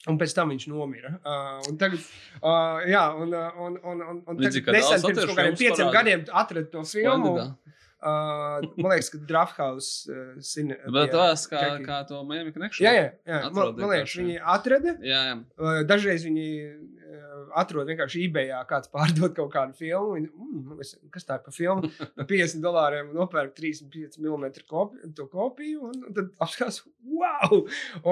Un 0.07 0.15
pēc 0.15 0.31
tam 0.31 0.53
viņš 0.53 0.69
nomira. 0.71 1.11
Uh, 1.27 1.57
un 1.69 1.77
tagad, 1.77 2.05
uh, 2.39 2.85
jā, 2.87 3.01
un, 3.19 3.33
un, 3.35 3.75
un, 3.83 4.03
un, 4.13 4.21
un 4.31 4.39
tagad 4.39 4.69
nesen 4.77 5.03
pirms 5.03 5.25
kaut 5.27 5.41
kādiem 5.41 5.57
pieciem 5.59 5.91
gadiem 5.93 6.23
atradu 6.39 6.71
to 6.71 6.85
filmu. 6.87 7.33
Splendidā. 7.35 7.68
Uh, 7.99 8.63
man 8.79 8.93
liekas, 8.93 9.09
ka 9.11 9.19
Drafthouse 9.27 10.07
uh, 10.13 10.35
zina. 10.39 10.77
Bet 10.87 11.09
tie 11.11 11.19
tas 11.19 11.43
kā, 11.51 11.59
čeki. 11.65 11.87
kā 11.89 11.97
to 12.07 12.21
Miami 12.23 12.53
Connection. 12.55 12.87
Jā, 12.87 12.93
jā, 12.95 13.07
jā. 13.27 13.39
Man, 13.51 13.73
man 13.75 13.91
liekas, 13.91 14.13
viņi 14.21 14.37
atrada. 14.55 14.93
jā, 15.03 15.23
jā. 15.33 15.33
Uh, 15.59 15.81
Dažreiz 15.89 16.23
viņi 16.29 16.45
uh, 16.69 17.41
atrod 17.59 17.91
vienkārši 17.91 18.23
eBay, 18.29 18.53
kāds 18.71 18.93
pārdod 18.93 19.35
kaut 19.35 19.51
kādu 19.57 19.75
filmu. 19.75 20.15
Viņi, 20.15 20.31
mm, 20.31 20.79
es- 20.85 20.95
kas 21.11 21.27
tā 21.27 21.41
ir 21.41 21.45
par 21.49 21.57
filmu? 21.57 21.91
Par 22.21 22.29
50 22.31 22.63
dolāriem 22.63 23.11
nopērk 23.19 23.57
35 23.59 24.21
mm 24.23 24.47
kopi, 24.71 25.11
to 25.19 25.27
kopiju. 25.33 25.91
Un, 25.91 25.99
un 26.11 26.15
tad 26.21 26.31
apskatās, 26.47 26.85
wow! 27.03 27.65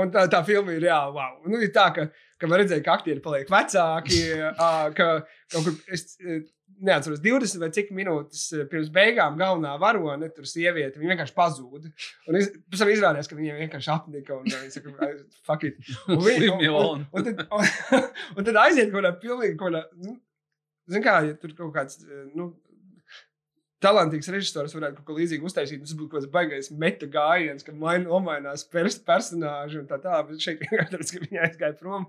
Un 0.02 0.10
tā, 0.14 0.26
tā 0.34 0.42
filma 0.50 0.74
ir 0.74 0.82
reāli 0.88 1.14
wow. 1.14 1.38
Nu, 1.46 1.62
ir 1.62 1.70
tā, 1.74 1.86
ka, 1.94 2.08
ka 2.42 2.50
var 2.50 2.64
redzēt, 2.64 2.82
ka 2.86 2.98
aktieri 2.98 3.22
paliek 3.22 3.54
vecāki. 3.54 4.20
uh, 4.50 4.90
ka 4.98 5.12
kaut 5.54 5.62
kur 5.70 5.78
es. 5.94 6.08
uh, 6.26 6.42
Neatceros, 6.84 7.22
20 7.24 7.62
vai 7.62 7.70
cik 7.72 7.92
minūtes 7.96 8.42
uh, 8.52 8.66
pirms 8.68 8.90
beigām 8.92 9.38
galvenā 9.40 9.72
varone, 9.80 10.28
tur 10.36 10.44
sieviete, 10.48 11.00
viņa 11.00 11.14
vienkārši 11.14 11.36
pazuda. 11.36 11.92
Un 12.28 12.36
es, 12.36 12.50
pēc 12.68 12.82
tam 12.82 12.92
izrādījās, 12.92 13.30
ka 13.30 13.38
viņiem 13.38 13.62
vienkārši 13.62 13.92
apnika 13.94 14.36
un 14.36 14.50
uh, 14.50 14.58
viņa 14.60 14.74
saka, 14.74 14.92
"Ai, 15.06 15.12
fuck 15.48 15.64
it. 15.64 15.80
Un, 16.10 16.20
viņi, 16.26 16.52
un, 16.52 16.66
un, 16.68 17.08
un, 17.08 17.26
tad, 17.30 17.42
un, 17.48 17.72
un 18.36 18.48
tad 18.50 18.60
aiziet 18.66 18.92
kaut 18.92 19.00
kādā 19.00 19.14
pilnīgi, 19.22 19.56
kaut 19.56 19.72
kādā, 19.72 19.86
nu, 20.04 20.18
zin 20.92 21.04
kā, 21.04 21.18
ja 21.26 21.36
tur 21.40 21.56
kaut 21.58 21.74
kāds, 21.74 22.00
eh, 22.04 22.24
nu, 22.36 22.52
talantīgs 23.82 24.30
režisors 24.32 24.74
varētu 24.74 25.00
kaut 25.00 25.10
ko 25.10 25.18
līdzīgu 25.18 25.48
uztaisīt, 25.48 25.82
tas 25.84 25.96
būtu 25.96 26.10
kaut 26.12 26.22
kāds 26.22 26.32
baigais 26.32 26.70
meta 26.72 27.08
gājiens, 27.12 27.64
ka 27.66 27.74
main, 27.76 28.06
nomainās 28.08 28.64
pers 28.72 28.96
personāži 29.04 29.82
un 29.82 29.88
tā 29.90 29.98
tā, 30.02 30.16
bet 30.28 30.42
šeit 30.42 30.62
vienkārši, 30.64 31.12
ka 31.12 31.24
viņi 31.26 31.42
aizgāja 31.48 31.76
prom. 31.80 32.06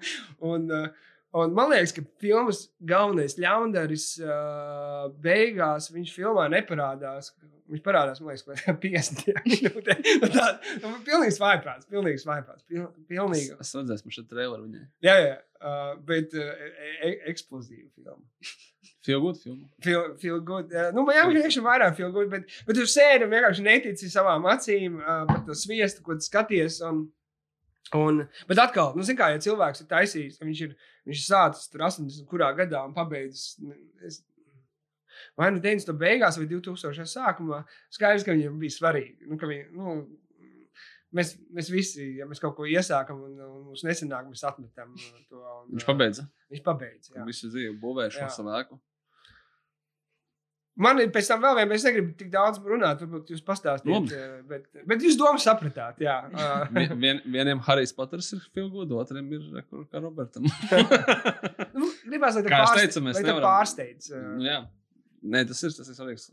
Un, 0.47 0.72
uh, 0.72 1.13
Un 1.36 1.51
man 1.53 1.71
liekas, 1.73 1.91
ka 1.91 2.03
filmas 2.21 2.61
galvenais 2.88 3.36
ļaundaris 3.41 4.05
uh, 4.23 5.09
beigās 5.23 5.89
viņš 5.91 6.13
filmā 6.15 6.45
neparādās. 6.53 7.34
Viņš 7.67 7.82
parādās, 7.84 8.21
man 8.23 8.32
liekas, 8.32 8.45
kaut 8.47 8.61
kādā 8.61 8.78
50 8.86 9.41
minūtē. 9.51 9.97
Nu, 10.23 10.30
Tā 10.32 10.45
ir 10.93 11.01
pilnīgs 11.09 11.39
vājprāts, 11.41 11.89
pilnīgs 11.91 12.23
vājprāts. 12.28 12.63
Pil, 12.69 12.86
pilnīgi. 13.11 13.57
Es 13.59 13.73
redzēju, 13.75 14.05
man 14.07 14.15
šeit 14.15 14.30
trailer 14.32 14.63
viņai. 14.63 14.86
Jā, 15.03 15.17
jā, 15.25 15.36
uh, 15.59 15.91
bet 16.07 16.38
uh, 16.39 16.55
eksplozīva 17.28 17.91
filma. 17.91 18.23
Feel 19.07 19.21
good 19.23 19.38
filmu. 19.43 19.67
Feel, 19.84 20.15
feel 20.19 20.39
good. 20.47 20.71
Uh, 20.71 20.89
nu, 20.95 21.03
man 21.07 21.19
jāsaka, 21.19 21.51
ka 21.59 21.65
vairāk 21.67 21.99
feel 21.99 22.15
good, 22.15 22.32
bet, 22.32 22.47
bet 22.67 22.80
tu 22.80 22.88
sēdi 22.88 23.28
un 23.28 23.36
vienkārši 23.36 23.67
netici 23.67 24.09
savām 24.11 24.47
acīm 24.51 24.97
uh, 25.03 25.21
par 25.28 25.43
to 25.47 25.55
sviestu, 25.55 26.03
ko 26.07 26.15
skaties. 26.23 26.80
Un, 26.88 27.05
un, 27.95 28.25
bet 28.49 28.59
atkal, 28.59 28.95
nu, 28.97 29.05
kā, 29.17 29.29
ja 29.33 29.43
cilvēks 29.43 29.83
ir 29.83 29.89
taisījis, 29.91 30.39
viņš 30.43 30.63
ir, 30.65 30.73
viņš 31.07 31.21
ir 31.21 31.27
sācis 31.27 31.69
tur 31.71 31.85
80. 31.88 32.25
kurā 32.27 32.51
gadā 32.57 32.83
un 32.88 32.95
pabeidzis. 32.97 33.55
nu, 33.63 33.75
Es, 34.07 34.23
Vai 35.33 35.47
nu 35.49 35.57
90. 35.57 35.95
beigās, 35.97 36.35
vai 36.38 36.45
2000. 36.45 37.05
sākumā, 37.09 37.63
skaidrs, 37.93 38.25
ka 38.25 38.35
viņam 38.35 38.59
bija 38.61 38.75
svarīgi. 38.75 39.25
Nu, 39.25 39.38
viņi, 39.41 39.63
nu, 39.73 39.95
mēs, 41.17 41.33
mēs 41.53 41.71
visi, 41.73 42.05
ja 42.19 42.27
mēs 42.29 42.41
kaut 42.43 42.55
ko 42.57 42.67
iesākam 42.69 43.23
un, 43.25 43.38
un 43.45 43.63
mums 43.69 43.83
nesanāk, 43.88 44.27
mēs 44.29 44.43
atmetam 44.47 44.93
uh, 44.93 45.23
to. 45.29 45.41
Un, 45.41 45.71
Viņš 45.73 45.85
uh, 45.85 45.89
pabeidza. 45.89 46.27
Viņš 46.53 46.63
pabeidza. 46.65 47.25
Visu 47.27 47.51
dzīvi 47.53 47.73
būvēšu 47.81 48.21
Jā. 48.21 48.29
Man 50.78 50.99
ir 51.01 51.07
pēc 51.09 51.25
tam 51.32 51.39
vēl 51.41 51.55
viena, 51.57 51.69
bet 51.71 51.80
es 51.80 51.86
negribu 51.88 52.11
tik 52.19 52.28
daudz 52.34 52.59
runāt. 52.61 52.99
Varbūt 53.01 53.32
jūs 53.34 53.39
pastāstīt, 53.45 53.89
Labi. 53.89 54.13
eh, 54.13 54.41
bet, 54.45 54.67
bet 54.86 55.01
jūs 55.01 55.15
domu 55.17 55.39
sapratāt. 55.41 55.97
Jā, 56.05 56.17
Ah, 56.38 56.67
Vi- 56.69 56.88
Vien, 57.01 57.21
vieniem 57.25 57.59
Harijs 57.65 57.95
Poters 57.97 58.30
ir 58.38 58.43
good, 58.69 58.91
otram 58.93 59.32
ir 59.34 59.41
re, 59.55 59.63
kur, 59.65 59.86
kā 59.89 60.01
Robertam. 60.03 60.45
nu, 61.80 61.89
gribās, 62.05 62.38
lai 62.38 62.43
tā 62.45 62.51
Kā 62.53 62.59
es 62.61 62.69
pārsteidz. 62.69 62.93
teicu, 62.93 63.05
mēs 63.07 63.21
nevaram- 63.25 63.47
pārsteidz. 63.49 64.11
eh. 64.13 64.28
nu, 64.38 64.45
jā. 64.45 64.59
Nē, 65.34 65.41
tas 65.49 65.63
ir 65.65 65.73
tas 65.73 65.89
ir 65.89 65.97
svarīgs. 65.97 66.28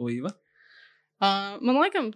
Uiva. 0.00 0.32
Uh, 1.20 1.58
man 1.60 1.76
liekas, 1.82 2.08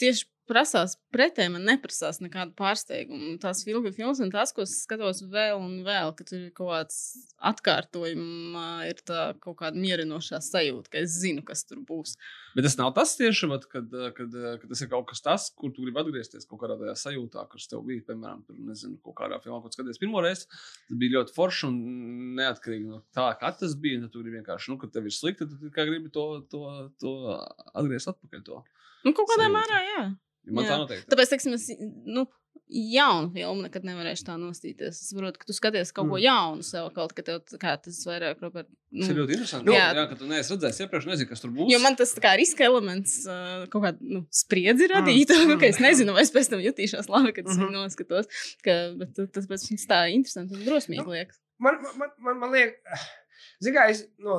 tieši 0.00 0.26
prasās 0.50 0.96
pretēji, 1.14 1.52
man 1.54 1.64
neprasās 1.68 2.18
nekādu 2.22 2.54
pārsteigumu. 2.58 3.36
Tās 3.42 3.62
filmu 3.66 3.92
filmas 3.94 4.20
un 4.22 4.32
tās, 4.34 4.52
ko 4.54 4.64
es 4.66 4.74
skatos 4.84 5.22
vēl 5.30 5.58
un 5.60 5.80
vēl, 5.86 6.12
ka 6.18 6.26
tur 6.26 6.40
ir 6.40 6.52
kaut 6.56 6.72
kāds 6.72 6.98
atkārtojums, 7.50 8.58
ir 8.90 9.02
tā 9.06 9.30
kaut 9.42 9.60
kāda 9.62 9.80
mierinošā 9.80 10.40
sajūta, 10.44 10.92
ka 10.92 11.02
es 11.04 11.16
zinu, 11.22 11.44
kas 11.46 11.62
tur 11.68 11.82
būs. 11.86 12.16
Bet 12.56 12.66
tas 12.66 12.76
nav 12.80 12.92
tas 12.96 13.14
tieši, 13.18 13.48
vat, 13.52 13.66
kad, 13.70 13.86
kad, 14.16 14.34
kad 14.62 14.66
tas 14.72 14.82
ir 14.82 14.90
kaut 14.90 15.06
kas 15.10 15.22
tāds, 15.24 15.48
kur 15.56 15.72
tu 15.74 15.84
gribi 15.86 16.02
atgriezties 16.02 16.48
kaut 16.50 16.62
kādā 16.64 16.78
tajā 16.80 16.96
sajūtā, 17.04 17.46
kas 17.52 17.70
tev 17.70 17.84
bija, 17.86 18.04
piemēram, 18.10 18.42
tur, 18.46 18.58
nezinu, 18.70 18.98
kaut 19.06 19.18
kādā 19.22 19.38
filmā, 19.44 19.60
ko 19.62 19.70
skaties 19.72 20.02
pirmo 20.02 20.22
reizi. 20.24 20.48
Tas 20.50 20.98
bija 21.00 21.18
ļoti 21.18 21.36
forši 21.36 21.66
un 21.68 21.78
neatkarīgi 22.40 22.90
no 22.90 23.02
tā, 23.16 23.30
kā 23.40 23.52
tas 23.60 23.76
bija. 23.78 24.02
Tad 24.04 24.14
tu 24.14 24.24
gribi 24.24 24.40
vienkārši, 24.40 24.72
nu, 24.72 24.80
kad 24.82 24.92
tev 24.94 25.06
ir 25.06 25.14
slikti, 25.14 25.46
tad 25.46 25.62
tu 25.62 25.72
kā 25.74 25.86
gribi 25.88 26.12
to, 26.14 26.26
to, 26.50 26.64
to 27.02 27.14
atgriezt 27.74 28.10
atpakaļ. 28.12 28.44
To. 28.50 28.62
Nu, 29.04 29.12
kaut 29.16 29.28
kādā 29.32 29.48
mērā, 29.52 29.80
jā. 29.96 30.02
Man 30.50 30.64
Jā. 30.64 30.70
tā 30.72 30.78
noteikti. 30.82 31.08
Tāpēc, 31.12 31.30
teiksim, 31.34 31.52
es 31.54 31.68
nu, 32.06 32.26
jaunu 32.70 33.30
filmu 33.34 33.64
nekad 33.66 33.84
nevarēšu 33.86 34.24
tā 34.28 34.36
nostīties. 34.38 34.94
Es 34.98 35.08
saprotu, 35.10 35.40
ka 35.42 35.46
tu 35.48 35.52
skaties 35.56 35.90
kaut 35.94 36.08
ko 36.08 36.16
Mm. 36.18 36.22
jaunu 36.24 36.62
sev, 36.66 36.88
kaut 36.94 37.12
kā 37.14 37.22
tev 37.26 37.40
kā 37.58 37.74
tas 37.82 37.98
vairāk, 38.06 38.40
Robert. 38.42 38.68
Tas 38.94 39.08
ir 39.10 39.14
Nu, 39.14 39.22
ļoti 39.24 39.34
interesanti. 39.36 39.66
Nu, 39.66 39.72
jā, 39.74 39.86
jā. 39.90 39.94
jā, 39.98 40.04
ka 40.10 40.14
tu 40.20 40.26
neesi 40.30 40.54
redzējis 40.54 40.80
iepriekš, 40.86 41.06
nezini, 41.10 41.28
kas 41.28 41.40
tur 41.44 41.50
būs. 41.50 41.70
Jo 41.70 41.78
man 41.82 41.96
tas 41.98 42.14
kā 42.14 42.32
riska 42.38 42.64
elements, 42.64 43.24
kaut 43.70 43.82
kāda 43.84 43.98
nu, 44.00 44.24
spriedzi 44.30 44.88
radīja. 44.90 45.26
Mm, 45.34 45.50
Mm, 45.54 45.60
ka 45.60 45.66
es 45.66 45.78
mm. 45.78 45.84
nezinu, 45.88 46.12
vai 46.14 46.22
es 46.22 46.30
pēc 46.34 46.50
tam 46.50 46.60
jutīšos 46.60 47.08
labi, 47.10 47.32
kad 47.34 47.46
es 47.46 47.56
Mhm. 47.56 47.66
viņu 47.66 47.78
noskatos. 47.84 48.26
Ka, 48.62 48.94
bet 48.96 49.14
tas 49.32 49.46
pēc 49.46 49.68
tam 49.68 49.76
tā 49.90 50.00
interesanti 50.14 50.54
un 50.54 50.64
drosmīgi 50.66 51.06
liekas. 51.06 51.38
Man, 51.58 51.74
man, 51.82 51.98
man, 51.98 52.08
man, 52.18 52.38
man 52.40 52.50
liekas, 52.52 52.78
Zini, 53.60 53.74
kā 53.76 53.82
es, 53.92 53.98
nu, 54.24 54.34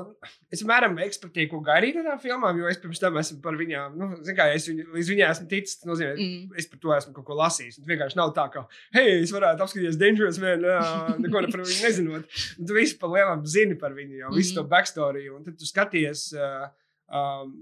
es 0.50 0.64
mēram 0.66 0.96
ekspektēju, 1.04 1.50
ko 1.52 1.60
gaidīt 1.62 1.94
no 2.00 2.02
tām 2.08 2.18
filmām, 2.24 2.58
jo 2.58 2.66
es 2.72 2.80
pirms 2.82 2.98
tam 3.04 3.20
esmu 3.22 3.36
par 3.44 3.54
viņām, 3.60 3.94
nu, 4.00 4.08
zini, 4.26 4.34
kā 4.40 4.48
es 4.56 4.66
viņu, 4.66 4.86
līdz 4.96 5.12
viņai 5.14 5.28
esmu 5.30 5.46
ticis, 5.52 5.76
tas 5.78 5.90
nozīmē, 5.92 6.16
Mm. 6.18 6.56
es 6.58 6.66
par 6.72 6.80
to 6.82 6.94
esmu 6.96 7.14
kaut 7.14 7.26
ko 7.28 7.36
lasījis. 7.38 7.78
Un 7.78 7.86
vienkārši 7.92 8.18
nav 8.18 8.32
tā, 8.34 8.48
ka, 8.52 8.64
hei, 8.98 9.22
es 9.22 9.32
varētu 9.36 9.62
apskatīties 9.62 10.00
Dangerous 10.02 10.40
Man, 10.42 10.66
jā, 10.66 11.20
neko 11.22 11.42
ne 11.46 11.52
par 11.54 11.62
viņu 11.62 11.78
nezinot. 11.86 12.26
Un 12.58 12.66
tu 12.66 12.74
visu 12.74 12.98
par 12.98 13.10
lielām 13.14 13.46
zini 13.46 13.78
par 13.78 13.94
viņu, 13.94 14.18
jau 14.24 14.32
visu 14.34 14.56
to 14.58 14.64
Mhm. 14.64 14.70
backstory. 14.74 15.30
Un 15.36 15.44
tad 15.44 15.58
tu 15.62 15.66
skaties, 15.70 16.34
uh, 16.34 16.68
um, 17.14 17.54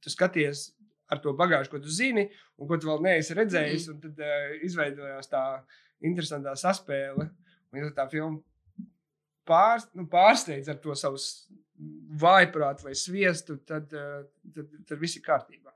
tu 0.00 0.08
skaties 0.08 0.70
ar 1.10 1.18
to 1.20 1.34
bagāžu, 1.36 1.68
ko 1.68 1.78
tu 1.78 1.90
zini, 1.92 2.30
un 2.58 2.66
ko 2.68 2.78
tu 2.80 2.86
vēl 2.88 3.02
neesi 3.04 3.34
redzējis. 3.36 3.90
Un 3.92 4.00
tad 4.00 4.18
uh, 4.18 4.56
izveidojās 4.64 5.28
tā 5.28 5.44
interesantā 6.02 6.56
saspēle. 6.56 7.28
Un, 7.72 7.78
ja 7.84 7.90
tā 7.94 8.08
filma 8.10 8.40
pār, 9.50 9.82
nu, 9.98 10.06
pārsteidz 10.10 10.70
ar 10.70 10.78
to 10.82 10.94
savu 10.98 11.20
vājprātu 12.20 12.86
vai 12.86 12.94
sviestu, 12.98 13.58
tad, 13.66 13.90
uh, 13.96 14.22
tad, 14.54 14.72
tad 14.86 15.00
viss 15.00 15.18
ir 15.18 15.26
kārtībā. 15.26 15.74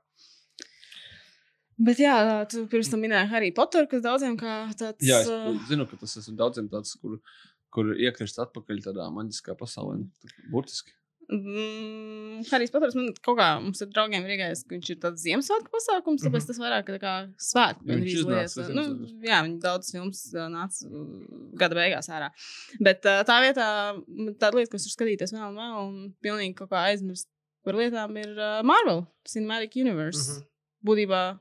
Bet 1.85 1.99
jā, 1.99 2.15
tu 2.47 2.63
pirms 2.71 2.87
tam 2.87 3.01
minēji 3.03 3.27
Harry 3.33 3.51
Potteru, 3.55 3.89
kas 3.91 4.03
daudziem 4.05 4.37
kā 4.39 4.61
tāds. 4.79 5.03
Jā, 5.03 5.19
es 5.25 5.31
uh, 5.31 5.49
zinu, 5.67 5.87
ka 5.89 5.99
tas 5.99 6.15
ir 6.21 6.37
daudziem 6.39 6.69
tāds, 6.71 6.93
kur, 7.01 7.17
kur 7.73 7.91
iekrist 7.99 8.39
atpakaļ 8.39 8.79
tādā 8.85 9.09
maģiskā 9.11 9.57
pasaulē. 9.59 9.97
nu, 10.05 10.45
Burtiski. 10.53 10.95
Mm, 11.31 12.43
Harijs 12.51 12.71
Poters 12.73 12.95
man 12.97 13.07
kaut 13.25 13.37
kā, 13.39 13.47
mums 13.63 13.81
ar 13.81 13.89
draugiem 13.93 14.25
ir 14.27 14.35
iegājis, 14.35 14.63
ka 14.65 14.75
viņš 14.75 14.89
ir 14.93 14.99
tāds 15.01 15.23
Ziemassvētku 15.25 15.71
pasākums, 15.73 16.21
tāpēc 16.25 16.43
Mhm. 16.43 16.47
tas 16.51 16.59
vairāk 16.61 16.85
tā 16.93 16.99
kā 17.01 17.13
svētku 17.41 17.85
viņš 17.85 17.95
gandrīz 17.95 18.19
iznāca 18.19 18.57
lieta. 18.61 18.75
Nu, 18.75 18.83
jā, 19.25 19.39
viņi 19.45 19.59
daudz 19.63 19.91
filmas 19.91 20.21
uh, 20.35 20.47
nāca 20.53 20.89
gada 21.57 21.75
beigās 21.75 22.09
ārā. 22.09 22.29
Bet 22.79 23.01
tā 23.01 23.37
vietā, 23.45 23.67
tāda 24.37 24.53
lieta, 24.55 24.71
kas 24.75 24.85
ir 24.85 24.93
skatīties 24.93 25.33
vēl 25.33 25.47
un 25.49 25.55
vēl, 25.55 25.79
un 25.87 26.13
pilnīgi 26.21 26.55
kaut 26.55 26.69
kā 26.69 26.85
aizmirst 26.91 27.27
par 27.65 27.73
lietām, 27.73 28.13
ir 28.21 28.35
Marvel 28.63 29.07
Cinematic 29.27 29.75
Universe. 29.75 30.29
Mm 30.29 30.35
-hmm. 30.35 30.51
Būtībā. 30.85 31.39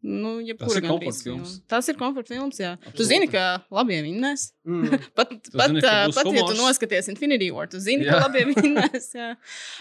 Nu, 0.00 0.36
jebkura 0.46 0.78
ir 0.78 0.84
gandrīz 0.84 0.90
komforta 0.92 1.24
filmas. 1.26 1.48
filma. 1.54 1.64
Tas 1.72 1.88
ir 1.90 1.96
komforta 1.98 2.30
films, 2.34 2.58
jā. 2.62 2.76
Tu 2.78 2.90
Absolūti. 2.90 3.06
zini, 3.08 3.26
ka 3.32 3.44
labie 3.74 3.96
vinnēs. 4.06 4.44
Mm. 4.68 4.92
Pat, 5.18 5.28
Tu 5.42 5.50
pat, 5.58 5.72
zini, 5.72 5.80
uh, 5.82 6.12
pat 6.14 6.28
ja 6.36 6.44
tu 6.46 6.54
noskaties 6.54 7.08
Infinity 7.10 7.48
War, 7.50 7.66
tu 7.66 7.80
zini, 7.82 8.04
Jā. 8.06 8.12
ka 8.20 8.28
labi 8.28 8.44
vinnēs. 8.52 9.08
jā. 9.18 9.30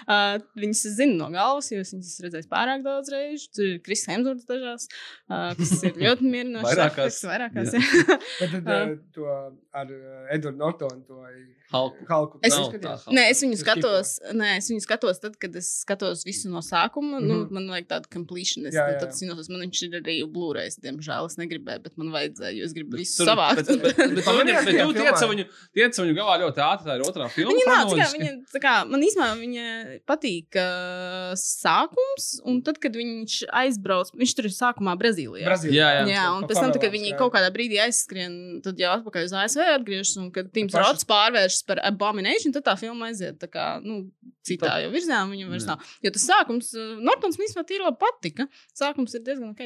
Uh, 0.07 0.39
viņas 0.57 0.81
es 0.89 0.95
zinu 0.97 1.19
no 1.19 1.27
galvas, 1.29 1.69
jo 1.71 1.77
viņas 1.83 1.93
esmu 1.99 2.25
redzējis 2.25 2.49
pārāk 2.49 2.81
daudz 2.87 3.11
reižu. 3.13 3.51
Tur 3.53 3.65
ir 3.67 3.77
Kris 3.85 4.05
Hemsvorts 4.09 4.47
dažās, 4.49 4.87
uh, 5.29 5.51
kas 5.59 5.75
ir 5.83 5.93
ļoti 6.01 6.31
mierinošs. 6.33 6.65
Vairākās. 6.71 6.97
efekts, 6.97 7.21
Vairākās. 7.29 7.77
Jā. 7.77 7.83
jā. 7.85 8.17
Bet 8.41 8.57
tad 8.57 8.73
uh, 8.73 8.97
to 9.13 9.29
ar 9.77 9.93
Edvardu 10.33 10.57
Nortonu, 10.57 11.03
to 11.05 11.21
Halku. 11.67 12.05
Halku. 12.07 12.39
Es- 12.47 12.55
Nav 12.55 12.71
tā. 12.79 12.93
Nē, 13.11 13.25
es 13.33 13.41
viņu 13.43 13.57
Tu 13.57 13.63
skatos, 13.65 14.11
nē, 14.39 14.53
es 14.61 14.69
viņu 14.71 14.81
skatos 14.85 15.17
tad, 15.19 15.33
kad 15.41 15.55
es 15.59 15.67
skatos 15.83 16.21
visu 16.23 16.47
no 16.49 16.61
sākuma. 16.63 17.19
Mm 17.19 17.23
-hmm. 17.23 17.27
nu, 17.27 17.35
Mhm. 17.43 17.53
man 17.53 17.67
vajag 17.75 17.87
tādu 17.91 18.07
completionist. 18.13 18.71
Jā, 18.77 18.87
Jā, 18.87 18.93
jā. 18.95 18.99
Tad 19.01 19.09
es 19.09 19.19
viņu 19.21 19.35
man 19.51 19.61
viņš 19.67 19.83
ir 19.83 19.99
arī 20.07 20.17
Blu-ray. 20.31 20.71
Diemžēl 20.81 21.27
es 21.29 21.37
negribēju, 21.39 21.83
bet 21.85 21.97
man 21.99 22.11
vajadzēja, 22.15 22.53
jo 22.57 22.67
es 22.67 22.73
gribu 22.75 22.97
visu 22.97 23.19
tur- 23.19 23.31
savākt. 23.31 23.61
Bet, 23.61 23.69
bet, 23.83 23.97
bet, 23.99 24.15
bet, 24.17 24.25
Pamanījāt, 24.25 24.69
bet 24.71 24.79
tu 24.79 24.95
tiec 24.97 25.23
viņu, 25.31 25.45
tiec 25.77 25.99
viņu 26.01 26.15
galā 26.17 26.37
ļoti 26.43 26.63
ātri. 26.63 26.87
Tā 26.87 26.95
ir 26.97 27.05
otrā 27.05 27.27
filma. 27.33 27.53
Viņa 27.53 27.67
nāca, 27.67 27.97
kā, 27.99 28.07
viņa, 28.15 28.31
tā 28.55 28.61
kā, 28.63 28.73
man 28.87 29.05
īstenībā 29.07 29.29
viņa 29.41 29.65
patīk 30.09 30.59
uh, 30.61 31.33
sākums, 31.41 32.29
un 32.47 32.61
tad, 32.65 32.79
kad 32.83 32.95
viņš 32.97 33.37
aizbrauc, 33.61 34.13
viņš 34.17 34.35
tur 34.37 34.49
ir 34.49 34.55
sākumā 34.55 34.95
Brazīlijā. 34.99 35.45
Brazīlijā. 35.47 35.75
Jā, 35.77 36.01
jā. 36.01 36.15
Jā, 36.15 36.25
un 36.37 36.47
pēc 36.47 36.61
tam, 36.61 36.71
tad, 36.73 36.81
kad 36.85 36.95
viņi 36.95 37.11
jā. 37.13 37.17
kaut 37.19 37.35
kādā 37.35 37.51
brīdī 37.53 37.81
aizskrien, 37.83 38.37
tad 38.65 38.79
jau 38.81 38.93
atpakaļ 38.97 39.27
uz 39.27 39.35
ASV 39.43 39.65
atgriežas, 39.75 40.15
un 40.21 40.31
kad 40.35 40.49
Tims 40.55 40.75
Rods 40.77 41.07
pārvēršas 41.09 41.67
par 41.67 41.83
abomination, 41.87 42.55
tad 42.55 42.65
tā 42.69 42.77
filma 42.79 43.11
aiziet 43.11 43.39
tā 43.41 43.49
kā, 43.51 43.67
nu, 43.83 44.05
citā 44.47 44.77
jau 44.83 44.91
virzienā 44.93 45.23
viņam 45.29 45.51
vairs 45.53 45.67
nav. 45.67 45.83
Jo 46.05 46.13
tas 46.15 46.27
sākums, 46.29 46.71
Nortons 47.03 47.39
man 47.39 47.47
īstenībā 47.47 47.65
tīri 47.67 47.85
labi 47.85 47.99
patika. 48.01 48.47
Sākums 48.77 49.15
ir 49.17 49.23
diezgan 49.25 49.51
ok. 49.51 49.65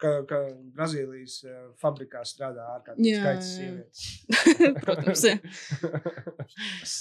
Ka, 0.00 0.12
ka 0.28 0.40
Brazīlijas 0.76 1.40
uh, 1.46 1.62
fabrikā 1.80 2.24
strādā 2.28 2.66
ārkārtīgi 2.76 3.12
Jā, 3.12 3.22
skaits 3.22 3.48
jā. 3.48 3.54
sievietes. 3.56 4.04
Protams, 4.84 5.24
jā. 5.28 5.36
Es, 6.80 6.94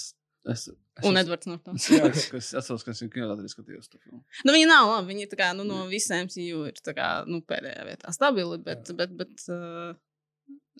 es, 0.53 0.65
Un 1.05 1.20
Edvards 1.20 1.47
Nortons. 1.49 1.88
Jā, 1.93 2.09
es, 2.09 2.28
es 2.36 2.51
atceros, 2.57 2.84
ka 2.86 2.93
es 2.93 3.01
viņu 3.03 3.13
kinotēātrī 3.15 3.51
skatījos 3.53 3.91
to 3.91 4.01
filmu. 4.01 4.22
Nu, 4.43 4.53
viņi 4.55 4.67
nav 4.70 4.89
labi. 4.89 5.13
Viņi 5.13 5.30
tā 5.32 5.39
kā, 5.39 5.49
nu, 5.57 5.65
no 5.67 5.86
visiem 5.91 6.28
MCU 6.28 6.65
ir 6.72 6.84
tā 6.84 6.95
kā, 6.97 7.09
nu, 7.30 7.41
pēdējā 7.47 7.88
vietā 7.88 8.13
stabili, 8.15 8.59
bet, 8.65 8.91
bet, 8.99 9.15
bet 9.20 9.47
uh, 9.53 9.93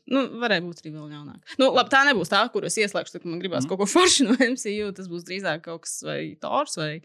nu, 0.10 0.24
varēja 0.42 0.64
būt 0.66 0.82
arī 0.84 0.92
vēl 0.96 1.08
ļaunāk. 1.14 1.56
Nu, 1.62 1.72
labi, 1.76 1.90
tā 1.94 2.04
nebūs 2.08 2.32
tā, 2.32 2.40
kur 2.54 2.66
es 2.66 2.78
ieslēgšu, 2.82 3.12
kad 3.18 3.26
man 3.30 3.40
gribās 3.42 3.64
Mhm. 3.64 3.68
mm. 3.68 3.70
kaut 3.70 3.80
ko 3.80 3.90
foršu 3.94 4.26
no 4.30 4.36
MCU. 4.54 4.92
Tas 4.98 5.08
būs 5.12 5.26
drīzāk 5.28 5.62
kaut 5.68 5.82
kas 5.86 6.00
vai 6.04 6.36
Tors 6.42 6.78
vai, 6.82 7.02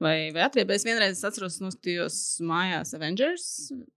vai, 0.00 0.30
vai 0.34 0.42
Atriebējs. 0.48 0.84
Vienreiz 0.86 1.18
es 1.18 1.24
atceros, 1.24 1.60
noskatījos 1.64 2.20
mājās 2.46 2.94
Avengers, 2.94 3.48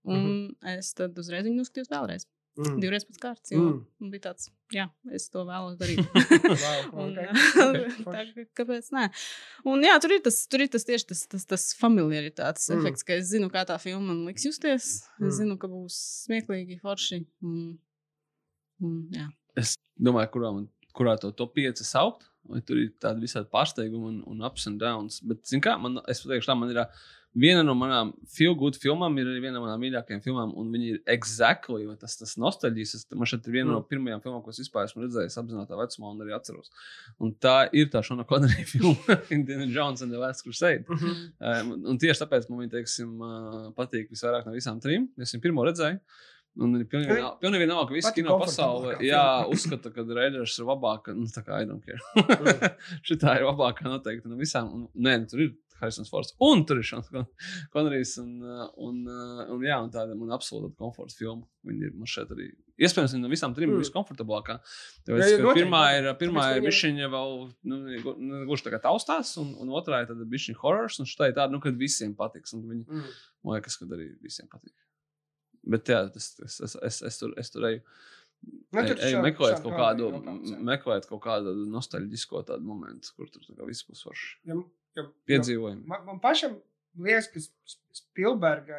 un 0.06 0.18
mm 0.18 0.26
-hmm. 0.26 0.78
es 0.80 0.94
tad 0.94 1.18
uzreiz 1.18 1.46
viņu 1.46 1.62
noskatījos 1.64 1.90
vēlreiz. 1.94 2.26
Mm. 2.58 2.80
Divreiz 2.82 3.04
pēc 3.06 3.18
kārtas, 3.22 3.52
Mm. 3.54 4.10
bija 4.10 4.22
tāds, 4.32 4.48
jā, 4.74 4.90
es 5.14 5.30
to 5.30 5.44
vēlos 5.46 5.76
darīt. 5.78 6.00
Un, 6.98 7.14
tā, 7.14 8.24
kā- 8.34 8.48
kāpēc 8.58 8.90
nē? 8.96 9.04
Un, 9.66 9.84
jā, 9.86 10.00
tur 10.02 10.12
ir 10.16 10.22
tas, 10.26 10.40
tur 10.50 10.62
ir 10.66 10.68
tas 10.74 10.84
tieši 10.88 11.06
tas, 11.12 11.22
tas, 11.28 11.46
tas 11.46 11.68
familiaritātes 11.80 12.70
Mm. 12.72 12.80
efekts, 12.82 13.04
ka 13.06 13.14
es 13.14 13.30
zinu, 13.30 13.52
kā 13.54 13.62
tā 13.70 13.78
filma 13.80 14.08
man 14.08 14.26
liks 14.26 14.44
justies. 14.50 15.04
Mm. 15.20 15.24
Mm. 15.24 15.28
Es 15.30 15.40
zinu, 15.40 15.58
ka 15.62 15.68
būs 15.68 16.00
smieklīgi, 16.26 16.80
forši. 16.82 17.26
Un, 17.44 17.78
un, 18.84 19.04
jā. 19.16 19.28
Es 19.58 19.76
domāju, 19.98 20.32
kurā, 20.36 20.54
man, 20.54 20.68
kurā 20.98 21.18
to 21.22 21.34
top 21.36 21.56
5 21.58 21.86
saukt. 21.88 22.28
Vai 22.48 22.62
tur 22.64 22.80
ir 22.80 22.94
tādi 23.04 23.26
visādi 23.26 23.50
pārsteigumi 23.52 24.08
un, 24.08 24.20
un 24.32 24.44
ups 24.48 24.70
and 24.70 24.80
downs. 24.80 25.20
Bet, 25.28 25.42
zin 25.50 25.60
kā, 25.64 25.74
man, 25.84 26.00
es 26.08 26.22
pateikšu, 26.24 26.48
tā 26.48 26.56
man 26.56 26.70
ir 26.72 26.80
viena 27.38 27.64
no 27.66 27.74
manām 27.78 28.14
good 28.58 28.78
filmām, 28.80 29.18
ir 29.20 29.28
arī 29.28 29.42
viena 29.44 29.58
no 29.58 29.66
manām 29.66 29.82
mīļākajām 29.84 30.22
filmām. 30.24 30.54
Un 30.58 30.70
viņi 30.74 30.90
ir 30.94 31.02
exactly 31.14 31.86
tas, 32.00 32.18
tas 32.18 32.38
nostalģijas. 32.40 33.08
Man 33.14 33.30
šeit 33.30 33.48
ir 33.48 33.58
viena 33.58 33.70
mm. 33.70 33.74
no 33.76 33.82
pirmajām 33.90 34.24
filmām, 34.24 34.42
ko 34.46 34.54
es 34.54 34.62
vispār 34.64 34.88
esmu 34.88 35.04
redzējis 35.04 35.38
apzināti 35.42 35.78
vecumā 35.82 36.14
un 36.14 36.24
arī 36.24 36.36
atceros. 36.38 36.72
Un 37.20 37.36
tā 37.36 37.58
ir 37.76 37.92
tā 37.94 38.02
Šona 38.06 38.26
Konrija 38.28 38.66
filma, 38.70 39.20
Indiana 39.38 39.68
Jones 39.68 40.06
and 40.06 40.14
the 40.14 40.22
Last 40.22 40.48
Crusade. 40.48 40.88
Mhm. 40.88 41.20
Um, 41.52 41.76
un 41.94 42.02
tieši 42.02 42.24
tāpēc 42.24 42.50
man 42.50 42.64
viņa, 42.64 42.74
teiksim, 42.78 43.14
patīk 43.78 44.10
visvairāk 44.14 44.48
no 44.48 44.56
visām 44.56 44.82
trim. 44.84 45.12
Es 45.22 45.36
viņu 45.36 45.46
pirmo 45.46 45.68
redzēju. 45.68 46.02
Un 46.58 46.74
ir 46.80 46.88
pilnīgi 46.90 47.14
vienalga, 47.14 47.38
pilnīgi 47.44 47.64
vienalga 47.68 47.88
ka 47.92 47.94
visi 47.94 48.08
pati 48.10 48.22
kino 48.24 48.40
pasaulē 48.42 48.96
jā, 49.06 49.24
uzskata, 49.54 49.92
ka 49.94 50.02
Raiders 50.18 50.56
ir 50.58 50.66
labāka. 50.66 51.14
Nu, 51.14 51.28
tā 51.30 51.44
kā 51.46 51.62
I 51.62 51.68
don't 51.70 51.86
care. 51.86 52.02
Šitā 53.08 53.38
ir 53.38 53.46
labākā 53.46 53.86
noteikti 53.92 54.32
no 54.32 54.40
visām. 54.40 54.72
Un, 54.74 54.88
nē, 54.96 55.20
nu, 55.22 55.28
tur 55.30 55.44
ir 55.46 55.52
Harisons 55.78 56.10
Fords. 56.10 56.32
Un 56.42 56.64
tur 56.66 56.80
ir 56.82 56.88
Šons 56.90 57.12
Konrijs. 57.74 58.16
Un, 58.24 58.32
uh, 58.42 58.64
un, 58.82 59.04
uh, 59.06 59.44
un, 59.54 59.62
jā, 59.62 59.76
un 59.86 59.92
tāda 59.94 60.16
man 60.18 60.34
absolūta 60.34 60.74
komforta 60.82 61.14
filma. 61.20 61.46
Viņa 61.70 61.92
ir 61.92 61.94
man 62.00 62.10
šeit 62.10 62.34
arī. 62.34 62.48
Iespējams, 62.82 63.14
no 63.22 63.30
visām 63.30 63.54
trim 63.58 63.70
ir 63.70 63.78
Mm. 63.78 63.84
viskomfortablākā. 63.86 64.58
Tāpēc, 65.06 65.36
jā, 65.36 65.54
pirmā 65.58 65.84
ir, 66.00 66.08
noteikti. 66.08 66.18
pirmā 66.24 66.48
ir 66.58 66.66
bišķiņa 66.66 67.12
vēl, 67.14 67.38
nu, 67.70 67.80
nu, 67.86 68.42
gluži 68.50 68.66
tā 68.68 68.74
kā 68.74 68.82
taustās, 68.84 69.36
un, 69.42 69.54
un 69.62 69.70
otrā 69.78 70.02
ir 70.04 70.10
tāda 70.10 70.26
bišķiņa 70.34 70.60
horrors, 70.64 70.98
un 71.02 71.10
šitā 71.10 71.30
ir 71.30 71.38
tāda, 71.38 71.54
nu, 71.54 71.62
kad 71.62 71.78
visiem 71.78 72.18
patiks. 72.18 72.54
Un 72.58 72.66
viņi, 72.70 72.84
Mm. 72.90 73.08
man 73.46 73.58
liekas, 73.60 73.78
ka 73.82 73.86
arī 73.94 74.10
visiem 74.26 74.50
patīk. 74.50 74.74
Bet 75.68 75.90
jā, 75.92 76.04
tas, 76.14 76.30
tas, 76.38 76.60
es, 76.64 76.76
es, 76.90 77.02
es, 77.10 77.18
tur, 77.20 77.34
es 77.42 77.52
tur 77.54 77.66
eju. 77.68 77.82
Nu, 78.72 78.84
tur 78.86 79.00
ej 79.02 79.16
šā- 79.16 79.22
meklēt 79.26 79.62
kaut 79.64 79.74
kā 79.74 79.80
kādu, 79.82 80.10
meklēt 80.72 81.08
kaut 81.10 81.24
kādu 81.26 81.54
nostalģisko 81.74 82.44
tādu 82.48 82.64
momentu, 82.68 83.12
kur 83.18 83.30
tur 83.34 83.66
viss 83.68 83.84
būs 83.88 84.04
forši. 84.06 84.30
Ja- 84.52 84.62
ja- 85.00 85.08
Piedzīvojumi. 85.32 85.84
Man, 85.90 86.06
man 86.06 86.20
pašam 86.24 86.60
liekas, 86.98 87.28
ka 87.34 87.42
Spilberga 87.98 88.78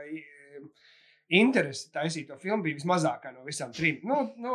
interese 1.29 1.91
taisīt 1.93 2.29
to 2.31 2.39
filmu 2.41 2.65
bija 2.65 2.79
vismazākā 2.79 3.35
no 3.35 3.45
visām 3.45 3.73
trim. 3.77 3.99
Nu, 4.09 4.23
nu, 4.41 4.55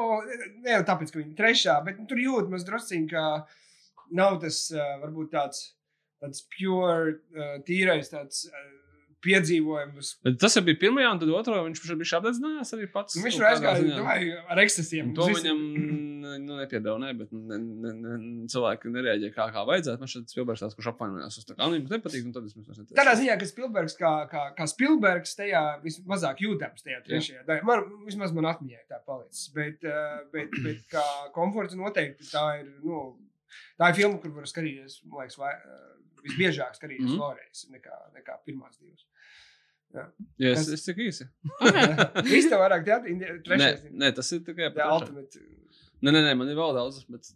ne 0.64 0.74
jau 0.78 0.84
tāpēc, 0.88 1.12
ka 1.14 1.20
viņa 1.20 1.30
ir 1.30 1.38
trešā, 1.38 1.76
bet 1.86 2.00
nu, 2.02 2.08
tur 2.10 2.18
jūtas 2.24 2.66
drusciņā, 2.66 3.10
ka 3.12 3.26
nav 4.18 4.40
tas 4.42 4.64
uh, 4.74 4.96
varbūt 5.04 5.30
tāds, 5.36 5.62
tāds 6.24 6.42
pure, 6.56 7.20
uh, 7.38 7.58
tīrais 7.68 8.10
tāds, 8.10 8.48
piedzīvojums. 9.24 10.14
Bet 10.26 10.40
tas 10.42 10.58
jau 10.58 10.64
bija 10.66 10.80
pirmajā, 10.82 11.12
un 11.16 11.22
tad 11.22 11.32
otrajā 11.34 11.66
viņš 11.68 11.84
bija 12.02 12.20
apdedzinājis 12.20 12.74
arī 12.78 12.88
pats. 12.94 13.18
Nu, 13.18 13.24
viņš 13.28 13.40
kādā 13.40 13.74
aizgāja 13.78 14.42
ar 14.52 14.62
ekstasiem. 14.64 15.12
Un 15.12 15.18
To 15.18 15.28
viņam 15.32 15.62
nu, 16.44 16.58
nepiedāvā, 16.60 17.00
ne, 17.02 17.12
bet 17.18 17.34
ne, 17.36 17.58
ne, 17.60 17.94
ne, 17.94 18.18
cilvēki 18.52 18.92
nereaģēja 18.94 19.34
kā, 19.36 19.48
kā 19.56 19.64
vajadzētu. 19.70 20.02
Man 20.04 20.12
šeit 20.12 20.34
Spilbergs 20.34 20.64
tāds, 20.64 20.78
kurš 20.78 20.92
apvainojās 20.94 21.40
uz 21.42 21.48
tā 21.48 21.58
kā, 21.58 21.68
nu, 21.68 21.80
jums 21.80 21.94
nepatīk, 21.94 22.30
tad 22.36 22.48
es 22.48 22.56
neteicu. 22.58 22.96
Tādā 22.98 23.16
ziņā, 23.20 23.38
ka 23.40 23.50
Spilbergs 23.50 23.98
kā, 24.00 24.14
kā, 24.32 24.46
kā 24.58 24.70
Spilbergs 24.72 25.36
tajā 25.40 25.64
vismazāk 25.84 26.44
jūtams 26.46 26.86
tajā 26.86 27.02
trešajā 27.08 27.46
daļā. 27.50 27.68
Man, 27.68 27.86
vismaz 28.08 28.36
man 28.36 28.50
atmiņā 28.54 28.86
tā 28.92 29.02
palicis. 29.08 29.50
Bet, 29.56 29.86
bet, 30.34 30.56
bet 30.64 30.84
kā 30.92 31.04
komforts 31.36 31.78
noteikti 31.80 32.28
tā 32.32 32.48
ir. 32.62 32.72
Nu, 32.84 33.06
tā 33.80 33.92
ir 33.92 34.00
filma, 34.00 34.20
kur 34.22 34.34
var 34.36 34.50
skatīties, 34.50 35.02
man 35.08 35.24
liekas, 35.24 35.38
vai, 35.42 35.54
visbiežāk 36.28 36.78
skatīties 36.80 37.10
Mhm. 37.10 37.16
mm. 37.18 37.24
vēlreiz 37.24 37.66
nekā, 37.74 37.98
nekā 38.20 38.38
pirmās 38.48 38.78
divas. 38.80 39.06
Jā, 39.94 40.08
es, 40.54 40.64
kas- 40.64 40.70
es 40.74 40.86
tik 40.88 40.98
īsi. 41.06 41.28
Viss 42.34 42.48
tev 42.50 42.64
vairāk 42.64 42.86
teātris, 42.88 43.14
Nē, 43.20 43.34
trešais. 43.46 43.84
nē, 43.94 44.10
tas 44.18 44.32
ir 44.34 44.40
tikai 44.48 44.72
par 44.74 44.90
ultimate. 44.96 45.38
Nē, 46.04 46.12
nē, 46.12 46.22
nē, 46.26 46.32
man 46.36 46.50
ir 46.52 46.58
vēl 46.58 46.74
daudz, 46.76 46.98
bet 47.08 47.30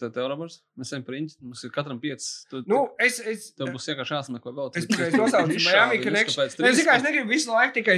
tā 0.00 0.10
tev, 0.12 0.26
Roberts, 0.28 0.58
mēs 0.76 0.90
esam 0.90 1.04
priņķi. 1.06 1.38
Mums 1.46 1.62
ir 1.64 1.70
katram 1.72 2.00
pieci. 2.02 2.26
Tu, 2.50 2.60
Nu, 2.68 2.80
es, 3.00 3.20
es, 3.24 3.46
Tev 3.56 3.70
būs 3.72 3.86
vienkārši 3.88 4.16
jāsmeklē 4.18 4.52
vēl 4.58 4.74
Es 4.76 4.84
tikai 4.90 5.08
nosaucu 5.22 5.56
Miami 5.62 6.02
Connection. 6.02 6.44
Es 6.50 6.58
tikai 6.82 6.98
negribu 7.06 7.30
visu 7.32 7.54
laiku 7.54 7.78
tikai, 7.78 7.96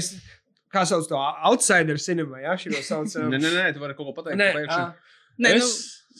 kā 0.70 0.84
sauc 0.86 1.08
to 1.10 1.16
outsider 1.18 1.96
cinema, 1.98 2.38
jā, 2.44 2.54
šī 2.62 2.76
sauc. 2.86 3.08
um, 3.18 3.32
Nē, 3.32 3.40
nē, 3.42 3.50
nē, 3.56 3.66
tu 3.74 3.82
vari 3.82 3.96
kaut 3.98 4.12
ko 4.12 4.18
pateikt. 4.20 4.38
Nē, 4.38 4.52
Nē, 5.36 5.50
nu, 5.58 5.66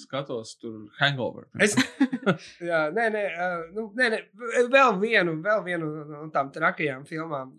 skatos 0.07 0.55
tur 0.63 0.87
hangover. 1.01 1.47
Es, 1.63 1.77
jā, 2.71 2.81
nē, 2.95 3.07
nē, 3.15 3.23
nu, 3.77 3.89
nē, 3.99 4.09
nē, 4.15 4.21
vēl 4.73 4.97
vienu, 5.03 5.37
vēl 5.45 5.63
vienu 5.67 5.91
no 6.09 6.25
tām 6.35 6.51
trakajām 6.55 7.07
filmām, 7.09 7.55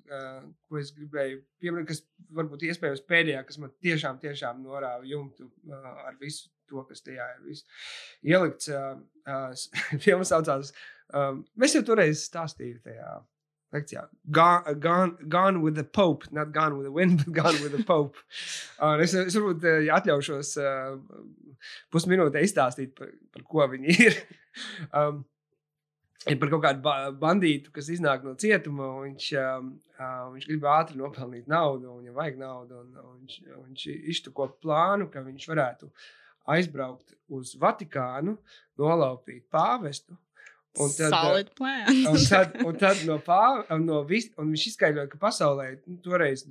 ko 0.67 0.81
es 0.81 0.91
gribēju 0.95 1.41
pieminēt, 1.61 1.89
kas 1.91 2.03
varbūt 2.37 2.67
iespējams 2.69 3.05
pēdējā, 3.07 3.45
kas 3.47 3.61
man 3.63 3.73
tiešām, 3.83 4.19
tiešām 4.23 4.61
norāva 4.65 5.07
jumtu 5.07 5.49
ar 5.71 6.17
visu 6.21 6.49
to, 6.67 6.83
kas 6.89 7.03
tajā 7.05 7.27
ir 7.37 7.63
ielikts. 8.33 8.71
Filma 10.03 10.27
saucās, 10.27 10.73
mēs 11.59 11.75
jau 11.77 11.83
toreiz 11.87 12.27
stāstījām 12.27 12.83
tajā. 12.85 13.17
Lekcijā. 13.73 14.05
Gone, 14.31 14.79
gone, 14.79 15.17
gone 15.27 15.61
with 15.61 15.75
the 15.75 15.83
Pope, 15.83 16.31
not 16.31 16.53
gone 16.53 16.77
with 16.77 16.85
the 16.85 16.91
wind, 16.91 17.17
but 17.25 17.33
gone 17.33 17.61
with 17.61 17.75
the 17.75 17.83
Pope. 17.83 18.17
Uh, 18.77 18.93
es, 19.01 19.15
es 19.17 19.33
varbūt 19.33 19.63
uh, 19.65 19.87
atļaušos 19.95 20.51
uh, 20.61 20.99
pusminūtē 21.89 22.43
izstāstīt, 22.45 22.91
par, 22.93 23.09
par 23.33 23.45
ko 23.49 23.65
viņi 23.71 23.95
ir. 24.05 24.19
um, 24.99 25.23
ir 26.29 26.37
par 26.37 26.51
kaut 26.51 26.61
kādu 26.67 26.83
ba 26.85 26.93
bandītu, 27.09 27.73
kas 27.73 27.89
iznāk 27.89 28.21
no 28.27 28.35
cietuma. 28.37 28.91
un 28.91 29.07
Viņš, 29.07 29.31
um, 29.41 29.71
uh, 29.97 30.27
viņš 30.35 30.47
grib 30.51 30.69
ātri 30.69 31.01
nopelnīt 31.01 31.49
naudu, 31.49 31.89
un 31.89 32.03
viņam 32.03 32.19
vajag 32.21 32.37
naudu. 32.43 32.83
Un, 32.83 32.93
un 33.01 33.17
viņš, 33.23 33.39
viņš 33.63 33.87
iztuko 34.13 34.51
plānu, 34.61 35.09
ka 35.09 35.25
viņš 35.25 35.49
varētu 35.49 35.89
aizbraukt 36.53 37.17
uz 37.33 37.57
Vatikānu, 37.59 38.37
nolaupīt 38.79 39.49
pāvestu. 39.51 40.15
Un 40.77 40.93
tad, 40.93 41.11
uh, 41.11 41.21
solid 41.25 41.51
plan. 41.57 41.87
Un 42.11 42.23
tad, 42.29 42.57
un 42.67 42.79
tad 42.79 43.03
no 43.09 43.17
pā, 43.23 43.41
no 43.81 44.01
vis, 44.07 44.29
un 44.37 44.51
viņš 44.53 44.65
izskaidroja, 44.71 45.09
ka 45.11 45.19
pasaulē 45.21 45.71
nu, 45.79 45.97
toreiz 46.05 46.45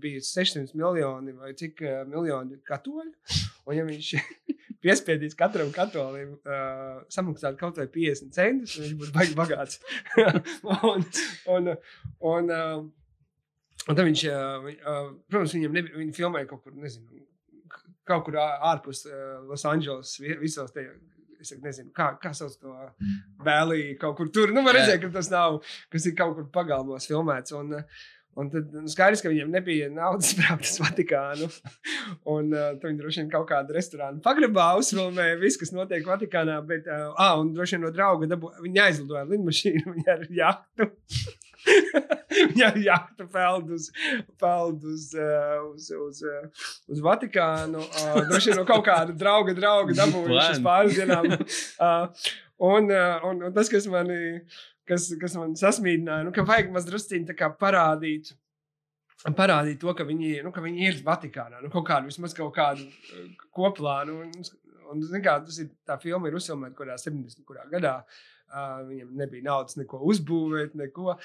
bija 0.00 0.20
600 0.24 0.74
miljoni 0.74 1.32
vai 1.32 1.52
cik 1.58 1.82
uh, 1.84 2.00
miljoni 2.08 2.58
katoļu. 2.66 3.12
Un, 3.68 3.74
ja 3.76 3.84
viņš 3.86 4.12
piespiedīs 4.84 5.36
katram 5.38 5.70
katolim 5.74 6.36
uh, 6.38 7.00
samaksāt 7.12 7.58
kaut 7.60 7.80
vai 7.80 7.88
50 7.94 8.34
centus, 8.34 8.78
viņš 8.80 8.94
būs 9.00 9.12
baigi 9.14 9.36
bagāts. 9.38 9.80
un, 10.90 11.04
un, 11.54 11.72
un, 12.32 12.52
uh, 12.52 12.78
un 13.88 13.98
tad 13.98 14.04
viņš, 14.06 14.24
uh, 14.32 14.70
uh, 14.78 15.12
protams, 15.28 15.56
viņam 15.58 15.78
nebija, 15.80 15.98
viņi 16.00 16.16
filmēja 16.16 16.50
kaut 16.50 16.64
kur, 16.64 16.76
nezinu, 16.78 17.22
kaut 18.08 18.26
kur 18.26 18.40
ārpus 18.40 19.04
uh, 19.10 19.38
Losandželos, 19.50 20.16
visos 20.40 20.74
tajos. 20.74 20.98
Es 21.38 21.52
nezinu, 21.62 21.92
kā, 21.94 22.10
kā 22.22 22.32
sauc 22.34 22.56
to 22.58 22.74
vēlī, 23.46 23.82
kaut 24.00 24.16
kur 24.18 24.30
tur. 24.34 24.50
Nu, 24.54 24.64
Jā. 24.66 24.74
redzēt, 24.74 25.02
ka 25.04 25.10
tas 25.14 25.30
nav, 25.30 25.60
kas 25.92 26.08
ir 26.10 26.16
kaut 26.18 26.34
kur 26.34 26.48
pagalmos 26.54 27.06
filmēts. 27.06 27.54
Un, 27.58 27.76
uh, 27.78 28.06
un 28.38 28.50
tad 28.52 28.70
nu, 28.74 28.86
skaidrs, 28.90 29.22
ka 29.24 29.32
viņiem 29.32 29.50
nebija 29.52 29.88
naudas 29.92 30.34
braukt 30.38 30.66
uz 30.68 30.78
Vatikānu. 30.82 31.48
Un 32.30 32.52
uh, 32.54 32.70
tad 32.76 32.86
viņi 32.86 33.00
droši 33.02 33.22
vien 33.22 33.32
kaut 33.32 33.48
kādu 33.50 33.76
restorānu 33.76 34.22
pagrabā 34.24 34.70
uzfilmēja 34.80 35.40
visu, 35.42 35.62
kas 35.62 35.74
notiek 35.74 36.06
Vatikānā. 36.06 36.60
Bet, 36.68 36.86
uh, 36.86 37.10
ah, 37.18 37.36
un 37.40 37.52
droši 37.56 37.76
vien 37.76 37.86
no 37.86 37.92
drauga 37.94 38.30
dabū, 38.30 38.52
viņi 38.64 38.84
aizlidoja 38.86 39.26
lidmašīnu, 39.32 39.84
viņa 39.96 40.16
ar 40.16 40.24
jahtu. 40.40 40.90
Jā, 42.60 42.70
jākta 42.78 43.26
peld 43.32 43.72
uz, 43.74 43.88
peld 44.38 44.84
uz, 44.86 45.08
uz, 45.18 45.88
uz, 45.96 46.20
uz 46.86 47.02
Vatikānu. 47.02 47.82
Uh, 47.82 48.20
droši 48.30 48.52
vien 48.52 48.60
no 48.62 48.66
kaut 48.68 48.86
kāda 48.86 49.16
drauga, 49.18 49.56
drauga 49.58 49.96
dabūjušas 49.98 50.62
pāris 50.64 50.98
dienām. 51.00 51.32
Uh, 51.34 52.30
un, 52.62 52.90
uh, 52.92 53.26
un, 53.26 53.42
un 53.48 53.56
tas, 53.56 53.70
kas 53.72 53.90
man, 53.90 54.12
kas, 54.88 55.08
kas 55.20 55.36
man 55.38 55.56
sasmīdināja, 55.58 56.26
nu, 56.26 56.34
ka 56.34 56.44
vajag 56.48 56.70
mazdrusciņi 56.74 57.36
parādīt. 57.60 58.32
Parādīt 59.34 59.80
to, 59.82 59.90
ka 59.98 60.06
viņi, 60.06 60.36
nu, 60.46 60.52
ka 60.54 60.62
viņi 60.62 60.84
ir 60.86 60.98
Vatikānā, 61.06 61.58
nu, 61.64 61.72
kaut 61.72 61.88
kādu, 61.88 62.06
vismaz 62.12 62.36
kaut 62.38 62.52
kādu 62.54 62.86
uh, 62.86 63.46
koplānu. 63.54 64.20
Un, 64.22 64.50
un, 64.92 65.02
zin 65.02 65.24
kā, 65.24 65.40
tas 65.44 65.58
ir, 65.58 65.72
tā 65.88 65.98
filma 66.02 66.30
ir 66.30 66.38
uzfilmēta 66.38 66.76
kaut 66.76 66.86
kādā 66.86 66.98
70. 67.02 67.42
kurā 67.48 67.66
gadā. 67.72 67.96
Uh, 68.48 68.84
viņam 68.88 69.16
nebija 69.18 69.48
naudas 69.50 69.76
neko 69.76 70.00
uzbūvēt, 70.08 70.78
neko. 70.78 71.16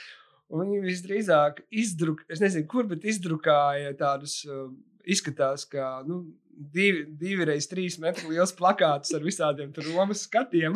Un 0.54 0.66
viņi 0.66 0.82
visdrīzāk 0.84 1.62
izdruk, 1.84 2.26
es 2.34 2.42
nezinu, 2.44 2.66
kur, 2.70 2.90
bet 2.90 3.06
izdrukāja 3.08 3.94
tādus, 4.00 4.40
uh, 4.50 4.66
izskatās, 5.06 5.68
ka 5.70 6.02
nu, 6.08 6.24
divi, 6.74 7.04
divi 7.20 7.48
reiz 7.48 7.68
trīs 7.70 7.98
metru 8.02 8.32
liels 8.32 8.54
plakāts 8.56 9.14
ar 9.16 9.24
visādiem 9.26 9.72
Romas 9.90 10.24
skatiem. 10.28 10.76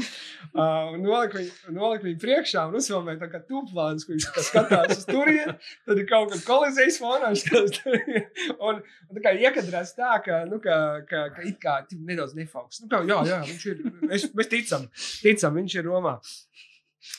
Uh, 0.52 0.94
un 0.94 1.04
nolika 1.06 1.40
viņu, 1.40 1.74
nolika 1.76 2.08
viņu 2.08 2.20
priekšā 2.22 2.66
un 2.70 2.78
uzfilmēja 2.80 3.22
tā 3.24 3.30
kā 3.32 3.42
tūplāns, 3.48 4.06
kur 4.08 4.16
viņš 4.16 4.28
tā 4.36 4.46
skatās 4.46 4.94
uz 4.98 5.06
turieni. 5.10 5.58
Tad 5.88 6.02
ir 6.02 6.08
kaut 6.10 6.34
kāda 6.34 6.44
kolizijas 6.48 7.00
fonā. 7.02 7.34
Un, 8.68 8.80
un 8.80 9.18
tā 9.18 9.22
kā 9.24 9.32
iekadrās 9.38 9.94
tā, 9.98 10.16
ka, 10.24 10.40
nu, 10.50 10.60
ka, 10.64 10.78
ka, 11.08 11.28
ka 11.36 11.44
it 11.46 11.58
kā 11.62 11.76
nedaudz 11.92 12.36
nefokus. 12.38 12.82
Nu, 12.84 12.90
kā, 12.92 13.02
jā, 13.08 13.20
jā, 13.28 13.40
viņš 13.48 13.66
ir, 13.72 13.84
mēs, 14.10 14.28
mēs 14.38 14.50
ticam, 14.52 14.88
ticam, 15.24 15.58
viņš 15.60 15.78
ir 15.80 15.88
Romā. 15.88 16.18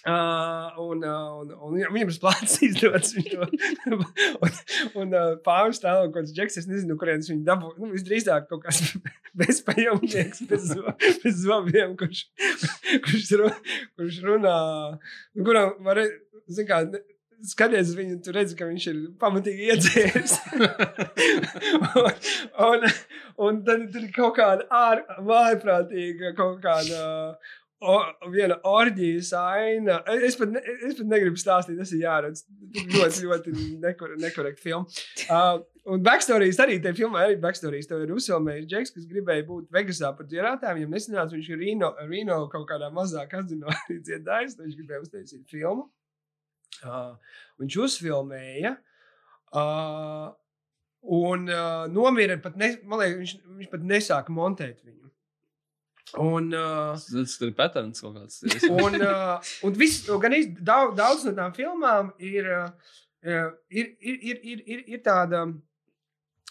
Uh, 0.06 0.70
un, 0.78 1.02
uh, 1.02 1.40
un, 1.42 1.50
un 1.66 1.74
viņam- 1.92 2.12
tas 2.12 2.20
plāns 2.22 2.54
izdodas. 2.68 3.10
viņš 3.16 3.34
un 3.90 4.04
un 5.02 5.16
uh, 5.16 5.34
pāris 5.44 5.82
tālāk, 5.82 6.12
kāds 6.14 6.32
džeks, 6.36 6.60
es 6.62 6.68
nezinu, 6.70 6.96
kurienes 7.00 7.28
viņa 7.30 7.44
dabū. 7.48 7.72
Nu, 7.80 7.90
visdrīzāk 7.92 8.46
kaut 8.50 8.62
kāds 8.66 8.94
bezpajumnieks 9.40 10.44
bez, 10.50 10.70
bez 11.24 11.42
zobiem, 11.42 11.96
kurš, 11.98 12.24
kurš, 13.04 13.30
ru, 13.40 13.50
kurš 13.98 14.22
runā, 14.24 14.56
nu, 15.34 15.46
kuram 15.46 15.74
var, 15.86 16.00
zin 16.48 16.68
kā, 16.70 16.80
skaties 17.46 17.92
uz 17.92 17.98
viņu, 17.98 18.16
tu 18.24 18.32
redzi, 18.34 18.56
ka 18.58 18.66
viņš 18.70 18.88
ir 18.92 19.02
pamatīgi 19.20 19.68
iedzēris. 19.72 20.34
un, 21.98 22.10
un, 22.70 22.88
un 23.46 23.62
tad 23.66 23.86
tur 23.92 24.02
ir 24.06 24.12
kaut 24.14 24.38
kāda 24.38 24.66
ār, 24.74 25.04
vājprātīga, 25.28 26.34
kaut 26.38 26.58
kāda 26.64 27.04
o, 27.80 27.96
viena 28.32 28.58
orģijas 28.66 29.30
aina. 29.38 29.98
Es 30.26 30.36
pat, 30.38 30.50
ne, 30.54 30.62
es 30.88 30.96
pat 30.98 31.10
negribu 31.10 31.40
stāstīt, 31.40 31.78
tas 31.80 31.92
ir 31.94 32.04
jāredz. 32.04 32.44
Ļoti, 32.94 33.26
ļoti 33.26 33.54
nekor, 33.82 34.14
nekorekta 34.20 34.62
filma. 34.62 34.98
Uh, 35.28 35.60
un 35.94 36.02
backstorijas 36.04 36.60
arī 36.64 36.78
tajā 36.84 36.98
filmā 37.02 37.26
arī 37.26 37.38
backstorijas. 37.42 37.88
Tev 37.90 38.04
ir 38.04 38.14
uzfilmējis 38.16 38.68
Džeks, 38.70 38.94
kas 38.96 39.06
gribēja 39.10 39.46
būt 39.48 39.70
Vegasā 39.74 40.12
par 40.18 40.28
dziedātājiem. 40.30 40.82
Viņam 40.82 40.98
nesanāca, 40.98 41.36
viņš 41.36 41.52
ir 41.54 41.62
Rīno, 41.62 41.92
Rīno 42.10 42.40
kaut 42.52 42.68
kādā 42.70 42.90
mazā 42.94 43.24
kazino 43.30 43.70
arī 43.74 44.00
dziedājis. 44.08 44.58
Viņš 44.60 44.76
gribēja 44.80 45.06
uztaisīt 45.06 45.46
filmu. 45.50 45.88
Uh, 46.82 47.16
viņš 47.62 47.80
uzfilmēja. 47.86 48.76
Uh, 49.48 50.28
un 51.08 51.48
uh, 51.48 51.86
nomira 51.90 52.36
pat, 52.42 52.58
ne, 52.60 52.74
man 52.84 53.00
liekas, 53.00 53.18
viņš, 53.22 53.36
viņš 53.58 53.70
pat 53.72 53.86
nesāka 53.94 54.34
montēt 54.34 54.82
viņu. 54.84 55.07
Un, 56.16 56.46
uh, 56.56 56.94
Tas 56.96 57.34
ir 57.44 57.50
patērns 57.58 58.00
kaut 58.00 58.14
kāds. 58.16 58.40
un, 58.70 58.96
uh, 59.02 59.36
un 59.68 59.74
viss, 59.76 60.06
gan 60.22 60.32
iz, 60.32 60.46
daudz, 60.64 60.96
daudz 60.96 61.24
no 61.28 61.34
tām 61.36 61.52
filmām 61.56 62.12
ir, 62.18 62.48
uh, 62.48 62.96
ir, 63.68 63.90
ir, 64.00 64.18
ir, 64.32 64.40
ir, 64.54 64.62
ir, 64.66 64.84
ir 64.96 65.02
tāda. 65.04 65.44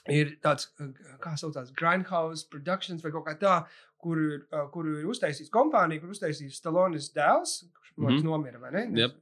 Ir 0.07 0.37
tāds, 0.45 0.69
uh, 0.79 0.91
kā 1.19 1.33
saucās, 1.35 1.73
Grindhouse 1.75 2.45
Productions 2.47 3.01
vai 3.03 3.11
kaut 3.11 3.25
kā 3.27 3.33
tā, 3.41 3.55
kur, 3.99 4.21
uh, 4.53 4.67
kur 4.71 4.87
ir 4.93 5.09
uztaisījis 5.11 5.51
kompānija, 5.51 5.99
kur 6.03 6.13
uztaisījis 6.13 6.61
Stalonis 6.61 7.09
dēls, 7.17 7.57
kurš 7.73 7.93
liekas 7.97 8.21
Mhm. 8.21 8.27
nomira, 8.29 8.59
vai 8.61 8.71
ne? 8.77 8.85
Jep. 9.01 9.17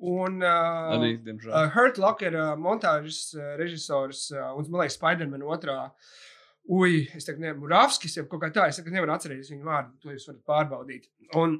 Un 0.00 0.42
uh, 0.42 0.94
Arī, 0.98 1.14
diemžēl. 1.24 1.50
Uh, 1.54 1.70
Hurt 1.74 1.96
Locker, 1.98 2.34
uh, 2.36 2.52
montāžas 2.60 3.32
uh, 3.34 3.54
režisors, 3.58 4.26
uh, 4.34 4.52
un 4.58 4.68
man 4.70 4.82
liekas, 4.84 4.98
Spiderman 4.98 5.42
otrā. 5.42 5.78
Ui, 6.68 7.00
es 7.16 7.24
tagad 7.24 7.40
nevaru, 7.46 7.70
Rāvskis, 7.72 8.18
jau 8.18 8.26
kaut 8.28 8.42
kā 8.42 8.52
tā, 8.52 8.66
es 8.68 8.76
tagad 8.76 8.92
nevaru 8.98 9.14
atcerēties 9.14 9.54
viņu 9.54 9.64
vārdu, 9.64 9.94
to 10.02 10.12
jūs 10.12 10.28
varat 10.28 10.44
pārbaudīt. 10.50 11.08
Un, 11.40 11.56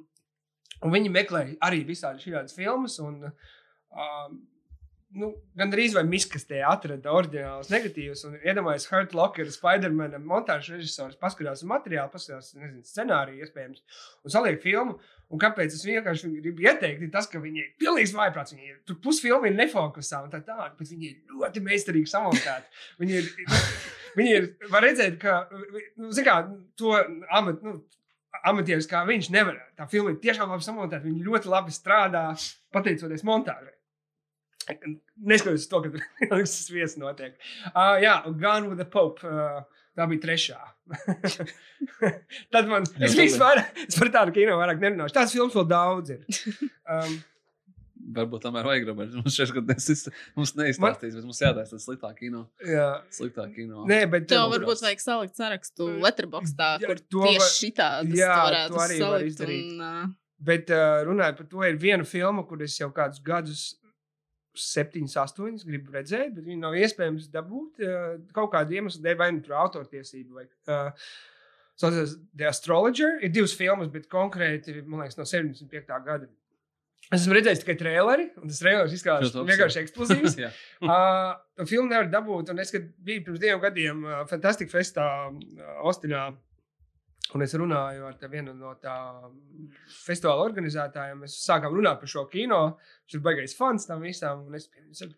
un 0.85 0.93
viņi 0.93 1.13
meklēja 1.15 1.57
arī 1.65 1.81
visādi 1.89 2.27
šādas 2.27 2.57
filmas, 2.57 2.99
un 3.01 3.23
um, 3.25 4.39
nu, 5.17 5.31
gan 5.57 5.73
arī 5.73 5.87
vai 5.95 6.03
miskastē 6.09 6.61
atrada 6.69 7.13
oriģinālus 7.17 7.71
negatīvus, 7.73 8.25
un 8.29 8.37
iedomājās 8.43 8.89
Hurt 8.91 9.15
Locker, 9.17 9.49
Spiderman 9.53 10.17
montāžas 10.29 10.77
režisors, 10.77 11.17
paskatās 11.21 11.65
materiālu, 11.69 12.13
paskatās, 12.13 12.53
nezinu, 12.59 12.85
scenāriju 12.85 13.47
iespējams, 13.47 14.03
un 14.25 14.35
saliek 14.35 14.61
filmu. 14.65 14.99
Un 15.29 15.41
kāpēc 15.41 15.75
es 15.77 15.85
vienkārši 15.85 16.31
gribu 16.39 16.65
ieteikt, 16.65 17.03
ir 17.05 17.11
tas, 17.13 17.27
ka 17.29 17.41
viņi 17.41 17.61
ir 17.61 17.73
pilnīgi 17.81 18.15
vājprāts. 18.17 18.55
Viņi 18.55 18.71
ir 18.71 18.79
tur 18.89 18.97
pusfilmi 19.05 19.51
ir 19.51 19.59
nefokusā 19.59 20.23
un 20.25 20.31
tā 20.33 20.41
tālāk, 20.45 20.79
bet 20.79 20.89
viņi 20.89 21.11
ir 21.11 21.35
ļoti 21.35 21.65
meistarīgi 21.67 22.09
samontēti. 22.09 22.73
Viņi 23.03 23.19
ir, 23.19 23.29
viņi 24.19 24.35
ir, 24.35 24.51
var 24.73 24.85
redzēt, 24.87 25.17
ka, 25.23 25.39
nu, 25.53 26.11
zin 26.15 26.27
kā, 26.27 26.37
to 26.79 26.93
amat, 27.39 27.65
nu, 27.65 27.79
amatieris 28.49 28.91
kā 28.91 29.03
viņš 29.09 29.31
nevar. 29.35 29.59
Tā 29.79 29.89
filma 29.91 30.13
ir 30.13 30.21
tiešām 30.23 30.53
labi 30.53 30.67
samontēta. 30.67 31.05
Viņi 31.07 31.27
ļoti 31.27 31.51
labi 31.51 31.75
strādā 31.75 32.29
pateicoties 32.75 33.27
montāžai. 33.27 33.75
Neskatoties 34.69 35.71
to, 35.71 35.81
ka 35.85 35.95
tur 35.95 36.45
viss 36.77 36.99
notiek. 37.01 37.39
Uh, 37.73 37.97
jā, 38.03 38.21
un 38.29 38.37
Gun 38.41 38.69
with 38.69 38.83
the 38.83 38.89
Pope. 38.89 39.25
Uh, 39.25 39.65
Tā 39.99 40.05
bija 40.07 40.23
trešā. 40.23 40.59
Tad 42.55 42.69
man 42.71 42.85
es 43.03 43.17
vispār, 43.19 43.65
es 43.83 43.97
par 43.99 44.13
tādu 44.15 44.35
kino 44.37 44.55
vairāk 44.61 44.79
nerunāšu. 44.85 45.15
Tās 45.17 45.35
filmas 45.35 45.57
vēl 45.59 45.71
daudz 45.75 46.15
ir. 46.15 46.23
Um, 46.89 47.19
Varbūt 48.17 48.41
tomēr 48.47 48.65
vajag, 48.65 48.87
Robert. 48.89 49.13
Mums 49.19 49.35
šeit 49.37 49.53
nesis, 49.69 50.07
mums 50.39 50.55
neizstāstīs, 50.57 51.17
bet 51.19 51.25
mums 51.29 51.41
jātaisa 51.43 51.75
tas 51.77 51.85
sliktāk 51.89 52.15
kino. 52.23 52.45
jā. 52.65 52.87
Sliktāk 53.13 53.51
kino. 53.57 53.83
Nē, 53.91 53.99
bet 54.11 54.29
Tev 54.31 54.47
varbūt 54.55 54.81
vajag 54.87 55.03
salikt 55.03 55.37
sarakstu 55.37 55.89
letterboxdā, 56.05 56.71
Jā, 56.81 56.87
kur 56.89 57.03
to 57.13 57.25
var- 57.25 57.35
tieši 57.35 57.59
šitādas 57.67 58.17
jā, 58.17 58.31
varētu 58.47 58.73
to 58.75 58.81
arī 58.87 59.01
var 59.03 59.11
salikt. 59.19 59.35
izdarīt. 59.35 59.69
Un, 59.75 59.81
uh, 59.81 60.17
Bet 60.39 60.71
uh, 60.71 61.01
runājot 61.03 61.37
par 61.41 61.47
to, 61.51 61.63
ir 61.67 61.77
viena 61.83 62.05
filma, 62.07 62.45
kur 62.47 62.61
es 62.63 62.77
jau 62.79 62.87
kādus 62.95 63.19
gadus, 63.27 63.63
septiņus, 64.59 65.17
astoņus 65.23 65.65
gribu 65.67 65.93
redzēt, 65.95 66.33
bet 66.37 66.45
viņi 66.47 66.61
nav 66.63 66.77
iespējams 66.79 67.27
dabūt 67.35 67.83
uh, 67.85 68.13
kaut 68.35 68.53
kādu 68.55 68.79
iemeslu 68.79 69.03
dēļ, 69.05 69.17
vai 69.19 69.29
nu 69.35 69.43
tur 69.45 69.57
autortiesību. 69.59 70.39
Vai, 70.39 70.47
uh, 70.71 71.11
Saucās 71.79 72.17
The 72.35 72.49
Astrologer. 72.51 73.19
Ir 73.23 73.31
divas 73.31 73.53
filmas, 73.55 73.87
bet 73.93 74.09
konkrēti, 74.11 74.81
man 74.87 75.05
liekas, 75.05 75.19
no 75.19 75.27
75. 75.31 75.93
gada. 76.07 76.27
Es 77.09 77.23
esmu 77.23 77.39
redzējis 77.39 77.63
tikai 77.63 77.75
traileri, 77.81 78.27
un 78.37 78.51
tas 78.51 78.59
traileris 78.61 78.95
izskatās 78.99 79.33
vienkārši 79.33 79.81
eksplozīvs. 79.85 80.37
Uh, 80.79 81.65
filmu 81.71 81.89
nevar 81.91 82.11
dabūt. 82.13 82.53
Un 82.53 82.61
es, 82.63 82.71
biju 82.75 83.25
pirms 83.27 83.41
diviem 83.43 83.63
gadiem 83.63 84.05
uh, 84.07 84.21
Fantastic 84.31 84.71
Festā, 84.71 85.07
uh, 85.33 85.73
Austinā, 85.89 86.27
un 87.35 87.45
es 87.45 87.57
runāju 87.59 88.07
ar 88.07 88.31
vienu 88.31 88.55
no 88.55 88.75
tā 88.83 88.95
festivāla 90.05 90.47
organizētājiem, 90.47 91.25
mēs 91.25 91.41
sākām 91.43 91.75
runāt 91.75 91.99
par 92.03 92.13
šo 92.13 92.27
kino. 92.31 92.61
Viņš 93.07 93.19
ir 93.19 93.25
baigais 93.25 93.57
fans 93.59 93.89
tam 93.89 94.05
visam. 94.05 94.45
un 94.47 94.61
Es, 94.61 94.69
saku, 95.01 95.17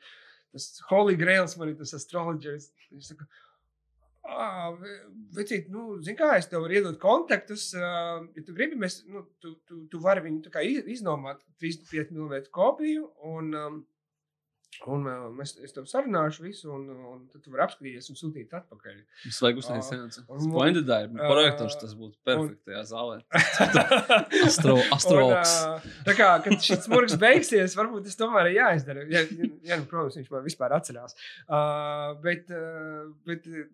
tas 0.54 0.70
Holy 0.88 1.18
Grails 1.18 1.58
man 1.58 1.74
ir 1.74 1.78
tas 1.82 1.94
astrologers. 1.98 2.70
Vecīt, 5.36 5.70
nu, 5.72 5.96
zini, 6.04 6.16
kā 6.18 6.34
es 6.36 6.48
tev 6.50 6.64
varu 6.64 6.76
iedot 6.76 6.98
kontaktus. 7.00 7.70
Uh, 7.76 8.26
ja 8.36 8.44
tu 8.44 8.54
gribi, 8.56 8.78
mēs, 8.80 9.00
nu, 9.08 9.24
tu, 9.40 9.54
tu, 9.66 9.84
tu 9.90 10.00
vari 10.04 10.24
viņu 10.26 10.42
iznomāt 10.92 11.40
35 11.62 12.12
mm 12.12 12.50
kopiju. 12.52 13.08
Un, 13.30 13.54
um, 13.56 13.80
un 14.88 15.02
uh, 15.04 15.26
mēs, 15.36 15.56
es 15.66 15.74
tev 15.76 15.84
sarunāšu 15.90 16.44
visu, 16.46 16.70
un, 16.72 16.86
un 17.12 17.24
tad 17.32 17.42
tu 17.44 17.50
vari 17.52 17.64
apskatīties 17.66 18.06
un 18.12 18.16
sūtīt 18.20 18.54
atpakaļ. 18.56 18.94
Mums 19.26 19.40
vajag 19.44 19.58
uztaisīt 19.60 19.88
seansu. 19.90 20.22
un- 20.30 20.44
Splendid 20.46 20.86
dive. 20.88 21.10
Ah, 21.20 21.28
Projektors 21.32 21.76
tas 21.82 21.92
būtu 21.98 22.16
perfektajā 22.24 22.84
zālē. 22.88 23.18
Astro, 24.46 24.76
astrologs. 24.94 25.52
tā 26.06 26.14
kā, 26.16 26.28
kad 26.44 26.56
šis 26.64 26.84
smurks 26.86 27.16
beigsies, 27.20 27.74
varbūt 27.78 28.06
tas 28.08 28.16
tomēr 28.20 28.50
ir 28.52 28.56
jāizdara. 28.60 29.04
Ja, 29.10 29.22
ja, 29.68 29.78
nu, 29.80 29.86
protams, 29.90 30.16
viņš 30.20 30.30
man 30.32 30.46
vispār 30.46 30.74
atcerās. 30.78 31.16
Uh, 31.44 32.14
bet 32.24 32.48
uh, 32.54 33.10
bet 33.28 33.46
uh, 33.50 33.64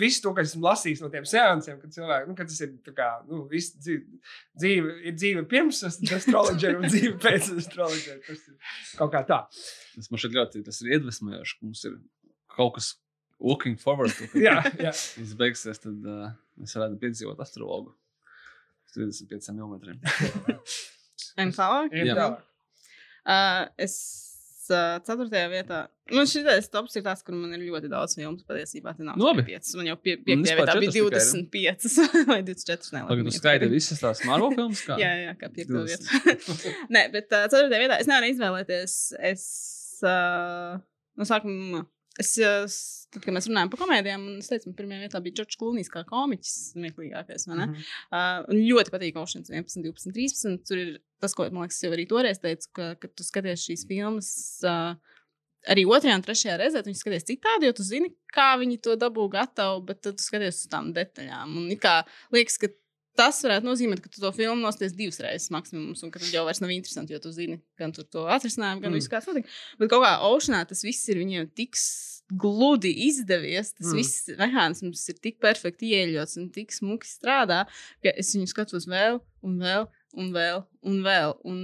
viss 0.00 0.22
to, 0.24 0.32
kas 0.36 0.52
esmu 0.54 0.64
lasījis 0.70 1.02
no 1.04 1.10
tiem 1.12 1.26
seansiem, 1.28 1.80
kad 1.82 1.92
cilvēki, 1.96 2.30
nu, 2.30 2.36
kad 2.38 2.48
tas 2.52 2.62
ir 2.64 2.72
tā 2.86 2.94
kā, 2.96 3.10
nu, 3.28 3.42
viss 3.50 3.74
dzīve, 3.76 4.22
dzīve, 4.62 4.96
ir 5.10 5.18
dzīve 5.20 5.44
pirms 5.50 5.82
astroloģija 5.90 6.76
un 6.80 6.88
dzīve 6.88 7.16
pēc 7.22 7.52
astroloģija. 7.60 8.20
Tas 8.30 8.46
ir 8.48 8.96
kaut 9.02 9.12
kā 9.14 9.24
tā. 9.28 9.42
Tas 9.96 10.10
man 10.12 10.20
šeit 10.20 10.36
ļoti 10.36 10.64
tas 10.66 10.82
ir 10.84 10.96
iedvesmojoši, 10.96 11.58
ka 11.58 11.68
mums 11.68 11.84
ir 11.88 11.98
kaut 12.52 12.74
kas 12.76 12.92
looking 13.40 13.78
forward 13.80 14.12
to. 14.16 14.28
kad 14.32 14.42
Jā, 14.48 14.58
jā. 14.80 14.92
Viss 15.20 15.36
beigsies, 15.38 15.80
tad 15.82 16.04
uh, 16.08 16.28
mēs 16.60 16.76
varētu 16.76 17.00
piedzīvot 17.02 17.40
astrologu. 17.44 17.94
uz 18.86 18.96
35 18.96 19.50
mm. 19.56 20.60
un 21.42 21.56
tālāk. 21.56 21.96
Ejam 21.96 22.16
Jā. 22.16 22.28
Uh, 23.26 23.66
es 23.82 23.94
uh, 24.70 24.96
ceturtajā 25.02 25.48
vietā. 25.50 25.80
Man 26.14 26.28
šis 26.30 26.68
tops 26.70 26.94
ir 26.98 27.02
tas, 27.02 27.24
kur 27.26 27.34
man 27.34 27.54
ir 27.56 27.64
ļoti 27.66 27.90
daudz 27.90 28.14
filmu 28.14 28.38
patiesībā. 28.46 28.94
Te 28.94 29.06
nav 29.06 29.18
Nu, 29.18 29.26
labi. 29.26 29.42
5. 29.48 29.72
Man 29.80 29.90
jau 29.90 29.96
pie, 29.98 30.14
piektajā 30.22 30.58
vietā 30.60 30.76
bija 30.78 30.92
četras 30.94 31.30
tikai 31.34 31.64
ir. 31.64 31.78
25 31.82 32.28
vai 32.30 32.40
24. 32.46 32.92
Nē, 32.94 33.02
Tagad 33.10 33.28
tu 33.28 33.34
skaiti 33.34 33.70
visas 33.72 34.02
tās 34.02 34.22
Marvel 34.28 34.54
filmas. 34.54 34.84
Kā? 34.86 34.98
Jā, 35.02 35.12
jā, 35.24 35.32
kā 35.40 35.50
piekto 35.52 35.82
20. 35.82 36.12
vietu. 36.30 36.76
Nē, 36.94 37.08
bet 37.14 37.34
uh, 37.34 37.48
ceturtajā 37.50 37.82
vietā 37.82 37.98
es 38.04 38.10
nevaru 38.10 38.30
izvēlēties. 38.30 39.00
Es 39.32 39.48
uh, 40.04 40.78
no 41.16 41.28
sākuma. 41.28 41.84
Es, 42.16 42.30
tad, 43.12 43.20
kad 43.26 43.34
mēs 43.36 43.44
runājām 43.50 43.68
par 43.68 43.82
komēdijām, 43.82 44.22
un 44.24 44.38
es 44.40 44.48
teicu, 44.48 44.70
ka 44.70 44.78
pirmā 44.78 45.02
vietā 45.02 45.20
bija 45.20 45.36
Džordžs 45.36 45.58
Klūnijs, 45.60 45.90
kā 45.92 46.00
komiķis, 46.08 46.54
smieklīgākais. 46.72 47.44
ne? 47.50 47.66
Mhm. 47.66 47.82
Uh, 48.08 48.46
un 48.48 48.62
ļoti 48.62 48.94
patīk 48.94 49.18
Oceans 49.20 49.52
11, 49.52 49.84
12, 49.84 50.14
13. 50.16 50.62
Tur 50.64 50.80
ir 50.80 50.94
tas, 51.20 51.34
ko 51.36 51.44
man 51.50 51.66
liekas, 51.66 51.82
jau 51.84 51.92
arī 51.92 52.06
toreiz 52.08 52.40
teicu, 52.40 52.70
ka, 52.78 52.94
kad 53.02 53.12
tu 53.12 53.26
skaties 53.26 53.68
šīs 53.68 53.84
filmas. 53.90 54.32
Uh, 54.64 54.96
Arī 55.66 55.82
otrajā 55.90 56.14
un 56.14 56.22
trešajā 56.22 56.56
reizē 56.60 56.78
tu 56.78 56.92
viņu 56.92 56.98
skaties 57.00 57.24
citādi, 57.26 57.66
jo 57.66 57.74
tu 57.74 57.82
zini, 57.82 58.12
kā 58.30 58.52
viņi 58.60 58.76
to 58.86 58.94
dabū 59.00 59.24
gatavu, 59.32 59.80
bet 59.88 59.98
tad 60.04 60.14
tu 60.20 60.22
skaties 60.22 60.60
uz 60.62 60.68
tām 60.70 60.92
detaļām. 60.94 61.56
Un 61.58 61.72
kā 61.82 61.96
liekas, 62.34 62.60
ka 62.62 62.70
tas 63.16 63.38
varētu 63.44 63.66
nozīmēt, 63.68 64.02
ka 64.04 64.08
tu 64.12 64.20
to 64.20 64.30
filmu 64.36 64.60
nosties 64.62 64.92
divas 64.96 65.18
reizes 65.24 65.50
maksimums, 65.54 66.02
un 66.04 66.10
ka 66.14 66.20
tad 66.22 66.28
jau 66.34 66.44
vairs 66.46 66.60
nav 66.62 66.70
interesanti, 66.74 67.14
jo 67.16 67.20
tu 67.24 67.32
zini, 67.32 67.58
gan 67.80 67.92
tur 67.96 68.04
to 68.04 68.26
atrisinājumu, 68.30 68.82
gan 68.84 68.92
Mm. 68.92 68.98
visu 69.00 69.08
kāds 69.12 69.26
notika. 69.30 69.48
Bet 69.78 69.90
kaut 69.90 70.04
kā 70.04 70.12
Oceanā 70.28 70.66
tas 70.68 70.82
viss 70.84 71.08
ir 71.08 71.16
viņiem 71.22 71.48
tik 71.54 71.76
gludi 72.36 72.90
izdevies, 73.06 73.72
tas 73.76 73.92
Mm. 73.92 73.96
viss 73.96 74.28
mehānisms 74.38 75.08
ir 75.08 75.14
tik 75.22 75.38
perfekti 75.40 75.92
ieļots 75.94 76.36
un 76.38 76.50
tik 76.50 76.70
smuki 76.74 77.06
strādā, 77.06 77.66
ka 78.02 78.10
es 78.16 78.34
viņu 78.34 78.48
skatos 78.50 78.86
vēl 78.86 79.20
un 79.42 79.58
vēl. 79.58 79.88
Un 80.16 80.30
vēl, 80.32 80.62
un 80.82 81.02
vēl. 81.04 81.34
Un 81.44 81.58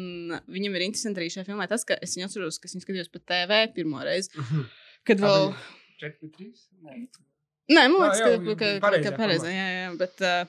viņam 0.47 0.75
ir 0.77 0.83
interesanti 0.85 1.23
arī 1.23 1.31
šajā 1.33 1.47
filmā 1.47 1.67
tas, 1.67 1.85
ka 1.89 1.97
es 2.03 2.15
viņu 2.17 2.27
atceros, 2.29 2.59
ka 2.61 2.67
es 2.69 2.75
viņu 2.75 2.85
skatījos 2.85 3.09
pa 3.11 3.19
TV 3.21 3.73
pirmo 3.75 4.03
reizi. 4.05 4.29
Mhm. 4.37 4.67
Kad 5.07 5.19
vēl. 5.25 5.55
4, 5.99 6.31
3. 6.37 6.53
Nē, 7.73 7.85
man 7.89 8.03
liekas, 8.03 8.21
ka 8.21 9.13
pareizā, 9.17 9.49
jā, 9.49 9.67
jā, 9.73 9.97
bet 9.97 10.21
uh, 10.21 10.45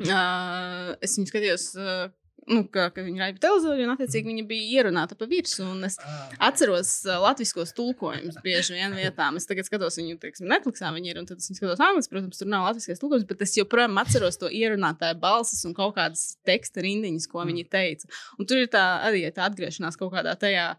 uh, 0.00 0.92
es 1.04 1.16
viņu 1.18 1.30
skatījos, 1.30 1.66
uh, 1.78 2.10
nu, 2.50 2.62
ka, 2.72 2.88
ka 2.94 3.04
viņi 3.04 3.20
rādīja 3.22 3.36
pa 3.36 3.42
televizoru, 3.44 3.84
un 3.84 3.92
attiecīgi 3.94 4.30
viņa 4.30 4.44
bija 4.48 4.80
ierunāta 4.80 5.16
pa 5.18 5.28
virsmu, 5.30 5.68
un 5.76 5.86
es 5.86 5.98
atceros 6.42 6.94
uh, 7.06 7.18
latviskos 7.22 7.74
tulkojumus 7.76 8.40
bieži 8.44 8.78
vien 8.78 8.96
vietām. 8.98 9.38
Es 9.38 9.46
tagad 9.48 9.68
skatos 9.68 9.98
viņu, 10.00 10.18
teiksim, 10.22 10.48
Netflixā 10.50 10.90
viņi 10.94 11.12
ir, 11.12 11.20
un 11.22 11.28
tad 11.28 11.42
es 11.42 11.50
skatos 11.50 11.82
angliski, 11.82 12.14
protams, 12.14 12.40
tur 12.40 12.50
nav 12.50 12.66
latviskais 12.70 13.02
tulkojums, 13.02 13.28
bet 13.28 13.44
es 13.46 13.54
joprojām 13.58 14.00
atceros 14.02 14.40
to 14.40 14.50
ierunātāju 14.50 15.20
balsis 15.22 15.62
un 15.68 15.76
kaut 15.78 15.94
kādas 16.00 16.32
teksta 16.48 16.84
rindiņas, 16.84 17.28
ko 17.30 17.46
viņi 17.48 17.68
teica. 17.70 18.10
Un 18.38 18.50
tur 18.50 18.64
ir 18.64 18.72
tā 18.72 18.86
arī 19.06 19.26
tā 19.34 19.46
atgriešanās 19.50 20.00
kaut 20.00 20.14
kādā 20.16 20.34
tajā 20.40 20.72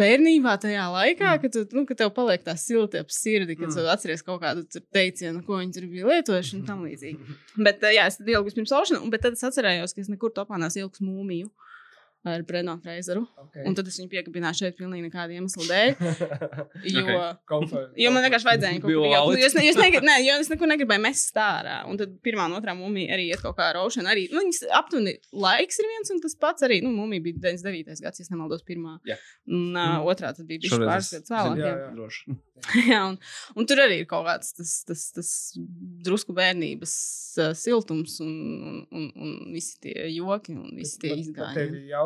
bērnībā, 0.00 0.54
tajā 0.62 0.84
laikā, 0.92 1.32
kad, 1.42 1.52
tu, 1.54 1.64
nu, 1.76 1.84
kad 1.88 2.00
tev 2.00 2.10
paliek 2.16 2.42
tā 2.46 2.54
silta 2.58 3.00
ap 3.04 3.10
sirdi, 3.14 3.56
kad 3.58 3.68
Mm. 3.70 3.74
tu 3.76 3.86
atceries 3.92 4.22
kaut 4.26 4.40
kādu 4.42 4.64
teicienu, 4.92 5.44
ko 5.46 5.60
viņi 5.60 5.72
tur 5.76 5.86
bija 5.90 6.06
lietojuši 6.10 6.56
un 6.58 6.64
tam 6.66 6.82
līdzīgi. 6.86 7.36
Bet, 7.56 7.82
uh, 7.82 7.92
jā, 7.94 8.06
es 8.10 8.18
tad 8.18 8.28
ielgu 8.28 8.50
pirms 8.54 8.72
aušana, 8.74 9.10
bet 9.10 9.22
tad 9.22 9.32
es 9.38 9.44
atcerējos, 9.46 9.94
ka 9.94 10.00
es 10.00 10.08
nekur 10.10 10.32
topā 10.34 10.58
nesu 10.58 10.82
ilgs 10.82 11.00
mūmiju 11.04 11.50
ar 12.24 12.42
Breno 12.48 12.74
Freizeru. 12.82 13.26
Okay. 13.44 13.64
Un 13.68 13.74
tad 13.76 13.88
es 13.90 13.98
viņu 14.00 14.10
piekabināju 14.12 14.58
šeit 14.62 14.76
pilnīgi 14.78 15.06
nekāda 15.10 15.36
iemesla 15.36 15.66
dēļ. 15.68 15.90
Jo, 16.94 17.04
Ok. 17.04 17.38
Comfort- 17.48 17.92
Jo 18.00 18.10
man 18.12 18.24
vienkārši 18.26 18.48
vajadzēja 18.48 18.80
kaut 18.82 18.90
jau 18.92 19.04
out. 19.14 19.36
jo 19.38 19.46
es, 19.46 19.54
ne, 19.56 19.62
jo 19.66 19.72
es, 19.74 19.78
ne, 20.04 20.14
jo 20.24 20.36
es 20.42 20.50
nekur 20.52 20.68
negribēju 20.70 21.02
mest 21.04 21.36
ārā. 21.40 21.76
Un 21.88 21.96
tad 22.00 22.16
pirmā 22.24 22.46
un 22.50 22.56
otrā 22.58 22.74
mūmija 22.76 23.14
arī 23.16 23.28
iet 23.30 23.42
kaut 23.44 23.56
kā 23.58 23.70
ar 23.70 23.78
rošanu. 23.78 24.08
Arī, 24.10 24.26
nu, 24.32 24.40
viņas 24.42 24.62
aptuveni 24.80 25.14
laiks 25.32 25.78
ir 25.82 25.88
viens 25.92 26.12
un 26.14 26.20
tas 26.24 26.34
pats 26.40 26.66
arī. 26.66 26.80
Nu, 26.84 26.90
mūmija 26.96 27.24
bija 27.28 27.42
99. 27.52 28.00
gads, 28.04 28.20
ja 28.20 28.26
es 28.26 28.32
nemaldos, 28.32 28.64
pirmā. 28.66 28.96
Jā. 29.08 29.16
Un 29.48 29.76
uh, 29.76 30.00
otrā 30.10 30.32
tad 30.36 30.46
bija 30.48 30.64
Šoreiz 30.74 30.90
pāris 30.90 31.12
gadus 31.18 31.34
vēlāk. 31.36 31.62
jā. 31.62 31.72
jā. 31.84 31.92
Droši. 31.94 32.36
Jā, 32.88 33.00
un, 33.10 33.16
un 33.58 33.66
tur 33.68 33.80
arī 33.82 33.96
ir 34.00 34.06
kaut 34.08 34.22
kāds 34.24 34.54
tas, 34.56 34.70
tas, 34.88 35.00
tas 35.12 35.30
drusku 36.06 36.32
bērnības 36.36 36.92
uh, 37.42 37.50
siltums 37.58 38.14
un, 38.24 38.30
un, 38.30 38.76
un, 38.94 39.08
un 39.20 39.32
visi 39.52 39.74
tie 39.82 40.06
joki 40.14 40.54
un 40.56 40.70
visi 40.78 40.96
tie 41.02 41.10
Man- 41.12 41.50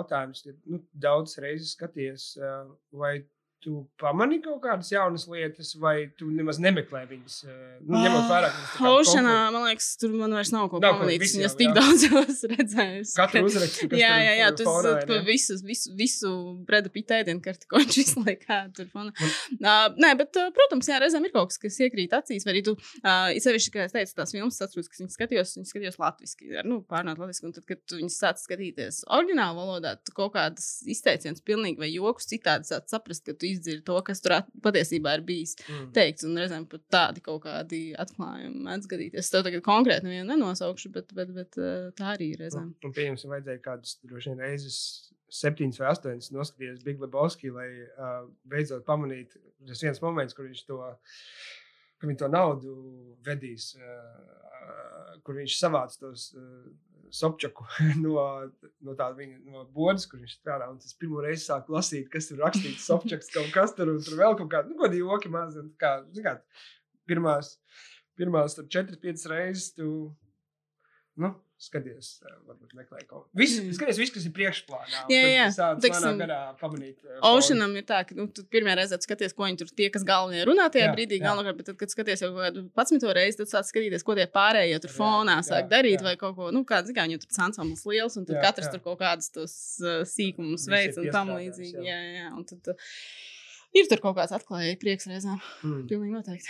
ir 0.08 0.14
jautājums, 0.16 0.44
ja, 0.46 0.54
nu, 0.72 0.80
daudz 0.92 1.38
reizes 1.42 1.74
skaties, 1.76 2.32
ā, 2.40 2.52
vai 2.92 3.18
tu 3.64 3.72
pamanīji 3.98 4.42
kaut 4.44 4.60
kādas 4.62 4.88
jaunas 4.92 5.24
lietas, 5.30 5.72
vai 5.82 6.06
tu 6.18 6.28
nemaz 6.30 6.60
nemeklē 6.62 7.00
viņas. 7.10 7.38
ā, 7.50 7.54
Nu, 7.88 7.98
ņemot 8.04 8.28
vērā, 8.30 8.48
ka 8.52 8.58
tas 8.60 8.76
komfort- 8.78 9.52
man 9.54 9.64
liekas, 9.66 9.88
tur 9.98 10.12
man 10.14 10.30
vairs 10.36 10.52
nav 10.54 10.68
ko 10.70 10.78
pamanīt. 10.80 11.22
Viņas 11.24 11.34
jau, 11.42 11.50
tik 11.58 11.68
jā. 11.68 11.74
daudz 11.78 12.04
esmu 12.08 12.50
redzējis. 12.54 13.14
Katru 13.18 13.40
ka- 13.42 13.48
uzrakstu, 13.50 13.88
kas 13.90 13.98
Jā, 13.98 14.12
tur 14.14 14.22
jā, 14.28 14.34
jā, 14.38 14.48
fonā 14.52 14.56
tas 14.60 14.86
ir, 14.92 15.10
ir 15.10 15.18
jā. 15.18 15.24
visu, 15.26 15.56
visu, 15.66 15.94
visu 15.98 16.30
Breda 16.68 16.92
Pitta 16.94 17.18
ēdienu 17.22 17.42
karti, 17.42 17.66
ko 17.70 17.82
viņš 17.82 17.98
visu 17.98 18.22
laiku 18.22 18.60
tur 18.78 18.86
fonā. 18.94 19.10
Uh, 19.58 19.88
nē, 19.98 20.12
bet, 20.22 20.38
uh, 20.38 20.52
protams, 20.54 20.86
jā, 20.92 21.00
reizēm 21.02 21.26
ir 21.26 21.34
kaut 21.34 21.50
kas, 21.50 21.58
kas 21.66 21.80
iekrīt 21.82 22.14
acīs, 22.14 22.46
vai 22.46 22.54
arī 22.54 22.62
tu, 22.70 22.76
uh, 23.02 23.34
sevišķi, 23.42 23.74
kā 23.74 23.86
es 23.88 23.94
teicu, 23.96 24.14
tās 24.20 24.34
filmas, 24.34 24.54
es 24.58 24.66
atceros, 24.68 24.88
ka 24.92 25.00
viņas 25.02 25.18
skatījos, 25.18 25.56
viņas 25.58 25.72
skatījos 25.74 25.98
latviski, 26.02 26.52
nu, 26.68 26.78
pārnāt 26.86 27.18
latviski, 27.18 27.48
un 27.50 27.56
tad, 27.58 27.66
kad 27.68 27.82
tu 27.88 27.98
viņas 27.98 28.18
sāc 28.22 28.42
skatīties 28.44 29.02
oriģinālu 29.18 29.58
valodā, 29.58 29.96
tu 30.06 30.14
kaut 30.16 30.34
kādas 30.38 30.68
izteiciens 30.86 31.42
pilnīgi 31.42 31.82
vai 31.82 31.90
jokus 31.90 32.28
citādi 32.30 32.68
sāc 32.70 32.86
saprast, 32.92 33.24
ka 33.26 33.34
tu 33.34 33.47
izdzirdi 33.52 33.84
to, 33.88 33.96
kas 34.06 34.20
tur 34.24 34.36
at- 34.38 34.48
patiesībā 34.64 35.14
ir 35.18 35.24
bijis 35.28 35.56
Mm. 35.68 35.90
teikts, 35.96 36.24
un 36.28 36.36
reizēm 36.36 36.66
pat 36.68 36.82
tādi 36.92 37.22
kaut 37.24 37.42
kādi 37.44 37.82
atklājumi 37.98 38.62
mēdz 38.68 38.88
gadīties. 38.90 39.18
Es 39.24 39.30
tev 39.30 39.44
tagad 39.48 39.62
konkrēti 39.66 40.04
nevienu 40.08 40.30
nenosaukšu, 40.36 40.92
bet, 40.92 41.12
bet, 41.14 41.32
bet 41.34 41.58
uh, 41.58 41.90
tā 41.98 42.14
arī 42.16 42.32
ir 42.34 42.38
reizēm. 42.46 42.74
Un, 42.84 42.92
pieņemsim, 42.92 43.30
vajadzēja 43.34 43.62
kādas 43.64 43.96
droši 44.04 44.32
vien 44.34 44.38
reizes, 44.46 44.80
septiņas 45.28 45.78
vai 45.82 45.88
astoņas 45.92 46.30
noskatīties 46.32 46.84
Big 46.84 47.00
Lebowski, 47.00 47.50
lai 47.52 47.68
uh, 47.84 48.28
beidzot 48.48 48.84
pamanītu 48.88 49.36
tas 49.68 49.82
viens 49.82 50.00
moments, 50.00 50.32
kur 50.34 50.46
viņš 50.48 50.62
to, 50.66 50.78
kur 51.98 52.10
viņi 52.10 52.20
to 52.22 52.28
naudu 52.32 52.74
vedīs, 53.26 53.72
uh, 53.78 55.16
kur 55.26 55.40
viņš 55.40 55.56
savāc 55.60 55.98
tos. 56.00 56.30
Uh, 56.36 56.68
Sopčaku 57.08 57.64
no, 58.04 58.20
no 58.84 58.94
tāda 58.96 59.16
viņa 59.16 59.38
no 59.48 59.62
bodas, 59.72 60.04
kur 60.08 60.20
viņš 60.20 60.34
strādā. 60.38 60.68
Un 60.68 60.76
tas 60.82 60.96
pirmo 60.98 61.22
reizi 61.24 61.46
sāk 61.46 61.70
lasīt, 61.72 62.08
kas 62.12 62.30
ir 62.32 62.42
rakstīts. 62.42 62.84
Sopčaks 62.88 63.32
kaut 63.32 63.48
kas 63.54 63.72
tur 63.76 63.94
un 63.94 64.02
tur 64.04 64.18
vēl 64.20 64.36
kaut 64.36 64.50
kāda, 64.52 64.68
nu, 64.68 64.76
kādi 64.82 65.00
joki 65.00 65.32
maz. 65.32 65.56
un 65.56 65.70
Kā, 65.80 65.94
kā, 66.24 66.34
pirmās, 67.08 67.54
pirmās 68.18 68.58
tur 68.58 68.68
četras, 68.68 69.00
piecas 69.00 69.24
reizes 69.32 69.70
tu, 69.76 69.88
nu, 71.16 71.32
skaties, 71.58 72.08
eh, 72.22 72.34
varbūt 72.46 72.70
meklē 72.78 73.00
kaut 73.08 73.24
ko. 73.24 73.28
Viss, 73.34 73.56
Mm. 73.58 73.72
skaties, 73.74 73.98
viss, 73.98 74.12
kas 74.14 74.26
ir 74.28 74.30
priekšplānā. 74.36 75.00
Jā, 75.10 75.22
jā. 75.26 75.46
Garā 76.20 76.54
pamanīt. 76.60 76.98
eh, 77.04 77.18
Oceanam 77.26 77.74
ir 77.76 77.82
tā, 77.82 78.06
ka 78.06 78.14
nu, 78.14 78.28
tu 78.28 78.44
pirmā 78.44 78.76
reize 78.78 78.94
skaties, 79.02 79.34
ko 79.34 79.42
viņi 79.42 79.58
tur 79.58 79.66
tie, 79.74 79.88
kas 79.90 80.04
galvenie 80.06 80.44
runā 80.46 80.68
tajā 80.70 80.86
Jā, 80.86 80.94
brīdī, 80.94 81.18
jā. 81.18 81.26
galvenokārt, 81.26 81.56
bet 81.58 81.66
tad, 81.66 81.78
kad 81.78 81.88
skaties 81.90 82.22
jau 82.22 82.30
kādu 82.36 82.70
11. 82.78 83.12
reizi, 83.18 83.38
tad 83.42 83.48
sāc 83.50 83.66
skatīties, 83.72 84.04
ko 84.06 84.14
tie 84.14 84.26
pārējie 84.30 84.78
tur 84.80 84.90
Jā, 84.90 84.96
fonā 85.00 85.36
sāk 85.42 85.66
jā, 85.66 85.70
darīt, 85.74 85.98
jā. 85.98 86.02
vai 86.06 86.14
kaut 86.16 86.36
ko, 86.36 86.50
nu, 86.54 86.62
kāds, 86.64 86.94
kā 86.94 87.08
viņu 87.08 87.18
tur 87.26 87.42
ansamblis 87.48 87.84
liels, 87.90 88.16
un 88.16 88.24
tad 88.24 88.36
Jā, 88.38 88.42
katrs 88.46 88.66
jā. 88.70 88.72
tur 88.76 88.80
kaut 88.86 88.98
kādus 89.02 89.30
tos 89.34 89.54
uh, 89.82 90.04
sīkumus 90.06 90.68
veids 90.70 90.96
un 90.96 91.10
tam 91.10 91.28
līdzīgi. 91.34 91.74
jā. 91.82 91.90
Jā, 91.90 91.98
jā, 91.98 92.22
jā, 92.22 92.32
un 92.38 92.44
tad 92.44 92.68
uh, 92.68 92.74
ir 93.74 93.86
tur 93.90 93.98
kaut 93.98 94.14
kāds 94.16 94.30
atklājēji 94.32 94.78
prieks 94.78 95.06
reizēm. 95.10 95.40
Mm. 95.64 95.88
Pilnīgi 95.90 96.14
noteikti. 96.14 96.48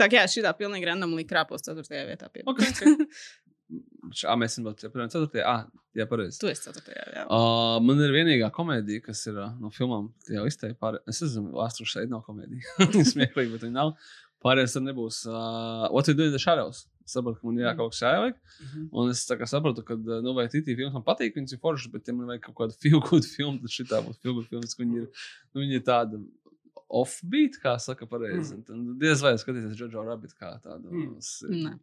Tā 0.00 0.06
kā 0.08 0.20
jā, 0.20 0.28
šī 0.28 0.42
tā 0.44 0.52
pilnīgi 0.56 0.86
randomly 0.88 1.24
krāpos 1.28 1.60
4. 1.64 1.82
vietā. 2.08 2.28
Pie. 2.32 2.42
Ok. 2.46 2.60
Šā 4.16 4.34
mēs 4.38 4.54
esam 4.54 4.66
vēl 4.66 4.76
4. 4.80 5.42
Ah, 5.46 5.66
jā, 5.94 6.06
pareizi. 6.10 6.40
tu 6.42 6.48
esi 6.50 6.66
4. 6.66 6.94
jā. 6.96 7.26
Uh, 7.26 7.76
man 7.84 8.00
ir 8.02 8.14
vienīgā 8.14 8.48
komēdija, 8.54 9.04
kas 9.04 9.22
ir 9.30 9.38
uh, 9.38 9.52
no 9.62 9.70
filmām, 9.74 10.08
jau 10.30 10.46
izteikti 10.48 10.78
pār. 10.80 10.98
Es 11.10 11.22
nezinu, 11.22 11.52
Astros 11.62 11.92
šeit 11.92 12.10
nav 12.10 12.24
komēdija. 12.26 12.78
Viņa 12.94 13.06
smieklīgi, 13.12 13.54
bet 13.54 13.66
viņa 13.68 13.76
nav. 13.76 13.94
Pārējais 14.40 14.78
tad 14.78 14.86
nebūs. 14.86 15.20
Uh, 15.28 15.90
What 15.92 16.08
you 16.08 16.16
doing 16.16 16.32
in 16.32 16.36
the 16.36 16.40
shadows? 16.40 16.86
Es 17.04 17.12
saprotu, 17.16 17.40
ka 17.42 17.48
man 17.48 17.58
jā, 17.60 17.74
kaut 17.76 17.92
kas 17.92 18.02
jāieliek. 18.06 18.36
Mhm. 18.64 18.84
Un 18.96 19.12
es 19.12 19.22
saprotu, 19.52 19.84
ka, 19.86 19.98
uh, 19.98 20.20
nu, 20.24 20.32
vai 20.36 20.46
tītī 20.50 20.76
filmas 20.78 20.96
man 20.96 21.04
patīk, 21.06 21.36
viņas 21.36 21.56
ir 21.56 21.62
foršas, 21.62 21.92
bet, 21.92 22.08
ja 22.08 22.16
man 22.16 22.30
vajag 22.30 22.48
kaut 22.48 22.58
kādu 22.62 22.78
filmu, 23.36 23.60
tad 23.60 23.74
šī 23.76 23.86
tā 23.90 24.00
būs 24.06 24.20
good 24.24 24.48
filmas, 24.48 24.74
ka 24.74 24.84
viņi 24.84 25.02
ir, 25.02 25.26
nu, 25.52 25.64
viņi 25.64 25.78
ir 25.80 25.84
tāda 25.86 26.22
offbeat, 26.90 27.58
kā 27.62 27.76
saka 27.78 28.06
pareizi. 28.10 28.56
Mm. 28.56 28.64
Tad 28.66 28.98
diez 29.02 29.20
vai 29.22 29.34
skatīties 29.38 29.76
Jojo 29.78 30.02
Rabbit 30.06 30.34
kā 30.38 30.56
tādu. 30.64 30.90
Mm. 30.90 31.76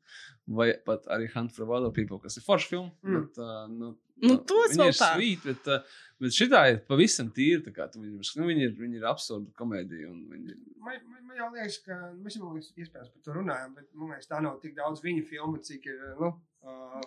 Vai 0.57 0.73
pat 0.85 1.07
arī 1.13 1.29
Hunt 1.33 1.51
for 1.55 1.69
Other 1.77 1.91
People, 1.95 2.19
kas 2.19 2.35
ir 2.39 2.43
forša 2.43 2.67
filma. 2.73 2.91
Mm. 3.03 3.21
Bet, 3.23 3.39
uh, 3.39 3.63
nu, 3.71 3.95
Nu, 4.17 4.33
tos 4.49 4.71
vēl 4.73 4.89
tā. 4.97 5.11
sweet, 5.13 5.43
bet, 5.45 5.67
uh, 5.69 5.83
bet 6.19 6.33
šī 6.33 6.47
tā 6.49 6.61
ir 6.71 6.79
pavisam 6.89 7.27
tīra. 7.29 7.61
tā 7.67 7.69
kā 7.75 7.85
tu 7.93 7.99
viņu- 8.01 8.31
Nu, 8.39 8.47
viņi, 8.47 8.63
ir, 8.65 8.71
viņi 8.79 8.95
ir 8.97 9.03
absurda 9.05 9.51
komēdija. 9.53 10.09
un 10.09 10.23
Viņi, 10.31 10.55
Man, 10.81 10.95
man, 11.11 11.27
man 11.27 11.37
jau 11.37 11.51
liekas, 11.53 11.77
ka 11.85 11.93
mēs 12.17 12.37
jau 12.39 12.49
liekas, 12.53 12.71
iespējams 12.81 13.11
par 13.13 13.21
to 13.23 13.31
runājam, 13.37 13.75
bet 13.75 13.85
man 13.93 14.09
liekas, 14.09 14.27
tā 14.27 14.41
nav 14.41 14.59
tik 14.59 14.73
daudz 14.75 15.01
viņa 15.05 15.23
filmu, 15.29 15.61
cik 15.61 15.85
ir. 15.85 16.15
Nu, 16.19 16.33
uh, 16.65 17.01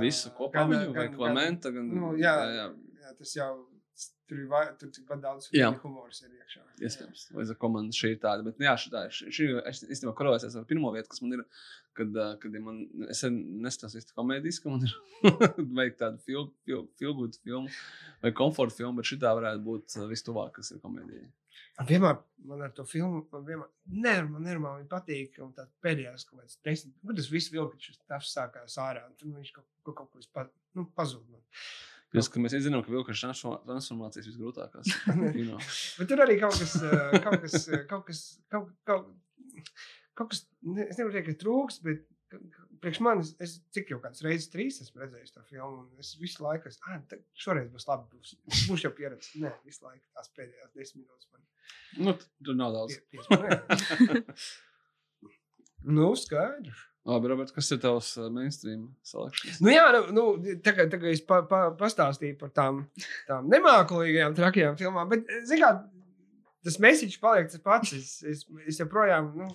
visu 0.00 0.30
kopā 0.30 0.52
gan- 0.64 0.70
viņu, 0.72 0.94
vai 0.96 1.06
gan- 1.08 1.16
Klimenta. 1.18 1.70
Gan, 1.74 1.88
Nu, 1.94 2.14
jā, 2.16 2.32
jā, 2.32 2.48
jā. 2.56 2.74
jā, 3.04 3.18
tas 3.18 3.34
jau 3.36 3.66
tur 4.28 4.38
ir 4.40 4.48
vai- 4.48 4.72
tur 4.80 4.88
tikpat 4.94 5.20
daudz 5.22 5.48
humors 5.82 6.22
ir 6.24 6.30
iekšā. 6.38 6.62
Iespējams, 6.88 7.24
vai 7.36 7.44
za 7.50 7.54
komanda 7.54 7.92
šī 7.96 8.14
ir 8.14 8.20
tāda. 8.22 8.44
Bet, 8.46 8.58
nu 8.58 8.66
jā, 8.66 8.74
šī, 8.80 9.28
šī 9.38 9.48
es 9.68 9.82
īstenībā 9.84 10.14
korelēsies 10.18 10.56
ar 10.56 10.64
pirmo 10.68 10.92
vietu, 10.94 11.10
kas 11.12 11.22
man 11.24 11.38
ir. 11.38 11.44
Kad, 11.92 12.14
kad 12.40 12.54
man, 12.64 12.78
es 13.12 13.20
neskatos 13.28 13.98
īsti 13.98 14.14
komēdijas, 14.16 14.62
ka 14.64 14.70
man 14.72 14.86
ir 14.86 14.94
veikt 15.78 15.98
tādu 16.00 16.22
feel, 16.24 16.46
feel, 16.64 16.86
feel 16.96 17.12
good 17.18 17.36
filmu 17.44 17.68
vai 18.22 18.32
komforta 18.32 18.78
filmu, 18.78 18.96
bet 18.96 19.10
šī 19.10 19.18
tā 19.20 19.34
varētu 19.36 19.60
būt 19.66 19.98
vistuvāk, 20.08 20.54
kas 20.56 20.72
ir 20.72 20.80
komēdija. 20.80 21.26
Man 21.76 21.88
vienmēr, 21.90 22.16
man 22.48 22.64
ar 22.64 22.72
to 22.72 22.86
filmu, 22.88 23.26
man 23.32 23.44
vienmēr, 23.44 23.68
nenormāli, 23.92 24.32
man 24.32 24.48
nenormāli 24.48 24.88
patīk, 24.88 25.36
un 25.44 25.52
tā 25.52 25.66
pēdējās 25.84 26.24
kaut 26.30 26.40
kāds 26.40 26.56
desmit, 26.64 26.96
nu, 27.04 27.12
tas 27.20 27.28
viss 27.32 27.52
vilka, 27.52 27.76
šis 27.80 28.00
tafs 28.08 28.32
sākās 28.38 28.78
ārā, 28.80 29.04
un 29.08 29.14
tad 29.20 29.36
viņš 29.36 29.52
kaut, 29.58 29.68
kaut, 29.84 29.98
kaut 30.00 30.10
ko 30.16 30.24
pa, 30.32 30.46
nu, 30.78 30.86
pazūd. 30.96 31.28
Man. 31.28 31.44
Jūs, 32.12 32.28
ka 32.28 32.40
mēs 32.44 32.54
zinām, 32.60 32.82
ka 32.84 32.92
vilka 32.92 33.14
transformācijas 33.16 34.28
visgrūtākās. 34.28 34.94
kino. 35.36 35.60
Bet 35.98 36.10
tur 36.10 36.24
arī 36.24 36.38
kaut 36.42 36.58
kas, 36.60 36.74
eh, 36.84 37.18
kaut 37.24 37.44
kas, 37.44 37.68
eh, 37.68 37.84
kaut 37.88 38.04
kas, 38.08 38.22
kaut, 38.52 38.72
kaut, 38.88 39.06
kaut 40.18 40.32
kas, 40.34 40.42
ne, 40.66 40.84
es 40.88 41.00
nevaru 41.00 41.16
teikt, 41.16 41.30
ka 41.30 41.38
trūks, 41.40 41.80
bet 41.86 42.04
priekš 42.82 43.00
manis, 43.04 43.32
es 43.44 43.58
cik 43.74 43.92
jau 43.92 43.98
kāds 44.02 44.24
reizes 44.24 44.50
trīs 44.52 44.80
esmu 44.84 45.02
redzējis 45.04 45.34
to 45.36 45.44
filmu, 45.48 45.84
un 45.84 46.02
es 46.02 46.12
visu 46.20 46.44
laiku, 46.44 46.68
es, 46.72 46.78
ah, 46.88 47.00
šoreiz 47.44 47.68
būs 47.72 47.88
labi, 47.88 48.08
būs, 48.12 48.36
būs 48.68 48.84
jau 48.86 48.92
pieredze. 48.96 49.32
Nē, 49.42 49.52
visu 49.66 49.86
laiku 49.86 50.04
tās 50.16 50.32
pēdējās 50.36 50.72
desmit 50.76 51.04
minūtes 51.04 51.28
man 51.32 51.42
Nu, 52.04 52.16
tur 52.44 52.56
nav 52.58 52.72
daudz. 52.74 52.96
pie, 53.12 53.20
piesprādzina. 53.20 54.36
nu, 55.96 56.08
skaidrs. 56.18 56.88
Labi, 57.08 57.26
Robert, 57.32 57.50
kas 57.50 57.66
ir 57.74 57.80
tavs 57.82 58.12
ā, 58.20 58.28
mainstream 58.30 58.84
selekcijas? 59.06 59.56
Nu, 59.64 59.72
jā, 59.74 59.88
nu, 59.96 60.02
nu, 60.14 60.56
tagad, 60.62 60.92
tagad 60.92 61.10
es 61.10 61.22
pa, 61.26 61.40
pa, 61.50 61.64
pastāstīju 61.78 62.36
par 62.38 62.52
tām, 62.54 62.84
tām 63.26 63.48
nemākulīgajām, 63.50 64.36
trakajām 64.38 64.78
filmām, 64.78 65.08
bet, 65.10 65.26
zināmā 65.50 65.72
mērā, 65.80 66.02
tas 66.62 66.78
mēsīčs 66.82 67.18
paliek 67.22 67.50
tas 67.50 67.62
pats. 67.64 67.90
Es, 67.96 68.12
es, 68.22 68.44
es 68.70 68.78
joprojām, 68.78 69.32
nu, 69.34 69.48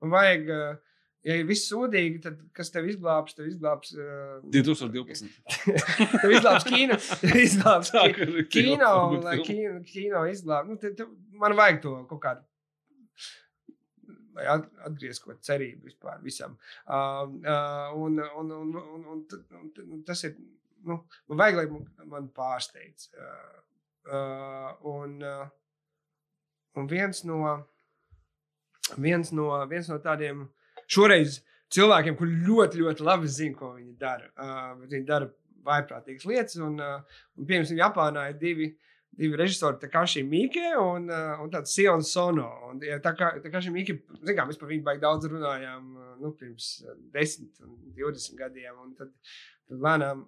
man 0.00 0.14
vajag, 0.14 0.48
eh, 0.48 1.02
ja 1.28 1.36
ir 1.42 1.48
viss 1.50 1.68
sūdīgi, 1.70 2.22
tad 2.24 2.38
kas 2.56 2.72
tev 2.72 2.88
izglābs, 2.90 3.36
tev 3.36 3.50
izglābs. 3.50 3.92
Uh, 3.92 4.38
2012. 4.56 5.28
tev 6.22 6.32
izglābs 6.38 6.66
kino. 6.70 6.96
Izglābs 7.42 7.92
kino, 7.92 8.94
film. 9.20 9.44
kino, 9.44 9.76
kino 9.92 10.24
izglābtu. 10.32 10.72
Nu, 10.72 10.80
te- 10.80 10.94
te- 10.96 11.10
man 11.36 11.56
vajag 11.58 11.82
to 11.84 11.94
kaut 12.10 12.24
kādu. 12.24 12.46
Lai 14.36 14.46
at- 14.48 14.68
atgriezt 14.88 15.24
kaut 15.24 15.34
kādu 15.34 15.48
cerību 15.50 15.90
vispār 15.90 16.20
visam. 16.24 16.54
Uh, 16.86 17.26
uh, 17.44 17.90
un, 18.00 18.20
un, 18.40 18.52
un, 18.58 18.76
un, 18.80 19.02
un, 19.12 19.24
un, 19.60 19.72
un 19.96 20.04
tas 20.08 20.24
ir. 20.28 20.36
Nu, 20.82 20.96
man 21.30 21.38
vajag, 21.38 21.58
lai 21.60 21.66
man, 21.70 21.84
man 22.10 22.30
pārsteidz. 22.34 23.10
Uh, 23.14 23.60
uh, 24.08 24.70
un, 24.90 25.18
uh, 25.22 25.44
un 26.80 26.88
viens 26.90 27.20
no, 27.28 27.42
viens 28.96 29.30
no, 29.36 29.50
viens 29.70 29.90
no 29.92 30.00
tādiem 30.02 30.46
šoreiz 30.90 31.42
cilvēkiem, 31.72 32.16
kuriem 32.18 32.42
ļoti, 32.48 32.80
ļoti 32.82 33.06
labi 33.06 33.30
zina, 33.30 33.58
ko 33.60 33.74
viņi 33.76 33.94
dara. 34.00 34.26
Uh, 34.34 34.72
viņi 34.88 35.06
dara 35.08 35.28
vaiprātīgas 35.68 36.26
lietas. 36.26 36.58
Un, 36.64 36.80
uh, 36.82 37.22
un 37.38 37.46
piemēram, 37.48 37.78
Japānā 37.78 38.26
ir 38.32 38.40
divi. 38.40 38.72
Divi 39.12 39.36
režisori, 39.36 39.76
Takashi 39.80 40.22
Mike 40.24 40.70
un, 40.80 41.10
uh, 41.12 41.40
un 41.44 41.50
tāds 41.52 41.74
Sion 41.76 42.00
Sono. 42.06 42.46
Un, 42.70 42.78
ja, 42.86 42.96
tā 43.04 43.12
kā 43.16 43.34
Takashi 43.44 43.72
Mike, 43.74 43.98
zin 44.22 44.38
kā, 44.38 44.46
mēs 44.48 44.60
par 44.60 44.70
viņu 44.70 44.86
baigi 44.86 45.02
daudz 45.02 45.28
runājām, 45.28 45.90
uh, 45.98 46.14
nu, 46.22 46.32
pirms 46.38 46.78
uh, 46.86 46.94
10 47.12 47.60
un 47.66 47.74
20 47.98 48.38
gadiem. 48.40 48.78
Un 48.80 48.94
tad, 48.96 49.12
tad 49.68 49.84
lēnām, 49.84 50.24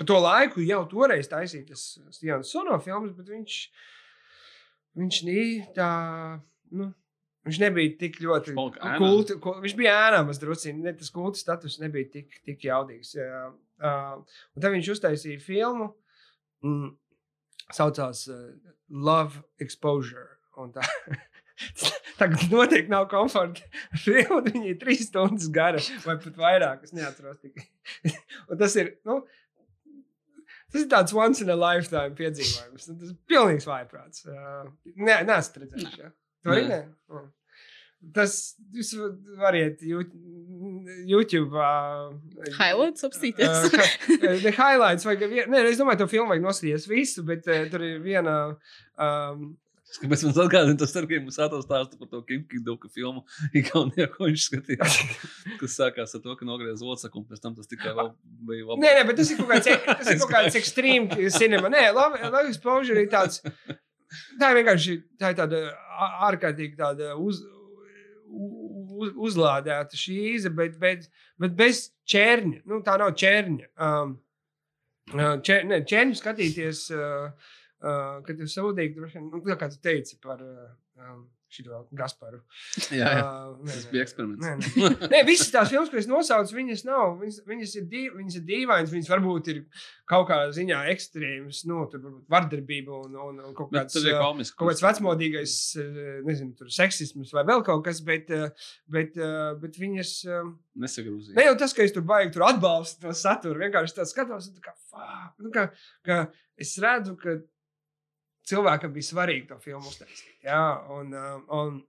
pa 0.00 0.08
to 0.08 0.16
laiku 0.24 0.64
jau 0.64 0.80
toreiz 0.88 1.28
taisīja 1.28 1.74
tas 1.74 1.84
Sion 2.16 2.46
Sono 2.48 2.80
filmas, 2.80 3.12
bet 3.18 3.28
viņš, 3.34 3.58
viņš 5.02 5.22
nī, 5.28 5.46
tā, 5.76 5.92
nu, 6.72 6.88
viņš 7.46 7.62
nebija 7.62 7.94
tik 8.00 8.20
ļoti 8.24 8.56
kulti, 8.56 9.40
ku, 9.42 9.58
viņš 9.62 9.76
bija 9.78 9.96
ēnāmas 10.08 10.40
drusciņi, 10.42 10.82
ne, 10.88 10.96
tas 10.98 11.12
kulta 11.14 11.40
status 11.40 11.78
nebija 11.84 12.08
tik, 12.16 12.40
tik 12.48 12.64
jaudīgs. 12.66 13.12
Jā. 13.20 13.48
Uh, 13.76 14.22
un 14.56 14.64
tad 14.64 14.72
viņš 14.72 14.94
uztaisīja 14.96 15.42
filmu, 15.44 15.92
mm, 16.64 16.94
saucās 17.74 18.26
uh, 18.30 18.42
Love 18.90 19.42
Exposure. 19.62 20.32
Tā, 20.74 20.84
Tagad 22.20 22.46
noteikti 22.52 22.92
nav 22.92 23.08
komforta. 23.12 23.64
Filma 24.00 24.42
viņa 24.46 24.70
ir 24.70 24.78
trīs 24.80 25.06
stundas 25.08 25.48
gara, 25.52 25.80
vai 26.04 26.16
pat 26.20 26.38
vairāk. 26.40 26.84
Es 26.86 26.94
neatceros 26.96 27.40
tikai. 27.42 27.66
Tas 28.60 28.76
ir. 28.80 28.94
Nu, 29.08 29.22
Tas 30.72 30.82
ir 30.82 30.88
tāds 30.90 31.12
once 31.14 31.40
in 31.44 31.50
a 31.52 31.54
lifetime 31.56 32.16
piedzīvojums. 32.18 32.88
Nu, 32.90 32.96
Tas 33.00 33.12
ir 33.12 33.18
pilnīgs 33.30 33.68
vājprāts. 33.68 34.24
Uh, 34.28 34.66
nē, 34.98 35.20
es 35.38 35.52
redzēju. 35.54 35.92
Ja? 36.00 36.10
Tu 36.42 36.52
arī 36.52 36.64
Nē. 36.66 36.78
nē. 36.80 36.80
Oh. 37.14 37.28
Tas 38.14 38.54
jūs 38.76 38.92
variet 39.40 39.82
Ju- 39.82 40.04
YouTube. 41.08 41.52
Uh, 41.56 42.14
Highlights 42.58 43.04
apstīties. 43.06 43.70
Uh, 43.76 44.50
highlights, 44.56 45.06
vai 45.08 45.16
vien, 45.20 45.46
nē, 45.50 45.64
es 45.70 45.80
domāju, 45.80 46.04
to 46.04 46.10
filmu 46.10 46.32
vajag 46.32 46.44
noskatīties 46.44 46.88
visu, 46.90 47.24
bet 47.26 47.46
uh, 47.50 47.64
tur 47.72 47.84
ir 47.86 48.02
viena. 48.04 48.36
Um, 48.96 49.54
Kāpēc 49.96 50.24
mums 50.26 50.38
atgādina 50.42 50.76
tas, 50.80 50.92
ka 50.92 51.18
mums 51.22 51.38
atstāsta 51.40 51.96
par 51.96 52.08
to 52.10 52.20
Kimkidoku 52.26 52.90
filmu 52.92 53.22
Igaunijā, 53.58 54.08
ko 54.12 54.26
viņš 54.26 54.46
skatījās, 54.50 54.96
kas 55.60 55.76
sākās 55.78 56.16
ar 56.18 56.22
to, 56.24 56.34
ka 56.36 56.48
nogriez 56.48 56.82
ocaku, 56.82 57.22
un 57.22 57.28
pēc 57.30 57.42
tam 57.44 57.54
tas 57.56 57.70
tikai 57.70 57.94
vēl 57.96 58.10
bija 58.50 58.66
labi. 58.66 58.82
nē, 58.82 58.92
nē, 58.98 59.04
bet 59.08 59.20
tas 59.22 59.30
ir 59.32 59.40
kaut 59.40 59.52
kāds, 59.54 59.70
tas 60.02 60.12
ir 60.12 60.20
kaut 60.20 60.34
kāds 60.34 60.58
extreme 60.60 61.30
cinema. 61.38 61.70
Nē, 61.72 61.86
labi, 61.96 62.20
labi, 62.26 62.52
exposure 62.52 63.06
ir 63.06 63.10
tāds. 63.12 63.40
Tā 64.40 64.50
ir 64.52 64.60
vienkārši 64.60 64.98
tā 65.22 65.32
ir 65.32 65.38
tāda 65.38 65.62
ārkārtīgi 66.28 66.76
tāda 66.78 67.14
uz, 67.22 67.40
uz, 68.26 69.12
uzlādēta 69.28 69.98
šīze, 69.98 70.52
bet, 70.56 70.78
bet, 70.82 71.06
bet 71.40 71.56
bez 71.58 71.82
ķērņa. 72.12 72.62
Nu, 72.70 72.80
tā 72.86 72.96
nav 73.02 73.14
ķērņa. 73.20 73.70
Um, 73.86 74.16
uh, 75.14 75.36
ķer, 75.46 75.64
ne, 75.70 75.80
ķērņu 75.88 76.18
skatīties, 76.20 76.86
uh, 76.96 77.30
uh, 77.82 78.18
kad 78.26 78.42
droši 78.98 79.18
vien, 79.18 79.30
nu, 79.32 79.42
kā 79.46 79.70
tu 79.72 79.80
teici 79.82 80.18
par 80.22 80.42
uh, 80.44 80.70
um, 81.02 81.24
šo 81.56 81.80
Gasparu. 81.96 82.40
Jā, 82.92 83.08
jā. 83.16 83.24
Uh, 83.24 83.56
nē, 83.64 83.72
Tas 83.72 83.86
bija 83.90 84.04
eksperiments. 84.06 84.44
Nē, 84.44 84.54
nē. 84.60 85.10
Nē, 85.12 85.22
visas 85.28 85.50
tās 85.54 85.72
filmas, 85.72 85.90
ko 85.92 86.00
es 86.00 86.08
nosaucu, 86.10 86.56
viņas 86.58 86.84
nav. 86.88 87.16
Viņas, 87.22 87.40
viņas, 87.48 87.74
ir, 87.80 87.86
dīv, 87.92 88.16
viņas 88.20 88.38
ir 88.40 88.44
dīvainas, 88.50 88.92
viņas 88.94 89.10
varbūt 89.12 89.50
ir 89.52 89.62
kaut 90.10 90.28
kādā 90.30 90.52
ziņā 90.54 90.82
ekstrēmas, 90.92 91.62
nu, 91.70 91.82
tur 91.90 92.04
varbūt 92.04 92.28
vardarbība 92.36 93.00
un, 93.06 93.16
un, 93.26 93.40
un 93.48 93.56
kaut 93.58 93.72
kāds. 93.74 93.96
komisks. 94.20 94.54
Kaut 94.58 94.70
kāds 94.72 94.84
vecmodīgais, 94.84 95.56
nezinu, 96.26 96.54
tur 96.58 96.70
seksisms 96.72 97.32
vai 97.34 97.46
vēl 97.48 97.64
kaut 97.66 97.84
kas, 97.88 98.02
bet, 98.06 98.30
bet, 98.92 99.18
bet 99.62 99.80
viņas. 99.80 100.14
Nesagrūzīja. 100.76 101.36
Ne 101.38 101.48
jau 101.48 101.56
tas, 101.58 101.74
ka 101.74 101.84
es 101.86 101.94
tur 101.94 102.04
baigi 102.06 102.34
tur 102.36 102.46
atbalstu 102.46 103.06
to 103.06 103.14
saturu, 103.16 103.60
vienkārši 103.64 103.98
tāds 103.98 104.12
skatos, 104.14 104.50
tā 104.54 104.64
kā, 104.68 104.74
fuck, 104.90 105.34
nu, 105.42 105.52
ka, 105.54 105.68
ka 106.06 106.18
es 106.60 106.76
redzu, 106.82 107.16
ka 107.20 107.38
cilvēkam 108.46 108.92
bija 108.94 109.08
svarīgi 109.10 109.48
to 109.50 109.58
filmu 109.62 109.88
uztaisīt. 109.90 110.32
Jā, 110.46 110.60
un, 110.94 111.12
uh, 111.16 111.40
un, 111.58 111.80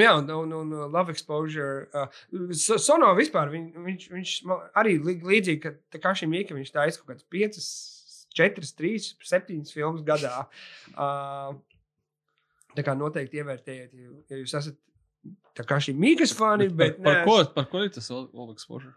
jā, 0.00 0.12
un, 0.18 0.30
un, 0.34 0.52
un 0.60 0.74
uh, 0.76 0.84
Love 0.90 1.14
Exposure. 1.14 1.86
Uh, 1.94 2.20
So- 2.58 2.78
Sono 2.82 3.12
vispār, 3.18 3.50
viņ, 3.54 3.70
viņš, 3.86 4.08
viņš 4.16 4.34
arī 4.82 4.96
līdzīgi, 5.04 5.60
ka 5.62 5.74
tā 5.94 6.02
kā 6.02 6.12
šī 6.18 6.28
mīka, 6.30 6.56
viņš 6.58 6.74
taisa 6.74 7.00
kaut 7.02 7.12
kādas 7.14 7.26
piecas, 7.30 7.70
četras, 8.34 8.74
trīs, 8.78 9.12
septiņas 9.26 9.72
filmas 9.74 10.02
gadā. 10.06 10.44
Uh, 10.94 11.56
tā 12.76 12.84
kā 12.86 12.94
noteikti 12.94 13.40
ievērtējiet, 13.42 13.94
ja, 14.30 14.38
jūs 14.42 14.54
esat 14.60 14.76
tā 15.58 15.64
kā 15.66 15.80
šī 15.82 15.92
mīkas 15.98 16.30
fani, 16.38 16.68
bet 16.70 17.00
Par 17.02 17.22
neesat- 17.22 17.26
ko, 17.26 17.54
par 17.56 17.66
ko 17.72 17.82
ir 17.86 17.90
tas 17.94 18.10
All 18.14 18.52
Exposure? 18.54 18.94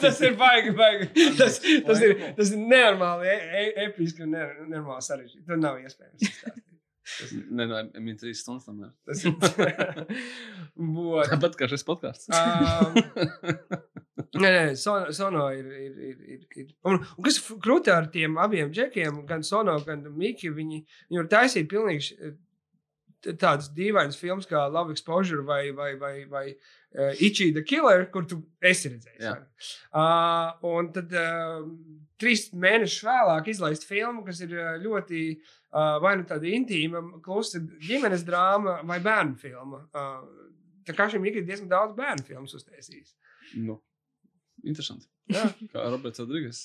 Tas 0.00 0.20
ir 0.24 0.34
baigi, 0.40 0.72
baigi. 0.76 1.10
Tas, 1.40 1.60
tas, 1.86 2.02
ir, 2.06 2.16
tas 2.38 2.50
ir 2.54 2.60
nenormāli, 2.62 3.28
e, 3.30 3.36
e, 3.60 3.62
episki 3.88 4.24
un 4.26 4.34
ne- 4.36 4.48
nenormāli 4.68 5.04
sarežģīti. 5.06 5.46
Tur 5.48 5.60
nav 5.60 5.78
iespējams. 5.82 6.42
Nē, 7.50 7.64
nē, 7.66 7.78
man 7.98 8.18
trīs 8.20 8.38
stundas 8.44 8.68
tam 8.68 8.84
ir. 8.86 8.90
Tas 9.08 9.24
ir. 9.26 9.34
Bot. 10.94 11.26
Tāpat 11.32 11.56
kā 11.58 11.66
šis 11.72 11.82
podkāsts. 11.88 12.30
Um, 12.30 13.00
Nē, 14.40 14.46
nē, 14.46 14.60
Sono, 14.78 15.08
sono 15.16 15.46
ir. 15.50 15.64
ir, 15.74 15.94
ir, 16.10 16.18
ir, 16.36 16.42
ir. 16.60 16.68
Un, 16.86 17.00
un 17.02 17.24
kas 17.26 17.40
ir 17.40 17.58
krūti 17.64 17.90
ar 17.90 18.06
tiem 18.14 18.36
abiem 18.38 18.70
džekiem, 18.70 19.24
gan 19.26 19.42
Sono, 19.46 19.74
gan 19.86 20.04
Miki, 20.14 20.52
viņi, 20.54 20.78
viņi 21.10 21.18
var 21.22 21.28
taisīt 21.32 21.66
pilnīgi 21.72 22.30
tādas 23.26 23.70
dīvainas 23.76 24.18
filmas 24.20 24.48
kā 24.48 24.62
Love 24.72 24.94
Exposure 24.94 25.44
vai, 25.46 25.70
vai, 25.76 25.92
vai, 26.00 26.14
vai 26.30 26.44
uh, 26.52 27.12
Ichi 27.20 27.50
the 27.52 27.62
Killer, 27.66 28.06
kur 28.12 28.26
tu 28.28 28.40
esi 28.62 28.92
redzējis. 28.92 29.26
Ne? 29.26 29.68
Uh, 29.92 30.70
un 30.72 30.90
tad 30.94 31.12
uh, 31.16 31.66
trīs 32.20 32.48
mēnešus 32.52 33.04
vēlāk 33.08 33.52
izlaist 33.52 33.86
filmu, 33.88 34.24
kas 34.26 34.42
ir 34.46 34.56
uh, 34.56 34.72
ļoti 34.82 35.22
uh, 35.36 35.98
vai 36.02 36.16
nu 36.20 36.26
tāda 36.28 36.50
intīma, 36.50 37.02
klusa 37.24 37.60
ģimenes 37.60 38.26
drāma 38.28 38.80
vai 38.88 39.00
bērnu 39.04 39.38
filma. 39.40 39.84
Uh, 39.92 40.50
tā 40.88 40.96
kā 40.96 41.10
šim 41.12 41.24
ir 41.28 41.42
diezgan 41.44 41.70
daudz 41.70 41.96
bērnu 41.98 42.26
filmu 42.26 42.48
uztaisījis. 42.48 43.16
Nu, 43.60 43.80
interesanti. 44.64 45.10
Jā, 45.30 45.46
Kā 45.72 45.86
Roberts 45.92 46.22
Rodrīgas. 46.22 46.64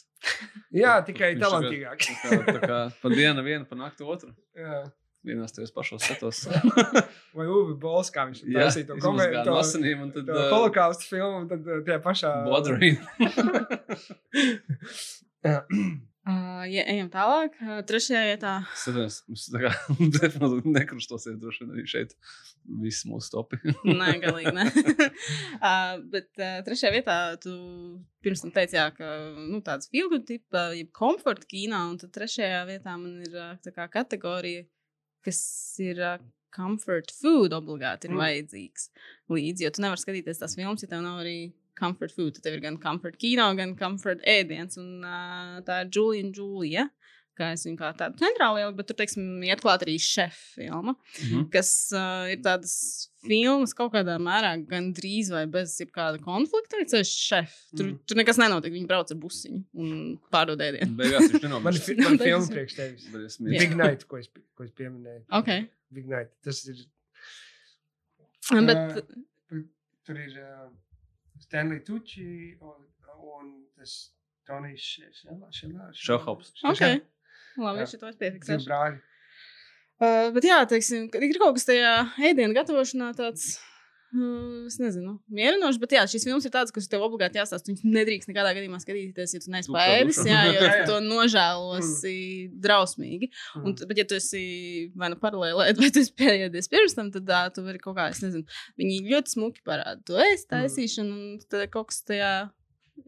jā 0.73 0.97
tikai 1.05 1.35
talantīgāk. 1.41 2.05
Tā 2.05 2.37
kā, 2.39 2.45
tā 2.47 2.61
kā 2.63 2.79
pa 3.01 3.11
dienu 3.13 3.43
vienu, 3.45 3.67
pa 3.69 3.77
nakti 3.79 4.07
otru. 4.07 4.31
Jā. 4.57 4.85
Vienās 5.25 5.55
tajos 5.55 5.73
pašos 5.75 6.03
skatos. 6.05 6.43
Vai 7.37 7.47
Uvi 7.49 7.75
Bols, 7.81 8.11
kā 8.13 8.27
viņš 8.29 8.43
Jā, 8.45 8.65
taisīja 8.67 8.89
to 8.91 8.99
komēdiju, 9.01 9.39
no 9.41 9.45
to, 9.47 9.55
asinīm 9.61 10.03
un 10.05 10.11
tad 10.15 10.27
to 10.29 10.35
uh, 10.37 10.49
holokaustu 10.53 11.09
filmu, 11.09 11.43
un 11.43 11.47
tad 11.51 11.61
uh, 11.65 11.81
tajā 11.87 11.99
pašā... 12.05 12.33
Bodrīna. 12.49 13.01
Uh, 16.25 16.63
ja 16.65 16.81
ejam 16.89 17.05
tālāk, 17.13 17.53
uh, 17.61 17.83
trešajā 17.85 18.21
vietā. 18.25 18.51
Skaties, 18.73 19.19
mums 19.29 19.43
tā 19.53 19.59
kā 19.61 19.69
nekrustosies 20.79 21.35
droši 21.37 21.61
vien 21.61 21.75
arī 21.75 21.83
šeit. 21.85 22.15
Viss 22.81 23.05
mūsu 23.05 23.29
topi. 23.29 23.59
Nē, 23.85 24.15
galīgi 24.23 24.53
nē. 24.55 24.63
uh, 24.73 26.01
bet 26.09 26.31
uh, 26.41 26.63
trešajā 26.65 26.95
vietā 26.95 27.17
tu 27.43 27.53
pirms 28.25 28.41
tam 28.41 28.55
teici, 28.55 28.73
jā, 28.79 28.87
ka 28.97 29.11
nu, 29.37 29.61
tāds 29.67 29.91
filmu 29.93 30.17
tipa, 30.25 30.71
jeb 30.73 30.89
komforta 30.97 31.45
kīnā, 31.45 31.83
un 31.91 32.01
tad 32.01 32.15
trešajā 32.17 32.63
vietā 32.71 32.97
man 32.97 33.21
ir 33.21 33.37
uh, 33.37 33.53
tā 33.61 33.75
kā 33.75 33.85
kategorija, 33.93 34.65
kas 35.25 35.41
ir 35.83 36.01
comfort 36.55 37.11
food 37.11 37.53
obligāti 37.55 38.07
ir 38.07 38.15
mm. 38.15 38.21
vajadzīgs 38.21 38.89
līdzi, 39.33 39.65
jo 39.65 39.71
tu 39.75 39.83
nevari 39.83 40.01
skatīties 40.01 40.41
tās 40.41 40.55
filmas, 40.57 40.85
ja 40.85 40.91
tev 40.91 41.03
nav 41.03 41.21
arī 41.23 41.37
comfort 41.79 42.13
food. 42.15 42.37
Tad 42.37 42.47
tev 42.47 42.57
ir 42.57 42.63
gan 42.63 42.79
comfort 42.81 43.19
kino, 43.19 43.47
gan 43.57 43.75
comfort 43.79 44.23
ēdiens, 44.27 44.79
un 44.81 45.03
uh, 45.03 45.57
tā 45.67 45.83
ir 45.83 45.91
Julija 45.91 46.27
un 46.27 46.31
Julija. 46.35 46.87
Kā 47.35 47.49
es 47.51 47.65
viņu 47.67 47.75
kā 47.81 47.89
tādu 47.99 48.15
centrālu 48.21 48.61
ieliku, 48.61 48.77
bet 48.77 48.87
tur, 48.87 48.95
teiksim, 48.95 49.25
iet 49.43 49.59
klāt 49.59 49.81
arī 49.83 49.97
šefa 49.99 50.53
filma 50.55 50.93
Mhm. 51.21 51.49
kas 51.51 51.91
uh, 51.91 52.29
ir 52.31 52.37
tādas 52.45 53.09
filmas 53.25 53.73
kaut 53.75 53.91
kādā 53.91 54.15
mērā 54.21 54.53
gandrīz 54.69 55.31
vai 55.33 55.45
bez 55.51 55.73
jebkāda 55.81 56.21
konflikta. 56.23 56.79
Ir 56.79 56.85
ceļš 56.93 57.11
šef. 57.27 57.55
Tur, 57.75 57.85
Mm. 57.85 57.91
mm. 57.91 57.99
tur 58.07 58.15
nekas 58.21 58.37
nenotiek. 58.39 58.71
Viņi 58.71 58.87
brauc 58.87 59.11
ar 59.11 59.17
busiņu 59.17 59.63
un 59.73 60.17
pārdod 60.31 60.61
ēdienu. 60.63 60.95
Beigās 60.95 61.27
viņš 61.33 61.61
Man 61.63 61.73
ir 61.73 61.79
fi- 61.81 61.95
man 61.99 62.17
filma 62.17 62.47
priekš 62.55 62.75
tevis. 62.75 63.37
Big 63.39 63.75
Night, 63.75 64.07
ko 64.07 64.17
es, 64.17 64.29
ko 64.55 64.63
es 64.63 64.71
pieminēju. 64.71 65.25
Okay. 65.41 65.67
Big 65.91 66.07
Night. 66.07 66.31
Tas 66.43 66.63
ir. 66.67 66.85
Bet, 68.51 69.03
Uh, 69.51 69.61
tur 70.05 70.17
ir 70.21 70.35
uh, 70.37 70.69
Stanley 71.41 71.79
Tucci 71.83 72.55
un, 72.61 72.85
un 73.17 73.65
tas 73.75 74.11
Tonijs 74.45 74.99
Šelhops. 75.97 76.51
okay. 76.63 77.01
Labi, 77.57 77.85
šī 77.87 77.99
to 78.01 78.07
es 78.11 78.15
Divi 78.19 78.31
piefiksēšu. 78.35 78.67
brāļi. 78.69 78.99
Uh, 79.95 80.27
bet 80.35 80.43
jā, 80.43 80.57
teiksim, 80.67 81.05
ir 81.13 81.37
kaut 81.39 81.55
kas 81.55 81.69
tajā 81.69 81.93
ēdienu 82.19 82.55
gatavošanā 82.57 83.13
tāds. 83.15 83.55
Uh, 84.15 84.63
es 84.69 84.77
nezinu, 84.79 85.17
mierinoši, 85.33 85.79
bet 85.81 85.91
jā, 85.97 86.01
šīs 86.07 86.23
filmas 86.23 86.45
ir 86.47 86.51
tādas, 86.53 86.71
kuras 86.71 86.87
tev 86.87 87.01
obligāti 87.03 87.35
jāstāsta. 87.39 87.67
Viņas 87.71 87.83
nedrīkst 87.83 88.29
nekādā 88.29 88.53
gadījumā 88.55 88.77
skatīties, 88.79 89.33
ja 89.35 89.41
tu 89.43 89.51
dušā. 89.51 90.27
Jā, 90.29 90.43
jo 90.55 90.67
tu 90.71 90.85
to 90.91 90.99
nožēlosi 91.03 92.13
drausmīgi. 92.63 93.31
Un, 93.59 93.73
Mm. 93.73 93.87
bet, 93.89 93.97
ja 93.97 94.05
tu 94.07 94.15
esi 94.15 94.91
vai 94.95 95.09
nu 95.11 95.17
paralēli, 95.19 95.75
vai 95.79 95.89
tu 95.91 95.99
esi 96.03 96.13
pēdies 96.15 96.69
pirms 96.71 96.95
tam, 96.95 97.11
tad 97.11 97.27
uh, 97.27 97.49
tu 97.55 97.63
vari 97.65 97.79
kaut 97.81 97.97
kā, 97.97 98.07
es 98.13 98.21
nezinu, 98.23 98.45
viņi 98.79 99.01
ļoti 99.11 99.35
smuki 99.35 99.63
parāda 99.67 99.99
to 100.05 100.15
Mm. 100.15 100.31
ēst 100.31 100.47
taisīšanu, 100.53 101.11
un 101.11 101.39
tad 101.49 101.67
kaut 101.73 101.87
kas 101.91 101.99
tajā 102.07 102.31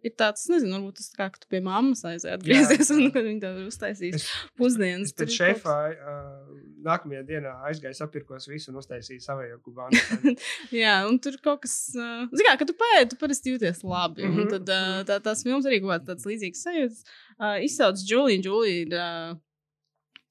ir 0.04 0.14
tāds, 0.20 0.46
nezinu, 0.52 0.78
varbūt 0.78 1.00
tas 1.02 1.12
kā, 1.16 1.28
ka 1.34 1.42
tu 1.42 1.50
pie 1.52 1.62
mammas 1.64 2.04
aizēji 2.08 2.36
atgriezies, 2.38 2.92
un 2.96 3.10
viņi 3.12 3.42
tev 3.44 3.60
ir 3.62 3.68
uztaisījis 3.72 4.28
pusdienas. 4.60 5.14
Kaut 5.18 5.34
šefa 5.34 5.76
uh, 5.92 6.48
nākamajā 6.88 7.24
dienā 7.28 7.54
aizgāju, 7.68 7.98
sapirkos 7.98 8.48
visu 8.52 8.72
un 8.72 8.80
uztaisīju 8.82 9.24
savējo 9.24 9.60
kubānu. 9.66 10.36
Jā, 10.84 11.02
un 11.10 11.20
tur 11.24 11.40
kaut 11.44 11.66
kas, 11.66 11.76
uh, 11.98 12.28
zināmā, 12.32 12.58
kad 12.62 12.70
tu 12.72 12.78
pēdi, 12.78 13.12
tu 13.14 13.20
parasti 13.20 13.56
jūties 13.56 13.84
labi. 13.84 14.24
Mm 14.24 14.38
Mhm, 14.38 14.40
-hmm. 14.44 14.50
Tad 14.50 14.70
uh, 14.70 15.02
tā, 15.08 15.20
tās 15.24 15.44
filmas 15.44 15.66
arī 15.66 15.80
kaut 15.82 15.92
kādas 15.92 16.08
tādas 16.08 16.28
līdzīgas 16.30 16.64
sajūtas. 16.68 17.04
Uh, 17.38 17.58
izsauc 17.64 18.02
Julija, 18.10 18.42
Julija 18.44 18.82
ir 18.82 18.94
uh, 18.94 19.38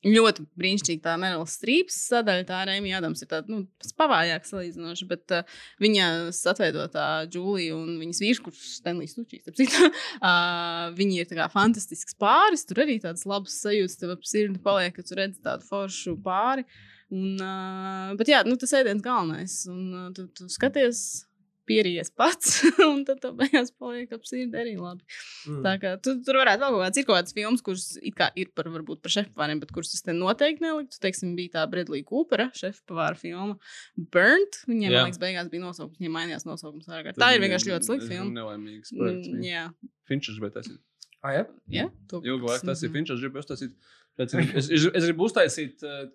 ļoti 0.05 0.45
brīnišķīga 0.61 1.03
tā 1.05 1.15
Merila 1.21 1.47
Strīpas 1.49 1.97
sadaļa. 2.11 2.47
Tā 2.49 2.59
ar 2.63 2.73
Ēmiju 2.75 2.97
Adams 2.99 3.23
ir 3.25 3.31
tāda, 3.31 3.51
nu, 3.53 3.63
pavājāka 3.99 4.51
salīdzinoši, 4.51 5.09
bet 5.11 5.35
uh, 5.35 5.61
viņa 5.83 6.09
atveidotā 6.53 7.07
Julija 7.33 7.77
un 7.79 7.97
viņas 8.03 8.23
vīrs, 8.23 8.43
kurš 8.45 8.65
Stanlijs 8.79 9.17
citu, 9.17 9.55
uh, 10.21 10.91
viņi 10.97 11.23
ir 11.25 11.47
fantastisks 11.53 12.19
pāris. 12.21 12.67
Tur 12.69 12.85
arī 12.85 12.99
tādas 13.03 13.27
labas 13.29 13.57
sajūtas 13.65 13.99
tev 14.01 14.17
ap 14.17 14.29
sirdi 14.29 14.63
paliek, 14.63 14.95
kad 14.97 15.09
tu 15.09 15.19
redzi 15.19 15.43
tādu 15.45 15.67
foršu 15.67 16.17
pāri. 16.25 16.67
Un, 17.15 17.37
uh, 17.39 18.13
bet 18.19 18.31
jā, 18.31 18.43
nu, 18.47 18.59
tas 18.59 18.75
ēdiens 18.75 19.03
galvenais. 19.05 19.61
Un 19.71 19.83
uh, 19.95 20.11
tu, 20.15 20.27
tu 20.35 20.49
skaties, 20.51 21.26
pierījies 21.67 22.13
pats, 22.17 22.61
un 22.91 23.03
tad 23.09 23.21
tev 23.23 23.35
beigās 23.39 23.73
paliek 23.75 24.13
ap 24.15 24.27
sirdi 24.29 24.59
arī 24.61 24.75
labi. 24.79 25.05
Mm. 25.49 25.61
Tā 25.67 25.75
kā 25.83 25.93
tu, 26.03 26.17
tur 26.27 26.41
varētu 26.43 26.63
vēl 26.63 26.77
kaut 26.77 26.85
kādas, 26.85 27.01
ir 27.01 27.09
kaut 27.09 27.19
kādas 27.19 27.37
filmas, 27.37 27.65
kuras 27.67 27.87
it 28.01 28.17
kā 28.19 28.31
ir 28.39 28.53
par, 28.57 28.71
varbūt 28.75 29.03
par 29.05 29.15
šefpavāriem, 29.17 29.63
bet 29.65 29.75
kuras 29.77 29.95
es 29.97 30.05
te 30.07 30.15
noteikti 30.17 30.65
neliktu. 30.65 31.01
Teiksim, 31.03 31.35
bija 31.39 31.59
tā 31.59 31.67
Bredlija 31.73 32.07
Kūpera 32.09 32.49
šefpavāra 32.57 33.19
filma 33.21 33.59
Burnt. 33.97 34.63
Viņiem, 34.71 34.91
Jā. 34.91 35.03
man 35.03 35.11
liekas, 35.11 35.23
beigās 35.23 35.53
bija 35.53 35.67
nosaukums, 35.67 36.01
viņiem 36.01 36.19
mainījās 36.21 36.49
nosaukums. 36.49 36.89
vairāk. 36.91 37.19
Tā 37.19 37.33
ir 37.35 37.45
vienkārši 37.45 37.73
ļoti 37.73 37.91
slikta 37.91 38.11
filma. 38.11 38.33
Nelaimīgs 38.41 38.95
projekts. 38.97 39.33
Mm. 39.33 39.47
Jā, 39.47 39.67
Finčers, 40.07 40.41
bet 40.43 40.55
tas 40.57 40.71
ir. 40.71 40.79
Ah, 41.25 41.33
jā? 41.35 41.45
jā, 41.73 41.87
to 42.11 42.21
Ilgu 42.23 42.47
laiku 42.47 42.69
tas 42.69 42.83
ir. 42.87 42.93
Finčers, 42.95 43.23
gribu 43.25 43.41
uztaisīt. 43.43 43.73
Es, 43.75 44.05
es, 44.59 44.71
es, 44.73 44.87
es 44.89 45.05
gribu 45.05 45.27
uztaisīt 45.27 45.83
uh, 45.85 46.07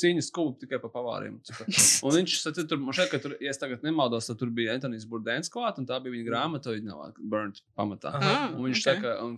cīņas 0.00 0.30
klubu 0.34 0.56
tikai 0.58 0.80
par 0.82 0.90
pavāriem. 0.94 1.36
Un 2.06 2.16
viņš 2.16 2.36
tad, 2.46 2.60
tur, 2.70 2.80
šeit, 2.96 3.10
ka 3.12 3.20
tur, 3.22 3.36
ja 3.42 3.52
es 3.54 3.60
tagad 3.60 3.84
nemaldos, 3.86 4.28
tad 4.30 4.40
tur 4.40 4.50
bija 4.54 4.74
Antonius 4.74 5.06
Burdens 5.10 5.52
klāt, 5.52 5.78
un 5.78 5.86
tā 5.88 6.00
bija 6.02 6.16
viņa 6.16 6.26
grāmata, 6.28 6.74
viņa 6.74 6.90
nav 6.90 7.20
burnt 7.20 7.62
pamatā. 7.78 8.14
Aha. 8.18 8.32
Ah, 8.34 8.46
Un 8.54 8.66
viņš 8.68 8.80
ok. 8.80 8.84
okay. 8.84 9.02
saka, 9.02 9.14
un 9.26 9.36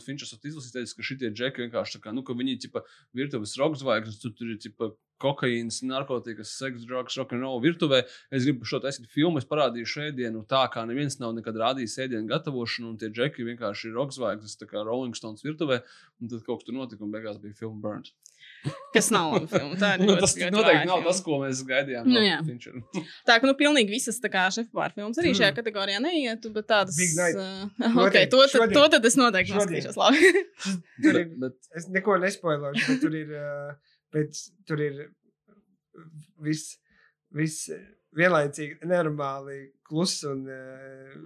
izlasījis, 0.49 0.75
teicis, 0.79 0.97
ka 0.97 1.09
šitie 1.11 1.33
džeki 1.35 1.67
vienkārši 1.67 1.99
tā 1.99 2.07
kā, 2.07 2.15
nu, 2.17 2.25
ka 2.27 2.37
viņi 2.39 2.57
ir 2.57 2.63
virtuves 3.17 3.57
rokas 3.61 3.85
tur, 4.23 4.33
tur 4.39 4.55
ir 4.55 4.61
tipa, 4.63 4.93
kokaīns, 5.23 5.81
narkotikas, 5.89 6.53
seks, 6.61 6.85
drugs, 6.89 7.17
rock'n'roll 7.21 7.63
virtuvē. 7.65 8.03
Es 8.35 8.47
gribu 8.47 8.69
šo 8.69 8.81
taisīt 8.85 9.09
filmu, 9.13 9.41
es 9.43 9.49
parādīšu 9.49 10.07
ēdienu 10.11 10.45
tā, 10.49 10.65
kā 10.73 10.85
neviens 10.89 11.19
nav 11.23 11.35
nekad 11.39 11.59
rādījis 11.63 11.99
ēdienu 12.07 12.29
gatavošanu, 12.33 12.93
un 12.95 13.01
tie 13.01 13.11
džeki 13.13 13.47
vienkārši 13.53 13.91
ir 13.91 13.99
rokas 13.99 14.57
tā 14.61 14.69
kā 14.71 14.85
Rolling 14.87 15.17
Stones 15.17 15.45
virtuvē, 15.47 15.83
un 16.21 16.33
tad 16.33 16.45
kaut 16.47 16.61
kas 16.63 16.69
tur 16.71 16.79
notika, 16.79 17.05
un 17.07 17.15
beigās 17.15 17.41
bija 17.43 17.57
filma 17.59 17.81
Burns. 17.83 18.15
Kas 18.95 19.11
nav 19.15 19.33
laba 19.35 19.47
filma. 19.51 19.77
Tā 19.79 19.93
ir 19.95 20.03
Nu, 20.07 20.15
tas 20.19 20.33
noteikti 20.37 20.87
nav 20.89 21.01
filma. 21.01 21.07
tas, 21.07 21.19
ko 21.27 21.39
mēs 21.43 21.61
gaidījām. 21.67 22.07
Nu, 22.09 22.23
no. 22.23 23.03
Tā 23.29 23.37
ka 23.43 23.49
nu, 23.49 23.55
pilnīgi 23.59 23.93
visas 23.95 24.19
tā 24.23 24.31
kā 24.33 24.47
šefpavāra 24.55 24.95
filmas 24.97 25.19
arī 25.23 25.33
Mm. 25.33 25.39
šajā 25.41 25.53
kategorijā 25.59 26.01
neietu, 26.03 26.51
bet 26.55 26.69
tādas. 26.71 26.97
Uh, 26.97 27.67
okay, 28.07 28.25
Šodien, 28.27 28.31
to, 28.33 28.41
tad, 28.55 28.75
to 28.75 28.85
tad 28.97 29.09
es 29.11 29.19
noteikti 29.19 29.55
noskatīšos. 29.57 29.99
Labi. 30.01 30.33
Bet, 31.05 31.35
bet, 31.43 31.59
es 31.79 31.89
neko 31.93 32.17
nespoilošu, 32.23 32.87
bet 32.89 33.03
tur 33.05 33.19
ir, 33.19 33.35
uh, 33.37 33.96
bet 34.15 34.37
tur 34.67 34.81
ir 34.85 35.01
viss, 36.45 36.77
viss 37.35 37.69
vienlaicīgi 38.17 38.79
nenormāli 38.87 39.59
kluss 39.87 40.23
un 40.29 40.47
uh, 40.49 41.19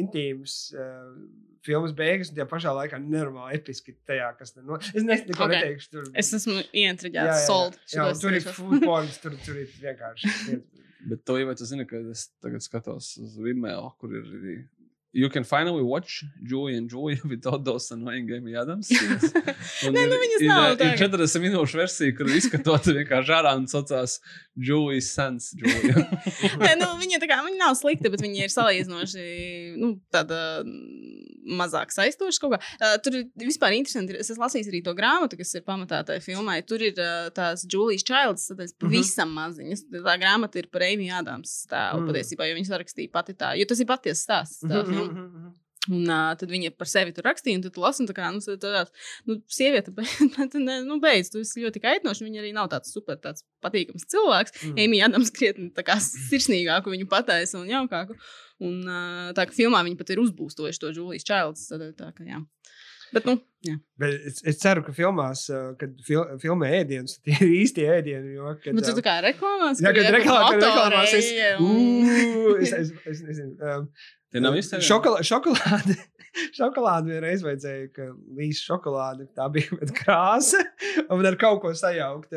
intīms. 0.00 0.72
Uh, 0.74 1.14
Filmas 1.60 1.92
beigas, 1.92 2.30
un 2.32 2.38
tajā 2.38 2.46
pašā 2.48 2.70
laikā 2.72 2.96
nenormāli 3.04 3.58
episki 3.58 3.92
tajā, 4.08 4.30
kas 4.38 4.54
tur 4.54 4.64
notiek. 4.64 4.94
Es 4.96 5.04
nes- 5.04 5.26
neko 5.28 5.44
Ok. 5.44 5.50
neteikšu. 5.52 5.90
Tur, 5.92 6.04
Es 6.16 6.30
esmu 6.32 6.54
Jā, 6.56 6.68
ieintriģēts, 6.72 7.12
jā, 7.28 7.34
jā. 7.36 7.46
sold. 7.46 7.74
Jā, 7.76 7.88
Šito 7.90 8.06
un 8.06 8.12
es 8.14 8.22
tur 8.22 8.32
ir 8.38 8.86
porn, 8.86 9.10
tur, 9.20 9.34
tur 9.44 9.58
ir 9.60 9.66
vienkārši. 9.82 10.30
bet 11.10 11.24
to 11.28 11.36
jau 11.36 11.52
tu 11.60 11.66
zini, 11.68 11.84
ka 11.90 12.00
es 12.14 12.30
tagad 12.40 12.64
skatos 12.64 13.10
uz 13.20 13.36
Vimeo, 13.44 13.90
kur 14.00 14.08
ir. 14.16 14.64
You 15.12 15.28
can 15.28 15.42
finally 15.42 15.82
watch 15.82 16.22
Julie 16.46 16.76
and 16.78 16.88
Julie 16.88 17.18
without 17.28 17.64
those 17.64 17.90
annoying 17.90 18.28
Amy 18.30 18.54
Adams. 18.54 18.88
Nē, 18.94 19.90
ir- 19.90 20.10
nu 20.12 20.18
viņas 20.22 20.44
ir, 20.44 20.46
nav 20.46 20.66
ir 20.68 20.76
tagad. 20.78 21.00
40 21.18 21.42
minūšu 21.42 21.80
versija, 21.80 22.14
kur 22.14 22.30
izskatota 22.30 22.94
vienkārši 23.00 23.34
ārā 23.40 23.56
un 23.58 23.66
saucās 23.72 24.20
Julie's 24.54 25.08
Sans. 25.10 25.50
Julia. 25.58 26.04
Nē, 26.62 26.76
nu, 26.78 26.92
viņa, 27.02 27.18
tā 27.24 27.30
kā, 27.32 27.40
viņa 27.42 27.58
nav 27.58 27.74
slikta, 27.80 28.12
bet 28.14 28.22
viņa 28.22 28.46
ir 28.46 28.54
salīdzinoši 28.54 29.26
nu, 29.82 29.96
tāda 30.14 30.38
mazāk 31.50 31.94
saistoša. 31.94 32.40
kaut 32.42 32.56
kā. 32.56 32.60
Uh, 32.80 32.96
tur 33.04 33.20
ir 33.20 33.28
vispār 33.38 33.76
interesanti. 33.76 34.18
Es 34.18 34.32
esmu 34.32 34.46
lasījis 34.46 34.70
arī 34.72 34.82
to 34.86 34.94
grāmatu, 34.98 35.38
kas 35.40 35.54
ir 35.54 35.66
pamatā 35.66 36.02
tajā 36.06 36.24
filmai. 36.24 36.60
Tur 36.66 36.82
ir 36.82 36.98
uh, 36.98 37.30
tās 37.36 37.66
Julijas 37.70 38.06
Childs, 38.06 38.48
tad 38.50 38.60
es 38.66 38.74
pavisam 38.74 39.28
mm 39.28 39.36
-hmm. 39.36 39.40
maziņas. 39.40 39.86
Tā 40.10 40.18
grāmata 40.18 40.58
ir 40.58 40.70
par 40.72 40.82
Amy 40.82 41.10
Adams 41.10 41.66
tēlu 41.70 42.00
Mm. 42.00 42.06
mm. 42.06 42.12
patiesībā, 42.12 42.46
jo 42.48 42.58
viņas 42.58 42.76
rakstīja 42.82 43.12
pati 43.12 43.34
tā. 43.38 43.54
Jo 43.58 43.66
tas 43.68 43.82
ir 43.82 43.88
patiesa 43.88 44.22
stāsts. 44.22 44.62
Tā 44.66 44.84
filma. 44.86 45.52
Un 45.88 46.04
uh, 46.04 46.34
tad 46.36 46.50
viņa 46.52 46.74
par 46.76 46.90
sevi 46.90 47.14
tur 47.16 47.24
rakstīja, 47.24 47.56
un 47.56 47.62
tu 47.64 47.80
lasi, 47.80 48.02
un 48.02 48.08
tā 48.10 48.12
kā, 48.14 48.26
nu, 48.34 48.42
tāds, 48.60 48.92
nu, 49.26 49.38
sieviete, 49.48 49.94
bet, 49.96 50.58
nu, 50.60 50.98
beidz, 51.00 51.32
tu 51.32 51.40
esi 51.40 51.64
ļoti 51.64 51.80
kaitinoši. 51.80 52.26
Viņa 52.26 52.42
arī 52.42 52.52
nav 52.56 52.68
tāds 52.74 52.92
super, 52.92 53.16
tāds 53.16 53.46
patīkams 53.64 54.04
cilvēks. 54.12 54.58
Mm. 54.60 54.76
Emīļa 54.84 55.08
Adams 55.08 55.32
krietni 55.34 55.70
tā 55.74 55.86
kā 55.86 55.96
sirsnīgāku 56.04 56.92
viņu 56.92 57.08
pataisa 57.10 57.58
un 57.62 57.72
jaukāku. 57.72 58.18
Un 58.60 58.82
tā 59.36 59.46
kā 59.48 59.54
filmā 59.56 59.80
viņa 59.86 59.96
pat 60.00 60.10
ir 60.12 60.20
uzbūstojuši 60.20 60.82
to 60.82 60.90
Julijas 60.92 61.24
Childs. 61.24 61.66
Tad, 61.70 61.84
tā, 61.96 62.10
ka, 62.16 62.26
jā. 62.28 62.42
Bet, 63.10 63.24
nu, 63.26 63.32
jā. 63.66 63.74
Bet 63.98 64.12
es, 64.28 64.36
es 64.46 64.60
ceru, 64.62 64.84
ka 64.86 64.92
filmās, 64.94 65.46
kad 65.80 65.96
fil, 66.06 66.20
filmē 66.42 66.68
ēdienas, 66.82 67.16
tad 67.16 67.24
tie 67.26 67.38
ir 67.48 67.54
īsti 67.64 67.86
ēdieni. 67.96 68.36
Jo, 68.36 68.52
kad, 68.60 68.76
Bet 68.76 68.86
tu 68.86 68.94
tā 69.00 69.04
kā 69.08 69.16
reklāmās? 69.24 69.80
Jā, 69.82 69.90
kad 69.96 70.04
iet 70.04 70.14
reklāmā, 70.20 70.52
kad 70.52 70.62
reklāmās 70.68 71.16
es, 71.18 71.32
un- 71.58 72.06
Ū, 72.06 72.54
es, 72.62 72.74
es, 72.76 72.92
es 73.10 73.24
nezinu. 73.26 73.56
Um, 73.64 73.88
Tie 74.30 74.38
nav 74.44 74.54
izteikti. 74.60 74.86
Šokolā, 74.86 75.24
šokolāde. 75.26 75.96
Šokolādi 76.60 77.10
vienreiz 77.16 77.40
vajadzēja, 77.42 77.88
ka 77.96 78.04
līdz 78.38 78.60
šokolādi 78.62 79.24
tā 79.34 79.48
bija 79.50 79.88
krāsa 79.98 80.60
un 81.10 81.26
ar 81.26 81.34
kaut 81.40 81.58
ko 81.64 81.72
sajaukt. 81.74 82.36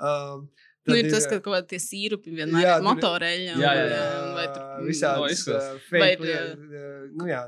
Um, 0.00 0.46
Nu, 0.84 0.92
tad 0.92 0.98
ir 1.00 1.10
tas, 1.14 1.26
ka 1.30 1.38
kaut 1.40 1.54
kādi 1.56 1.78
sīrupi 1.80 2.34
vienmēr 2.36 2.60
Jā, 2.66 2.72
ir 2.76 2.84
motoreļļa. 2.84 3.52
Jā, 3.56 3.70
jā, 3.78 3.84
jā. 3.88 4.00
un, 4.20 4.34
Vai 4.36 4.46
tur 4.52 4.62
No, 4.64 4.86
visādi. 4.88 5.20
Vai 5.24 5.70
fake. 5.88 6.16
tie- 6.20 6.26
liet- 6.26 6.58
uh, 6.58 7.04
Nu, 7.14 7.28
jā, 7.30 7.42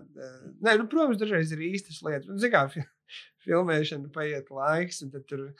nē, 0.62 0.76
nu, 0.80 0.86
protams, 0.88 1.18
dažreiz 1.20 1.52
ir 1.52 1.58
īstas 1.68 1.98
lietas. 2.06 2.28
Nu, 2.30 2.38
zini 2.40 2.52
kā, 2.54 2.62
fi- 2.72 2.86
filmēšana 3.46 4.08
paiet 4.14 4.48
laiks, 4.50 5.02
un 5.04 5.10
tad 5.12 5.26
tur. 5.28 5.50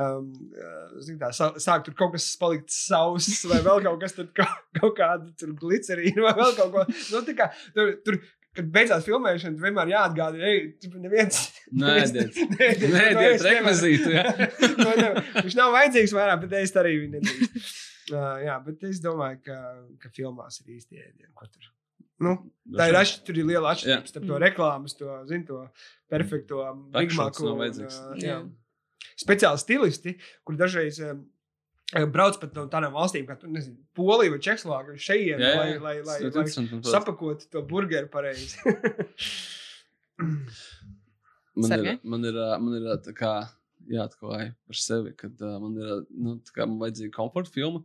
Um, 0.00 0.28
zini 1.02 1.18
tā, 1.18 1.32
sā- 1.34 1.56
sāk 1.58 1.82
tur 1.84 1.94
kaut 1.98 2.12
kas 2.14 2.28
palikt 2.38 2.70
sauss, 2.70 3.44
vai 3.50 3.58
vēl 3.66 3.82
kaut 3.82 4.00
kas 4.00 4.14
tāds, 4.14 4.30
kaut, 4.38 4.60
kaut 4.80 4.94
kāda 4.96 5.32
tur 5.36 5.50
glicerīna, 5.58 6.22
vai 6.28 6.32
vēl 6.38 6.54
kaut 6.56 6.72
ko. 6.76 6.84
Nu, 7.10 7.22
tā 7.26 7.34
kā, 7.36 7.48
tur, 7.74 7.96
tur, 8.06 8.20
kad 8.56 8.68
beidzās 8.74 9.04
filmēšana, 9.06 9.60
vienmēr 9.62 9.92
jāatgādina, 9.92 10.48
ej, 10.50 10.60
tur 10.82 10.96
neviens. 11.02 11.38
Nē, 11.72 11.92
jā. 14.16 14.24
To 14.80 14.88
nevar- 14.98 15.20
Viņš 15.46 15.56
nav 15.60 15.74
vajadzīgs 15.76 16.14
vairāk, 16.16 16.40
bet 16.46 16.56
es 16.60 16.74
arī 16.82 16.94
viņu 17.02 17.12
nedrīkst. 17.18 17.76
Uh, 18.10 18.40
jā, 18.42 18.56
bet 18.66 18.82
es 18.88 18.98
domāju, 19.04 19.38
ka, 19.46 19.58
ka 20.02 20.08
filmās 20.16 20.58
ir 20.64 20.72
īsti 20.78 20.98
ēdieni. 20.98 21.30
ko 21.38 21.46
Tur. 21.46 21.68
Nu, 22.20 22.32
tā 22.76 22.88
ir 22.90 22.96
atšķirība. 22.98 23.26
Tur 23.30 23.38
ir 23.40 23.46
liela 23.48 23.70
atšķirība 23.76 24.10
starp 24.10 24.26
to 24.26 24.34
Mm. 24.34 24.42
reklāmas, 24.44 24.96
to, 24.98 25.12
zin, 25.30 25.44
to 25.48 25.60
perfekto 26.10 26.64
vajadzīgs. 27.62 28.00
uh, 28.10 28.18
jā. 28.20 28.40
Speciāli 29.20 29.60
stilisti, 29.62 30.16
kur 30.44 30.58
dažreiz 30.60 30.98
um, 31.06 31.22
brauc 32.14 32.38
pat 32.40 32.54
no 32.56 32.66
tādām 32.70 32.94
valstīm, 32.94 33.26
kā 33.28 33.36
tu, 33.38 33.50
nezinu, 33.50 33.76
Polija 33.98 34.34
vai 34.34 34.40
Čehoslovākija, 34.46 35.02
šeit, 35.02 35.40
lai, 35.42 35.78
lai, 35.82 35.96
lai, 36.06 36.18
lai 36.30 36.44
sapakotu 36.86 37.48
to 37.50 37.64
burgeru 37.66 38.10
pareizi. 38.12 38.58
Man 41.60 41.72
ir, 41.74 41.96
man 42.06 42.24
ir, 42.24 42.36
man 42.62 42.76
ir 42.78 42.84
tā 43.04 43.12
kā 43.16 43.30
jāatklāj 43.90 44.52
par 44.68 44.78
sevi, 44.78 45.12
kad 45.18 45.42
uh, 45.42 45.56
man 45.60 45.74
ir 45.76 45.90
nu, 46.14 46.36
tā 46.46 46.54
kā 46.54 46.66
man 46.68 46.78
vajadzīga 46.80 47.12
komforta 47.16 47.52
filma. 47.52 47.82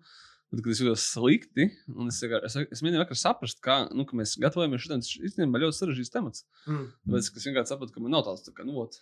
Tad, 0.56 0.62
kad 0.64 0.72
es 0.72 0.80
jūtos 0.80 1.04
slikti, 1.12 1.66
un 1.92 2.08
es, 2.08 2.22
vienkār- 2.24 2.46
es, 2.48 2.54
es 2.56 2.80
mēģināju 2.86 3.02
vienkārši 3.04 3.20
saprast, 3.26 3.58
kā 3.66 3.74
nu, 3.92 4.06
ka 4.08 4.16
mēs 4.16 4.38
gatavojamies 4.40 4.86
šodien, 4.86 5.02
tas 5.04 5.10
īstenībā 5.20 5.60
ļoti 5.60 5.76
sarežģīts 5.82 6.14
temats. 6.14 6.46
Mm. 6.64 6.86
Tāpēc, 7.10 7.28
es 7.42 7.48
vienkārši 7.50 7.74
saprotu, 7.74 7.96
ka 7.98 8.04
man 8.06 8.14
nav 8.16 8.24
tāds, 8.30 8.46
tā 8.46 8.54
kā, 8.56 8.64
nu, 8.64 8.78
ot, 8.80 8.96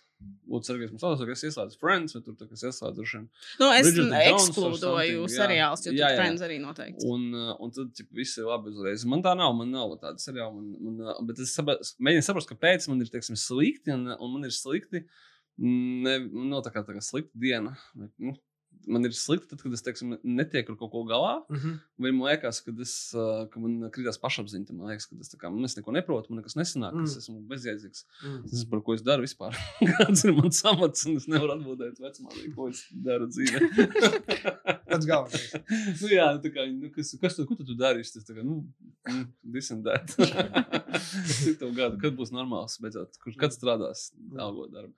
ot, 0.50 0.66
sargies, 0.66 0.90
mums 0.90 1.04
tāds, 1.04 1.22
ka 1.22 1.36
es 1.36 1.44
ieslēdzu 1.46 1.78
Friends, 1.78 2.16
vai 2.16 2.22
tur, 2.26 2.34
tā, 2.40 2.48
kā 2.50 2.58
es 2.58 2.64
ieslēdzu 2.66 2.98
droši 2.98 3.20
vien. 3.20 3.28
Nu, 3.62 3.68
es 3.76 3.90
ekskludoju 4.32 5.28
seriālus, 5.30 5.84
jo 5.86 5.92
Jā, 5.94 6.10
jā. 6.10 6.18
Friends 6.18 6.42
arī 6.46 6.56
noteikti. 6.62 7.06
Un, 7.10 7.28
uh, 7.36 7.52
un 7.62 7.74
tad 7.76 7.92
ķip, 7.96 8.08
viss 8.18 8.40
ir 8.40 8.48
labi 8.48 8.72
uzreiz. 8.74 9.04
Man 9.08 9.22
tā 9.24 9.36
nav, 9.38 9.54
man 9.58 9.70
nav 9.74 9.94
tāda 10.02 10.18
seriāla. 10.22 10.50
Man, 10.56 10.72
man, 10.80 11.12
uh, 11.12 11.20
bet 11.28 11.38
es 11.44 11.54
saba, 11.54 11.76
mēģinu 12.02 12.26
saprast, 12.26 12.50
kāpēc 12.50 12.88
man 12.90 13.04
ir 13.04 13.12
teiksim, 13.12 13.38
slikti, 13.38 13.94
un, 13.94 14.08
un 14.16 14.34
man 14.34 14.48
ir 14.48 14.54
slikti. 14.54 15.04
Ne, 15.62 16.16
man 16.32 16.50
nav 16.50 16.64
tā 16.66 16.72
kā, 16.74 16.82
tā 16.82 16.96
kā 16.96 17.04
slikta 17.04 17.38
diena. 17.38 17.76
Vai, 17.94 18.10
Nu, 18.18 18.34
man 18.86 19.08
ir 19.08 19.14
slikti, 19.16 19.50
tad, 19.50 19.62
kad 19.64 19.74
es 19.74 19.84
teiksim, 19.84 20.16
netieku 20.22 20.74
ar 20.74 20.78
kaut 20.80 20.92
ko 20.92 21.04
galā. 21.08 21.34
Mm 21.48 21.56
-hmm. 21.56 21.78
Vai 21.98 22.12
man 22.12 22.30
liekas, 22.30 22.60
ka, 22.64 22.72
es, 22.80 22.94
ka 23.50 23.60
man 23.60 23.90
krītās 23.94 24.20
pašapziņa. 24.20 24.72
Man 24.72 24.92
liekas, 24.92 25.06
ka 25.06 25.16
es, 25.20 25.34
kā, 25.40 25.50
nu, 25.50 25.64
es 25.64 25.76
neko 25.76 25.92
neprotu, 25.92 26.30
man 26.30 26.42
nekas 26.42 26.56
nesanāk, 26.56 26.94
mm. 26.94 27.04
es 27.04 27.14
Mm. 27.14 27.22
esmu 27.22 27.40
bezjēdzīgs. 27.50 28.04
Mm. 28.24 28.44
Es 28.44 28.52
nezinu, 28.52 28.70
par 28.70 28.82
ko 28.86 28.94
es 28.94 29.02
daru 29.02 29.24
vispār. 29.24 29.56
Kāds 29.98 30.24
ir 30.26 30.34
mans 30.36 30.64
amats, 30.70 31.06
un 31.06 31.16
es 31.20 31.28
nevaru 31.30 31.56
atbildēt 31.56 32.00
vecumā, 32.02 32.34
ko 32.56 32.68
es 32.68 32.84
daru 32.92 33.28
dzīvē. 33.30 33.60
Tas 34.94 35.06
galvenais. 35.08 35.54
nu, 36.02 36.10
jā, 36.10 36.26
nu, 36.36 36.42
tā 36.44 36.52
kā, 36.54 36.66
nu, 36.70 36.90
kas, 36.94 37.14
kas 37.20 37.38
tu, 37.38 37.46
ko 37.48 37.56
tu, 37.58 37.66
tu 37.66 37.76
darīsi? 37.78 38.16
Tas 38.18 38.28
tā 38.28 38.36
kā, 38.36 38.44
nu, 38.46 38.60
mm, 39.08 39.24
this 39.54 39.70
and 39.74 39.86
that. 39.88 40.14
Cik 40.14 41.58
tev 41.60 41.72
gadu, 41.76 41.98
kad 42.02 42.16
būs 42.18 42.32
normāls, 42.34 42.76
beidzot, 42.82 43.18
kur, 43.22 43.34
kad 43.40 43.54
strādās 43.54 44.10
algot 44.38 44.72
darbu. 44.74 44.92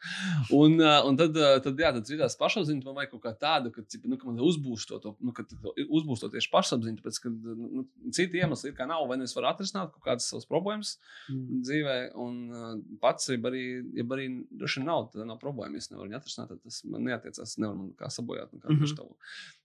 Un, 0.56 0.80
un 0.80 1.20
tad, 1.20 1.36
tad, 1.64 1.80
jā, 1.80 1.92
tad 1.96 2.12
rītās 2.12 2.36
pašapziņa, 2.40 2.84
man 2.84 2.98
vajag 3.00 3.14
kaut 3.14 3.24
kā 3.24 3.34
tādu, 3.40 3.72
ka, 3.76 3.84
nu, 4.08 4.18
ka 4.20 4.28
man 4.28 4.40
uzbūsto 4.42 4.98
to, 5.04 5.12
nu, 5.20 5.34
ka 5.36 5.44
to 5.48 5.74
uzbūsto 5.86 6.30
tieši 6.32 6.50
pašapziņu, 6.52 7.00
tāpēc, 7.00 7.20
ka, 7.22 7.32
nu, 7.32 7.68
nu, 7.80 7.84
citi 8.16 8.40
iemesli 8.40 8.72
ir 8.72 8.76
kā 8.78 8.88
nav, 8.88 9.04
vai 9.10 9.18
nu 9.20 9.28
es 9.28 9.36
varu 9.36 9.50
atrisināt 9.50 9.92
kaut 9.94 10.04
kādas 10.08 10.28
savas 10.32 10.48
problēmas 10.48 10.96
Mm. 11.26 11.60
dzīvē, 11.66 11.96
un 12.22 12.34
uh, 12.54 12.72
pats, 13.02 13.28
ja 13.32 13.38
arī, 13.50 13.64
ja 13.98 14.04
arī 14.14 14.26
droši 14.50 14.84
nav, 14.86 15.08
tad 15.12 15.26
nav 15.26 15.40
problēma, 15.42 15.80
es 15.80 15.90
nevaru 15.90 16.08
viņu 16.08 16.18
atrisināt, 16.20 16.52
tad 16.52 16.60
tas 16.62 16.82
man 16.86 17.06
neatiecās, 17.08 17.56
nevaru 17.58 17.78
man 17.80 17.94
kā 17.98 18.10
sabojāt, 18.12 18.52
nekā 18.54 18.68
Mhm. 18.70 18.82
mm 18.82 18.96
-hmm. 18.96 19.16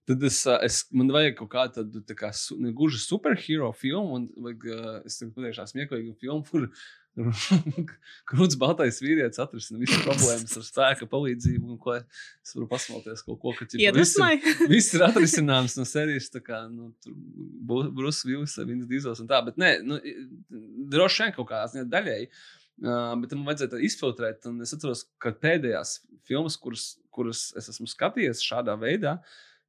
Tad 0.10 0.24
es, 0.24 0.48
es, 0.48 0.88
man 0.92 1.12
vajag 1.14 1.36
kaut 1.38 1.52
kādu 1.54 1.74
tādu, 1.78 2.02
tā 2.02 2.16
kā, 2.18 2.32
su, 2.34 2.58
ne 2.60 2.72
gluži 2.74 2.98
superhero 2.98 3.72
filmu, 3.72 4.16
un 4.16 4.30
vajag, 4.36 4.66
uh, 4.66 5.02
es 5.06 5.20
tagad 5.20 5.36
pateikšu 5.36 5.68
smieklīgu 5.72 6.16
filmu, 6.20 6.44
kur 6.50 6.70
Krūts 8.30 8.56
baltais 8.60 9.02
vīrietis 9.04 9.42
atrisina 9.44 9.82
visas 9.82 10.00
problēmas 10.06 10.56
ar 10.58 10.64
spēka 10.64 11.08
palīdzību, 11.12 11.74
un 11.74 11.80
ko 11.82 11.98
es 11.98 12.54
varu 12.56 12.70
pasmalties 12.72 13.26
kaut 13.28 13.42
ko, 13.42 13.54
ka 13.58 13.68
ķipa, 13.68 13.82
viss, 14.72 14.94
ir, 14.96 15.04
atrisināms 15.10 15.76
no 15.80 15.86
serijas, 15.88 16.32
tā 16.32 16.40
kā, 16.46 16.64
nu, 16.72 16.94
Bruce 17.68 18.24
Willis, 18.30 18.56
Vins 18.64 18.88
Dīzels 18.90 19.20
un 19.24 19.30
tā, 19.32 19.42
bet 19.44 19.60
nē, 19.62 19.74
nu, 19.84 20.00
droši 20.92 21.26
vien 21.26 21.38
kaut 21.38 21.52
ziņā 21.76 21.88
daļēji. 21.92 22.32
Uh, 22.82 23.12
bet 23.22 23.30
tam 23.30 23.44
vajadzēja 23.46 23.78
izfiltrēt. 23.86 24.48
Un 24.50 24.64
es 24.66 24.72
atceros, 24.74 25.04
ka 25.22 25.30
pēdējās 25.38 26.00
filmas, 26.26 26.56
kuras, 26.58 26.86
kuras 27.14 27.44
es 27.60 27.68
esmu 27.70 27.86
skatījies 27.92 28.42
šādā 28.42 28.74
veidā, 28.82 29.20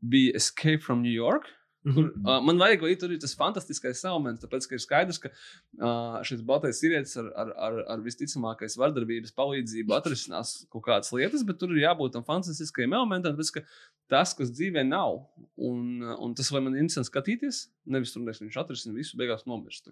bija 0.01 0.39
Escape 0.39 0.81
from 0.81 1.03
New 1.05 1.13
York. 1.13 1.51
Kur, 1.83 2.13
uh, 2.23 2.37
man 2.47 2.61
vajag, 2.63 2.85
lai 2.87 2.95
tur 2.99 3.11
ir 3.11 3.19
tas 3.23 3.35
fantastiskais 3.35 4.05
elements, 4.07 4.43
tāpēc, 4.45 4.69
ka 4.71 4.77
ir 4.77 4.83
skaidrs, 4.85 5.19
ka 5.23 5.31
uh, 5.33 6.21
šis 6.27 6.45
baltais 6.47 6.79
vīrietis 6.85 7.17
ar, 7.19 7.31
ar, 7.43 7.51
ar, 7.67 7.79
ar 7.97 8.05
visticamākais 8.05 8.79
vardarbības 8.79 9.35
palīdzību 9.35 9.97
atrisinās 9.97 10.55
kaut 10.71 10.87
kādas 10.87 11.11
lietas, 11.17 11.43
bet 11.49 11.59
tur 11.59 11.75
ir 11.75 11.83
jābūt 11.83 12.15
tam 12.15 12.27
fantastiskajam 12.29 12.95
elementam, 13.01 13.35
tāpēc, 13.35 13.51
ka 13.57 13.65
tas, 14.13 14.35
kas 14.37 14.51
dzīvē 14.53 14.83
nav, 14.85 15.23
un, 15.57 16.03
uh, 16.05 16.17
un 16.23 16.35
tas, 16.37 16.51
man 16.55 16.75
ir 16.77 16.83
interesanti 16.85 17.09
skatīties, 17.09 17.63
nevis 17.93 18.13
tur 18.15 18.23
nevis 18.23 18.43
viņš 18.43 18.59
atrisina 18.61 18.95
visu, 18.97 19.17
beigās 19.21 19.47
nomirst. 19.49 19.89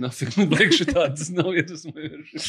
Nafik, 0.00 0.34
man 0.38 0.50
liekas, 0.54 0.82
tādas 0.90 1.30
nav 1.34 1.52
iedvesmojošas. 1.54 2.48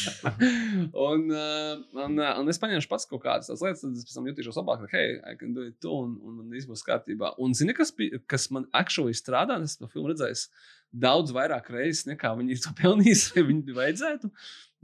un, 1.07 1.27
uh, 1.29 1.77
un, 2.01 2.17
uh, 2.19 2.33
un 2.41 2.51
es 2.51 2.59
paņemšu 2.61 2.91
pats 2.91 3.07
kaut 3.09 3.23
kādas 3.25 3.51
tādas 3.51 3.63
lietas, 3.65 3.83
tad 3.85 3.97
es 4.01 4.07
pēc 4.09 4.17
tam 4.17 4.29
jutīšos 4.31 4.59
labāk, 4.61 4.85
ka, 4.85 4.91
hei, 4.97 5.15
I 5.21 5.37
can 5.39 5.55
do 5.57 5.67
it 5.69 5.77
too, 5.83 5.93
un, 6.07 6.17
un 6.25 6.41
man 6.41 6.53
viss 6.53 6.69
būs 6.69 6.85
kārtībā. 6.87 7.35
Un 7.41 7.55
zini, 7.57 7.75
kas, 7.77 7.93
bija- 7.95 8.21
kas 8.31 8.49
man 8.55 8.67
actually 8.77 9.15
strādā, 9.17 9.59
es 9.63 9.77
to 9.79 9.89
filmu 9.91 10.11
redzēju 10.13 10.49
daudz 10.91 11.31
vairāk 11.35 11.69
reizes, 11.71 12.03
nekā 12.09 12.33
viņi 12.39 12.59
to 12.65 12.73
pelnījuši, 12.81 13.35
vai 13.37 13.45
viņi 13.51 13.77
vajadzētu. 13.77 14.31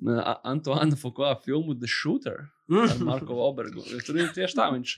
Uh, 0.08 0.22
Antoine 0.46 0.96
Foucault 1.00 1.44
filmu 1.48 1.76
The 1.76 1.90
Shooter 1.90 2.46
ar 2.76 2.98
Marko 3.06 3.38
Obergu. 3.46 3.84
Tur 4.06 4.20
ir 4.20 4.34
tieši 4.36 4.58
tā, 4.58 4.68
viņš, 4.74 4.94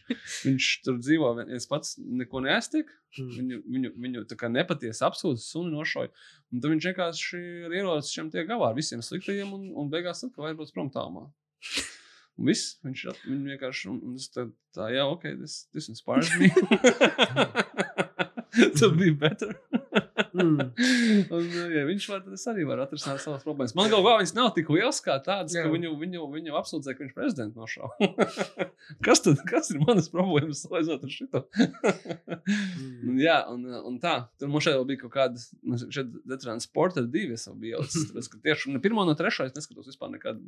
viņš 0.47 0.69
tur 0.85 0.97
dzīvo 1.01 1.31
viens 1.41 1.69
pats, 1.69 1.97
neko 1.99 2.41
neaiztiek. 2.45 2.89
Viņu, 3.19 3.61
viņu, 3.65 3.93
viņu 3.97 4.25
tā 4.29 4.37
kā 4.39 4.49
nepatiesi 4.51 5.03
apsūdz, 5.05 5.45
suni 5.45 5.73
nošauj. 5.73 6.09
Un 6.53 6.61
tad 6.61 6.73
viņš 6.73 6.89
vienkārši 6.91 7.43
ar 7.67 7.77
ieroci 7.79 8.15
šiem 8.15 8.33
tiek 8.33 8.49
galā 8.49 8.71
ar 8.71 8.77
visiem 8.77 9.01
sliktajiem 9.05 9.53
un, 9.55 9.69
un 9.81 9.89
beigās 9.93 10.25
vajag 10.37 10.59
būt 10.59 10.75
prom 10.75 10.91
tālumā. 10.93 11.27
Un 12.39 12.47
viss, 12.47 12.77
viņš 12.85 13.05
ir 13.09 13.23
viņu 13.25 13.53
vienkārši, 13.53 13.89
un, 13.91 13.97
un 14.11 14.19
tā, 14.33 14.45
tā, 14.75 14.91
jā, 14.95 15.03
ok, 15.09 15.25
this 15.43 15.89
inspires 15.91 16.31
me. 16.39 16.47
to 18.77 18.91
be 18.91 19.11
better. 19.11 19.55
Mm. 20.39 20.71
un, 21.35 21.47
uh, 21.47 21.73
ja 21.75 21.83
viņš 21.87 22.07
var, 22.11 22.23
tad 22.25 22.35
es 22.37 22.45
arī 22.51 22.65
varu 22.67 22.83
atrisināt 22.85 23.21
savas 23.23 23.45
problēmas. 23.45 23.75
Man 23.77 23.91
galvā 23.91 24.17
viņas 24.19 24.35
nav 24.37 24.51
tik 24.55 24.71
liels 24.73 25.01
kā 25.05 25.17
tādas, 25.23 25.55
Jā. 25.57 25.65
ka 25.65 25.73
viņu, 25.73 25.93
viņu, 25.99 26.25
viņu 26.33 26.57
apsūdzēja, 26.59 26.97
ka 26.97 27.05
viņš 27.05 27.15
prezidentu 27.17 27.63
nošāva. 27.63 28.09
kas 29.05 29.23
tad 29.25 29.43
kas 29.49 29.71
ir 29.73 29.81
manas 29.83 30.09
problēmas 30.13 30.63
salīdzinot 30.65 31.05
ar 31.05 31.13
šito? 31.13 31.43
Un, 33.09 33.17
jā, 33.21 33.35
un, 33.51 33.63
un 33.85 33.97
tā. 34.01 34.13
Tur 34.39 34.49
mums 34.51 34.65
šeit 34.65 34.79
bija 34.89 35.01
kaut 35.03 35.11
kāda, 35.13 35.41
šeit 35.93 36.11
veterāna 36.27 36.63
sporta 36.63 37.03
divi 37.05 37.35
es 37.37 37.45
biju. 37.61 37.83
Tāpēc, 38.09 38.29
ka 38.31 38.41
tieši 38.45 38.73
ne 38.73 38.81
pirmo 38.83 39.05
no 39.07 39.15
trešā 39.17 39.47
es 39.49 39.55
neskatos 39.57 39.89
vispār 39.89 40.11
nekādu 40.13 40.41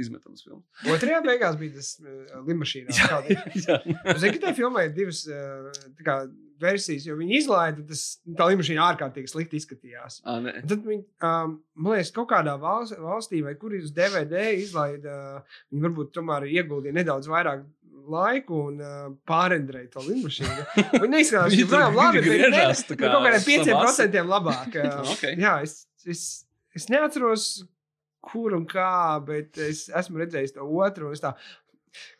izmetamas 0.00 0.44
filmu. 0.44 0.62
Otrajā 0.92 1.20
beigās 1.24 1.58
bija 1.60 1.76
tas 1.78 1.94
uh, 2.02 2.40
limašīnā. 2.46 2.94
jā, 2.94 3.80
Zini, 4.18 4.34
ka 4.36 4.46
tajā 4.46 4.54
filmā 4.58 4.86
ir 4.88 4.94
divas 4.96 5.24
uh, 5.28 5.70
tā 5.98 6.06
kā, 6.06 6.18
versijas, 6.60 7.06
jo 7.08 7.16
viņi 7.18 7.38
izlaida, 7.40 7.82
tas 7.88 8.02
tā 8.38 8.46
limašīna 8.50 8.84
ārkārtīgi 8.92 9.30
slikti 9.32 9.56
izskatījās. 9.60 10.20
nē. 10.26 10.56
Un 10.62 10.68
Tad 10.68 10.84
viņi, 10.86 11.04
um, 11.28 11.54
man 11.74 11.96
liekas, 11.96 12.12
kaut 12.16 12.28
kādā 12.32 12.56
valsts, 12.60 12.98
valstī, 13.00 13.40
vai 13.44 13.54
kur 13.60 13.72
uz 13.78 13.92
DVD 13.96 14.50
izlaida, 14.60 15.14
uh, 15.42 15.60
viņi 15.72 15.86
varbūt 15.88 16.12
tomēr 16.18 16.48
ieguldīja 16.50 16.94
nedaudz 17.00 17.30
vairāk 17.32 17.64
laiku 18.12 18.56
un 18.68 18.80
uh, 18.82 19.02
pārendrēja 19.30 19.92
to 19.94 20.02
lidmašīnu. 20.08 20.64
Viņi 20.96 21.12
neizskatās, 21.16 21.54
ka 21.54 21.68
tur 21.70 21.84
labi, 21.94 22.18
ne- 22.18 22.24
griežās 22.26 22.80
kā 22.90 22.96
kaut 22.98 23.28
kādiem 23.28 23.66
savās. 23.68 24.00
5% 24.00 24.24
labāk. 24.32 24.74
Uh, 24.82 25.12
Ok. 25.14 25.28
Jā, 25.38 25.52
es, 25.62 25.84
es, 26.06 26.22
es 26.74 26.88
neatceros, 26.90 27.44
kur 28.22 28.54
un 28.54 28.64
kā, 28.70 29.18
bet 29.26 29.58
es 29.58 29.84
esmu 29.98 30.20
redzējis 30.22 30.52
to 30.56 30.66
otru. 30.78 31.10
Tā, 31.18 31.32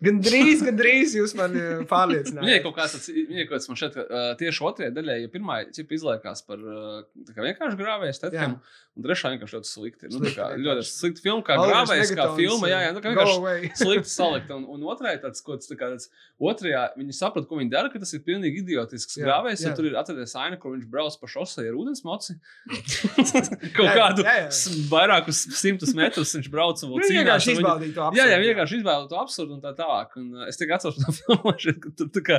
Gan 0.05 0.19
drīz, 0.25 0.63
gan 0.67 0.77
drīz 0.79 1.15
jūs 1.17 1.33
man 1.39 1.55
eh, 1.57 1.69
Viņai 1.81 1.89
pārliecinājāt. 1.91 2.65
kaut 2.67 2.77
kāds 2.77 2.97
tāds, 2.97 3.09
viņai 3.15 3.47
kaut 3.49 3.55
kāds 3.57 3.69
man 3.71 3.81
šeit, 3.81 3.99
uh, 4.03 4.27
tieši 4.41 4.65
otrajā 4.69 4.95
daļā, 4.99 5.19
ja 5.23 5.31
pirmā 5.33 5.59
cipa 5.77 5.97
izliekās 5.97 6.45
par 6.49 6.61
uh, 6.61 7.03
tā 7.29 7.37
kā 7.37 7.47
vienkārši 7.47 7.81
grāvēju 7.81 8.17
statistiku, 8.19 8.77
un 8.93 9.07
trešā 9.07 9.31
vienkārši 9.33 9.57
ļoti 9.57 9.69
slikti. 9.69 10.09
Nu, 10.13 10.21
tā 10.21 10.33
kā 10.37 10.47
ļoti 10.61 10.83
slikti 10.85 11.25
filma, 11.25 11.45
kā 11.47 11.57
grāvējs, 11.57 12.11
kā 12.19 12.27
filma, 12.37 12.69
jā, 12.69 12.81
jā, 12.85 12.91
nu, 12.93 13.01
vienkārši 13.05 13.71
slikti 13.83 14.11
salikt. 14.13 14.51
Un, 14.53 14.67
un 14.75 14.85
otrajā 14.93 15.23
tāds, 15.23 15.41
ko 15.47 15.57
tas 15.57 15.71
tā 15.71 15.79
kā 15.81 15.89
tāds, 15.95 16.11
otrajā 16.43 16.83
viņi 16.99 17.17
saprata, 17.17 17.49
ko 17.49 17.61
viņi 17.61 17.73
dara, 17.73 17.89
ka 17.93 18.03
tas 18.03 18.13
ir 18.13 18.25
pilnīgi 18.27 18.61
idiotisks 18.65 19.17
Jā, 19.17 19.25
grāvējs, 19.29 19.65
jā. 19.65 19.73
tur 19.79 19.89
ir 19.89 19.97
atcerēties 20.01 20.37
aina, 20.43 20.59
kur 20.61 20.75
viņš 20.77 20.91
brauc 20.93 21.17
pa 21.23 21.31
šosei 21.33 21.71
ar 21.71 21.79
ūdens 21.81 22.05
moci. 22.05 22.37
kaut 23.79 23.89
kādu 23.97 24.27
jā, 24.27 24.37
jā. 24.45 24.51
vairākus 24.93 25.41
simtus 25.59 25.95
metrus 25.97 26.35
viņš 26.37 26.51
brauc 26.53 26.83
un 26.85 26.93
Nu, 26.93 27.01
cīnās. 27.01 27.17
vienkārši 27.17 27.57
izbaudīt 27.57 27.95
to 27.97 28.05
Jā, 28.13 28.27
jā, 28.29 28.37
absurdu, 28.37 28.47
vienkārši 28.51 28.79
izvēlēt 28.83 29.09
to 29.11 29.21
absurdu 29.23 29.57
un 29.57 29.65
tā 29.65 29.73
tālāk. 29.79 30.13
Un, 30.21 30.29
uh, 30.37 30.47
es 30.53 30.61
tikai 30.61 30.77
atceros 30.77 31.01
to 31.01 31.17
filmu, 31.17 31.55
šeit, 31.65 31.81
ka 31.87 31.93
tur 31.97 32.13
tā 32.13 32.23
kā, 32.29 32.39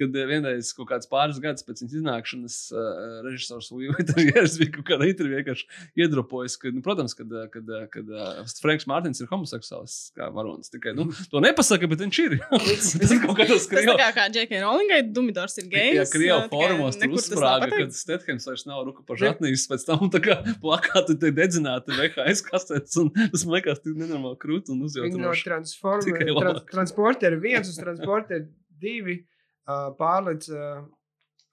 kad 0.00 0.16
uh, 0.16 0.26
vienreiz 0.30 0.72
kaut 0.76 0.88
kāds 0.90 1.10
pāris 1.10 1.40
gadus 1.42 1.66
pēc 1.66 1.84
viņas 1.84 1.98
iznākšanas 2.00 2.58
uh, 2.74 3.20
režisors 3.26 3.70
Līvijas 3.74 4.58
bija 4.60 4.74
kaut 4.78 4.86
kādā 4.88 5.10
intervijā 5.10 5.40
vienkārši 5.40 5.68
iedropojis, 6.00 6.56
ka, 6.60 6.72
nu, 6.74 6.82
protams, 6.84 7.14
kad, 7.18 7.30
uh, 7.32 7.46
kad, 7.52 7.70
kad 7.92 8.10
uh, 8.14 8.40
Franks 8.60 8.88
Mārtiņš 8.90 9.22
ir 9.24 9.30
homoseksuāls 9.30 9.96
kā 10.16 10.30
varonis. 10.34 10.72
Tikai, 10.72 10.94
nu, 10.96 11.08
to 11.32 11.42
nepasaka, 11.44 11.88
bet 11.90 12.04
viņš 12.04 12.20
ir. 12.24 12.36
Tas 13.00 13.14
ir 13.14 13.22
kaut 13.22 13.36
kādā 13.38 13.54
Tas 13.54 13.66
tā 13.66 13.80
skribi. 13.80 13.96
kā, 14.00 14.10
kā 14.16 14.26
Džekai 14.32 14.62
Rowlingai, 14.64 15.00
Dumidors 15.14 15.58
ir 15.62 15.68
gejs. 15.72 15.96
Jā, 15.98 16.06
tikai 16.12 16.50
formos 16.52 16.98
tur 17.00 17.16
uzsprāga, 17.16 17.70
kad. 17.72 17.94
Stethems 17.96 18.46
vairs 18.48 18.66
nav 18.68 18.84
ruka 18.88 19.04
pa 19.06 19.16
žatnīs, 19.20 19.66
pēc 19.70 19.86
tam 19.88 20.06
tā 20.12 20.22
kā 20.24 20.38
plakāti 20.62 21.16
tiek 21.20 21.34
dedzināti 21.36 21.96
VHS 21.96 22.44
kasetes, 22.46 22.96
un 23.00 23.10
tas 23.16 23.44
man 23.46 23.58
liekas 23.58 23.82
tik 23.84 23.98
nenormāli 23.98 24.38
krūti 24.40 24.74
un 24.74 24.82
no 24.82 24.90
uzjautroši. 24.90 25.46
labāk. 26.36 26.70
transportera 26.70 27.40
viens 27.40 27.70
uz 27.70 27.78
transportera 27.80 28.46
divi 28.80 29.20
pārlec 29.98 30.46
uh, 30.54 30.82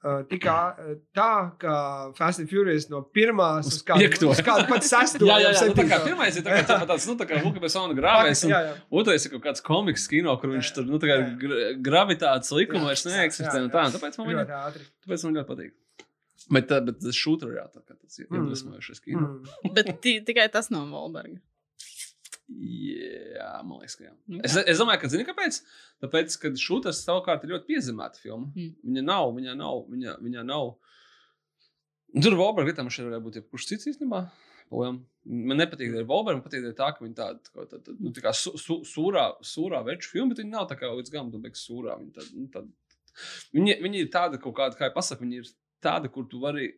uh, 0.03 0.21
tikā 0.29 0.55
uh, 0.79 0.93
tā, 1.17 1.27
ka 1.59 1.73
Fast 2.17 2.39
and 2.39 2.49
Furious 2.49 2.87
no 2.89 3.01
pirmās 3.13 3.67
Uz 3.67 3.79
uz 3.79 3.83
kādu, 3.87 4.29
uz 4.31 4.41
kādu 4.45 4.67
pat 4.69 4.83
sesto. 4.91 5.25
Jā, 5.25 5.39
jā, 5.43 5.51
jau 5.51 5.65
jā. 5.65 5.71
Nu, 5.71 5.75
tā 5.81 5.85
kā 5.91 5.99
pirmais 6.05 6.37
ir 6.39 6.43
tā 6.47 6.55
kā 6.61 6.77
tāds, 6.87 7.07
nu, 7.09 7.15
tā 7.19 7.27
kā 7.29 7.41
Luka 7.43 7.59
Besona 7.63 7.93
grāvējs. 7.97 8.45
un 8.47 8.53
Jā, 8.55 8.61
jā. 8.69 8.75
Otrais 9.01 9.25
ir 9.27 9.33
kaut 9.35 9.43
kāds 9.49 9.61
komiks 9.65 10.07
kino, 10.11 10.37
kur 10.41 10.53
viņš 10.55 10.71
tur, 10.77 10.85
nu, 10.89 10.99
tā 11.03 11.09
kā 11.11 11.17
Jā. 11.21 11.27
gra 11.41 11.73
gravitātes 11.89 12.53
likuma 12.55 12.89
vairs 12.91 13.05
neeksistē. 13.09 13.65
un 13.65 13.69
Tā, 13.73 13.87
un 13.89 13.97
tāpēc 13.97 14.17
man 14.21 14.31
Ļoti 14.35 14.57
ātri. 14.61 14.87
tāpēc 15.05 15.27
man 15.27 15.37
ļoti 15.41 15.49
patīk. 15.51 15.75
Bet, 16.53 16.69
bet 16.87 16.99
tas 17.01 17.17
šūtra, 17.17 17.49
jā, 17.57 17.63
tā 17.73 17.81
kā 17.83 17.95
tas 17.97 18.19
ir 18.21 18.27
Mm. 18.29 18.45
iedvesmojošais 18.45 18.99
kino. 19.03 19.25
Mm. 19.65 19.73
Bet 19.75 19.89
ti- 20.01 20.21
tikai 20.23 20.45
tas 20.53 20.69
nav 20.71 20.85
Volberga. 20.93 21.41
Jā, 22.47 23.49
man 23.67 23.81
liekas, 23.81 23.97
ka 23.99 24.05
jā. 24.05 24.13
Nu, 24.31 24.39
Es, 24.47 24.55
es 24.61 24.79
domāju, 24.79 25.01
ka 25.01 25.09
zini, 25.11 25.25
kāpēc? 25.27 25.59
Tāpēc, 26.03 26.35
ka 26.39 26.51
šūtas 26.61 27.01
savukārt 27.03 27.43
ir 27.43 27.51
ļoti 27.53 27.67
piezemēta 27.73 28.21
filma. 28.21 28.47
Mm. 28.55 28.69
Viņa 28.87 29.03
nav, 29.03 29.31
viņa 29.35 29.55
nav, 29.59 29.81
viņa, 29.91 30.13
viņa 30.23 30.45
nav. 30.47 30.71
Un 32.15 32.23
Tur 32.23 32.37
Volberga 32.39 32.71
vietā 32.71 32.85
man 32.85 32.93
šeit 32.95 33.09
varētu 33.09 33.25
būt 33.25 33.41
jebkurš 33.41 33.67
cits 33.73 33.91
īstenībā. 33.91 34.23
Palielam. 34.71 35.01
Man 35.27 35.59
nepatīk, 35.59 35.91
ka 35.91 35.99
ir 35.99 36.07
Volberga, 36.07 36.39
man 36.39 36.47
patīk 36.47 36.63
tā, 36.69 36.73
tā, 36.79 36.89
ka 36.95 37.03
viņa 37.03 37.19
tāda, 37.19 37.43
tā, 37.43 37.67
tā, 37.67 37.81
tā, 37.83 37.95
nu, 37.99 38.13
tā 38.15 38.23
kā 38.23 38.31
su, 38.35 38.55
su, 38.59 38.79
sūrā, 38.87 39.27
sūrā 39.43 39.83
veču 39.87 40.13
filma, 40.13 40.31
bet 40.31 40.43
viņa 40.43 40.53
nav 40.55 40.71
tā 40.71 40.79
kā 40.79 40.91
līdz 40.93 41.11
galam, 41.11 41.35
beigas 41.43 41.67
sūrā. 41.67 41.99
Viņa, 41.99 42.15
tāda, 42.15 42.31
nu, 42.39 42.47
tāda, 42.55 43.23
viņa, 43.59 43.77
viņa 43.83 44.03
ir 44.05 44.11
tāda 44.13 44.39
kaut 44.39 44.55
kāda, 44.55 44.79
kā 44.79 44.87
jau 44.87 44.95
pasaka, 44.95 45.23
viņa 45.27 45.43
ir 45.43 45.51
tāda, 45.87 46.11
kur 46.11 46.27
tu 46.29 46.43
vari 46.43 46.69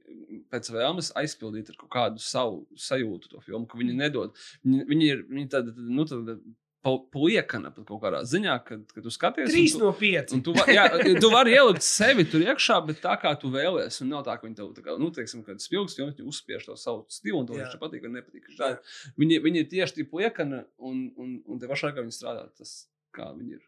pēc 0.53 0.72
vēlmes 0.76 1.11
aizpildīt 1.19 1.73
ar 1.73 1.81
kaut 1.81 1.91
kādu 1.98 2.23
savu 2.23 2.64
sajūtu 2.77 3.34
to 3.34 3.44
filmu, 3.45 3.65
ka 3.69 3.81
viņi 3.81 3.98
nedod. 3.98 4.38
Viņi, 4.64 4.88
viņi 4.90 5.14
ir 5.14 5.23
viņi 5.27 5.52
tāda, 5.57 5.76
nu, 5.76 6.06
tāda 6.10 6.40
pliekana 6.80 7.73
pat 7.76 7.84
kaut 7.88 7.99
kādā 8.03 8.22
ziņā, 8.27 8.53
kad, 8.64 8.84
kad 8.94 9.03
tu 9.03 9.11
skaties. 9.11 9.49
Trīs 9.52 9.76
tu, 9.76 9.81
no 9.84 9.91
pieci. 9.95 10.31
Un 10.36 10.44
tu, 10.45 10.53
va, 10.56 10.64
jā, 10.72 10.86
tu 11.23 11.31
vari 11.34 11.57
ielikt 11.57 11.84
sevi 11.84 12.23
tur 12.30 12.45
iekšā, 12.45 12.80
bet 12.88 13.02
tā 13.03 13.18
kā 13.19 13.34
tu 13.40 13.52
vēlēsies. 13.52 13.99
Un 14.06 14.14
nav 14.14 14.23
tā, 14.27 14.38
ka 14.40 14.48
viņi 14.48 14.60
tev, 14.61 14.69
tā 14.77 14.86
kā, 14.86 14.95
nu, 15.02 15.11
teiksim, 15.15 15.44
kad 15.48 15.60
spilgts, 15.64 15.98
jo 15.99 16.07
viņi 16.07 16.27
uzspiež 16.31 16.69
to 16.69 16.77
savu 16.80 17.03
stilu, 17.11 17.41
un 17.41 17.52
Jā. 17.52 17.65
viņš 17.65 17.81
patīk, 17.81 18.06
vai 18.07 18.14
nepatīk. 18.15 18.48
Tā, 18.60 18.72
viņi, 19.19 19.41
viņi 19.44 19.64
ir 19.65 19.69
tieši 19.73 19.99
tie 19.99 20.07
pliekana, 20.07 20.64
un, 20.80 21.10
un, 21.19 21.36
un 21.44 21.60
te 21.60 21.69
pašā 21.69 21.91
laikā 21.91 22.06
viņi 22.06 22.15
strādā. 22.15 22.48
Tas, 22.56 22.77
kā 23.15 23.27
viņi 23.36 23.60
ir. 23.60 23.65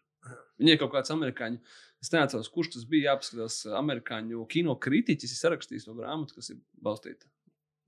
Viņi 0.61 0.75
ir 0.75 0.79
kaut 0.79 0.93
kāds 0.95 1.11
amerikāņu. 1.11 1.59
Es 2.01 2.09
neatceros, 2.13 2.49
kurš 2.49 2.75
tas 2.75 2.87
bija. 2.89 3.11
Jāpaskatās, 3.11 3.59
amerikāņu 3.77 4.47
kino 4.49 4.73
kritiķis 4.81 5.35
ir 5.35 5.41
sarakstījis 5.43 5.85
to 5.85 5.93
grāmatu, 5.97 6.39
kas 6.39 6.49
ir 6.53 6.61
balstīta. 6.81 7.29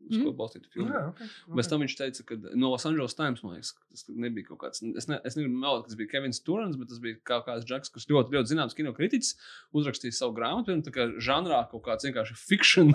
Uz 0.04 0.18
ko 0.20 0.32
Mm. 0.34 0.38
balstīta 0.38 0.68
filma. 0.74 0.92
Jā, 0.92 1.02
okay, 1.14 1.28
Bez 1.56 1.68
tam 1.72 1.80
viņš 1.80 1.94
teica, 2.00 2.24
ka 2.28 2.36
no 2.60 2.70
Los 2.74 2.86
Angeles 2.86 3.14
Times 3.16 3.44
man 3.44 3.54
liekas, 3.56 3.72
ka 3.78 3.82
tas 3.94 4.04
nebija 4.10 4.48
kaut 4.50 4.60
kāds. 4.64 4.82
Es, 4.98 5.08
ne, 5.08 5.20
es 5.24 5.36
negribu 5.40 5.56
melot, 5.62 5.86
ka 5.86 5.94
tas 5.94 5.98
bija 6.02 6.12
Kevins 6.12 6.42
Turns, 6.44 6.76
bet 6.82 6.90
tas 6.92 7.00
bija 7.00 7.16
kaut 7.24 7.46
kāds 7.48 7.64
džeks, 7.70 7.92
kurš 7.96 8.08
ļoti, 8.12 8.36
ļoti 8.36 8.52
zināms 8.52 8.76
kino 8.76 8.92
kritiķis, 8.98 9.32
uzrakstījis 9.74 10.20
savu 10.20 10.36
grāmatu, 10.36 10.74
un 10.76 10.84
tā 10.84 10.92
kā 10.96 11.08
žanrā 11.24 11.62
kaut 11.72 11.84
kāds 11.88 12.04
vienkārši 12.10 12.36
fiction. 12.36 12.92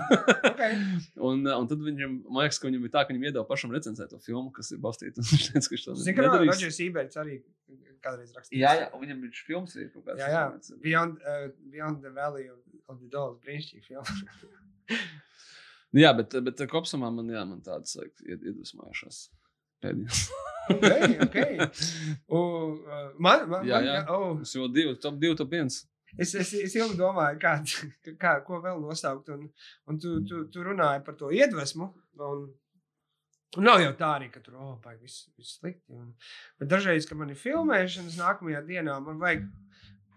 Okay. 0.51 0.77
un, 1.29 1.41
un 1.47 1.67
tad 1.71 1.81
viņam, 1.81 2.19
man 2.29 2.43
liekas, 2.45 2.59
ka 2.61 2.69
viņam 2.69 2.85
bija 2.85 2.93
tā, 2.99 3.05
ka 3.07 3.13
viņam 3.15 3.25
iedeva 3.31 3.45
pašam 3.49 3.71
recenzēt 3.73 4.13
to 4.13 4.19
filmu, 4.21 4.51
kas 4.53 4.69
ir 4.71 4.77
balstīta. 4.83 5.19
uz- 5.25 5.33
Viņš 5.39 5.49
teica, 5.53 5.69
ka 5.73 5.95
Zini, 6.03 6.15
ka 6.17 6.27
nedarīs. 6.27 6.53
RodžersĪbēts 6.53 7.17
arī 7.23 7.39
kādreiz 8.05 8.31
rakstīja. 8.37 8.59
Jā, 8.61 8.71
jā, 8.79 8.85
un 8.95 9.01
viņam 9.03 9.23
viņš 9.25 9.41
filmas 9.49 9.73
ir 9.75 9.89
kaut 9.91 10.05
kāds. 10.07 10.21
Jā, 10.21 10.29
jā. 10.31 10.77
Beyond, 10.85 11.17
uh, 11.25 11.49
Beyond 11.73 12.01
the 12.05 12.11
Valley 12.15 12.45
of, 12.53 12.59
of 12.87 13.01
the 13.01 13.09
Dolls. 13.11 13.39
Brīnišķīgi 13.43 13.89
filma. 13.89 14.05
Jā, 15.97 16.11
bet, 16.13 16.35
bet 16.45 16.61
kopsumā 16.69 17.09
man, 17.13 17.29
jā, 17.33 17.41
man 17.49 17.61
tādas 17.65 17.95
iedvesmojošās 18.21 19.23
pēdējās. 19.83 20.25
okay, 20.69 21.17
okay. 21.25 21.57
Uh, 22.29 22.75
man, 23.17 23.47
man, 23.49 23.63
Jā, 23.65 23.79
man, 23.79 23.87
jā. 23.87 24.01
Oh, 24.13 24.35
Es 24.43 24.53
jau 24.53 24.67
divu, 24.69 24.93
top 25.01 25.17
divu, 25.21 25.37
top 25.39 25.49
viens. 25.55 25.81
es, 26.17 26.33
es, 26.37 26.51
es 26.53 26.75
ilgi 26.77 26.97
domāju, 26.99 27.39
kā, 27.41 27.55
kā, 28.21 28.35
ko 28.45 28.59
vēl 28.61 28.81
nosaukt. 28.83 29.31
Un, 29.33 29.47
un 29.89 30.01
tu, 30.01 30.19
tu, 30.29 30.43
tu 30.53 30.65
runāji 30.65 31.01
par 31.07 31.17
to 31.17 31.31
iedvesmu. 31.33 31.89
Un, 32.27 32.43
un 33.57 33.65
nav 33.65 33.81
jau 33.81 33.95
tā 33.97 34.11
arī, 34.19 34.29
ka 34.33 34.43
tur 34.45 34.59
oh, 34.61 34.75
viss, 35.01 35.25
viss 35.39 35.57
slikti. 35.57 35.95
Un, 35.97 36.13
bet 36.61 36.69
dažreiz, 36.69 37.09
kad 37.09 37.17
man 37.17 37.33
ir 37.33 37.41
filmēšanas, 37.41 38.19
nākamajā 38.21 38.61
dienā 38.69 38.99
man 39.05 39.21
vajag. 39.21 39.49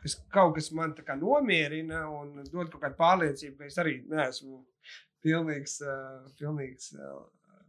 Kas, 0.03 0.17
kaut 0.35 0.57
kas 0.57 0.73
man 0.75 0.97
nomierina 1.21 2.09
un 2.11 2.41
dod 2.43 2.73
kaut 2.73 2.81
kādu 2.83 2.97
pārliecību, 2.99 3.55
ka 3.61 3.69
es 3.69 3.77
arī 3.79 4.01
neesmu 4.11 4.57
pilnīgs, 5.25 5.79
uh, 5.87 6.27
pilnīgs, 6.41 6.93
uh, 6.99 7.23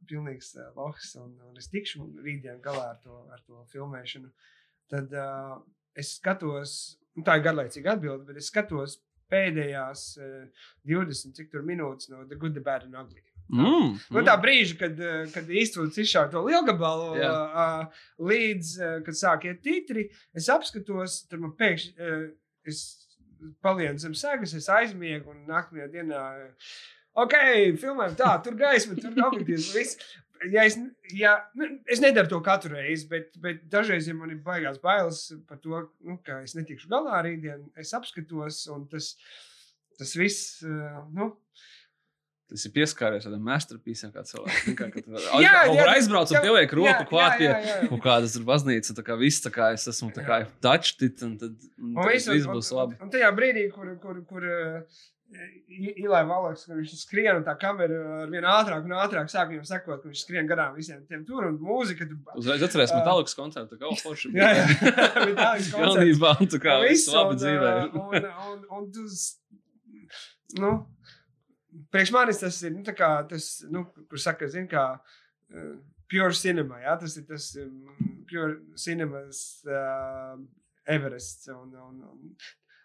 pilnīgs 0.09 0.53
uh, 0.57 0.69
lohs 0.77 1.13
un, 1.21 1.33
un 1.49 1.61
es 1.61 1.69
tikšu 1.71 2.07
rītdien 2.25 2.61
galā 2.63 2.89
ar 2.93 2.99
to, 3.03 3.23
ar 3.33 3.41
to 3.47 3.63
filmēšanu. 3.73 4.31
Tad 4.91 5.13
uh, 5.17 5.57
es 5.97 6.15
skatos, 6.17 6.77
nu, 7.17 7.25
tā 7.25 7.37
ir 7.39 7.45
garlaicīga 7.47 7.95
atbilde, 7.95 8.25
bet 8.29 8.41
es 8.41 8.49
skatos 8.51 8.99
pēdējās 9.33 10.07
uh, 10.21 10.65
20 10.89 11.37
cik 11.37 11.53
tur 11.53 11.63
minūtes 11.65 12.11
no 12.11 12.25
The 12.27 12.37
Good, 12.37 12.57
the 12.57 12.65
Bad 12.65 12.87
and 12.89 12.97
Ugly. 12.99 13.23
Mm, 13.53 13.97
Nu, 14.15 14.21
tā 14.25 14.33
brīža, 14.39 14.77
kad, 14.79 14.99
kad 15.33 15.49
īstenībā 15.51 16.01
izšāva 16.01 16.31
to 16.31 16.41
lielu 16.45 16.63
gabalu, 16.69 17.09
Jā. 17.19 17.31
uh, 17.33 18.03
līdz 18.23 18.73
uh, 18.79 18.93
kad 19.05 19.19
sāk 19.19 19.47
iet 19.49 19.59
titri, 19.65 20.07
es 20.33 20.47
apskatos, 20.53 21.23
tur 21.29 21.43
man 21.43 21.51
pēkšņi 21.59 21.91
uh, 21.99 22.23
es 22.71 22.83
palienu 23.63 23.99
zem 23.99 24.15
sēgas, 24.17 24.55
es 24.55 24.69
aizmiegu 24.71 25.33
un 25.33 25.43
nākamajā 25.49 25.89
dienā. 25.91 26.23
Uh, 26.47 26.73
Ok, 27.13 27.33
filmējam 27.81 28.15
tā, 28.17 28.29
tur 28.45 28.55
gaisma, 28.57 28.95
tur 28.97 29.13
objektīvs. 29.27 29.71
viss. 29.75 29.97
Ja 30.51 30.65
es, 30.67 30.75
ja, 31.15 31.37
nu, 31.55 31.69
es 31.87 32.01
nedaru 32.03 32.27
to 32.33 32.39
katru 32.43 32.73
reizi, 32.75 33.05
bet, 33.07 33.29
bet 33.39 33.61
dažreiz, 33.71 34.09
ja 34.09 34.15
man 34.17 34.33
ir 34.33 34.41
baigās 34.43 34.81
bailes 34.83 35.21
par 35.47 35.61
to, 35.63 35.85
nu, 36.03 36.17
ka 36.25 36.41
es 36.43 36.55
netikšu 36.57 36.89
galā 36.91 37.21
rītdien, 37.23 37.61
es 37.79 37.93
apskatos, 37.95 38.57
un 38.73 38.83
tas, 38.91 39.13
tas 39.99 40.11
viss, 40.19 40.57
uh, 40.67 41.05
nu, 41.15 41.29
Tas 42.53 42.67
ir 42.67 42.73
pieskāries 42.75 43.23
tādam 43.25 43.41
masterpiecam, 43.47 44.11
kā 44.13 44.21
kad 44.91 44.97
tu 45.07 45.13
Jā, 45.41 45.53
aiz- 45.63 45.71
jā, 45.73 45.85
aizbrauc 45.93 46.29
un 46.29 46.35
jā, 46.35 46.41
pieliek 46.43 46.73
roku 46.77 47.07
klāt 47.09 47.39
pie 47.39 47.47
kaut 47.87 48.03
kādas 48.03 48.35
baznīcas, 48.45 48.93
tā 48.93 49.05
kā 49.07 49.15
viss 49.17 49.41
tā 49.41 49.49
kā 49.55 49.71
es 49.73 49.87
esmu 49.89 50.11
touched 50.61 51.01
it, 51.07 51.23
un 51.25 51.37
tad 51.39 51.55
un 51.79 51.95
Un 51.95 52.03
tad 52.03 52.11
viss, 52.11 52.27
un, 52.29 52.51
būs 52.51 52.69
un, 52.75 52.77
labi. 52.77 52.99
un 53.01 53.13
tajā 53.15 53.31
brīdī, 53.39 53.63
kur, 53.73 53.95
kur, 54.03 54.19
kur 54.29 54.45
uh, 54.45 54.99
Ilai 56.03 56.21
Valaks, 56.29 56.65
kur 56.67 56.77
viņš 56.77 56.91
skrien 57.01 57.39
un 57.39 57.45
tā 57.47 57.55
kamera 57.59 57.99
ar 58.23 58.31
vien 58.31 58.45
ātrāk 58.45 58.85
un 58.85 58.93
ātrāk 59.01 59.31
sāk 59.31 59.49
viņam 59.51 59.65
sekot, 59.65 60.01
ka 60.03 60.09
viņš 60.11 60.21
skrien 60.25 60.49
garām 60.49 60.75
visiem 60.77 60.99
tiem 61.09 61.23
tur 61.25 61.47
un 61.47 61.55
mūzika. 61.61 62.05
Tur, 62.09 62.19
Uzreiz 62.41 62.65
atceries 62.67 62.93
Ā. 62.93 62.99
Metallikas 63.01 63.37
koncertu, 63.39 63.79
kā 63.81 63.93
forši. 64.03 64.31
jā, 64.37 64.49
jā. 64.59 64.65
Metallikas 65.29 65.71
koncerts. 65.73 65.77
Galvenībā, 65.79 66.33
un 66.43 66.51
tā 66.53 66.61
kā 66.63 66.77
Un 66.79 66.85
viss, 66.89 67.07
labi 67.13 67.37
un, 67.37 67.41
dzīvē. 67.43 67.73
uh, 67.73 68.01
Un, 68.03 68.27
un, 68.53 68.65
un 68.77 68.89
tu, 68.93 69.07
nu, 70.61 70.73
priekš 71.93 72.11
manis 72.13 72.41
tas 72.43 72.59
ir, 72.65 72.75
nu, 72.75 72.83
tā 72.85 72.93
kā 72.97 73.09
tas, 73.29 73.49
nu, 73.73 73.85
kur 74.09 74.21
saka, 74.21 74.49
zin, 74.53 74.67
kā 74.71 74.85
uh, 74.99 75.71
pure 76.11 76.33
cinema, 76.37 76.77
jā, 76.83 76.97
tas 77.01 77.17
ir 77.17 77.25
tas 77.29 77.47
um, 77.63 77.79
pure 78.29 78.59
cinemas 78.77 79.63
uh, 79.65 80.37
Everests. 80.85 81.47
Un, 81.49 81.71
un, 81.79 82.03
un, 82.11 82.35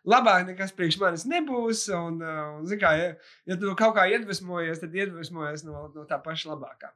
Labāk 0.09 0.47
nekas 0.47 0.73
priekš 0.77 1.01
manis 1.03 1.27
nebūs. 1.29 1.89
Un, 1.97 2.23
uh, 2.23 2.61
un, 2.61 2.79
kā, 2.81 2.95
ja, 3.01 3.11
ja 3.49 3.59
tu 3.59 3.75
kaut 3.79 3.97
kā 3.99 4.07
iedvesmojies, 4.12 4.81
tad 4.85 4.95
iedvesmojies 4.95 5.66
no, 5.66 5.89
no 5.95 6.07
tā 6.09 6.20
paša 6.23 6.55
labākā. 6.55 6.93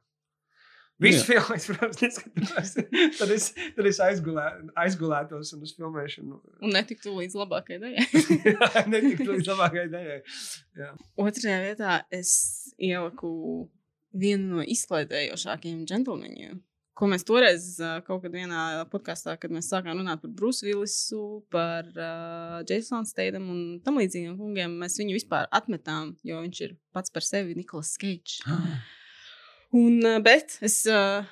Visu 1.01 1.23
Jā. 1.23 1.25
filmu 1.25 1.55
es, 1.57 1.65
protams, 1.67 2.01
neskatos. 2.03 2.73
tad 3.19 3.31
es, 3.33 3.47
tad 3.75 3.87
es 3.89 3.99
aizgulē, 4.05 4.45
aizgulētos 4.85 5.53
un 5.55 5.63
uz 5.65 5.73
filmēšanu 5.75 6.37
Un 6.61 6.75
netiktu 6.75 7.15
līdz 7.17 7.37
labākajai 7.41 7.81
daļai. 7.81 8.05
netiktu 8.93 9.29
līdz 9.31 9.49
labākajai 9.51 9.89
daļai. 9.93 10.19
Otrajā 11.23 11.57
vietā 11.65 11.97
es 12.13 12.35
ieliku 12.77 13.33
vienu 14.13 14.59
no 14.59 14.67
izklaidējošākajiem 14.75 15.83
džentlmeņiem. 15.89 16.61
Ko 16.93 17.07
mēs 17.09 17.25
toreiz 17.25 17.63
kaut 18.05 18.21
kad 18.21 18.33
vienā 18.35 18.83
podkāstā, 18.91 19.33
kad 19.41 19.53
mēs 19.53 19.71
sākām 19.71 19.97
runāt 19.97 20.21
par 20.21 20.33
Bruce 20.37 20.61
Willisu, 20.61 21.41
par 21.53 21.87
uh, 21.95 22.59
Jasonu 22.69 23.09
Steidam 23.09 23.47
un 23.49 23.61
tam 23.85 23.97
līdzīgiem 23.97 24.35
kungiem, 24.37 24.75
mēs 24.83 24.99
viņu 25.01 25.15
vispār 25.17 25.49
atmetām, 25.49 26.11
jo 26.21 26.43
viņš 26.43 26.61
ir 26.67 26.75
pats 26.93 27.13
par 27.13 27.25
sevi 27.25 27.57
Nikolas 27.57 27.95
Keits. 27.97 28.43
Un, 29.73 30.03
uh, 30.05 30.19
bet 30.21 30.59
es 30.61 30.83
uh, 30.85 31.25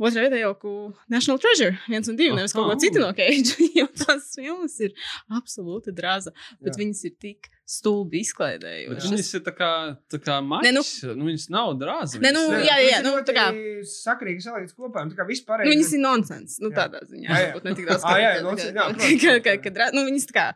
otrajā 0.00 0.30
vietā 0.30 0.40
ieliku 0.40 0.74
National 1.12 1.40
Treasure, 1.44 1.76
viens 1.92 2.08
un 2.08 2.16
divi, 2.16 2.32
nevis 2.32 2.56
kaut 2.56 2.70
ko 2.70 2.72
Aha. 2.72 2.80
citu 2.80 3.04
no 3.04 3.12
Keita, 3.16 3.68
jo 3.82 3.88
tās 4.06 4.32
filmas 4.38 4.78
ir 4.80 4.96
absolūti 5.28 5.92
drāza, 5.92 6.32
bet 6.62 6.72
Jā. 6.72 6.80
viņas 6.86 7.04
ir 7.10 7.18
tik 7.20 7.51
stulbi 7.64 8.18
Bet 8.18 8.26
izklaidējušas. 8.26 9.04
viņas 9.10 9.28
ir 9.34 9.40
tā 9.46 9.52
kā, 9.56 9.68
tā 10.10 10.18
kā 10.20 10.36
Ne, 10.62 10.72
nu- 10.72 10.80
mačs. 10.82 11.02
Nu, 11.16 11.24
viņas 11.24 11.48
nav 11.50 11.74
drāzi. 11.80 12.20
Ne, 12.20 12.32
nu, 12.32 12.40
viņas 12.50 12.58
ir- 12.60 12.66
jā, 12.68 12.76
jā, 12.90 13.02
nu, 13.04 13.12
tā 13.22 13.32
kā- 13.32 13.50
Sakrīgi 13.82 14.42
salīdz 14.44 14.74
kopā, 14.76 15.02
un 15.02 15.10
tā 15.10 15.16
kā 15.16 15.26
vispār. 15.26 15.64
Nu, 15.64 15.70
viņas 15.72 15.92
ir 15.94 16.00
nonsens. 16.00 16.58
Nu, 16.60 16.70
Jā. 16.70 16.76
tādā 16.88 17.00
ziņā. 17.08 17.28
Jā, 17.28 17.38
jā. 17.54 17.64
Ne 17.64 17.74
tik 17.74 17.86
daudz 17.86 18.02
Ā, 18.04 18.12
jā, 18.24 18.42
nonsens, 18.42 18.72
jā, 18.72 18.74
kā- 18.76 18.92
protams. 18.92 19.62
kad 19.62 19.76
ra- 19.76 19.90
Nu, 19.94 20.04
viņas 20.10 20.26
tā 20.28 20.34
kā. 20.36 20.46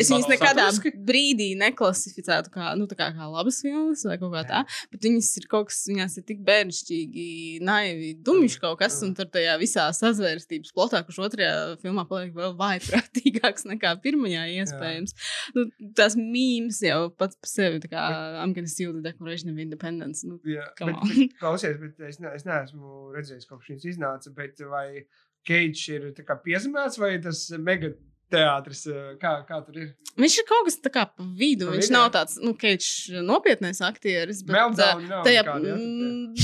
Es 0.00 0.10
viņas 0.10 0.28
nekādā 0.34 0.66
brīdī 1.04 1.56
neklasificētu 1.56 2.50
kā, 2.50 2.74
nu, 2.76 2.86
tā 2.86 2.96
kā, 2.96 3.10
kā 3.14 3.30
labas 3.30 3.60
filmas 3.62 4.04
vai 4.04 4.16
kaut 4.18 4.32
kā 4.32 4.42
tā, 4.48 4.64
bet 4.90 5.00
viņas 5.00 5.36
ir 5.38 5.46
kaut 5.48 5.68
kas, 5.68 5.86
viņās 5.88 6.18
ir 6.18 6.22
tik 6.24 6.40
bērnišķīgi, 6.44 7.60
naivi, 7.62 8.14
dumjš 8.22 8.58
kaut 8.60 8.78
kas, 8.80 9.00
un 9.02 9.14
tur 9.14 9.26
tajā 9.26 9.54
visā 9.60 9.86
sazvērstības 9.94 10.72
plotā, 10.74 11.04
kurš 11.06 11.18
otrajā 11.28 11.78
filmā 11.82 12.06
paliek 12.08 12.32
vēl 12.34 12.56
vājprātīgāks 12.58 13.64
nekā 13.70 13.94
pirmajā 14.02 14.44
iespējams. 14.60 15.14
Nu, 15.54 15.66
tās 15.94 16.14
mīmes 16.54 16.80
jau 16.86 17.10
pats 17.18 17.36
par 17.36 17.50
sevi, 17.50 17.82
tā 17.82 17.90
kā 17.92 18.06
I'm 18.38 18.54
gonna 18.56 18.70
steal 18.70 18.94
the 18.94 19.02
Declaration 19.04 19.50
of 19.50 19.58
Independence. 19.58 20.24
Nu, 20.26 20.38
Jā, 20.46 20.70
bet, 20.80 20.96
bet, 21.02 21.36
klausies, 21.42 21.76
bet 21.82 22.00
es, 22.08 22.22
ne, 22.22 22.32
es 22.38 22.46
neesmu 22.46 23.12
redzējis, 23.16 23.50
kas 23.50 23.68
šis 23.68 23.88
iznāca. 23.94 24.32
Bet 24.34 24.62
vai 24.70 25.04
Keits 25.44 25.82
ir 25.92 26.06
piezemēts 26.16 26.96
vai 26.96 27.18
tas 27.20 27.44
mega 27.60 27.90
teātris? 28.32 28.86
eh, 28.90 29.14
Kā, 29.20 29.36
kā 29.48 29.60
tur 29.66 29.78
ir? 29.80 29.90
Viņš 30.14 30.34
ir 30.38 30.46
kaut 30.46 30.68
kas 30.68 30.76
tā 30.78 30.90
kā 30.94 31.04
pa 31.10 31.24
vidu. 31.38 31.66
Pa 31.68 31.74
Viņš 31.74 31.88
vidu, 31.88 31.94
nav 31.96 32.04
jā. 32.06 32.12
tāds, 32.18 32.36
nu, 32.42 32.52
keits 32.58 32.88
nopietnais 33.26 33.80
aktieris. 33.82 34.44
Bet, 34.46 34.54
Meltdown 34.54 35.08
nav 35.10 35.24
Tajā 35.26 35.42
jā, 35.42 35.56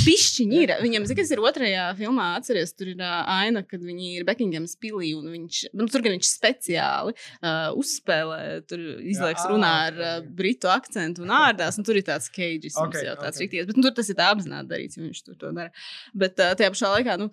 pišķiņā 0.05 0.61
ir. 0.65 0.73
Viņam, 0.83 1.07
zināms, 1.07 1.21
kas 1.21 1.33
ir 1.35 1.43
otrajā 1.45 1.85
filmā, 1.99 2.27
atceries, 2.41 2.73
tur 2.75 2.91
ir 2.93 3.03
uh, 3.03 3.21
aina, 3.31 3.63
kad 3.67 3.85
viņi 3.85 4.11
ir 4.19 4.27
Bekingemas 4.29 4.77
pilī. 4.81 5.13
un 5.19 5.31
Viņš, 5.31 5.61
nu, 5.79 5.87
tur 5.93 6.03
gan 6.05 6.17
viņš 6.17 6.31
speciāli 6.33 7.15
uh, 7.15 7.71
uzspēlē, 7.79 8.41
tur 8.71 8.83
izliekas 9.01 9.47
ā, 9.47 9.53
runā 9.53 9.73
ar 9.91 10.01
uh, 10.01 10.17
britu 10.41 10.71
akcentu 10.73 11.23
un 11.27 11.35
ārdās. 11.37 11.79
Un 11.79 11.87
tur 11.87 11.99
ir 12.01 12.07
tāds 12.09 12.31
Ok, 12.31 12.89
okay, 12.91 13.07
jau 13.07 13.15
tāds 13.21 13.39
ok. 13.39 13.45
okay. 13.45 13.47
rīkties. 13.47 13.71
Bet 13.71 13.79
nu, 13.79 13.87
tur 13.87 13.95
tas 14.01 14.11
ir 14.11 14.19
tā 14.19 14.31
apzināti 14.35 14.73
darīts, 14.75 14.99
viņš 14.99 15.23
tur 15.29 15.39
to 15.39 15.55
dara. 15.55 15.71
Bet 16.15 16.41
uh, 16.43 16.57
tajā 16.59 16.75
pašā 16.75 16.91
laikā, 16.97 17.17
nu, 17.23 17.31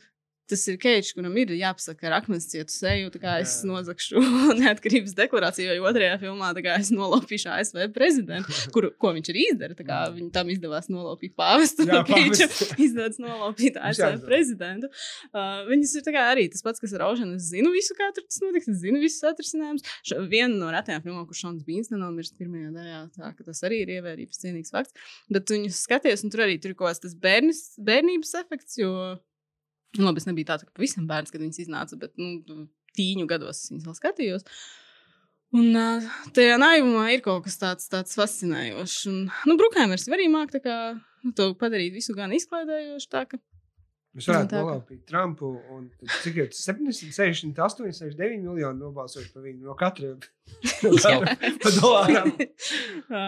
Tas 0.47 0.61
ir 0.71 0.77
Keits, 0.79 1.11
kuram 1.15 1.35
ir 1.41 1.51
jāpasaka 1.57 2.07
ar 2.07 2.17
akmens 2.21 2.45
cietu 2.47 2.71
seju, 2.71 3.09
es 3.33 3.57
nozagšu 3.67 4.21
neatkarības 4.61 5.15
deklarāciju, 5.17 5.73
jo 5.75 5.87
otrajā 5.89 6.15
filmā 6.21 6.53
es 6.77 6.91
nolaupīšu 6.95 7.49
ASV 7.51 7.81
prezidentu, 7.95 8.55
kur, 8.75 8.89
ko 8.95 9.11
viņš 9.17 9.31
arī 9.33 9.43
izdara. 9.51 9.75
Viņam 10.15 10.31
tam 10.35 10.51
izdevās 10.53 10.87
nolaupīt 10.93 11.35
pāvestu, 11.39 11.87
Keitsam 12.07 12.79
izdodas 12.83 13.19
nolaupīt 13.19 13.79
ASV 13.81 14.23
prezidentu. 14.23 14.91
Uh, 15.33 15.65
viņas 15.67 15.97
ir 15.99 16.19
arī 16.23 16.47
tas 16.53 16.63
pats, 16.63 16.81
kas 16.83 16.95
ar 16.95 17.07
Aužanu. 17.09 17.35
Es 17.41 17.51
zinu 17.51 17.73
visu, 17.75 17.97
kā 17.97 18.09
tur 18.15 18.23
tas 18.23 18.39
notiks, 18.43 18.71
es 18.71 18.79
zinu 18.85 19.03
visus 19.03 19.27
atrisinājumus. 19.27 19.85
Viena 20.31 20.53
no 20.55 20.71
retajām 20.73 21.03
filmām, 21.03 21.27
kur 21.27 21.37
Šons 21.37 21.67
Bīns 21.67 21.91
nenomirst 21.91 22.37
pirmajā 22.39 22.71
daļā, 22.75 23.03
tā 23.17 23.35
tas 23.43 23.63
arī 23.67 23.83
ir 23.83 23.95
ievērības 23.99 24.43
cienīgs 24.43 24.73
fakts. 24.73 24.95
Bet 25.33 25.51
viņu 25.51 25.75
skaties, 25.75 26.23
un 26.23 26.33
tur 26.33 26.47
arī 26.47 26.57
tur 26.61 26.73
ir 26.73 26.79
kaut 26.79 26.93
kāds 26.93 27.03
tas 27.03 27.15
bērnis, 27.19 27.63
bērnības 27.83 28.35
efekts, 28.41 28.79
jo, 28.79 28.93
nu, 29.95 30.03
labi, 30.09 30.19
es 30.21 30.27
nebiju 30.27 30.49
tāds, 30.51 30.67
ka 30.67 30.75
pavisam 30.75 31.07
bērns, 31.09 31.31
kad 31.33 31.41
viņas 31.43 31.61
iznāca, 31.63 31.97
bet, 32.01 32.13
nu, 32.19 32.67
tīņu 32.97 33.27
gados 33.29 33.63
viņas 33.71 33.87
vēl 33.87 33.97
skatījos. 33.97 34.45
Un 35.55 35.71
uh, 35.79 36.03
tajā 36.35 36.57
naivumā 36.59 37.05
ir 37.15 37.21
kaut 37.23 37.45
kas 37.45 37.55
tāds, 37.61 37.87
tāds 37.87 38.17
fascinējošs. 38.19 38.97
Un, 39.07 39.19
nu, 39.47 39.55
Brookhaimers 39.59 40.03
arī 40.17 40.25
kā 40.59 40.79
nu, 41.23 41.31
to 41.37 41.53
padarīt 41.55 41.95
visu 41.95 42.15
gan 42.17 42.33
izklaidējošu, 42.35 43.07
tā 43.13 43.23
ka 43.31 43.39
Mēs 44.17 44.25
varētu 44.31 44.49
kā- 44.49 44.59
nolaupīt 44.63 45.01
Trumpu. 45.05 45.49
un 45.75 45.83
Cik 46.23 46.37
ir 46.41 46.47
70, 46.51 47.11
68, 47.13 47.91
69 47.93 48.39
miljoni 48.41 48.79
nobalsojuši 48.81 49.29
par 49.35 49.43
viņu 49.45 49.67
no 49.67 49.75
katra. 49.77 50.15
No 50.81 50.91
katra 50.97 51.35
pa 51.61 51.73
dolārām. 51.75 52.31
uh, 52.33 53.19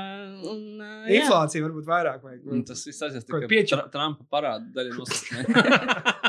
uh. 0.49 1.11
Inflācija 1.13 1.61
varbūt 1.67 1.85
vairāk 1.87 2.23
vajag. 2.25 2.41
Un 2.51 2.63
tas 2.65 2.81
viss 2.89 3.05
aizies 3.05 3.27
tikai 3.27 3.45
pieču- 3.51 3.77
Tra 3.77 3.85
Trumpa 3.93 4.25
parāda 4.33 4.65
daļa 4.75 4.95
noslēgšanai. 4.99 6.17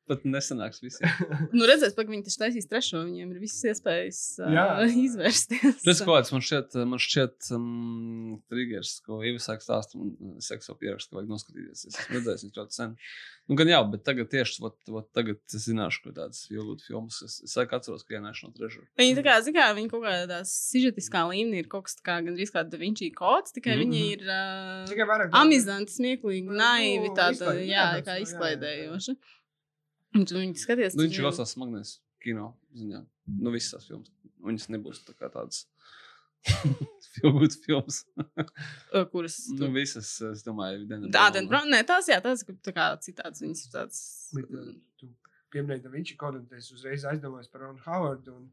Pat 0.11 0.25
nesanāks 0.27 0.81
visiem. 0.83 1.07
Nu, 1.55 1.63
redzēs, 1.69 1.93
ka 1.95 2.03
viņi 2.03 2.25
taču 2.27 2.39
taisīs 2.41 2.67
trešo, 2.67 3.01
viņiem 3.07 3.29
ir 3.31 3.39
visas 3.39 3.63
iespējas 3.71 4.21
uh, 4.43 4.51
Jā. 4.51 4.65
izvērsties. 5.07 5.81
Tas 5.85 6.01
kaut 6.03 6.17
kāds 6.19 6.33
man 6.35 6.43
šķiet, 6.43 6.75
man 6.91 6.99
šķiet, 6.99 7.51
um, 7.55 8.33
triggers, 8.51 8.97
ko 9.05 9.21
Iva 9.23 9.39
sāk 9.39 9.63
stāstīt, 9.63 10.01
un 10.01 10.35
es 10.41 10.49
seksu 10.51 10.75
pierakstu, 10.81 11.13
ka 11.13 11.21
vajag 11.21 11.31
noskatīties. 11.31 11.85
Es 11.87 11.95
esmu 12.01 12.17
redzējis 12.19 12.43
viņu 12.47 12.57
ļoti 12.59 12.77
sen. 12.81 12.95
Nu, 13.49 13.55
gan 13.59 13.67
jau, 13.71 13.79
bet 13.91 14.03
tagad 14.07 14.29
tieši 14.31 14.61
vat, 14.63 14.75
vat, 14.93 15.07
tagad 15.17 15.39
es 15.57 15.65
zināšu, 15.67 16.03
ka 16.05 16.13
tādas 16.19 16.43
jūtas 16.53 16.85
filmas. 16.87 17.17
Es, 17.25 17.39
es 17.47 17.55
sāku 17.57 17.75
atceros, 17.79 18.03
ka 18.07 18.15
ienāšu 18.19 18.47
no 18.47 18.53
trežura. 18.55 18.85
Viņi 19.01 19.15
tā 19.17 19.23
kā, 19.25 19.33
zin 19.43 19.55
kā, 19.57 19.65
viņi 19.75 19.89
kaut 19.91 20.05
kādā 20.05 20.37
sižetiskā 20.47 21.23
līmenī 21.31 21.63
ir 21.63 21.69
kaut 21.71 21.87
kas 21.89 21.97
kā 22.05 22.19
gandrīz 22.23 22.53
kā 22.53 22.63
Da 22.71 22.79
Vinci 22.79 23.09
kods, 23.17 23.55
tikai 23.57 23.75
Mhm. 23.75 23.81
viņi 23.81 24.03
ir 24.13 24.23
uh, 24.29 25.35
amizanti, 25.41 25.91
smieklīgi, 25.97 26.47
Nu, 26.51 26.57
naivi, 26.61 27.09
tāda, 27.17 27.35
izklaide- 27.35 27.67
jā, 27.67 27.85
kā 27.97 28.01
tāds, 28.01 28.07
jā, 28.07 28.15
jā, 28.19 28.27
izklaidējoši. 28.29 29.15
Un 30.15 30.25
tu 30.27 30.35
viņi 30.35 30.57
skaties. 30.59 30.95
Nu, 30.97 31.05
viņš 31.05 31.13
ir 31.13 31.21
viņiem- 31.21 31.27
vēl 31.29 31.37
tās 31.39 31.53
magnēs 31.61 31.91
kino 32.21 32.47
ziņā. 32.75 33.05
Nu, 33.39 33.51
visas 33.53 33.73
tās 33.77 33.87
filmas. 33.87 34.11
Viņas 34.41 34.67
nebūs 34.73 35.03
tā 35.07 35.13
kā 35.17 35.29
tādas. 35.31 35.65
Filmas, 37.13 37.57
filmas. 37.61 37.97
Kuras. 39.11 39.35
Nu, 39.59 39.67
visas, 39.75 40.09
es 40.31 40.43
domāju, 40.45 40.87
Dana 40.89 41.09
Tā, 41.13 41.25
Browna. 41.29 41.49
tā, 41.51 41.61
nē, 41.69 41.81
tās, 41.85 42.07
jā, 42.09 42.17
tās 42.23 42.43
tā 42.65 42.73
kā 42.73 42.85
citāds, 43.03 43.43
viņas 43.43 43.65
ir 43.67 43.73
tāds. 43.75 43.99
Tu 44.97 45.09
viņš 45.91 46.13
ir 46.13 46.17
kaut 46.17 46.37
kādā 46.39 46.57
es 46.57 46.71
uzreiz 46.71 47.03
aizdomājos 47.11 47.51
par 47.51 47.65
Ronu 47.65 47.83
Howardu. 47.85 48.35
Un, 48.37 48.49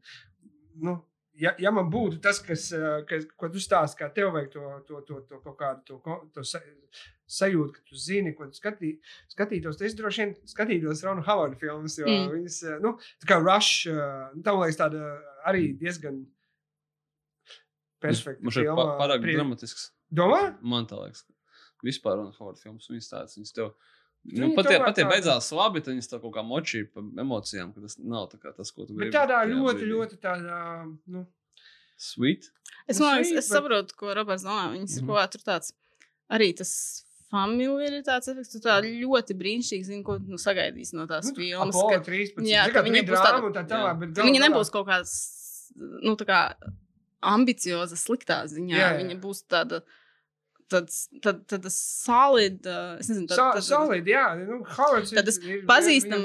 nu, 0.75 0.95
ja, 1.39 1.53
ja 1.59 1.71
man 1.71 1.89
būtu 1.91 2.19
tas, 2.23 2.39
kas, 2.43 2.67
uh, 2.75 3.01
kas 3.09 3.25
ko 3.39 3.49
tu 3.53 3.61
stāst, 3.63 3.97
kā 3.99 4.09
tev 4.13 4.31
vajag 4.35 4.51
to, 4.53 4.65
to, 4.87 5.01
to, 5.07 5.21
to 5.29 5.39
kaut 5.45 5.57
kādu 5.59 5.85
to, 6.03 6.17
to 6.35 6.43
sa, 6.43 6.59
sajūtu, 7.29 7.73
ka 7.75 7.81
tu 7.85 7.95
zini, 7.95 8.33
ko 8.37 8.47
tu 8.49 8.57
skatī, 8.57 8.95
skatītos. 9.31 9.77
tad 9.77 9.85
Es 9.89 9.95
droši 9.97 10.23
vien 10.25 10.31
skatītos 10.49 11.03
Ronu 11.05 11.21
Howardu 11.27 11.59
filmas, 11.61 11.97
jo 12.01 12.07
Mm. 12.09 12.31
viņas, 12.33 12.57
uh, 12.67 12.79
nu, 12.83 12.95
tā 13.21 13.29
kā 13.33 13.37
Rush, 13.43 13.87
uh, 13.91 14.31
tam 14.43 14.59
liekas 14.63 14.79
tāda 14.81 15.03
arī 15.47 15.67
diezgan 15.77 16.23
perfekta 18.01 18.43
Man 18.43 18.51
šeit 18.55 18.65
filma. 18.69 18.85
pārāk 18.99 19.21
Prie- 19.23 19.35
dramatisks. 19.37 19.91
Domā? 20.11 20.41
Man 20.61 20.87
tā 20.89 20.97
liekas, 21.03 21.23
ka 21.27 21.85
vispār 21.85 22.19
un 22.23 22.31
Howard 22.39 22.57
filmas 22.61 22.87
viņas 22.89 23.09
tādas, 23.11 23.37
viņas 23.37 23.53
tev. 23.53 23.73
Viņi 23.73 23.98
Nu, 24.25 24.53
pat 24.53 24.69
ja, 24.69 24.79
pat 24.83 24.97
ja 24.97 25.05
beidzās 25.09 25.47
labi, 25.55 25.81
tad 25.81 25.93
viņas 25.95 26.09
tā 26.11 26.19
kaut 26.21 26.33
kā 26.35 26.43
močīja 26.45 26.89
par 26.93 27.03
emocijām, 27.23 27.73
ka 27.73 27.81
tas 27.81 27.97
nav 27.97 28.27
tā 28.29 28.37
kā 28.37 28.51
tas, 28.55 28.69
ko 28.71 28.85
tu 28.85 28.93
gribi. 28.93 29.09
Bet 29.09 29.15
tādā 29.15 29.39
tajā 29.41 29.53
ļoti, 29.55 29.79
brīdī. 29.79 29.91
ļoti 29.95 30.17
tādā, 30.21 30.97
nu, 31.07 31.25
Sweet. 31.99 32.49
Es 32.87 32.99
Nu, 32.99 33.07
es, 33.19 33.27
sweet, 33.27 33.37
es 33.37 33.49
bet- 33.49 33.57
saprotu, 33.57 33.95
ko 33.95 34.13
Roberts 34.15 34.43
domā. 34.43 34.69
Viņas 34.71 34.97
ir 34.97 35.01
Mhm. 35.03 35.07
kaut 35.07 35.17
kā 35.19 35.31
tur 35.31 35.41
tāds 35.51 35.73
arī 36.31 36.55
tas. 36.55 37.05
Familiaritātes 37.31 38.27
efekts, 38.31 38.51
tu 38.53 38.59
tā 38.59 38.81
ļoti 38.81 39.35
brīnišķīgi 39.37 39.83
zini, 39.85 40.03
ko 40.03 40.17
nu, 40.17 40.37
sagaidīs 40.37 40.93
no 40.93 41.05
tās 41.05 41.25
nu, 41.29 41.35
filmas. 41.35 41.75
Ka- 41.75 41.99
13. 41.99 42.47
jā, 42.49 42.71
ka 42.73 42.81
viņa 42.81 43.03
būs 43.05 43.19
tāda- 43.21 43.53
tā 43.53 43.67
tālāk. 43.67 43.99
bet 43.99 44.13
galu 44.15 44.31
Viņa 44.31 44.39
nebūs 44.49 44.71
kaut 44.71 44.87
kāds, 44.87 45.71
nu, 45.77 46.15
tā 46.15 46.25
kā 46.25 46.53
ambicioza, 47.21 47.93
sliktā 47.99 48.43
ziņā. 48.49 48.73
Jā, 48.73 48.89
jā. 48.95 49.03
Viņa 49.03 49.19
būs 49.21 49.43
tāda, 49.47 49.81
tāds, 50.71 50.97
tad, 51.25 51.41
tad 51.49 51.65
solid, 51.73 52.65
es 53.01 53.09
nezinu, 53.09 53.27
tāda, 53.29 53.47
tāda, 53.57 53.63
Solid, 53.65 54.07
jā. 54.09 54.23
Nu, 54.39 54.59
Howards 54.77 55.11
ir- 55.13 55.19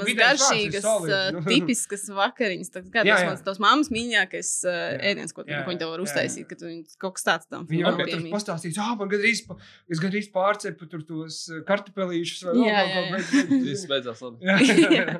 viņam 0.07 0.19
garšīgas, 0.21 0.85
solid, 0.85 1.13
uh, 1.15 1.25
nu. 1.35 1.41
tipiskas 1.51 2.05
vakariņas. 2.13 2.71
Kā 2.93 3.03
Jā, 3.03 3.15
tas 3.15 3.23
jā. 3.25 3.27
mans 3.31 3.43
tavs 3.49 3.61
mammas 3.65 3.91
mīļākais 3.95 4.51
Jā. 4.69 4.75
ēdiens, 5.11 5.35
ko, 5.35 5.45
Jā, 5.49 5.63
ko 5.65 5.73
viņi 5.73 5.81
tev 5.83 5.91
var 5.95 6.03
jā, 6.03 6.07
uztaisīt, 6.07 6.43
jā. 6.45 6.49
ka 6.53 6.59
tu 6.61 6.69
viņu 6.69 6.97
kaut 7.01 7.17
kas 7.19 7.27
tāds 7.31 7.49
tam 7.51 7.65
Viņa 7.65 7.73
filmām 7.75 7.99
varbūt 7.99 8.13
tur 8.15 8.31
pastāstīs, 8.37 8.79
ah, 8.85 8.93
man 9.01 9.11
gandrīz, 9.13 9.43
es 9.91 10.01
gandrīz 10.05 10.31
pārcepu 10.33 10.89
tur 10.93 11.03
tos 11.09 11.41
kartupelīšus 11.67 12.47
vai 12.49 12.55
Jā, 12.61 12.63
vēl 12.63 12.71
jā, 12.71 12.95
kaut 12.95 13.05
jā. 13.05 13.11
ko. 13.11 13.51
bet- 13.51 13.65
Viss 13.69 13.89
beidzās 13.91 14.25
labi. 14.25 14.45
Jā, 14.45 14.57
jā, 14.61 14.89
jā. 15.01 15.19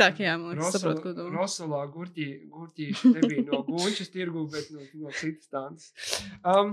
Tā 0.00 0.06
kā 0.16 0.24
jā, 0.24 0.34
man 0.40 0.54
liekas, 0.56 0.78
saprotu, 0.78 1.02
ko 1.04 1.10
tu. 1.12 1.24
Rosolā 1.34 1.80
gurķī, 1.92 2.26
gurķīši 2.54 3.10
nebija 3.18 3.42
no 3.50 3.58
gūņšas 3.66 4.08
tirgu, 4.14 4.46
bet 4.52 4.70
no, 4.72 4.86
no 5.02 5.12
citas 5.12 5.50
tādas. 5.52 5.90
Um, 6.40 6.70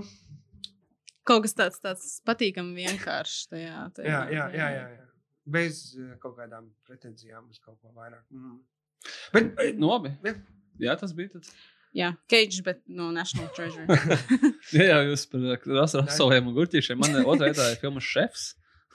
Kaut 1.28 1.44
kas 1.44 1.56
tāds, 1.56 1.80
tāds 1.84 2.06
patīkami 2.28 2.84
vienkāršs 2.86 3.48
tajā. 3.52 3.84
tajā 3.98 4.08
Jā, 4.08 4.20
jā, 4.32 4.44
jā, 4.56 4.68
jā, 4.78 4.84
jā. 4.96 5.08
Bez 5.48 5.80
uh, 5.96 6.12
kaut 6.22 6.36
kādām 6.40 6.70
pretenzijām 6.88 7.48
uz 7.48 7.60
kaut 7.60 7.78
ko 7.80 7.92
vairāk. 7.96 8.24
Mm. 8.32 8.60
Bet, 9.34 9.50
eh, 9.60 9.74
Nu, 9.76 9.90
labi. 9.92 10.12
Jā. 10.24 10.34
Jā, 10.88 10.94
tas 11.00 11.12
bija. 11.16 11.34
Tad. 11.34 11.50
Jā, 11.96 12.12
Cage, 12.30 12.62
bet 12.66 12.82
no 12.86 13.08
National 13.14 13.48
Treasure. 13.56 13.86
Jā, 14.76 14.84
jā 14.90 14.98
jūs 15.08 15.24
par 15.32 15.46
ras- 15.64 15.96
rasoviem 15.96 16.50
un 16.50 16.56
gurķīšiem. 16.58 17.00
Man 17.00 17.16
otrā 17.24 17.48
vietā 17.48 17.70
ir 17.72 17.80
filmas. 17.80 18.04
Šefs. 18.06 18.50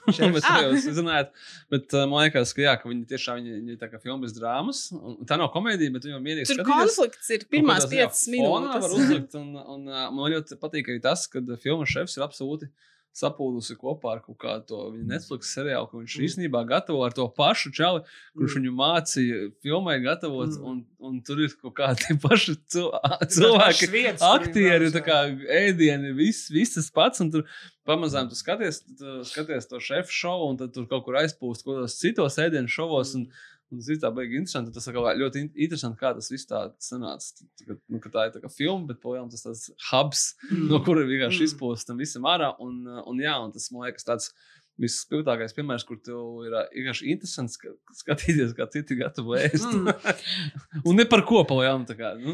Mēs 0.08 0.46
jau 0.46 0.94
zinājām, 0.98 1.30
bet 1.72 1.94
uh, 1.96 2.04
man 2.10 2.24
liekas, 2.26 2.52
ka, 2.56 2.64
jā, 2.64 2.74
ka 2.80 2.90
viņi 2.90 3.06
tiešām 3.10 3.40
viņi, 3.40 3.54
viņi 3.60 3.78
tā 3.80 3.88
kā 3.92 4.00
filmas 4.02 4.34
drāmas. 4.36 4.82
un 4.94 5.20
Tā 5.28 5.38
nav 5.40 5.50
komēdija, 5.54 5.94
bet 5.94 6.06
viņi 6.06 6.16
jau 6.16 6.22
mierīgi 6.24 6.48
Tur 6.50 6.60
skatīties. 6.60 6.96
konflikts 6.98 7.30
ir 7.36 7.46
pirmās 7.52 7.86
piecas 7.90 8.24
minūtes. 8.32 8.90
uzlikt, 8.98 9.38
un, 9.40 9.54
un, 9.76 9.86
uh, 9.88 10.08
man 10.14 10.34
ļoti 10.34 10.58
patīk 10.60 10.92
arī 10.92 11.00
tas, 11.04 11.26
ka 11.30 11.42
filmas 11.62 11.92
šefs 11.94 12.18
ir 12.18 12.26
absolūti 12.26 12.70
sapūlusi 13.14 13.76
kopā 13.78 14.16
ar 14.16 14.20
kaut 14.24 14.36
kādu 14.42 14.66
to 14.66 14.78
viņa 14.90 15.06
Netflix 15.12 15.52
seriālu, 15.54 15.86
ko 15.90 16.00
viņš 16.02 16.16
Mm. 16.18 16.24
īstenībā 16.26 16.64
gatavo 16.66 17.04
ar 17.06 17.12
to 17.14 17.28
pašu 17.30 17.70
čali, 17.72 18.00
kurš 18.36 18.56
Mm. 18.56 18.58
viņu 18.58 18.72
mācīja 18.80 19.52
filmai 19.62 20.00
gatavot, 20.02 20.48
Mm. 20.50 20.64
un, 20.66 20.84
un 20.98 21.20
tur 21.22 21.38
ir 21.44 21.54
kaut 21.62 21.74
kādi 21.74 22.18
paši 22.24 22.56
cil- 22.66 22.90
cilvēki. 23.36 23.90
Vietas, 23.92 24.22
Aktieri, 24.22 24.90
tā 24.90 25.00
kā 25.06 25.20
ēdieni, 25.46 26.14
viss, 26.16 26.48
viss 26.50 26.74
tas 26.74 26.90
pats. 26.90 27.20
Un 27.20 27.30
tur 27.30 27.44
pamazām 27.86 28.28
tu 28.28 28.34
skaties, 28.34 28.82
tu 28.98 29.22
skaties 29.24 29.68
to 29.68 29.76
šefu 29.78 30.10
šovu, 30.10 30.50
un 30.50 30.56
tad 30.56 30.72
tur 30.74 30.86
kaut 30.86 31.04
kur 31.04 31.14
aizpūst 31.14 31.62
kaut 31.64 31.76
kādos 31.78 31.98
citos 32.00 32.36
ēdienu 32.42 32.66
šovos. 32.66 33.14
Un, 33.14 33.28
un 33.72 33.78
tas 33.80 33.88
ir 33.90 34.00
tā 34.02 34.10
baigi 34.14 34.36
interesanti. 34.40 34.72
Tas 34.74 34.86
ir 34.90 34.94
ļoti 34.94 35.40
in- 35.44 35.52
interesanti, 35.66 35.98
kā 36.00 36.14
tas 36.14 36.28
viss 36.30 36.46
tā 36.46 36.64
sanāca. 36.78 37.44
Ka, 37.66 37.76
nu, 37.88 38.00
ka 38.00 38.08
tā 38.10 38.26
ir 38.28 38.34
tā 38.36 38.42
kā 38.44 38.50
filma, 38.52 38.86
bet 38.90 39.00
pojām 39.02 39.30
tas 39.30 39.42
tāds 39.46 39.70
hubs, 39.90 40.34
Mm. 40.50 40.68
no 40.70 40.80
kura 40.84 41.04
vienkārši 41.06 41.40
Mm. 41.42 41.48
izpūst 41.50 41.86
tam 41.86 41.98
visam 41.98 42.22
ārā. 42.22 42.54
Un, 42.60 42.86
uh, 42.86 43.02
un, 43.06 43.18
jā, 43.18 43.34
un 43.44 43.52
tas 43.52 43.70
man 43.72 43.88
liekas 43.88 44.04
tāds. 44.04 44.30
Vispilgtākais 44.74 45.52
piemērs, 45.54 45.84
kur 45.86 45.96
tev 46.02 46.40
ir 46.48 46.52
uh, 46.58 46.64
vienkārši 46.74 47.06
interesants 47.12 47.54
ska- 47.54 47.76
skatīties, 47.94 48.56
kā 48.58 48.66
citi 48.74 48.96
gatavo 48.98 49.36
ēst. 49.38 49.62
Mm. 49.70 49.86
un 50.90 50.96
ne 50.96 51.04
par 51.06 51.22
ko 51.22 51.44
palaujām. 51.46 51.84
Nu. 52.18 52.32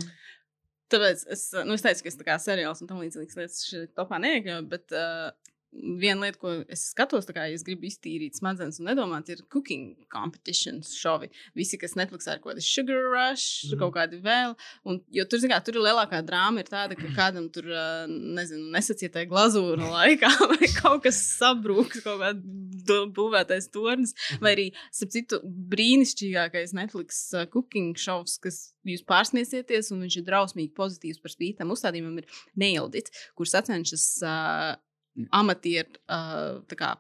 Tāpēc 0.91 1.27
es, 1.31 1.43
nu, 1.67 1.75
es 1.77 1.83
teicu, 1.85 2.03
ka 2.03 2.09
es 2.09 2.17
tā 2.17 2.25
kā 2.27 2.37
seriāls 2.41 2.81
un 2.81 2.89
tam 2.89 2.99
līdzīgas 2.99 3.37
lietas 3.37 3.61
šeit 3.69 3.93
topā 3.95 4.17
neiekļauju, 4.25 4.65
bet 4.73 4.91
uh, 4.97 5.29
viena 5.73 6.27
lieta, 6.27 6.39
ko 6.43 6.53
es 6.69 6.89
skatos, 6.91 7.29
kā 7.31 7.45
ja 7.47 7.55
es 7.55 7.63
gribu 7.67 7.87
iztīrīt 7.87 8.35
smadzenes 8.41 8.81
un 8.81 8.89
nedomāt, 8.91 9.29
ir 9.31 9.45
cooking 9.53 9.93
competitions 10.11 10.91
šovi. 10.99 11.29
Visi, 11.55 11.79
kas 11.79 11.95
Netflixā 11.99 12.35
ir 12.37 12.43
kaut 12.43 12.57
kādi 12.57 12.65
sugar 12.67 13.05
rush, 13.13 13.67
Mhm. 13.69 13.77
mm. 13.77 13.81
kaut 13.85 13.95
kādi 13.95 14.19
vēl. 14.25 14.57
Un, 14.85 14.99
jo 15.15 15.25
tur, 15.31 15.39
kā, 15.51 15.61
tur 15.65 15.79
ir 15.79 15.85
lielākā 15.87 16.21
drāma, 16.27 16.65
ir 16.65 16.71
tāda, 16.73 16.99
ka 16.99 17.13
kādam 17.17 17.47
tur, 17.55 17.69
nezinu, 18.11 18.71
nesacietai 18.75 19.27
glazūra 19.31 19.91
laikā, 19.97 20.33
vai 20.51 20.71
kaut 20.81 21.05
kas 21.07 21.21
sabrūks, 21.39 22.03
kaut 22.03 22.19
kāda 22.25 22.99
būvētais 23.15 23.71
tornis. 23.71 24.15
Vai 24.43 24.57
arī, 24.57 24.67
starp 24.91 25.15
citu, 25.15 25.41
brīnišķīgākais 25.71 26.75
Netflix 26.77 27.23
cooking 27.53 27.95
šovs, 28.01 28.39
kas 28.43 28.61
jūs 28.89 29.03
pārsmiesieties, 29.07 29.91
un 29.95 30.03
viņš 30.07 30.21
ir 30.21 30.27
drausmīgi 30.29 30.75
pozitīvs 30.77 31.21
par 31.23 31.31
spīti 31.35 31.59
tam 31.61 31.71
uzstādījumam, 31.75 32.19
ir 32.23 32.27
Naildit, 32.61 33.11
kurš 33.39 33.55
sacenšas 33.59 34.07
uh, 34.25 34.71
amatieru 35.35 35.99
uh, 36.07 36.61
tā 36.71 36.79
kā, 36.79 36.91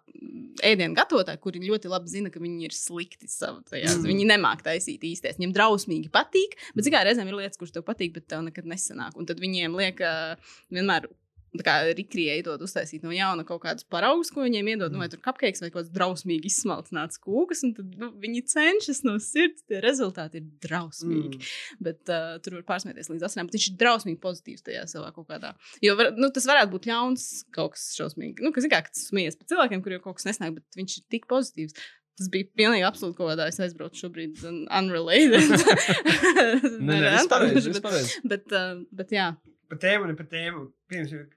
ēdienu 0.66 0.97
gatavotāji, 0.99 1.41
kuri 1.43 1.62
ļoti 1.65 1.91
labi 1.93 2.11
zina, 2.11 2.32
ka 2.32 2.43
viņi 2.43 2.69
ir 2.69 2.77
slikti 2.77 3.31
savā 3.31 3.62
tajā. 3.70 3.87
Mm. 3.87 4.03
Mm. 4.03 4.11
Viņi 4.11 4.28
nemāk 4.32 4.65
taisīt 4.66 5.07
īstais. 5.07 5.39
Viņiem 5.39 5.55
drausmīgi 5.57 6.12
patīk, 6.12 6.59
bet 6.74 6.87
cik 6.87 6.97
kā 6.97 7.05
reizēm 7.07 7.31
ir 7.31 7.39
lietas, 7.39 7.61
kuras 7.61 7.74
tev 7.74 7.87
patīk, 7.87 8.15
bet 8.19 8.28
tev 8.31 8.45
nekad 8.47 8.69
nesanāk. 8.70 9.16
Un 9.20 9.28
tad 9.31 9.43
viņiem 9.43 9.78
liek 9.81 10.03
uh, 10.05 10.37
vienmēr. 10.74 11.09
Tā 11.51 11.64
kā 11.66 11.72
Rīgā 11.98 12.36
iedod 12.39 12.62
uztaisīt 12.62 13.02
no 13.02 13.10
jauna 13.10 13.43
kaut 13.47 13.64
kādus 13.64 13.86
paraugus, 13.90 14.28
ko 14.31 14.44
viņiem 14.44 14.68
iedod, 14.70 14.94
nu, 14.94 15.01
vai 15.02 15.09
tur 15.10 15.18
kapkeiks 15.24 15.62
vai 15.64 15.70
kaut 15.72 15.81
kāds 15.81 15.93
drausmīgi 15.97 16.47
izsmalcināts 16.47 17.18
kūkas. 17.24 17.64
un 17.66 17.74
Tad 17.74 17.97
nu, 17.98 18.12
viņi 18.22 18.44
cenšas 18.52 19.02
no 19.06 19.16
sirds, 19.24 19.64
tie 19.66 19.81
rezultāti 19.82 20.39
ir 20.39 20.47
drausmīgi. 20.62 21.40
Mm. 21.40 21.82
Bet 21.89 22.12
uh, 22.14 22.36
tur 22.44 22.60
var 22.60 22.66
pārsmieties 22.70 23.10
līdz 23.10 23.27
asinīm. 23.27 23.51
Viņš 23.51 23.66
ir 23.72 23.81
drausmīgi 23.82 24.20
pozitīvs 24.22 24.66
tajā 24.68 24.86
savā 24.94 25.10
kaut 25.16 25.27
kādā. 25.32 25.56
Jo 25.82 25.97
var, 25.98 26.12
nu, 26.14 26.31
tas 26.35 26.47
varētu 26.47 26.74
būt 26.77 26.90
ļauns 26.93 27.28
kaut 27.56 27.74
kas 27.74 27.90
šausmīgi. 27.98 28.47
Nu, 28.47 28.55
kas 28.55 28.68
ir 28.68 28.74
kā, 28.77 28.85
ka 28.86 28.94
tas 28.94 29.09
smieties 29.10 29.40
par 29.40 29.51
cilvēkiem, 29.51 29.82
kuriem 29.82 30.05
kaut 30.06 30.20
kas 30.20 30.31
nesnāk, 30.31 30.55
bet 30.60 30.78
viņš 30.78 31.01
ir 31.01 31.09
tik 31.10 31.27
pozitīvs. 31.31 31.74
Tas 32.20 32.28
bija 32.31 32.47
pilnīgi 32.55 32.85
absolūti 32.85 33.16
kaut 33.18 33.32
kādā. 33.32 33.47
Es 33.51 33.59
aizbraucu 33.64 34.05
šobrīd, 34.05 34.43
un 34.47 34.66
unrelated. 34.68 35.51
Nē, 36.86 36.94
nē, 36.94 37.14
viss 37.16 37.31
pareizi, 37.32 37.70
viss 37.72 37.82
pareizi. 37.82 38.20
bet, 38.28 38.51
uh, 38.52 38.82
bet 38.94 39.14
jā, 39.16 39.32
Par 39.70 39.78
tēmu, 39.78 40.09
ne 40.10 40.16
par 40.18 40.27
tēmu. 40.27 40.64
Piemēram, 40.90 41.28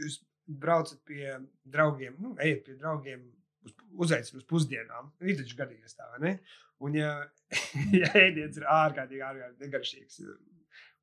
jūs 0.00 0.18
braucat 0.62 1.00
pie 1.08 1.36
draugiem, 1.68 2.16
nu, 2.20 2.34
ejat 2.42 2.64
pie 2.66 2.76
draugiem, 2.80 3.24
uz, 3.66 3.74
uzaicināt 4.06 4.42
uz 4.42 4.48
pusdienām. 4.48 5.10
Ir 5.22 5.38
taču 5.40 5.58
gadījies 5.58 5.98
tā, 5.98 6.08
vai 6.14 6.22
ne? 6.26 6.36
Un, 6.82 6.96
ja, 6.98 7.14
ja 8.00 8.12
ēdiens 8.18 8.58
ir 8.58 8.68
ārkārtīgi, 8.68 9.24
ārkārtīgi 9.26 9.66
negaršīgs, 9.66 10.22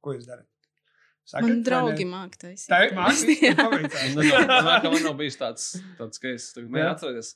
ko 0.03 0.15
jūs 0.17 0.27
darat? 0.29 0.47
Sakat, 1.29 1.45
man 1.45 1.59
draugi 1.61 2.05
māca 2.09 2.39
taisīt. 2.41 2.71
Tā 2.71 2.79
ir 2.87 2.95
mākslinieks. 2.97 3.43
Jā. 3.45 3.67
Man 3.69 3.83
nav, 4.17 4.65
man, 4.65 4.87
man, 4.87 5.03
man 5.05 5.17
bijis 5.19 5.37
tāds, 5.37 5.67
tāds 5.99 6.21
case, 6.21 6.55
tagad 6.55 6.65
Jā. 6.65 6.73
mēģināt 6.73 6.95
atcerēties. 6.95 7.29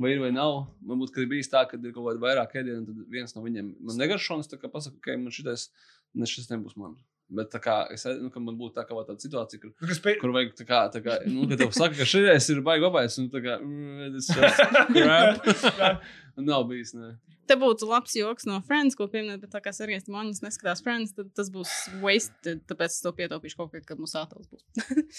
Vai 0.00 0.12
ir 0.12 0.22
vai 0.22 0.30
nav? 0.32 0.54
Kad 0.86 1.20
ir 1.22 1.28
bijis 1.28 1.52
tā, 1.52 1.62
ka 1.68 1.76
ir 1.76 1.92
kaut 1.92 2.06
kāda 2.06 2.22
vairāk 2.22 2.56
ēdienu, 2.60 2.84
tad 2.88 3.12
viens 3.12 3.36
no 3.36 3.44
viņiem 3.44 3.68
man 3.84 4.00
negaršo, 4.00 4.38
es 4.40 4.48
tā 4.48 4.58
kā 4.60 4.70
pasaku, 4.72 5.00
ka 5.04 5.16
man 5.20 5.32
šitais, 5.32 5.68
ne, 6.16 6.28
šis 6.28 6.48
nebūs 6.52 6.78
man. 6.80 6.96
Bet 7.26 7.56
kā 7.58 7.80
es, 7.90 8.04
nu, 8.20 8.28
ka 8.30 8.38
man 8.38 8.54
būtu 8.58 8.76
tā 8.76 8.84
kā 8.86 8.94
tāda 9.00 9.18
situācija, 9.18 9.58
kur, 9.62 9.72
Nu, 9.82 9.88
pēc... 9.90 10.18
kur 10.20 10.30
vajag 10.34 10.52
tā 10.60 10.66
kā, 10.68 10.82
tā 10.94 11.00
kā, 11.02 11.16
nu, 11.26 11.48
kad 11.50 11.58
tev 11.58 11.72
saka, 11.74 11.96
ka 11.98 12.06
šis 12.06 12.50
ir 12.54 12.60
baigi 12.66 12.86
obais, 12.86 13.16
un 13.18 13.26
tā 13.32 13.42
kā, 13.42 13.56
mm, 13.58 14.14
tas 14.14 15.64
ir 15.66 15.98
nav 16.50 16.68
bijis, 16.70 16.94
ne. 16.94 17.16
Te 17.46 17.54
būtu 17.58 17.86
labs 17.86 18.14
joks 18.18 18.46
no 18.46 18.58
Friends, 18.66 18.96
ko 18.98 19.06
pieminēt, 19.10 19.40
bet 19.42 19.52
tā 19.54 19.60
kā 19.62 19.72
Sergejs 19.74 20.08
Moņins 20.10 20.42
neskatās 20.42 20.82
Friends, 20.82 21.14
tad 21.18 21.32
tas 21.38 21.50
būs 21.54 21.72
wasted, 22.02 22.62
tāpēc 22.70 22.94
es 22.94 23.02
to 23.02 23.12
pietaupīšu 23.18 23.58
kaut 23.58 23.74
kad, 23.74 23.86
kad 23.86 24.02
mums 24.02 24.14
ātals 24.18 24.50
būs. 24.50 24.64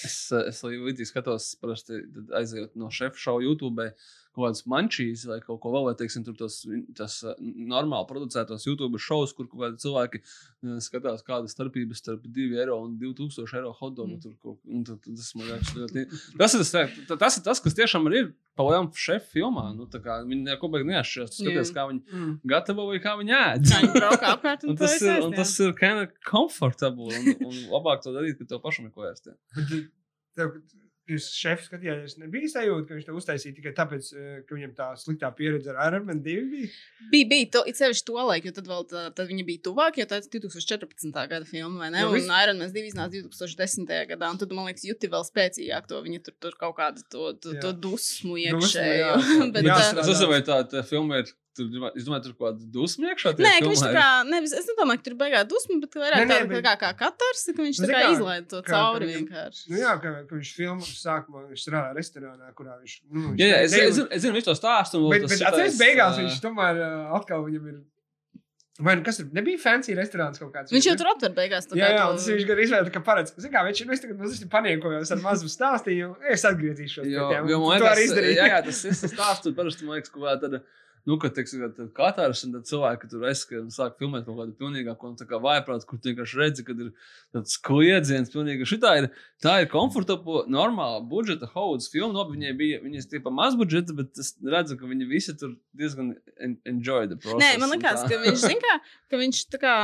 Es, 0.07 0.17
es 0.31 0.63
līdzīgi 0.63 1.07
skatos, 1.11 1.53
parasti 1.59 2.01
tad 2.15 2.33
aizejot 2.39 2.75
no 2.79 2.91
šefa 2.91 3.19
šova 3.19 3.43
YouTube. 3.43 3.87
Kaut 4.37 4.51
kādas 4.51 4.67
mančīs 4.69 5.23
vai 5.25 5.39
kaut 5.41 5.57
ko 5.63 5.71
vēl, 5.73 5.87
vai 5.89 5.95
teiksim, 5.97 6.21
tur 6.27 6.35
tos, 6.37 6.59
tas 6.93 7.15
eh, 7.25 7.39
normāli 7.41 8.05
producētos 8.05 8.67
YouTube 8.67 8.99
šovus, 9.01 9.31
kur 9.33 9.47
kaut 9.49 9.63
kādi 9.63 9.81
cilvēki 9.81 10.19
eh, 10.21 10.75
skatās, 10.85 11.23
kāda 11.25 11.49
starpība 11.49 11.97
starp 11.97 12.27
2 12.29 12.51
eiro 12.61 12.75
un 12.85 12.93
2000 13.01 13.49
eiro 13.57 13.71
hotdogu. 13.79 14.19
Mm. 14.21 14.59
Mm. 14.77 14.85
Tas 15.17 15.31
man 15.39 15.49
liekas 15.49 15.73
ļoti. 15.79 16.03
Tas 16.37 16.53
ir 16.53 16.61
tas, 16.61 17.17
tas, 17.17 17.39
ir 17.41 17.47
tas 17.49 17.63
kas 17.65 17.77
tiešām 17.81 18.05
ir 18.13 18.29
palielam 18.57 18.91
šefa 18.93 19.25
filmā. 19.33 19.65
Nu, 19.73 19.89
tā 19.89 20.03
kā 20.05 20.19
viņi 20.25 20.45
neko 20.51 20.69
beig 20.73 20.85
neatšķiras. 20.91 21.33
Skaties, 21.41 21.73
kā 21.73 21.87
viņi 21.89 22.05
Mm. 22.13 22.31
gatavo 22.53 22.85
vai 22.91 23.01
kā 23.01 23.17
viņi 23.17 23.33
ēd. 23.41 23.67
Un, 24.69 24.77
tas, 24.77 24.99
to 25.01 25.05
ir, 25.09 25.23
un 25.25 25.33
tas 25.33 25.57
ir 25.65 25.73
kind 25.81 26.05
of 26.05 26.13
comfortable. 26.25 27.09
Un, 27.09 27.33
un 27.49 27.57
labāk 27.73 28.05
to 28.05 28.13
darīt, 28.13 28.37
ka 28.37 28.45
tev 28.53 28.61
pašam 28.63 28.85
ir 28.85 28.93
ko 28.93 29.09
ēst. 29.09 29.33
Jā. 31.07 31.09
Bet 31.09 31.15
jūs 31.15 31.27
šefs 31.39 31.69
skatījāties, 31.69 32.17
nebija 32.19 32.47
sajūta, 32.51 32.87
ka 32.87 32.93
viņš 32.97 33.05
to 33.07 33.13
uztaisīja 33.15 33.55
tikai 33.55 33.71
tāpēc, 33.77 34.09
eh, 34.13 34.41
ka 34.47 34.55
viņam 34.55 34.73
tā 34.75 34.87
sliktā 34.99 35.29
pieredze 35.35 35.71
ar 35.71 35.87
Iron 35.87 36.05
Man 36.05 36.19
2 36.21 36.49
bija. 36.51 36.67
Bija, 37.11 37.27
bija 37.29 37.49
to, 37.51 37.63
it 37.65 37.75
sevišķi 37.79 38.03
to 38.09 38.13
laiku, 38.27 38.45
jo 38.47 38.51
tad, 38.57 38.67
vēl, 38.67 38.83
tā, 38.91 39.05
tad 39.15 39.27
viņa 39.31 39.45
bija 39.47 39.63
tuvāk, 39.69 39.97
jo 39.97 40.05
tā 40.05 40.19
ir 40.19 40.27
2014. 40.27 41.27
gada 41.31 41.45
filma, 41.45 41.79
vai 41.79 41.89
ne? 41.91 42.01
Jo 42.01 42.09
Un 42.09 42.15
viss- 42.19 42.27
Iron 42.43 42.59
Man 42.59 42.69
2 42.75 42.85
iznāca 42.91 43.15
2010. 43.23 43.87
gadā, 44.11 44.29
un 44.29 44.37
tad, 44.37 44.51
man 44.51 44.67
liekas, 44.67 44.83
juti 44.83 45.07
vēl 45.07 45.23
spēcīgāk 45.23 45.87
to 45.87 46.01
viņa 46.03 46.23
tur, 46.27 46.33
tur 46.39 46.51
kaut 46.59 46.75
kādu 46.77 47.01
to, 47.09 47.33
to, 47.39 47.53
Jā. 47.55 47.61
to 47.61 47.73
dusmu 47.73 48.17
Dusmu, 48.17 48.35
iekšējo. 48.37 49.09
jā. 49.15 49.51
Bet, 49.53 49.63
Jā, 49.63 49.75
ā, 49.75 49.81
strādā. 49.93 50.03
Es 50.03 50.09
uzsveru, 50.11 50.43
tā, 50.43 50.57
tā 50.69 50.83
filma 50.83 51.19
ir. 51.23 51.31
Tur, 51.57 51.65
es 51.97 52.05
domāju, 52.05 52.23
tur 52.27 52.33
kaut 52.37 52.45
kāda 52.51 52.67
dusma 52.77 53.09
iekšā. 53.11 53.31
Nē, 53.41 53.53
ka 53.57 53.69
viņš 53.71 53.81
tā 53.81 53.91
kā, 53.95 54.05
nevis, 54.29 54.53
es 54.59 54.67
nedomāju, 54.69 55.01
ka 55.01 55.07
tur 55.07 55.15
ir 55.15 55.19
baigā 55.23 55.41
dusma, 55.49 55.79
bet 55.81 55.97
vairāk 55.97 56.21
Nē, 56.21 56.27
nē, 56.29 56.37
tāda 56.43 56.51
bet- 56.53 56.67
kā, 56.67 56.75
kā 56.83 56.91
katrs, 57.01 57.43
ka 57.49 57.65
viņš 57.65 57.81
Nu, 57.81 57.87
tā 57.87 57.91
kā 57.95 58.03
kā, 58.05 58.13
izlaid 58.13 58.47
to 58.53 58.61
cauri 58.69 59.09
vienkārši. 59.15 59.65
Nu, 59.73 59.81
jā, 59.81 59.95
ka, 60.05 60.13
ka 60.29 60.35
viņš 60.37 60.53
filmā 60.61 60.87
sākumā 60.93 61.43
viņš 61.49 61.65
strādā 61.67 61.91
restorānā, 61.97 62.53
kurā 62.53 62.77
viņš. 62.83 62.95
Nu, 63.09 63.25
viņš 63.33 63.41
Jā, 63.41 63.51
jā, 63.55 63.59
es, 63.65 63.73
es, 63.73 63.95
zinu- 63.97 64.09
es 64.13 64.21
zinu 64.27 64.37
visu 64.37 64.51
to 64.51 64.57
stāstu. 64.61 65.01
Bet, 65.09 65.25
tas 65.27 65.33
bet 65.39 65.47
atceries, 65.51 65.77
beigās 65.81 66.17
viņš 66.21 66.41
tomēr 66.45 66.81
uh, 66.85 67.15
atkal 67.17 67.43
viņam 67.49 67.69
ir. 67.73 67.77
Vai 68.77 68.93
nu 68.93 69.01
kas 69.01 69.17
tur 69.17 69.25
nebija 69.33 69.57
fancy 69.57 69.95
restorāns 69.97 70.37
kaut 70.37 70.51
kāds? 70.53 70.69
Viņš 70.69 70.85
jau 70.85 70.93
tur 70.99 71.07
atver 71.09 71.31
beigās. 71.33 71.65
Jā, 71.73 71.87
kā 71.89 71.95
jā, 71.97 72.01
tas 72.13 72.27
viņš 72.29 72.43
gan 72.45 72.59
izvēlējās, 72.61 72.91
ka 72.93 73.01
paredz. 73.07 73.31
Zini, 73.41 73.49
kā 73.55 73.63
viņš 73.65 73.79
nu, 73.87 73.93
es 73.95 74.03
tagad 74.03 74.19
mazliet 74.21 74.51
paniekojos 74.53 75.13
ar 75.15 75.23
mazu 75.23 75.49
stāstījumu. 75.49 76.13
Es 76.29 76.45
atgriezīšos. 76.45 77.07
Jo, 77.09 77.23
jo 77.49 77.57
man 77.63 77.81
liekas, 77.81 78.03
izdarīji. 78.05 78.35
jā, 78.37 78.45
jā, 78.53 78.59
tas 78.67 78.83
ir 78.85 78.93
tas 79.01 79.15
stāsts, 79.15 79.41
tur 79.47 79.55
parasti 79.57 79.81
man 79.87 79.97
liekas, 79.97 80.13
kaut 80.13 80.27
kā 80.27 80.35
tāda. 80.45 80.61
Nu, 81.07 81.15
kad 81.21 81.31
teiksim, 81.37 81.61
ka 81.63 81.69
tad 81.71 81.91
katrs 81.95 82.41
un 82.43 82.55
cilvēki 82.67 83.07
tur 83.07 83.21
aizskrien 83.29 83.61
un 83.63 83.71
sāk 83.71 83.93
filmēt 84.01 84.25
kaut 84.27 84.41
kādu 84.41 84.55
pilnīgāku 84.59 85.07
un 85.07 85.13
tā 85.15 85.27
kā 85.29 85.39
vājprātu, 85.39 85.87
kur 85.87 86.01
tu 86.01 86.11
vienkārši 86.11 86.39
redzi, 86.41 86.65
kad 86.67 86.81
ir 86.83 86.89
tāds 87.35 87.55
kliedziens, 87.63 88.33
pilnīgi 88.33 88.67
šitā 88.67 88.91
ir, 88.99 89.07
tā 89.43 89.53
ir 89.63 89.69
komfortabla, 89.71 90.43
normāla 90.51 90.99
budžeta 91.07 91.47
haudas 91.53 91.87
filma. 91.93 92.11
No, 92.17 92.27
viņai 92.27 92.51
bija, 92.59 92.81
viņas 92.83 93.07
tipa 93.13 93.31
maz 93.31 93.55
budžeta, 93.55 93.95
bet 93.95 94.19
es 94.19 94.33
redzu, 94.43 94.75
ka 94.81 94.91
viņi 94.91 95.07
visi 95.07 95.37
tur 95.39 95.55
diezgan 95.79 96.11
en 96.43 96.59
enjoy 96.67 97.07
the 97.07 97.15
process. 97.15 97.45
Nē, 97.45 97.53
man 97.63 97.71
liekas, 97.77 98.03
ka 98.11 98.19
viņš, 98.25 98.43
zin 98.43 98.63
kā, 98.67 98.77
ka 99.07 99.23
viņš 99.23 99.43
tā 99.55 99.63
kā. 99.63 99.77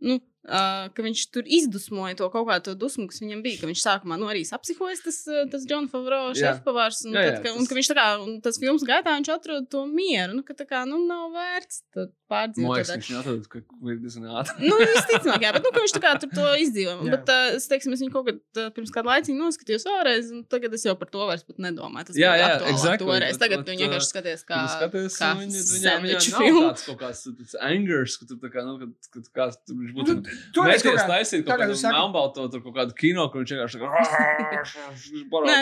Nu, 0.00 0.16
Uh, 0.40 0.86
ka 0.96 1.02
viņš 1.04 1.20
tur 1.36 1.44
izdusmoja 1.44 2.16
to 2.16 2.24
kaut 2.32 2.46
kādu 2.48 2.72
dusmu, 2.80 3.04
kas 3.10 3.20
viņam 3.20 3.42
bija. 3.44 3.58
Ka 3.60 3.68
viņš 3.68 3.82
sākumā 3.84 4.16
nu, 4.16 4.24
arī 4.32 4.40
apsihojas, 4.56 5.02
tas, 5.04 5.18
tas 5.52 5.66
John 5.68 5.84
Favreau, 5.92 6.30
šefpavārs. 6.32 7.02
Un, 7.04 7.12
Jā, 7.12 7.24
jā, 7.26 7.34
tad, 7.36 7.42
ka, 7.44 7.52
un 7.60 7.68
ka 7.68 7.76
viņš 7.76 7.90
tā 7.92 7.96
kā, 7.98 8.06
tas 8.46 8.56
filmas 8.62 8.86
gaitā 8.88 9.12
viņš 9.18 9.28
atrod 9.34 9.68
to 9.68 9.82
mieru. 9.84 10.38
Nu, 10.38 10.42
ka 10.48 10.56
tā 10.56 10.64
kā, 10.64 10.86
nu, 10.88 11.02
nav 11.04 11.28
vērts 11.36 11.82
Man 11.90 12.08
liekas, 12.08 12.16
pārdzīvot. 12.30 12.90
viņš 12.94 13.10
atrod, 13.20 13.46
ka 13.52 13.60
ir 13.90 13.96
diezgan 14.00 14.26
ātri. 14.40 14.64
Nu, 14.70 14.76
visticamāk, 14.80 15.44
jā, 15.44 15.50
bet 15.58 15.64
nu, 15.66 15.72
viņš 15.76 15.94
tā 15.98 16.02
kā 16.06 16.12
tur 16.22 16.30
to 16.32 16.46
izdzīvo. 16.64 16.96
Bet 17.10 17.32
uh, 17.34 17.56
es 17.58 17.66
teiksim, 17.68 17.92
es 17.98 18.00
viņu 18.04 18.12
kaut 18.14 18.28
kad 18.30 18.40
uh, 18.64 18.68
pirms 18.76 18.94
kāda 18.94 19.10
laika 19.12 19.34
noskatījos 19.36 19.84
vēlreiz, 19.90 20.30
un 20.32 20.44
tagad 20.48 20.72
es 20.78 20.86
jau 20.88 20.94
par 20.96 21.10
to 21.12 21.26
vairs 21.28 21.44
pat 21.44 21.58
nedomāju. 21.60 22.08
Tas 22.12 22.20
Jā, 22.22 22.32
jā, 22.40 22.48
aktuālāk 22.54 22.72
exactly, 22.78 23.10
toreiz. 23.10 23.34
bet- 23.36 23.42
Tagad 23.44 23.66
tu 23.66 23.74
vienkārši 23.76 24.08
skaties, 24.14 24.46
kā, 24.48 24.60
skaties, 24.78 25.18
kā 25.20 25.30
nu, 25.34 25.42
viņa, 25.44 25.64
viņā 25.74 25.84
sandviču 25.90 26.32
nav 26.38 26.60
tāds 26.70 26.86
kaut 26.86 27.00
kāds 27.02 27.56
angers, 27.66 28.16
ka 28.22 28.30
tu 28.30 28.38
tā 28.46 28.52
kā, 28.54 28.64
nu, 28.64 28.78
kad, 28.78 29.10
kad 29.18 29.30
kāds 29.40 29.60
tur 29.66 29.80
viņš 29.82 29.96
būtu. 29.98 30.16
Kaut 30.54 30.66
Mēģinājums 30.68 31.00
kā- 31.02 31.08
taisīt 31.10 31.44
kaut 31.46 31.60
kādu 31.62 31.76
melnbalto, 31.94 32.44
tur 32.52 32.60
kaut 32.64 32.74
kādu 32.76 32.94
kino, 32.98 33.24
kur 33.32 33.42
viņš 33.44 33.52
vienkārši 33.54 33.76
tā 33.76 33.80
kā. 33.80 33.88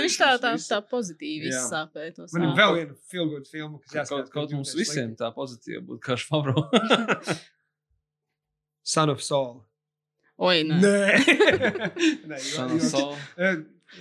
Viņš 0.02 0.18
tā, 0.20 0.28
tā, 0.42 0.52
tā 0.58 0.78
pozitīvi 0.90 1.50
izsāpēja 1.52 2.14
to 2.18 2.26
Man 2.34 2.48
ir 2.50 2.54
vēl 2.58 2.74
viena 2.78 2.94
filmu 3.12 3.40
filma, 3.48 3.78
kas 3.80 3.90
Kaut, 3.92 4.00
jāskatās. 4.02 4.32
kaut 4.34 4.52
mums 4.58 4.74
visiem 4.78 5.14
tā 5.18 5.30
pozitīva 5.36 5.80
būtu, 5.88 6.00
kā 6.08 6.16
Šfabro. 6.20 6.66
Son 8.82 9.10
of 9.10 9.22
Soul. 9.22 9.64
Oi, 10.38 10.62
nē. 10.64 10.78
Nē, 10.80 11.18
Nē 12.30 12.38
Son 12.40 12.70
of 12.76 12.82
Soul. 12.82 13.16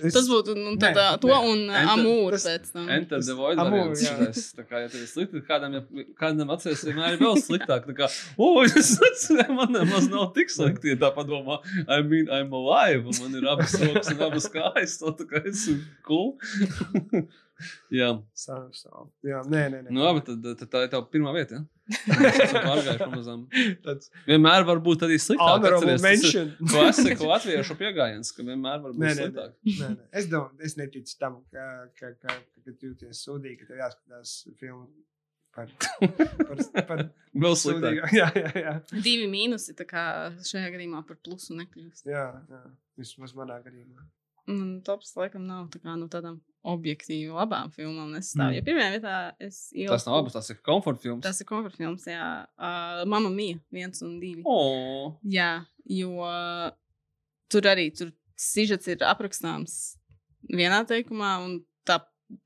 Es- 0.04 0.12
Tas 0.14 0.26
būtu 0.28 0.52
nu, 0.54 0.74
Nē, 0.76 0.80
tādā, 0.82 1.04
to 1.20 1.28
nē. 1.28 1.36
un 1.50 1.58
Enter- 1.68 1.88
amūru 1.94 2.30
tas- 2.36 2.44
pēc 2.46 2.72
tam. 2.72 2.88
Enter 2.92 3.20
the 3.24 3.34
Void 3.34 3.58
Amor, 3.58 3.88
variants. 3.94 4.52
Tā 4.54 4.64
kā, 4.68 4.82
ja 4.84 4.88
tev 4.92 5.00
ir 5.00 5.08
slikti, 5.08 5.40
kādam, 5.48 5.72
ja, 5.78 6.04
kādam 6.20 6.52
atceries, 6.52 6.84
vienmēr 6.84 7.16
ir 7.16 7.18
vēl 7.24 7.40
sliktāk. 7.48 7.86
Tā 7.88 7.94
kā, 7.96 8.10
o, 8.38 8.50
es 8.68 8.74
atceros, 9.00 9.48
man 9.58 9.72
nemaz 9.72 10.10
nav 10.12 10.34
tik 10.36 10.52
slikti, 10.52 10.92
ja 10.92 10.96
tā 11.00 11.10
padomā. 11.16 11.58
I 11.88 12.02
mean, 12.02 12.28
I'm 12.28 12.52
alive, 12.52 13.06
un 13.08 13.16
man 13.22 13.40
ir 13.42 13.48
abas 13.48 13.74
rokas 13.80 14.12
un 14.12 14.22
abas 14.28 14.48
kājas, 14.52 14.98
to 15.00 15.12
tā 15.22 15.24
kā 15.32 15.42
esmu 15.48 15.80
cool. 16.04 16.36
jā, 17.94 18.08
Soul. 18.36 19.08
Jā, 19.26 19.40
nē, 19.48 19.62
nē, 19.72 19.80
nē. 19.86 19.92
nu 19.94 20.04
labi, 20.04 20.22
tad, 20.26 20.44
tad 20.60 20.70
tā 20.72 20.82
ir 20.86 20.92
tava 20.92 21.08
pirmā 21.12 21.32
vieta, 21.36 21.58
ja? 21.58 21.64
Tāds 23.84 24.10
Vienmēr 24.28 24.66
var 24.68 24.80
būt 24.84 25.04
arī 25.06 25.16
sliktāk. 25.22 25.64
tas 25.64 26.26
ir. 26.28 26.52
Klasiku 26.72 27.30
latviešu 27.30 27.76
piegājiens, 27.80 28.32
ka 28.36 28.44
vienmēr 28.46 28.82
var 28.84 28.92
būt 28.92 29.02
Nē, 29.02 29.08
nē, 29.08 29.14
nē. 29.14 29.20
sliktāk. 29.22 29.54
Nē, 29.80 29.90
nē. 29.94 30.08
Es, 30.20 30.28
domāju, 30.30 30.64
es 30.68 30.76
neticu 30.80 31.18
tam, 31.20 31.38
ka, 31.52 31.66
ka, 31.98 32.12
ka, 32.20 32.34
ka, 32.34 32.62
ka 32.66 32.74
tu 32.74 32.90
jūties 32.92 33.22
sūdīgi, 33.24 33.62
ka 33.62 33.70
tev 33.70 33.80
jāskatās 33.82 34.34
filmu 34.60 34.86
par, 35.56 35.72
par, 36.44 36.84
par 36.90 37.04
Vēl 37.42 37.56
sliktāk. 37.58 38.02
Jā, 38.14 38.28
jā, 38.36 38.52
jā. 38.58 38.74
Divi 39.04 39.26
mīnusi 39.32 39.74
šajā 39.78 40.68
gadījumā 40.74 41.02
par 41.08 41.18
plusu 41.24 41.56
nekļūst. 41.58 42.06
jā, 42.10 42.28
jā. 42.52 42.62
Vismaz 42.98 43.34
manā 43.38 43.60
gadījumā. 43.64 44.04
Man 44.48 44.78
tops 44.86 45.12
laikam 45.18 45.44
nav 45.46 45.66
tā 45.72 45.80
kā 45.82 45.94
no 46.00 46.08
tādām 46.10 46.38
objektīvi 46.68 47.32
labām 47.32 47.72
filmām 47.74 48.12
nesastāv. 48.14 48.50
Mm. 48.50 48.56
Ja 48.58 48.66
pirmajā 48.66 48.90
vietā 48.96 49.14
es 49.42 49.60
ieliku. 49.72 49.94
Tas 49.94 50.06
nav 50.08 50.18
abas, 50.20 50.36
tas 50.36 50.50
ir 50.52 50.60
komforta 50.66 51.04
films. 51.06 51.24
Tas 51.24 51.40
ir 51.42 51.48
komforta 51.48 51.80
films, 51.80 52.06
jā. 52.10 52.28
Uh, 52.58 53.04
Mama 53.08 53.32
Mija, 53.32 53.60
viens 53.74 54.04
un 54.06 54.18
divi. 54.22 54.44
Oh. 54.48 55.16
Jā, 55.32 55.52
jo 55.88 56.28
tur 57.48 57.68
arī 57.70 57.88
tur 57.96 58.12
sižets 58.38 58.90
ir 58.92 59.02
aprakstāms 59.06 59.78
vienā 60.48 60.84
teikumā, 60.88 61.32
un 61.44 61.58
tā 61.88 61.98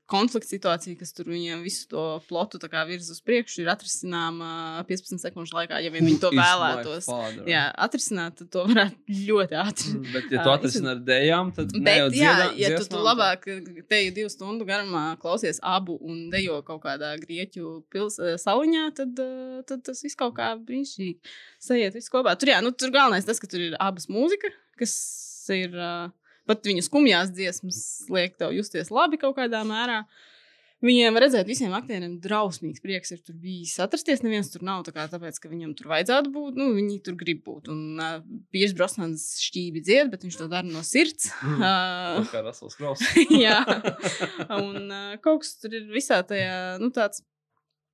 konflikta 0.07 0.47
situācija, 0.47 0.95
kas 0.99 1.11
tur 1.15 1.27
viņiem 1.31 1.63
visu 1.65 1.87
to 1.91 2.03
plotu 2.29 2.59
tā 2.61 2.69
kā 2.71 2.83
virz 2.87 3.09
uz 3.11 3.19
priekšu, 3.25 3.63
ir 3.63 3.71
atrisināma 3.73 4.83
15 4.87 5.19
sekundžu 5.23 5.57
laikā, 5.57 5.79
ja 5.83 5.91
vien 5.93 6.05
viņi 6.07 6.21
to 6.21 6.31
vēlētos. 6.37 7.09
Jā, 7.49 7.65
atrisināt, 7.85 8.43
to 8.53 8.63
varētu 8.69 9.17
ļoti 9.27 9.57
ātri. 9.59 9.91
Mm. 9.97 10.13
Bet, 10.15 10.29
ja 10.31 10.45
tu 10.45 10.51
Ā, 10.53 10.55
atrisini 10.59 10.91
ar 10.93 11.03
dējām, 11.09 11.51
tad 11.57 11.75
Bet, 11.75 11.99
jā, 11.99 12.07
dziedā, 12.13 12.47
ja 12.61 12.71
tu, 12.75 12.79
tu 12.79 12.85
dziesmām, 12.85 13.05
labāk 13.09 13.47
teju 13.91 14.15
divu 14.19 14.31
stundu 14.31 14.67
garumā 14.69 15.03
klausies 15.21 15.59
abu 15.73 15.97
un 15.99 16.27
dejo 16.33 16.61
kaut 16.67 16.83
kādā 16.85 17.13
grieķu 17.19 17.75
pils, 17.91 18.19
eh, 18.23 18.37
saliņā, 18.41 18.87
tad, 18.99 19.19
eh, 19.19 19.61
tad 19.67 19.83
tas 19.87 20.03
viss 20.05 20.19
kaut 20.19 20.37
kā 20.39 20.53
brīnišķīgi 20.59 21.35
sajiet 21.63 21.99
viss 21.99 22.13
kopā. 22.13 22.37
Tur, 22.39 22.53
jā, 22.55 22.63
nu, 22.63 22.71
tur 22.71 22.93
galvenais 22.93 23.27
tas, 23.27 23.41
ka 23.41 23.51
tur 23.51 23.67
ir 23.71 23.79
abas 23.83 24.07
mūzika, 24.11 24.51
kas 24.79 24.95
ir 25.51 25.75
eh, 25.75 26.11
pat 26.49 26.67
viņu 26.67 26.83
skumjās 26.85 27.33
dziesmas, 27.33 27.81
liek 28.13 28.37
tev 28.39 28.53
justies 28.57 28.91
labi 28.93 29.19
kaut 29.21 29.37
kādā 29.39 29.63
mērā. 29.67 30.03
Viņiem 30.83 31.15
redzēt, 31.15 31.47
visiem 31.47 31.71
aktieriem 31.71 32.17
drausmīgs 32.19 32.81
prieks 32.83 33.13
ir 33.15 33.21
tur 33.23 33.37
bijis. 33.39 33.77
Atrasties 33.79 34.19
neviens 34.19 34.49
tur 34.51 34.65
nav, 34.67 34.81
tā 34.83 34.91
kā, 34.91 35.05
tāpēc, 35.07 35.37
ka 35.39 35.47
viņam 35.47 35.71
tur 35.79 35.87
vajadzētu 35.93 36.31
būt. 36.35 36.57
Nu, 36.59 36.73
viņi 36.75 36.97
tur 37.05 37.15
grib 37.15 37.39
būt. 37.45 37.69
Un 37.71 38.01
uh, 38.03 38.17
Piers 38.51 38.75
Brosnans 38.75 39.23
šķīvi 39.45 39.79
dzied, 39.79 40.11
bet 40.11 40.25
viņš 40.27 40.41
to 40.41 40.49
dara 40.51 40.67
no 40.67 40.83
sirds. 40.83 41.29
Mm. 41.39 41.63
Uh, 41.63 42.27
Kā 42.33 42.43
Rasels 42.43 42.75
Kraus. 42.81 42.99
jā, 43.31 43.61
un 44.59 44.91
uh, 44.91 45.13
kaut 45.23 45.45
kas 45.45 45.55
tur 45.63 45.79
ir 45.79 45.87
visā 45.95 46.19
tajā, 46.27 46.81
nu, 46.83 46.91
tāds. 46.91 47.23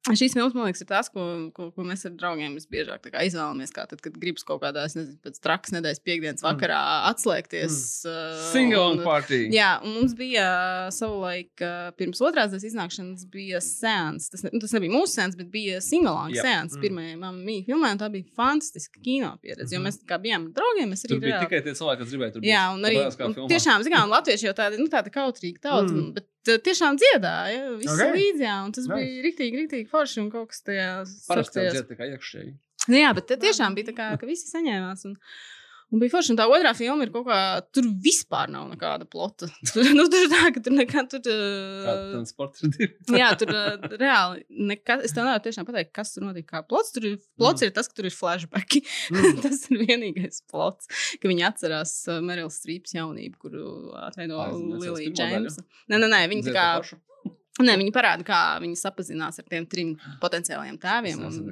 Šīs 0.08 0.32
filmas, 0.32 0.54
man 0.56 0.70
liekas, 0.70 0.80
ir 0.82 0.88
tās, 0.88 1.10
ko, 1.12 1.24
ko, 1.54 1.66
ko 1.76 1.84
mēs 1.84 2.06
ar 2.08 2.14
draugiem 2.16 2.54
visbiežāk 2.56 3.04
kā 3.12 3.20
izvēlamies. 3.28 3.74
Kā 3.76 3.84
tad, 3.86 4.00
kad 4.02 4.16
gribas 4.18 4.46
kaut 4.48 4.62
kādā, 4.64 4.86
nezinu, 4.88 5.18
pēc 5.22 5.40
trakas 5.44 5.74
nedēļas 5.76 6.00
piekdienas 6.08 6.42
vakarā 6.46 6.78
atslēgties. 7.12 7.76
Mm. 8.08 8.38
Single 8.54 9.04
party. 9.04 9.42
Jā, 9.52 9.74
un 9.84 9.98
mums 9.98 10.16
bija 10.18 10.46
uh, 10.88 10.94
savulaik, 10.96 11.52
uh, 11.60 11.92
pirms 12.00 12.24
otrās 12.24 12.54
daļas 12.54 12.66
iznākšanas, 12.72 13.28
bija 13.34 13.60
sēns. 13.62 14.30
Tas, 14.32 14.46
ne, 14.48 14.54
tas 14.64 14.74
nebija 14.78 14.96
mūsu 14.96 15.20
sēns, 15.20 15.36
bet 15.38 15.52
bija 15.52 15.84
singalāns 15.84 16.40
Yep. 16.40 16.48
sēns. 16.48 16.80
Mm. 16.80 17.38
Mīja 17.44 17.68
filmē, 17.68 17.92
un 17.92 18.00
tā 18.02 18.10
bija 18.16 18.26
fantastiska 18.40 19.04
kino 19.04 19.36
pieredze. 19.44 19.76
Jo 19.76 19.84
Mhm. 19.84 19.88
mēs 19.92 20.00
kā 20.08 20.16
bijām 20.24 20.48
ar 20.48 20.56
draugiem, 20.62 20.90
mēs 20.96 21.04
arī 21.06 21.10
Tur 21.18 21.20
bija 21.28 21.36
reāli- 21.36 21.50
tikai 21.50 21.64
tie 21.68 21.76
cilvēki, 21.76 22.00
kas 22.06 22.14
gribēja 22.16 22.34
tur 22.34 22.42
būt. 22.42 22.48
Jā, 22.56 22.64
un 22.74 22.82
arī 22.88 23.04
un 23.04 23.48
tiešām, 23.52 23.84
zinām, 23.84 24.08
latvieši 24.16 24.48
jau 24.48 24.54
tādi, 24.56 24.80
nu, 24.80 24.88
tādi 24.88 25.12
kautrīgi 25.12 25.60
tauta, 25.60 25.92
Mm. 25.92 26.00
mm. 26.08 26.14
bet 26.14 26.24
uh, 26.24 26.39
tiešām 26.48 26.98
dziedāja, 27.02 27.76
visi 27.78 27.92
Okay. 27.94 28.14
līdzi, 28.16 28.44
jā, 28.48 28.56
un 28.66 28.72
tas 28.72 28.88
Nice. 28.88 28.96
bija 29.00 29.24
riktīgi, 29.28 29.60
riktīgi 29.64 29.90
forši 29.92 30.22
un 30.24 30.30
kaut 30.32 30.50
kas 30.50 30.62
tajā 30.64 30.90
Parasti 31.28 31.60
jau 31.60 31.72
dzied 31.76 31.88
tikai 31.92 32.08
iekšēji. 32.16 32.52
Nu, 32.90 32.96
jā, 32.98 33.14
bet 33.14 33.28
tiešām 33.28 33.76
bija 33.76 33.92
tā 33.92 33.96
kā, 33.98 34.18
ka 34.20 34.26
visi 34.26 34.48
saņēmās. 34.50 35.06
Un, 35.06 35.18
un 35.92 36.02
bija 36.02 36.14
forši. 36.14 36.34
Un 36.34 36.40
tā 36.40 36.46
otrā 36.50 36.74
filma 36.78 37.06
ir 37.06 37.12
kaut 37.14 37.28
kā, 37.28 37.40
tur 37.76 37.88
vispār 38.04 38.52
nav 38.54 38.68
nekāda 38.72 39.08
plota. 39.10 39.50
Tur, 39.70 39.90
nu, 39.96 40.06
tur 40.12 40.26
ir 40.26 40.32
tā, 40.32 40.44
ka 40.56 40.64
tur 40.66 40.76
nekā 40.76 41.04
tur. 41.12 41.26
Uh, 41.30 41.90
transporta 42.14 42.66
ir 42.66 42.74
divi. 42.76 43.20
jā, 43.22 43.30
tur 43.40 43.54
uh, 43.54 43.90
reāli 44.00 44.46
nekas. 44.72 45.06
Es 45.08 45.16
tev 45.16 45.28
nevaru 45.28 45.44
tiešām 45.48 45.68
pateikt, 45.68 45.94
kas 45.96 46.14
tur 46.16 46.28
notika. 46.28 46.60
Kā 46.60 46.64
plots 46.70 46.94
tur 46.96 47.10
ir. 47.12 47.20
Plots 47.40 47.64
mm. 47.64 47.70
ir 47.70 47.76
tas, 47.76 47.90
ka 47.90 48.00
tur 48.00 48.10
ir 48.10 48.16
flashbacki. 48.16 48.84
Mm. 49.14 49.40
tas 49.46 49.66
ir 49.70 49.84
vienīgais 49.84 50.44
plots, 50.50 50.90
ka 51.20 51.32
viņi 51.32 51.46
atcerās 51.50 51.96
uh, 52.10 52.22
Merila 52.26 52.54
Strīpas 52.54 52.96
jaunību, 52.98 53.42
kuru 53.42 53.68
atveido 54.06 54.42
Lilija. 54.80 55.14
Džeimsa. 55.16 55.66
Nē, 55.90 56.02
nē, 56.02 56.10
nē, 56.10 56.26
viņi 56.32 56.50
tā 56.50 56.56
kā. 56.56 56.68
pašu. 56.84 57.02
Nē, 57.60 57.74
viņi 57.76 57.92
parāda, 57.92 58.24
kā 58.24 58.40
viņi 58.64 58.78
sapazinās 58.80 59.42
ar 59.42 59.48
tiem 59.52 59.66
trim 59.68 59.90
potenciālajiem 60.22 60.78
tēviem. 60.80 61.24
Un. 61.28 61.50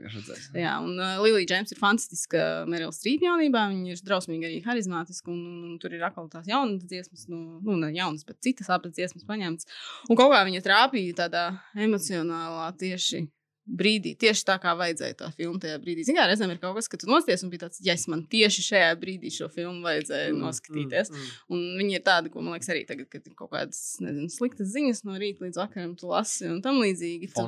Jā, 0.55 0.77
un 0.79 0.93
uh, 0.95 1.17
Lilija 1.23 1.49
Džeims 1.51 1.75
ir 1.75 1.81
fantastiska 1.81 2.43
Merila 2.71 2.95
Strīpa 2.95 3.27
jaunībā. 3.27 3.65
Viņa 3.73 3.91
ir 3.91 4.03
drausmīgi 4.07 4.47
arī 4.47 4.61
harizmātiska, 4.63 5.27
un, 5.33 5.41
un, 5.51 5.63
un 5.73 5.79
tur 5.83 5.97
ir 5.97 6.05
atkal 6.07 6.29
tās 6.31 6.47
jaunas 6.47 6.85
dziesmas, 6.87 7.27
nu, 7.31 7.59
nu 7.59 7.75
ne 7.81 7.91
jaunas, 7.95 8.23
bet 8.27 8.39
citas 8.45 8.71
abas 8.71 8.95
dziesmas 8.95 9.27
paņemtas. 9.27 9.67
Un 10.07 10.19
kaut 10.19 10.31
kā 10.31 10.45
viņa 10.47 10.63
trāpīja 10.63 11.19
tādā 11.25 11.47
emocionālā 11.75 12.69
tieši 12.79 13.25
brīdī, 13.67 14.13
tieši 14.19 14.45
tā 14.47 14.55
kā 14.63 14.73
vajadzēja 14.79 15.17
tā 15.19 15.29
filmu 15.35 15.59
tajā 15.61 15.77
brīdī. 15.83 16.05
Zinām, 16.07 16.29
reizēm 16.29 16.53
ir 16.53 16.61
kaut 16.61 16.77
kas, 16.77 16.87
ka 16.91 16.99
tu 17.01 17.09
nosties 17.11 17.43
un 17.43 17.51
bija 17.51 17.65
tāds, 17.65 17.81
ja 17.83 17.95
man 18.11 18.23
tieši 18.31 18.65
šajā 18.69 18.89
brīdī 19.01 19.31
šo 19.33 19.49
filmu 19.53 19.83
vajadzēja 19.85 20.31
mm, 20.31 20.41
noskatīties. 20.45 21.11
Mm, 21.11 21.21
mm. 21.21 21.45
Un 21.53 21.65
viņi 21.81 21.99
ir 21.99 22.03
tādi, 22.07 22.31
ko 22.33 22.43
man 22.43 22.55
liekas, 22.55 22.71
arī 22.73 22.85
tagad, 22.89 23.09
kad 23.11 23.27
ir 23.27 23.35
kaut 23.37 23.51
kādas 23.53 23.81
nezinu, 24.03 24.31
sliktas 24.33 24.71
ziņas 24.73 25.03
no 25.07 25.19
rīta 25.19 25.45
līdz 25.45 25.61
vakaram, 25.63 25.95
tu 25.99 26.11
lasi 26.11 26.47
un 26.51 26.61
tam 26.65 26.79
līdzīgi. 26.83 27.31
Tu-. 27.35 27.47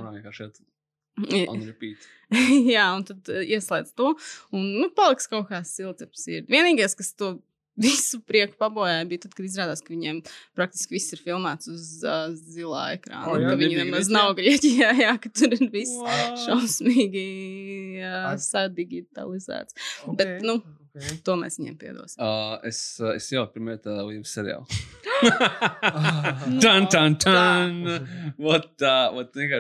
Jā, 2.76 2.86
un 2.96 3.04
tad 3.08 3.32
uh, 3.32 3.42
ieslēdz 3.44 3.92
to. 3.98 4.14
Un 4.56 4.68
nu, 4.80 4.90
paliks 4.96 5.28
kaut 5.32 5.50
kā 5.50 5.62
silts 5.68 6.06
ap 6.06 6.16
sirdi. 6.16 6.48
Vienīgais, 6.54 6.96
kas 7.00 7.12
to 7.18 7.38
visu 7.80 8.20
prieku 8.28 8.58
pabojāja, 8.60 9.08
bija 9.10 9.26
tad, 9.26 9.36
kad 9.38 9.48
izrādās, 9.48 9.84
ka 9.86 9.94
viņiem 9.94 10.22
praktiski 10.58 10.98
viss 10.98 11.16
ir 11.16 11.24
filmēts 11.24 11.72
uz 11.72 11.86
uh, 12.04 12.28
zilā 12.36 12.86
ekrāna. 12.98 13.26
Oh, 13.32 13.40
jā, 13.40 13.54
ka 13.54 13.60
viņi 13.62 13.80
nemaz 13.84 14.12
nav 14.14 14.36
grieķijā, 14.40 14.92
jā, 15.06 15.16
ka 15.22 15.32
tur 15.34 15.56
ir 15.56 15.66
viss 15.74 15.96
What? 16.04 16.44
šausmīgi 16.46 17.26
uh, 18.04 18.34
sadigitalizēts. 18.44 19.80
Bet, 20.20 20.40
nu, 20.46 20.60
okay. 20.96 21.18
To 21.26 21.36
mēs 21.40 21.60
viņiem 21.60 21.76
piedosim. 21.80 22.22
Uh, 22.22 22.56
es, 22.68 22.80
es 23.16 23.30
jau 23.34 23.46
pirmie 23.54 23.76
tā 23.82 23.96
līniju 24.00 24.28
seriālu. 24.30 24.66
Ah. 24.70 26.46
Tan, 26.64 26.88
tan, 26.88 27.16
tan. 27.20 27.76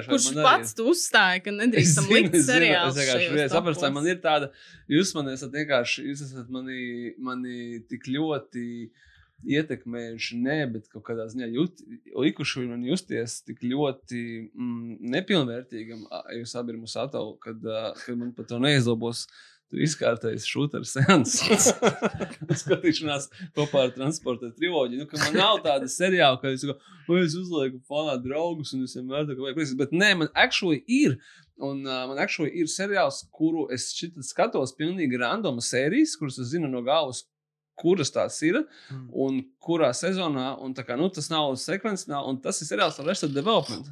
Kurš 0.09 0.29
pats 0.39 0.73
tu 0.77 0.87
uzstāja, 0.93 1.41
ka 1.43 1.53
nedrīkstam 1.59 2.07
likt 2.13 2.37
seriālu? 2.45 2.93
Es 2.93 3.01
vienkārši 3.01 3.83
vai 3.83 3.91
man 3.95 4.07
ir 4.09 4.21
tāda, 4.23 4.51
jūs 4.91 5.13
man 5.17 5.31
esat 5.33 5.53
vienkārši, 5.55 6.07
jūs 6.09 6.23
esat 6.29 6.49
mani, 6.53 7.13
mani 7.19 7.81
tik 7.91 8.07
ļoti 8.09 8.65
ietekmējuši, 9.49 10.39
ne, 10.43 10.57
bet 10.73 10.89
kaut 10.91 11.05
kādā 11.07 11.27
ziņā 11.31 11.47
jūt, 11.53 11.83
likuši 12.11 12.65
man 12.67 12.81
justies 12.87 13.37
tik 13.47 13.61
ļoti 13.63 14.23
mm, 14.49 14.97
nepilnvērtīgam, 15.15 16.01
jūs 16.35 16.55
abi 16.59 16.75
ir 16.75 16.81
mūsu 16.81 16.99
atavu, 17.05 17.37
kad, 17.43 17.63
kad 18.01 18.19
man 18.19 18.33
pat 18.35 18.51
to 18.51 18.59
neizdobos 19.71 19.95
Trīskārtais 19.99 20.45
šūters 20.49 20.93
sens. 20.95 21.35
Skatīšanās 22.63 23.27
kopā 23.57 23.85
ar 23.87 23.91
transporta 23.93 24.49
triloģiju. 24.57 25.03
Nu, 25.03 25.19
man 25.21 25.35
nav 25.37 25.59
tāda 25.65 25.89
seriāla, 25.91 26.39
ka 26.41 26.49
es, 26.53 26.65
"Vai 27.07 27.21
es 27.23 27.35
uzlieku 27.37 27.81
fonā 27.89 28.15
draugus 28.23 28.73
un 28.73 28.83
es 28.83 28.95
vienmēr 28.97 29.27
tā 29.29 29.35
kā 29.37 29.45
vajag. 29.45 29.77
Bet 29.77 29.91
nē, 29.91 30.15
man 30.17 30.29
actually 30.35 30.83
ir. 30.87 31.19
Un 31.59 31.85
uh, 31.85 32.07
man 32.07 32.17
actually 32.17 32.51
ir 32.55 32.65
seriāls, 32.71 33.25
kuru 33.35 33.67
es 33.71 33.89
skatos 34.21 34.73
pilnīgi 34.77 35.19
randoma 35.19 35.59
sērijas, 35.61 36.15
kuras 36.17 36.39
es 36.39 36.53
zinu 36.53 36.69
no 36.71 36.81
galvas, 36.81 37.25
kuras 37.79 38.11
tās 38.11 38.41
ir 38.43 38.63
Mm. 38.91 39.09
un 39.13 39.41
kurā 39.61 39.89
sezonā. 39.93 40.57
Un 40.61 40.73
kā, 40.73 40.97
nu, 40.97 41.09
tas 41.09 41.29
nav 41.29 41.53
sekvences, 41.57 42.07
un 42.09 42.39
tas 42.41 42.61
ir 42.61 42.67
seriāls 42.67 42.99
ar 42.99 43.05
Arrested 43.05 43.33
Development. 43.33 43.85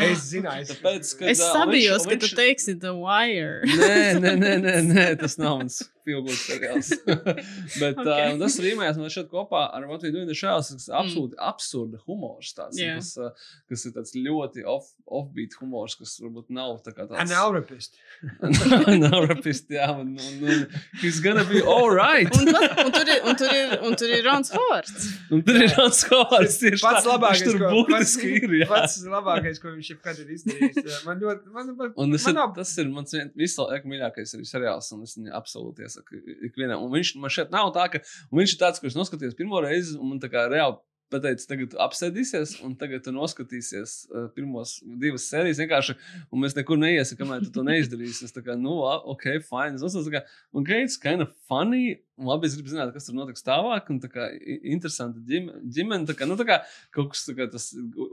Es 0.00 0.22
zināju, 0.32 0.64
Tāpēc, 0.72 1.08
ka, 1.18 1.26
Es 1.28 1.40
sabijos, 1.42 2.06
viņš- 2.06 2.20
ka 2.20 2.26
tu 2.26 2.36
teiksi 2.38 2.78
The 2.80 2.94
Wire. 2.96 3.60
Nē, 3.66 4.20
nē, 4.22 4.32
nē, 4.40 4.52
nē, 4.64 4.76
nē 4.88 5.06
tas 5.20 5.36
nav 5.38 5.58
mans 5.60 5.82
filmas 6.02 6.40
seriāls. 6.48 6.88
Bet 7.80 7.98
Okay. 8.02 8.32
uh, 8.32 8.38
tas 8.40 8.56
rīmēs 8.58 8.96
man 8.98 9.10
šeit 9.12 9.28
kopā 9.30 9.68
ar 9.76 9.84
What 9.86 10.02
We 10.02 10.10
Do 10.10 10.22
in 10.24 10.26
the 10.26 10.34
Shadows. 10.34 10.70
Tas 10.72 10.88
ir 10.88 10.96
absolūti 10.98 11.36
mm. 11.36 11.44
absurda 11.50 12.00
humors. 12.08 12.54
Tāds, 12.56 12.80
Jā. 12.80 12.96
kas, 12.98 13.12
uh, 13.20 13.30
kas 13.70 13.84
ir 13.86 13.92
tāds 13.94 14.14
ļoti 14.16 14.64
off, 14.66 14.88
offbeat 15.06 15.54
humors, 15.60 15.94
kas 16.00 16.16
varbūt 16.24 16.48
nav 16.50 16.80
tā 16.82 16.94
kā 16.96 17.06
tāds. 17.06 17.20
Analrapist. 17.28 18.00
Nav 19.02 19.28
rapist, 19.28 19.68
jā. 19.70 19.86
Un, 20.00 20.16
un, 20.18 20.42
un 20.48 20.66
he's 21.02 21.20
gonna 21.22 21.44
be 21.44 21.60
alright. 21.62 22.30
Un, 22.38 22.48
un, 22.50 22.90
tur 22.94 23.06
ir, 23.08 23.20
un, 23.28 23.36
tur 23.38 23.52
ir, 23.54 23.76
un 23.86 23.96
tur 23.98 24.10
ir 24.16 24.24
Rons 24.26 24.50
Horts. 24.56 25.06
Un 25.30 25.42
tur 25.46 25.58
ir 25.62 25.70
tāds 25.74 26.02
skors. 26.02 26.58
Pats 26.82 27.06
labākais, 27.08 27.44
tur 27.46 27.58
ko- 27.62 27.84
pats- 27.90 28.16
ir. 28.26 28.56
Pats 28.70 28.98
labākais, 29.06 29.58
ko 29.62 29.72
viņš 29.76 29.81
jebkad 29.90 30.20
ir 30.22 30.30
izdarījis. 30.36 31.02
Man 31.08 31.20
ļoti, 31.20 31.50
man, 31.54 31.72
man, 31.78 31.92
Un 31.96 32.12
tas, 32.14 32.26
man 32.28 32.38
ir, 32.38 32.54
tas 32.60 32.72
ir 32.78 32.88
mans 32.94 33.12
vien- 33.16 33.32
visu 33.36 33.66
laiku 33.66 33.90
mīļākais 33.90 34.36
arī 34.38 34.46
seriāls, 34.48 34.92
un 34.94 35.02
es 35.02 35.16
viņu 35.18 35.34
absolūti 35.34 35.82
iesaku 35.86 36.22
ikvienam. 36.50 36.84
Un 36.86 36.94
viņš 36.94 37.16
man 37.22 37.30
šeit 37.34 37.50
nav 37.54 37.72
tā, 37.76 37.88
ka 37.92 38.02
viņš 38.32 38.54
ir 38.56 38.60
tāds, 38.62 38.80
kurš 38.84 38.98
noskatījās 39.00 39.34
pirmo 39.38 39.60
reizi, 39.64 39.98
un 39.98 40.14
man 40.14 40.20
tā 40.22 40.30
kā 40.32 40.46
reāli 40.52 40.78
pateica, 41.12 41.46
tagad 41.50 41.76
apsēdīsies, 41.86 42.56
un 42.66 42.76
tagad 42.80 43.04
tu 43.06 43.14
noskatīsies 43.14 43.96
uh, 44.10 44.28
pirmos 44.36 44.78
divas 45.02 45.28
sērijas 45.30 45.60
vienkārši, 45.62 45.96
un 46.32 46.44
mēs 46.44 46.56
nekur 46.58 46.80
neiesim, 46.80 47.20
kamēr 47.20 47.44
tu 47.46 47.52
to 47.54 47.66
neizdarīsi. 47.66 48.28
Es 48.28 48.36
kā, 48.36 48.56
nu, 48.58 48.78
ok, 49.14 49.28
fine. 49.46 49.76
Es 49.76 49.84
uzsācu, 49.86 50.16
ka, 50.16 50.24
un 50.56 50.64
okay, 50.64 50.86
it's 50.86 50.98
kind 51.00 51.24
of 51.24 51.32
funny, 51.48 52.00
un 52.22 52.28
labi, 52.28 52.46
es 52.46 52.54
gribu 52.56 52.70
zināt, 52.70 52.92
kas 52.94 53.06
tur 53.08 53.16
notiks 53.16 53.44
tālāk, 53.44 53.88
un 53.92 53.98
tā 54.02 54.08
kā 54.12 54.26
interesanti 54.60 55.22
ģim- 55.26 55.50
ģimene, 55.74 56.06
tā 56.08 56.14
kā, 56.16 56.28
nu, 56.28 56.36
tā 56.38 56.46
kā 56.48 56.58
kaut 56.94 57.12
kas 57.14 57.24
tā 57.26 57.34
kā 57.38 57.46
tas 57.50 57.70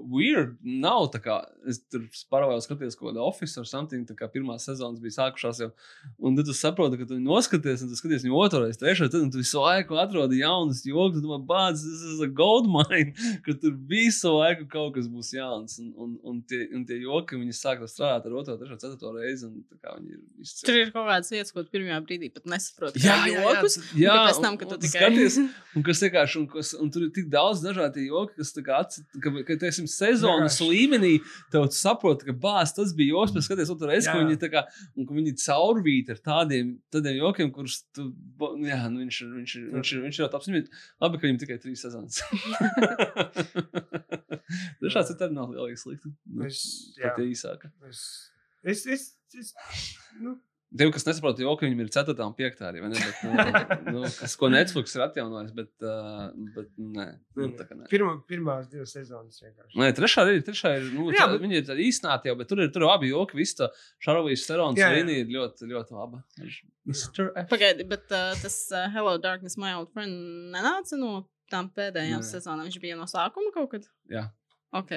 weird 0.10 0.56
nav, 0.64 1.10
tā 1.14 1.22
kā, 1.24 1.40
es 1.70 1.82
tur 1.92 2.06
paralēli 2.32 2.64
skatījos 2.66 2.98
kaut 3.00 3.12
kādu 3.12 3.24
office 3.26 3.60
or 3.60 3.68
something, 3.70 4.08
tā 4.08 4.16
kā 4.18 4.30
pirmā 4.32 4.58
sezonas 4.62 5.02
bija 5.04 5.18
sākušās 5.18 5.62
jau, 5.64 5.70
un 6.24 6.40
tad 6.40 6.50
tu 6.50 6.56
saproti, 6.58 7.00
ka 7.02 7.10
tu 7.10 7.20
noskaties, 7.24 7.84
un 7.86 7.92
tu 7.92 8.00
skaties 8.00 8.26
viņu 8.26 8.46
reizi, 8.56 8.80
trešo, 8.82 9.10
tad 9.12 9.28
un 9.28 9.34
tu 9.34 9.44
visu 9.44 9.62
laiku 9.62 10.00
atrodi 10.02 10.42
jaunas 10.42 10.84
jogas, 10.88 11.20
tu 11.20 11.26
domā, 11.26 11.42
bāc, 11.46 11.78
this 11.84 12.06
is 12.14 12.24
a 12.24 12.30
mine, 12.92 13.14
ka 13.46 13.54
tur 13.62 13.74
visu 13.90 14.32
laiku 14.36 14.68
kaut 14.72 14.96
kas 14.98 15.08
būs 15.12 15.32
jauns, 15.38 15.78
un, 15.84 15.92
un, 15.98 16.16
un, 16.24 16.42
tie, 16.50 16.66
un 16.76 16.86
tie 16.90 16.98
joki, 17.04 17.38
viņi 17.40 17.56
sāk 17.58 17.84
strādāt 17.90 18.28
ar 18.30 18.36
otro, 18.42 18.58
trešo, 18.60 18.78
ceturto 18.84 19.14
reizi, 19.16 19.48
un 19.50 19.64
tā 19.70 19.78
kā 19.84 19.96
viņi 20.00 20.14
ir 20.16 20.20
izcili. 20.46 20.68
Tur 20.70 20.80
ir 20.82 20.92
kaut 20.96 21.08
kādas 21.10 21.32
vietas, 21.34 21.54
ko 21.56 21.64
tu 21.66 21.74
pirmajā 21.76 22.00
brīdī 22.08 22.32
pat 22.36 22.46
nesaproti. 22.50 23.04
Jā, 23.06 23.16
kā 23.24 23.30
jā, 23.32 23.40
jā, 23.40 23.54
jokus. 23.56 23.78
jā, 24.00 24.16
pēc 24.28 24.42
tam, 24.44 24.54
un- 24.54 24.60
kad 24.64 24.74
tu 24.74 24.80
tikai- 24.86 25.04
skaties, 25.06 25.40
un 25.80 25.86
kas 25.88 26.04
vienkārši, 26.06 26.40
un, 26.42 26.48
kas, 26.56 26.74
un 26.80 26.92
tur 26.94 27.08
ir 27.08 27.12
tik 27.16 27.30
daudz 27.34 27.64
dažādu 27.66 28.06
joku, 28.08 28.36
kas 28.40 28.54
tā 28.56 28.64
kā 28.66 28.80
atcīt, 28.84 29.06
ka, 29.24 29.34
ka 29.48 29.60
teiksim, 29.66 29.88
sezonas 29.90 30.58
Vienkārši. 30.60 30.70
līmenī 30.74 31.14
tev 31.54 31.68
saproti, 31.76 32.26
ka 32.30 32.34
bāz 32.46 32.74
tas 32.76 32.94
bija 32.98 33.14
joks, 33.16 33.34
bet 33.36 33.46
skaties, 33.48 33.70
otru 33.74 33.90
reizi, 33.92 34.10
ka 34.10 34.18
viņi 34.22 34.40
tā 34.42 34.50
kā, 34.54 34.66
un 34.98 35.06
ka 35.10 35.14
viņi 35.18 35.36
caurvīt 35.44 36.10
ar 36.16 36.20
tādiem, 36.26 36.76
tādiem 36.94 37.20
jokiem, 37.22 37.52
kurus 37.56 37.82
tu, 37.96 38.10
nu 38.40 38.68
jā, 38.70 38.80
nu 38.92 39.04
viņš 39.06 39.22
ir, 39.26 39.30
viņš 39.40 39.56
ir, 39.60 39.66
viņš 39.78 39.94
ir, 39.96 40.02
viņš 40.08 40.20
ir 40.20 40.26
ļoti 40.26 40.40
apsmīt. 40.40 40.70
Labi, 41.02 41.20
ka 41.22 41.28
viņam 41.28 41.40
tikai 41.44 41.58
trīs 41.64 41.84
sezonas. 41.86 42.22
Dažāds 44.84 45.14
ir 45.14 45.18
tad 45.20 45.34
nav 45.36 45.54
lielīgi 45.54 45.82
slikti. 45.84 46.12
Nu, 46.26 46.48
Es, 46.50 46.62
jā, 46.98 47.10
pat 47.12 47.24
ja 47.24 47.30
īsāka. 47.30 47.72
es, 47.90 48.04
es, 48.64 48.86
es, 48.98 49.10
es, 49.40 49.56
nu, 50.20 50.38
Tiem, 50.70 50.92
kas 50.94 51.02
nesaprot, 51.08 51.40
jau 51.42 51.56
ka 51.58 51.66
viņam 51.66 51.80
ir 51.82 51.88
4. 51.90 52.14
un 52.22 52.34
5. 52.38 52.60
arī, 52.68 52.82
vai 52.84 52.92
ne? 52.92 53.00
Bet, 53.02 53.22
nu, 53.26 53.32
nu, 53.96 54.02
kas, 54.20 54.36
ko 54.38 54.52
Netflix 54.54 54.92
ir 54.94 55.02
atjaunojis, 55.02 55.54
bet, 55.58 55.72
uh, 55.82 56.28
bet 56.54 56.68
nē, 56.78 57.06
nu, 57.40 57.48
tā 57.58 57.66
kā 57.66 57.74
nē. 57.80 57.88
pirmā, 57.90 58.12
pirmās 58.30 58.68
divas 58.70 58.94
sezonas 58.94 59.42
vienkārši. 59.42 59.80
Nē, 59.82 59.88
trešā 59.98 60.28
arī 60.28 60.44
trešā 60.46 60.76
ir. 60.78 60.86
Nu, 60.94 61.08
Jā, 61.10 61.24
jā, 61.24 61.26
bet-. 61.32 61.42
Viņi 61.42 61.58
ir 61.58 61.66
tādi 61.72 61.88
īstenāti 61.90 62.30
jau, 62.30 62.36
bet 62.38 62.52
tur 62.54 62.62
ir 62.62 62.70
tur 62.76 62.86
abi 62.92 63.10
joki. 63.10 63.40
Viss 63.42 63.58
tā 63.58 63.72
Šarlīs 64.06 64.46
Serons 64.46 64.78
līnija 64.78 65.24
ir 65.26 65.34
ļoti, 65.40 65.72
ļoti 65.74 65.98
laba. 65.98 66.22
Pagaidi, 67.50 67.90
bet 67.90 68.06
uh, 68.14 68.38
tas 68.38 68.60
uh, 68.70 68.86
Hello 68.94 69.18
Darkness, 69.26 69.58
My 69.58 69.74
Old 69.80 69.90
Friend 69.98 70.54
nenāca 70.54 71.02
no 71.02 71.24
tām 71.52 71.72
pēdējām 71.76 72.24
Nē. 72.24 72.28
sezonām. 72.28 72.68
Viņš 72.68 72.82
bija 72.84 72.98
no 73.00 73.08
sākuma 73.10 73.54
kaut 73.56 73.72
kad. 73.74 73.88
Jā. 74.12 74.28
Ok. 74.76 74.96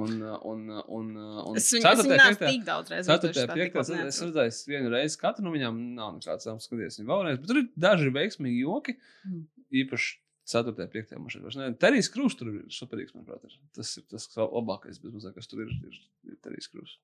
Un, 0.00 0.20
uh, 0.22 0.36
un, 0.46 0.68
uh, 0.70 0.82
un, 0.86 1.06
uh, 1.18 1.38
un 1.50 1.56
Es 1.58 1.66
viņu, 1.74 2.04
neesmu 2.06 2.36
tik 2.44 2.66
daudz 2.66 2.92
Ceturtajā, 2.92 3.48
piektajā, 3.50 4.04
es 4.06 4.20
redzēju, 4.22 4.52
vienu 4.70 4.92
reizi 4.92 5.18
katru 5.18 5.42
no 5.42 5.50
viņām 5.50 5.80
nav 5.96 6.12
nekāds 6.20 6.46
savs 6.46 6.68
skaties. 6.68 7.00
Viņa 7.00 7.10
vēlreiz, 7.10 7.40
bet 7.40 7.50
tur 7.50 7.58
ir 7.58 7.66
daži 7.74 8.12
veiksmīgi 8.14 8.60
joki. 8.62 8.94
Mm. 9.26 9.48
Īpaši 9.82 10.12
4. 10.50 10.74
un 10.76 10.92
5. 10.94 11.16
man 11.18 11.34
šeit 11.34 11.42
vairs 11.46 11.58
ne. 11.58 11.68
Terijs 11.82 12.10
Krūs 12.14 12.38
tur 12.38 12.52
ir 12.52 12.62
superīgs, 12.74 13.16
manuprāt. 13.16 13.50
ir. 13.50 13.58
Tas 13.76 13.92
ir 13.98 14.06
tas 14.10 14.28
labākais, 14.38 15.02
bez 15.02 15.14
mazāk, 15.14 15.34
kas 15.38 15.50
tur 15.50 15.64
ir, 15.66 15.74
ir, 15.86 15.98
ir 16.30 16.38
Terijs 16.46 16.70
Krūs. 16.70 16.96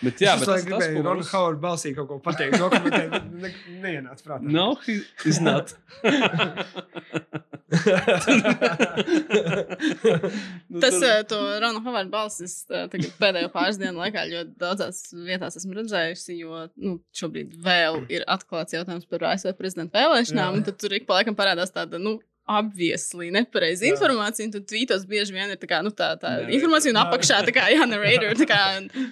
Bet 0.00 0.20
jā, 0.22 0.32
es 0.36 0.40
bet 0.40 0.46
tas, 0.46 0.46
tas, 0.46 0.64
tas, 0.64 0.64
gribēju 0.68 0.94
ko 0.94 1.02
Ronu 1.04 1.18
Rons- 1.18 1.30
Hauerdu 1.34 1.60
balsī 1.64 1.90
kaut 1.96 2.08
ko 2.08 2.16
pateikt, 2.24 2.56
dokumentēt, 2.62 3.10
bet 3.10 3.24
ne, 3.42 3.50
neienāca 3.82 4.22
prātā. 4.28 4.46
No, 4.58 4.68
he 4.86 5.00
is 5.28 5.40
not. 5.44 5.74
Nu, 10.68 10.80
Tas 10.80 10.94
uh, 10.94 11.22
to 11.28 11.36
Ronu 11.60 11.80
Havardu 11.84 12.10
balsis 12.12 12.54
tagad 12.68 13.10
pēdējo 13.20 13.50
pāris 13.52 13.78
dienu 13.80 14.00
laikā 14.00 14.24
ļoti 14.30 14.54
daudzās 14.60 15.02
vietās 15.26 15.58
esmu 15.60 15.76
redzējusi, 15.78 16.38
jo 16.42 16.62
nu, 16.80 16.94
šobrīd 17.16 17.54
vēl 17.64 18.02
ir 18.12 18.24
atklāts 18.30 18.76
jautājums 18.76 19.08
par 19.10 19.26
ASV 19.32 19.52
prezidenta 19.58 20.00
vēlēšanām, 20.00 20.58
un 20.60 20.66
tad 20.68 20.78
tur 20.80 20.96
ik 20.96 21.06
pa 21.08 21.18
laikam 21.20 21.36
parādās 21.38 21.72
tāda, 21.74 22.00
nu, 22.02 22.16
obviously 22.48 23.28
nepareiza 23.34 23.86
Jā. 23.86 23.92
informācija, 23.94 24.46
un 24.48 24.54
tad 24.54 24.66
tvītos 24.70 25.04
bieži 25.08 25.34
vien 25.36 25.52
ir 25.52 25.58
tā, 25.60 25.68
kā, 25.70 25.80
nu, 25.84 25.92
tā, 25.94 26.10
tā 26.20 26.32
Narrator. 26.34 26.54
informācija, 26.58 26.92
un 26.94 26.98
Jā. 27.00 27.04
apakšā 27.06 27.40
tā 27.48 27.54
kā, 27.56 27.66
jā, 27.74 27.86
narrator, 27.88 28.34
tā 28.40 28.48
kā, 28.48 28.60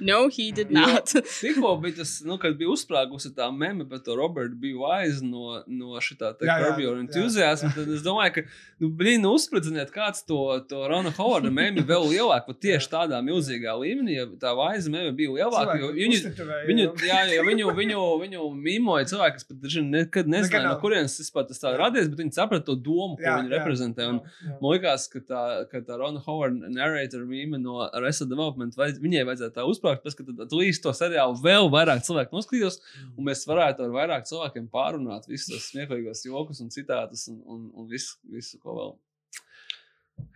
no, 0.00 0.18
he 0.32 0.48
did 0.56 0.72
not. 0.74 1.12
Tikko 1.40 1.74
bija 1.82 2.00
tas, 2.00 2.16
nu, 2.26 2.38
kad 2.42 2.56
bija 2.58 2.72
uzsprāgusi 2.74 3.34
tā 3.36 3.48
meme 3.54 3.86
par 3.88 4.02
to 4.06 4.16
Robertu 4.18 4.56
B. 4.60 4.72
Wise 4.76 5.24
no, 5.24 5.60
no 5.68 6.00
šitā 6.02 6.32
te 6.38 6.48
Jā, 6.48 6.58
jā, 6.64 6.72
Your 6.82 6.96
jā, 6.96 7.04
Enthusiasm, 7.06 7.72
tad 7.76 7.92
es 7.92 8.04
domāju, 8.04 8.38
ka, 8.38 8.46
nu, 8.82 8.90
blīn, 8.90 9.22
nu, 9.24 9.34
uzspridziniet 9.36 9.92
kāds 9.94 10.24
to, 10.28 10.40
to 10.70 10.82
Rona 10.90 11.12
Hovarda 11.16 11.52
meme 11.52 11.84
vēl 11.86 12.08
lielāk, 12.14 12.46
pat 12.48 12.60
tieši 12.64 12.90
tādā 12.92 13.20
milzīgā 13.24 13.76
līmenī, 13.80 14.18
ja 14.20 14.26
tā 14.40 14.52
Wise 14.56 14.92
meme 14.92 15.12
bija 15.16 15.36
lielāka, 15.38 15.78
jo 15.82 15.92
viņi, 15.96 16.22
Viņu, 16.66 16.86
jā, 17.06 17.20
jā, 17.30 17.42
viņu, 17.46 17.70
viņu, 17.76 18.02
viņu 18.22 18.46
mīmoja 18.56 19.08
cilvēki, 19.10 19.38
kas 19.38 19.46
pat 19.48 19.60
daži 19.62 19.82
nekad 19.86 20.28
nezināja, 20.30 20.68
no 20.68 20.76
kurienes 20.82 21.16
tas 21.18 21.60
tā 21.62 21.72
radies, 21.78 22.08
bet 22.10 22.20
viņi 22.22 22.36
saprata 22.36 22.66
to 22.70 22.76
domu, 22.78 23.16
ko 23.26 23.36
viņi 23.40 23.52
reprezentē. 23.52 24.08
Un 24.12 24.20
man 24.62 24.74
liekas, 24.74 25.06
ka 25.12 25.22
tā, 25.26 25.42
ka 25.70 25.82
tā 25.86 25.98
Rona 26.00 26.22
Hovarda 26.24 26.70
narrator 26.72 27.26
mīme 27.28 27.60
no 27.62 27.80
Arrested 27.86 28.30
Development, 28.32 28.76
vai, 28.78 28.90
viņai 29.02 29.24
vajadzētu 29.28 29.56
tā 29.58 29.66
uzsprāgt, 29.68 30.04
pēc, 30.06 30.18
ka 30.18 30.28
tad 30.30 30.54
līdz 30.56 30.82
to 30.84 30.94
seriālu 30.96 31.40
vēl 31.42 31.70
vairāk 31.74 32.04
cilvēku 32.06 32.38
noskatījos, 32.38 32.80
un 33.16 33.30
mēs 33.30 33.46
varētu 33.48 33.86
ar 33.86 33.96
vairāk 33.96 34.28
cilvēkiem 34.30 34.70
pārunāt 34.72 35.28
visus 35.30 35.52
tos 35.54 35.72
smieklīgos 35.72 36.24
jokus 36.28 36.62
un 36.64 36.72
citātus 36.74 37.26
un, 37.32 37.42
un, 37.44 37.66
un 37.74 37.90
visu, 37.90 38.16
visu, 38.32 38.60
ko 38.62 38.78
vēl. 38.78 38.96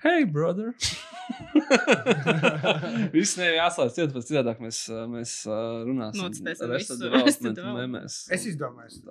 Hey, 0.02 0.24
brother! 0.24 0.74
Viss 3.14 3.36
nevar 3.36 3.56
jāslēdz 3.56 3.96
ciet, 3.96 4.12
pēc 4.14 4.28
citādāk 4.30 4.60
mēs, 4.64 4.80
mēs 5.12 5.34
runāsim. 5.48 6.22
Nocitēsim 6.24 6.72
visu. 6.72 6.96
Es 8.36 8.46
izdomāju, 8.48 9.02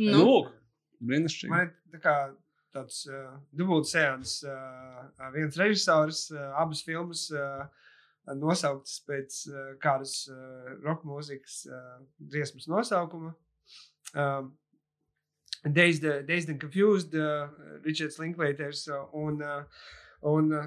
Nu, 0.00 0.20
Lūk, 0.20 0.50
brīnišķīgi. 1.04 1.52
Man 1.52 1.66
ir 1.66 1.72
tā 1.96 2.02
kā 2.04 2.16
tāds 2.74 3.04
uh, 3.08 3.36
dubults 3.54 3.94
sēns, 3.94 4.40
uh, 4.48 5.30
viens 5.34 5.56
režisors, 5.60 6.26
uh, 6.34 6.50
abas 6.60 6.82
filmas 6.84 7.28
uh, 7.32 7.64
nosauktas 8.34 8.98
pēc 9.06 9.38
uh, 9.52 9.64
kādas 9.82 10.24
uh, 10.32 10.74
roka 10.84 11.06
mūzikas 11.08 11.62
uh, 11.70 11.96
dziesmas 12.18 12.68
nosaukuma. 12.68 13.34
Um, 14.14 14.52
Dazed, 15.64 16.04
Dazed 16.26 16.50
and 16.50 16.60
Confused, 16.60 17.14
uh, 17.14 17.48
Richards 17.82 18.18
Linklaters 18.18 18.86
uh, 18.92 19.06
un, 19.16 19.40
uh, 19.40 19.62
un 20.28 20.52
uh, 20.52 20.66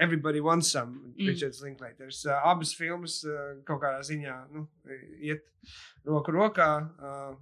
Everybody 0.00 0.40
Wants 0.40 0.70
Some, 0.72 1.12
Mm. 1.18 1.26
Richards 1.28 1.60
Linklaters. 1.62 2.24
Uh, 2.24 2.38
abas 2.48 2.72
filmas 2.72 3.18
uh, 3.26 3.58
kaut 3.66 3.82
kādā 3.82 4.00
ziņā 4.06 4.36
nu, 4.54 4.66
iet 5.20 5.44
roku 6.06 6.32
rokā. 6.32 6.70
Uh, 6.96 7.36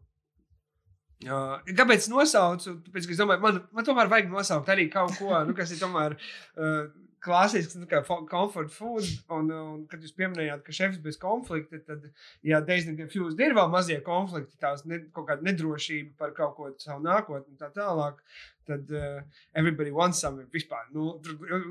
Uh, 1.24 1.56
kāpēc 1.72 2.10
nosaucu? 2.12 2.74
Tāpēc, 2.84 3.08
es 3.08 3.20
domāju, 3.20 3.40
man, 3.40 3.62
man 3.72 3.86
tomēr 3.86 4.10
vajag 4.12 4.28
nosaukt 4.28 4.68
arī 4.68 4.90
kaut 4.92 5.14
ko, 5.16 5.32
nu, 5.48 5.54
kas 5.56 5.72
ir 5.72 5.80
tomēr 5.80 6.12
uh, 6.12 6.90
klasisks, 7.26 7.76
nu, 7.80 7.86
kā 7.90 8.02
comfort 8.30 8.70
food, 8.74 9.06
un, 9.32 9.48
un 9.50 9.78
kad 9.90 10.02
jūs 10.04 10.14
pieminējāt, 10.18 10.62
ka 10.66 10.74
šefs 10.76 11.00
bez 11.02 11.18
konflikta, 11.20 11.80
tad, 11.88 12.04
ja 12.46 12.60
and 12.60 13.00
Confused 13.00 13.40
ir 13.40 13.56
vēl 13.56 13.72
mazie 13.72 13.98
konflikti, 14.06 14.58
tās 14.62 14.84
ne, 14.84 15.00
kaut 15.14 15.28
kāda 15.30 15.46
nedrošība 15.48 16.14
par 16.20 16.36
kaut 16.36 16.54
ko 16.58 16.70
savu 16.78 17.02
nākotni 17.06 17.54
un 17.54 17.60
tā 17.60 17.72
tālāk, 17.74 18.20
tad 18.68 18.90
uh, 18.92 19.20
everybody 19.54 19.90
wants 19.90 20.20
some 20.20 20.44
vispār. 20.52 20.86
Nu, 20.94 21.16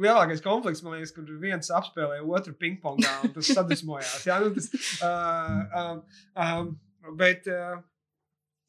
lielākais 0.01 0.43
konflikts, 0.43 0.83
man 0.83 0.97
liekas, 0.97 1.13
kur 1.15 1.29
viens 1.39 1.71
apspēlē 1.71 2.21
otru 2.23 2.55
pingpongā 2.59 3.17
un 3.23 3.35
tas 3.35 3.51
sadusmojās. 3.55 4.23
Jā, 4.27 4.39
nu, 4.43 4.55
tas, 4.55 4.71
uh, 5.03 5.83
um, 5.83 6.05
um, 6.35 6.71
bet, 7.19 7.51
uh, 7.51 7.83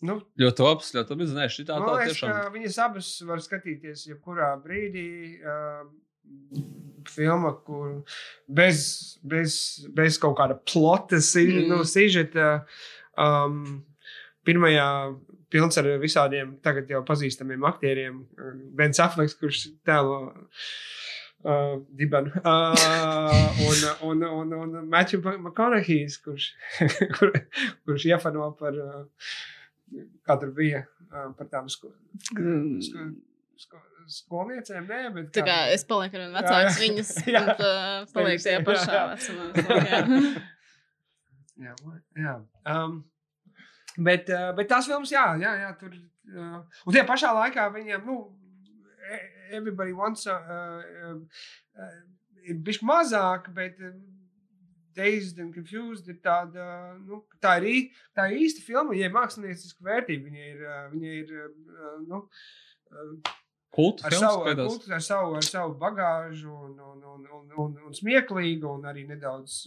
nu, 0.03 0.19
Ļoti 0.39 0.67
labs, 0.67 0.93
ļoti 0.95 1.15
labi. 1.17 1.29
Šī 1.55 1.65
tā, 1.69 1.77
tā 1.79 1.93
liekas, 1.97 2.13
tiešām. 2.13 2.53
viņas 2.53 2.79
abas 2.85 3.13
var 3.25 3.39
skatīties 3.45 4.07
jebkurā 4.11 4.51
brīdī. 4.65 5.07
Uh, 5.41 5.87
filma, 7.07 7.53
kur 7.63 8.03
bez, 8.51 8.81
bez, 9.23 9.87
bez 9.95 10.19
kaut 10.19 10.37
kāda 10.41 10.57
plota, 10.59 11.21
Mm. 11.23 11.69
nu, 11.71 11.85
sižeta. 11.87 12.65
Um, 13.17 13.85
pirmajā 14.45 14.89
pilns 15.51 15.79
ar 15.79 15.87
visādiem 16.03 16.57
tagad 16.63 16.91
jau 16.91 17.05
pazīstamiem 17.07 17.63
aktieriem. 17.65 18.27
Bens 18.75 18.99
Afleks, 19.01 19.35
kurš 19.39 19.69
tēlo 19.87 20.19
uh, 21.47 21.79
dibenu. 21.95 22.31
Uh, 22.43 23.63
un, 23.71 23.87
un, 24.11 24.23
un, 24.27 24.53
un 24.53 24.89
Matthew 24.91 25.23
McConaughey, 25.23 26.07
kurš, 26.25 26.51
kur, 27.19 27.33
kurš 27.87 28.09
iefano 28.11 28.51
par, 28.59 28.75
uh, 28.75 29.05
tur 30.43 30.51
bija, 30.57 30.85
uh, 31.11 31.31
par 31.39 31.49
tām 31.53 31.69
sko, 31.71 31.93
sko, 32.31 33.05
sko, 33.63 33.81
skolniecēm. 34.19 34.87
Nē, 34.91 35.01
bet 35.15 35.31
Tā 35.37 35.45
kā 35.47 35.59
es 35.75 35.85
palieku 35.89 36.19
ar 36.19 36.27
Jā, 36.27 36.61
jā. 36.67 36.75
viņas 36.83 37.13
Jā. 37.35 37.45
uh, 37.55 38.07
paliek 38.15 38.43
tajā 38.43 38.59
Jā, 38.61 38.65
pašā 38.67 39.03
vecumā. 39.13 39.49
Jā. 39.91 40.03
Jā, 41.57 41.73
jā. 42.21 42.33
Um, 42.69 42.99
bet, 44.05 44.29
uh, 44.29 44.51
bet 44.59 44.69
tās 44.69 44.85
filmas, 44.91 45.09
jā, 45.15 45.23
jā, 45.41 45.55
jā 45.63 45.71
tur. 45.81 45.95
Uh, 46.29 46.59
un 46.85 46.93
tajā 46.93 47.07
pašā 47.09 47.31
laikā 47.33 47.65
viņiem, 47.73 48.03
nu, 48.05 48.17
e- 49.09 49.23
everybody 49.57 49.95
wants, 49.97 50.27
uh, 50.29 50.37
uh, 50.37 51.15
uh, 51.81 51.95
ir 52.45 52.59
bijis 52.67 52.83
mazāk, 52.85 53.49
bet 53.57 53.81
Dazed 54.97 55.41
and 55.43 55.55
Confused 55.55 56.09
ir 56.09 56.21
tāda, 56.25 56.67
nu, 57.05 57.23
tā 57.43 57.57
ir, 57.63 57.91
tā 58.17 58.31
ir 58.33 58.47
īsta 58.47 58.65
filma, 58.65 58.93
viņai 58.95 59.11
ir 59.11 59.17
mākslinieciska 59.17 59.89
vērtība, 59.91 60.31
viņai 60.31 60.47
ir, 60.53 60.63
viņai 60.95 61.19
ir, 61.23 61.35
nu, 62.07 62.25
Kultu 63.77 64.07
ar 64.09 64.15
savu, 64.15 64.45
kultu, 64.57 64.93
ar, 64.93 65.03
savu, 65.05 65.35
ar 65.37 65.45
savu 65.45 65.75
bagāžu, 65.77 66.49
un, 66.49 66.79
un, 66.81 67.03
un, 67.05 67.27
un, 67.37 67.51
un, 67.61 67.75
un 67.89 67.97
smieklīgu, 67.97 68.71
un 68.79 68.87
arī 68.89 69.03
nedaudz 69.05 69.67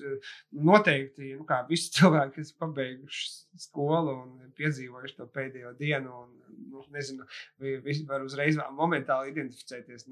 noteikti, 0.65 1.35
nu, 1.37 1.45
kā 1.49 1.59
visi 1.69 1.91
cilvēki, 1.99 2.39
kas 2.39 2.55
pabeiguši 2.57 3.29
skolu 3.67 4.15
un 4.23 4.49
piedzīvojuši 4.57 5.17
to 5.19 5.29
pēdējo 5.35 5.75
dienu, 5.77 6.23
un, 6.23 6.57
nu, 6.71 6.85
nezinu, 6.95 7.27
vai 7.61 7.75
visi 7.85 8.07
var 8.09 8.25
uzreiz 8.25 8.57
momentāli 8.79 9.35
identificēties. 9.35 10.09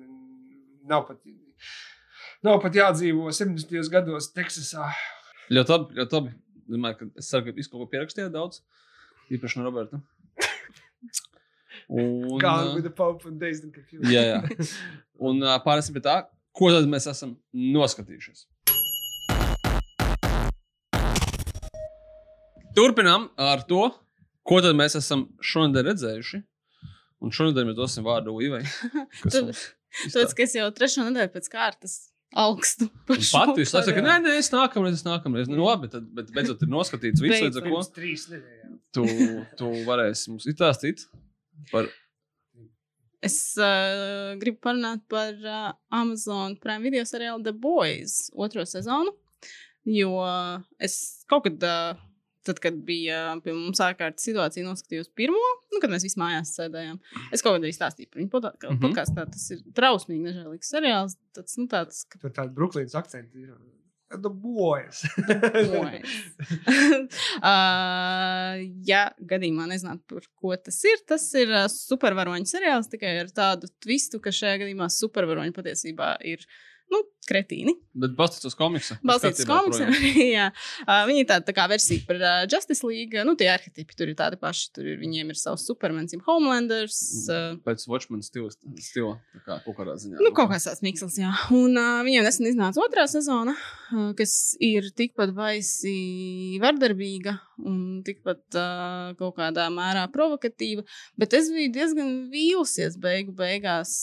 Nav 0.87 1.07
pat, 1.09 1.23
nav 2.47 2.59
pat 2.63 2.75
jādzīvo 2.77 3.29
70. 3.33 3.89
gados 3.93 4.31
Teksasā. 4.35 4.89
Ļoti 5.53 5.73
labi. 5.75 5.97
Ļoti 6.01 6.17
labi. 6.19 6.33
Domāju, 6.67 6.97
ka 6.99 7.07
es 7.21 7.29
ceru, 7.31 7.45
ka 7.47 7.53
jūs 7.61 7.69
kaut 7.71 7.83
ko 7.85 7.89
pierakstījāt 7.93 8.33
daudz. 8.33 8.61
Īpaši 9.31 9.59
no 9.61 9.67
Roberta. 9.69 10.01
Un, 11.87 12.35
Gone 12.41 12.73
with 12.75 12.83
the 12.83 12.91
Pope 12.91 13.23
and 13.29 13.39
Dazed 13.39 13.63
and 13.67 13.73
Confused. 13.75 14.09
jā, 14.11 14.23
jā. 14.33 14.67
Un 15.23 15.39
ā, 15.47 15.53
pārēsim 15.63 15.95
pie 15.95 16.03
tā, 16.03 16.17
ko 16.57 16.71
tad 16.73 16.87
mēs 16.91 17.07
esam 17.07 17.37
noskatījušies. 17.55 18.43
Turpinām 22.77 23.29
ar 23.41 23.63
to, 23.69 23.87
ko 24.47 24.59
tad 24.61 24.75
mēs 24.77 24.97
esam 24.99 25.25
šonadēļ 25.41 25.87
redzējuši. 25.91 26.41
Un 27.25 27.31
šonadēļ 27.33 27.71
mēs 27.71 27.77
dosim 27.79 28.05
vārdu 28.05 28.35
Ivai. 28.45 28.61
kas 29.23 29.33
Tu- 29.33 29.45
mums 29.47 29.63
Tāpēc, 30.11 30.33
ka 30.37 30.43
es 30.43 30.51
jau 30.59 30.67
trešo 30.75 31.07
nedēļu 31.07 31.31
pēc 31.33 31.47
kārtas 31.49 31.93
augstu. 32.35 32.89
Pat 33.07 33.21
jūs 33.21 33.71
sakāt, 33.71 34.01
nē, 34.03 34.17
nē, 34.23 34.33
es 34.41 34.49
nākamreiz, 34.53 34.99
es 34.99 35.05
nākamreiz. 35.07 35.47
Nu, 35.51 35.61
labi, 35.63 35.89
tad, 35.91 36.09
bet 36.15 36.33
beidzot 36.35 36.63
ir 36.65 36.71
noskatīts 36.71 37.23
viss, 37.23 37.43
līdz 37.45 37.61
ar 37.61 37.69
ko 37.69 37.83
trīs 37.95 38.27
nedēļām. 38.31 38.75
tu, 38.95 39.05
tu 39.59 39.71
varēsi 39.87 40.33
mums 40.33 40.49
izstāstīt 40.49 41.07
par 41.71 41.89
Es 43.25 43.57
uh, 43.57 44.35
gribu 44.37 44.59
parunāt 44.61 45.01
par 45.09 45.33
uh, 45.41 45.71
Amazon 45.89 46.53
Prime 46.61 46.85
video 46.85 47.01
seriālu 47.07 47.41
The 47.43 47.53
Boys 47.57 48.27
otro 48.37 48.61
sezonu. 48.69 49.15
Jo 49.89 50.11
es 50.83 51.25
kaut 51.31 51.47
kad, 51.47 51.65
uh, 51.65 52.06
tad, 52.47 52.59
kad 52.63 52.77
bija 52.87 53.19
uh, 53.35 53.41
pie 53.45 53.53
mums 53.55 53.79
ārkārtas 53.83 54.25
situācija, 54.27 54.65
noskatījos 54.67 55.11
pirmo, 55.17 55.43
nu, 55.73 55.81
kad 55.83 55.91
mēs 55.93 56.05
visi 56.07 56.19
mājās 56.21 56.55
sēdējām. 56.57 56.99
Es 57.35 57.43
kaut 57.45 57.57
kad 57.57 57.67
arī 57.67 57.73
stāstīju 57.75 58.11
par 58.13 58.23
viņu 58.23 58.31
podkā- 58.33 58.71
Mhm. 58.73 58.81
podkāstā. 58.87 59.27
Tas 59.31 59.47
ir 59.55 59.63
trausmīgi, 59.77 60.25
nežēlīgs 60.31 60.71
seriāls. 60.73 61.17
Tas, 61.35 61.57
nu, 61.61 61.67
tāds, 61.71 62.05
ka 62.09 62.19
Tur 62.23 62.31
tāda 62.31 62.53
Brooklynas 62.55 62.95
akcents 62.97 63.35
ir. 63.35 63.51
The 64.07 64.29
boys. 64.31 65.01
Boys. 65.67 66.11
uh, 67.43 68.55
ja 68.87 69.01
gadījumā 69.27 69.65
nezinātu, 69.67 70.05
par 70.13 70.27
ko 70.39 70.53
tas 70.63 70.77
ir, 70.87 71.01
tas 71.09 71.25
ir 71.39 71.51
uh, 71.51 71.65
supervaroņu 71.71 72.47
seriāls 72.49 72.87
tikai 72.91 73.13
ar 73.25 73.31
tādu 73.35 73.69
twistu, 73.83 74.21
ka 74.23 74.31
šajā 74.35 74.61
gadījumā 74.63 74.87
supervaroņi 74.93 75.55
patiesībā 75.57 76.13
ir 76.27 76.45
nu, 76.93 77.03
kretīni. 77.27 77.73
Bet 77.97 78.13
balstīts 78.17 78.47
uz 78.47 78.55
komiksu. 78.57 78.95
Balstīts 79.05 79.43
uz 79.43 79.47
komiksiem. 79.49 79.91
jā. 80.37 80.47
Uh, 80.85 81.01
viņi 81.09 81.23
ir 81.23 81.27
tāda 81.29 81.47
tā 81.49 81.55
kā 81.57 81.65
versija 81.69 82.03
par 82.07 82.19
uh, 82.21 82.45
Justice 82.49 82.85
League. 82.87 83.23
Nu, 83.27 83.35
tie 83.39 83.49
arhetipi 83.51 83.97
tur 83.97 84.11
ir 84.11 84.17
tādi 84.19 84.39
paši. 84.39 84.69
Tur 84.75 84.87
ir, 84.87 84.99
viņiem 85.01 85.33
ir 85.33 85.39
savs 85.39 85.65
supermens, 85.67 86.15
ir 86.15 86.23
Homelanders. 86.27 86.99
Uh, 87.25 87.57
Pēc 87.67 87.83
Watchmen 87.91 88.23
stila, 88.25 88.51
stila 88.83 89.17
tā 89.35 89.43
kā 89.43 89.59
kaut 89.65 89.79
kādā 89.81 89.97
ziņā. 89.99 90.21
Nu, 90.23 90.31
kaut 90.37 90.51
kāds 90.53 90.69
tāds 90.69 90.83
mikslis, 90.85 91.19
jā. 91.19 91.33
Un 91.55 91.75
uh, 91.75 91.99
viņiem 92.07 92.27
nesen 92.27 92.47
iznāca 92.51 92.83
otrā 92.85 93.07
sezona, 93.11 93.57
uh, 93.91 94.13
kas 94.17 94.55
ir 94.63 94.87
tikpat 94.97 95.35
baisi 95.37 95.97
vardarbīga 96.63 97.37
un 97.67 98.01
tikpat 98.07 98.45
uh, 98.55 99.11
kaut 99.19 99.35
kādā 99.41 99.67
mērā 99.73 100.07
provokatīva. 100.13 100.87
Bet 101.19 101.35
es 101.37 101.51
biju 101.51 101.75
diezgan 101.75 102.17
vīlusies 102.31 102.99
beigu 103.01 103.35
beigās 103.35 103.97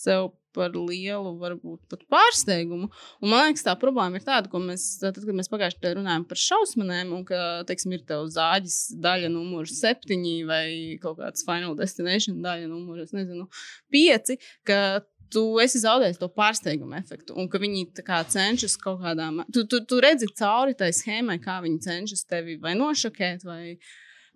sev 0.00 0.30
par 0.56 0.74
lielu, 0.74 1.34
varbūt 1.40 1.84
pat 1.90 2.02
pārsteigumu. 2.12 2.90
Un 3.20 3.32
man 3.32 3.46
liekas, 3.48 3.64
tā 3.66 3.76
problēma 3.80 4.20
ir 4.20 4.26
tāda, 4.26 4.50
ko 4.52 4.60
mēs, 4.62 4.86
tad, 5.02 5.20
kad 5.20 5.36
mēs 5.36 5.50
pagājušajā 5.52 5.82
gadā 5.84 5.94
runājām 5.98 6.26
par 6.30 6.40
šausmām, 6.40 7.14
un 7.16 7.24
ka, 7.28 7.40
teiksim, 7.68 7.94
ir 7.96 8.04
tev 8.08 8.26
zāģis 8.34 8.80
daļa 9.02 9.30
numurs 9.32 9.78
septiņi 9.80 10.34
vai 10.48 10.64
kaut 11.02 11.20
kāds 11.20 11.46
Final 11.46 11.76
Destination 11.78 12.42
daļa 12.44 12.68
numurs, 12.70 13.14
nezinu, 13.16 13.46
pieci, 13.92 14.38
ka 14.66 15.00
tu 15.30 15.44
esi 15.62 15.80
zaudējis 15.82 16.20
to 16.20 16.28
pārsteigumu 16.34 16.96
efektu, 16.98 17.36
un 17.38 17.48
ka 17.50 17.60
viņi 17.62 17.86
kā 18.06 18.20
cenšas 18.26 18.76
kaut 18.80 19.00
kādā 19.04 19.30
mērā. 19.30 19.48
Tu, 19.54 19.64
tu, 19.70 19.82
tu 19.86 20.00
redzi 20.02 20.28
cauri 20.38 20.76
tai 20.78 20.90
schēmai, 20.96 21.38
kā 21.42 21.60
viņi 21.64 21.82
cenšas 21.86 22.26
tevi 22.30 22.58
vai 22.62 22.74
nošokēt, 22.78 23.46
vai, 23.46 23.76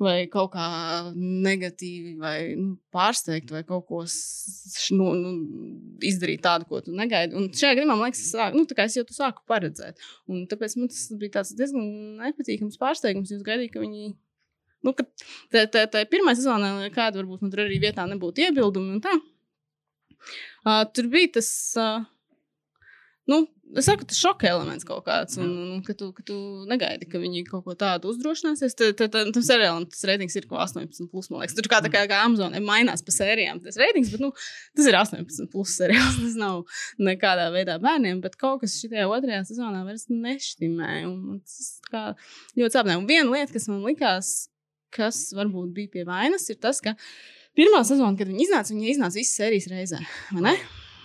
vai 0.02 0.26
kaut 0.30 0.52
kā 0.54 0.66
negatīvi, 1.16 2.14
vai 2.20 2.36
nu, 2.58 2.74
pārsteigt, 2.94 3.52
vai 3.54 3.62
kaut 3.66 3.86
ko 3.88 4.00
nu, 4.96 5.10
nu, 5.20 5.32
izdarīt 6.04 6.42
tādu, 6.44 6.68
ko 6.70 6.80
tu 6.84 6.94
negaidi. 6.96 7.36
Un 7.38 7.50
šajā 7.50 7.78
gadījumā, 7.78 7.96
man 7.96 8.10
liekas, 8.10 8.24
es, 8.26 8.32
sāku, 8.34 8.58
nu, 8.58 8.66
es 8.86 8.98
jau 8.98 9.04
to 9.06 9.16
sāku 9.16 9.44
paredzēt. 9.50 10.02
Un 10.30 10.46
tāpēc 10.50 10.78
man 10.80 10.90
tas 10.92 11.04
bija 11.20 11.44
diezgan 11.60 11.84
nepatīkams 12.22 12.80
pārsteigums. 12.80 13.34
Es 13.34 13.44
gaidīju, 13.46 13.74
ka 13.74 13.84
viņi. 13.84 14.14
Nu, 14.84 14.92
ka 14.96 15.06
tā, 15.52 15.64
tā, 15.72 15.86
tā 15.88 16.02
pirmā 16.10 16.34
sezona, 16.36 16.74
kāda 16.92 17.22
varbūt 17.22 17.44
man 17.44 17.54
tur 17.54 17.64
arī 17.64 17.78
vietā 17.80 18.04
nebūtu 18.10 18.48
iebildumi 18.48 18.98
un 18.98 19.04
tā. 19.04 19.14
Uh, 20.64 20.82
tur 20.96 21.08
bija 21.12 21.36
tas. 21.38 21.48
Uh, 21.78 22.02
Nu, 23.24 23.46
es 23.80 23.88
saku, 23.88 24.06
tas 24.08 24.18
šoka 24.20 24.46
elements 24.48 24.86
kaut 24.86 25.04
kāds, 25.06 25.38
un, 25.42 25.50
un 25.74 25.82
ka, 25.86 25.96
tu, 25.98 26.10
ka 26.16 26.24
tu 26.26 26.36
negaidi, 26.70 27.08
ka 27.10 27.20
viņi 27.22 27.44
kaut 27.48 27.64
ko 27.66 27.74
tādu 27.78 28.12
uzdrošināsies. 28.12 28.76
Tad 28.78 29.02
tam 29.14 29.44
seriālam 29.44 29.86
tas 29.90 30.04
reitings 30.08 30.36
ir 30.38 30.48
kaut 30.50 30.62
18, 30.64 31.08
plus, 31.10 31.30
man 31.32 31.42
liekas. 31.42 31.56
Tur 31.58 31.68
kā, 31.72 31.80
tā 31.84 31.90
kā, 31.92 32.04
kā 32.10 32.20
Amazon 32.26 32.56
mainās 32.64 33.04
pa 33.04 33.14
sērijām, 33.14 33.62
tas 33.64 33.78
reitings, 33.80 34.12
bet 34.14 34.22
nu, 34.22 34.30
tas 34.78 34.90
ir 34.90 34.98
18, 35.00 35.50
plus 35.52 35.76
seriāls. 35.80 36.20
Tas 36.24 36.38
nav 36.40 36.62
nekādā 37.02 37.50
veidā 37.52 37.76
bērniem, 37.82 38.22
bet 38.24 38.38
kaut 38.40 38.62
kas 38.62 38.78
šajā 38.80 39.04
otrajā 39.10 39.42
sezonā 39.50 39.82
vairs 39.86 40.06
neštimē. 40.10 40.92
un 41.08 41.40
Tas 41.42 41.70
kā, 41.90 42.04
ļoti 42.58 42.78
sāpināja. 42.78 43.02
Un 43.02 43.08
viena 43.10 43.28
lieta, 43.34 43.52
kas 43.54 43.68
man 43.70 43.82
likās, 43.84 44.32
kas 44.94 45.26
varbūt 45.36 45.74
bija 45.76 45.92
pie 45.96 46.06
vainas, 46.08 46.46
ir 46.52 46.60
tas, 46.62 46.80
ka 46.84 46.94
pirmā 47.58 47.82
sezona, 47.86 48.16
kad 48.18 48.30
viņi 48.30 48.48
iznāca, 48.48 48.74
viņi 48.74 48.94
iznāca 48.94 49.20
visas 49.20 49.38
sērijas 49.40 49.70
reizē. 49.72 50.02
vai 50.32 50.48
ne? 50.48 50.56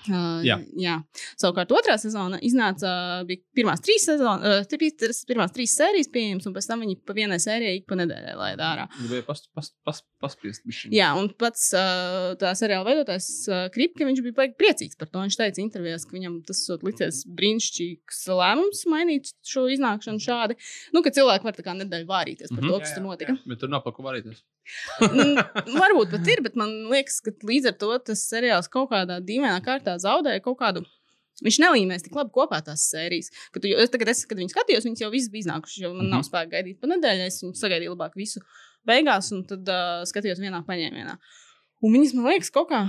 Uh, 0.10 0.42
Jā. 0.46 0.56
jā. 0.80 0.96
Savukārt 1.40 1.70
otrā 1.76 1.96
sezona 2.02 2.40
iznāca, 2.46 2.90
bija 3.30 3.44
pirmās 3.56 3.82
trīs, 3.86 4.06
sezon, 4.10 4.42
uh, 4.42 4.64
pirmās 5.30 5.54
trīs 5.56 5.76
sērijas 5.78 6.10
pieejamas, 6.14 6.48
un 6.50 6.56
pēc 6.56 6.68
tam 6.72 6.82
viņi 6.86 6.98
pa 7.06 7.14
vienai 7.18 7.38
sērijai 7.44 7.76
ik 7.82 7.86
pa 7.90 7.98
nedēļai 8.00 8.36
laida 8.40 8.70
ārā. 8.74 8.86
Gribēju 8.98 9.26
pas, 9.28 9.44
pas, 9.54 9.70
pas, 9.86 10.02
paspiest. 10.24 10.64
bišķiņ. 10.68 10.96
Jā, 10.98 11.12
un 11.20 11.30
pats 11.40 11.70
uh, 11.78 12.34
tā 12.42 12.54
seriāla 12.58 12.88
veidotājs 12.90 13.30
uh, 13.52 13.68
Kripke, 13.76 14.08
viņš 14.10 14.24
bija 14.26 14.38
baigi 14.42 14.58
priecīgs 14.60 14.98
par 15.00 15.12
to. 15.14 15.22
Viņš 15.26 15.38
teica 15.40 15.62
intervijās, 15.64 16.08
ka 16.10 16.18
viņam 16.18 16.40
tas 16.48 16.64
esot 16.64 16.84
licies 16.88 17.22
brīnišķīgs 17.40 18.24
lēmums 18.40 18.86
mainīt 18.92 19.32
šo 19.46 19.68
iznākšanu 19.74 20.22
šādi. 20.24 20.58
Nu, 20.96 21.04
ka 21.06 21.14
cilvēki 21.16 21.48
var 21.50 21.58
tā 21.58 21.66
kā 21.66 21.76
nedēļu 21.78 22.10
vārīties 22.10 22.50
par 22.54 22.64
Mhm. 22.64 22.70
to, 22.70 22.76
Jā, 22.76 22.80
kas 22.84 22.90
jā, 22.92 22.96
tur 23.00 23.06
notika. 23.10 23.38
Bet 23.46 23.60
tur 23.62 23.70
nav 23.70 23.84
pa 23.86 23.92
ko 23.96 24.04
varīties. 24.06 24.42
Mm, 25.02 25.40
Varbūt 25.80 26.12
pat 26.14 26.28
ir, 26.32 26.42
bet 26.46 26.56
man 26.60 26.72
liekas, 26.92 27.20
ka 27.26 27.32
līdz 27.50 27.72
ar 27.72 27.76
to 27.82 27.92
tas 28.12 28.24
seriāls 28.30 28.70
kaut 28.72 28.90
kādā 28.94 29.20
dīvainā 29.24 29.60
kārtā 29.66 29.98
zaudēja 30.02 30.44
kaut 30.46 30.60
kādu. 30.62 30.86
Viņš 31.40 31.58
nelīmēs 31.64 32.04
tik 32.04 32.16
labi 32.18 32.34
kopā 32.36 32.58
tās 32.66 32.82
sērijas. 32.92 33.30
Kad, 33.54 33.62
tu, 33.64 33.70
es 33.72 33.92
tagad, 33.94 34.10
es, 34.12 34.26
kad 34.28 34.38
viņas 34.42 34.52
skatījos, 34.52 34.84
viņas 34.84 35.04
jau 35.06 35.12
visas 35.14 35.30
bija 35.32 35.46
iznākušas, 35.46 35.84
man 35.86 35.94
mm 35.94 36.02
-hmm. 36.02 36.10
nav 36.12 36.20
Mhm. 36.20 36.28
spēka 36.28 36.52
gaidīt 36.56 36.80
pa 36.82 36.88
nedēļu. 36.92 37.28
Es 37.28 37.38
viņu 37.44 37.54
sagaidīju 37.56 37.94
labāk 37.96 38.18
visu 38.20 38.42
beigās, 38.86 39.32
un 39.32 39.46
tad 39.48 39.70
uh, 39.70 40.04
skatījos 40.10 40.40
vienā 40.44 40.60
paņēmienā. 40.68 41.16
Un 41.82 41.94
viņas, 41.96 42.14
man 42.18 42.26
liekas, 42.34 42.50
kaut 42.52 42.70
kā. 42.70 42.82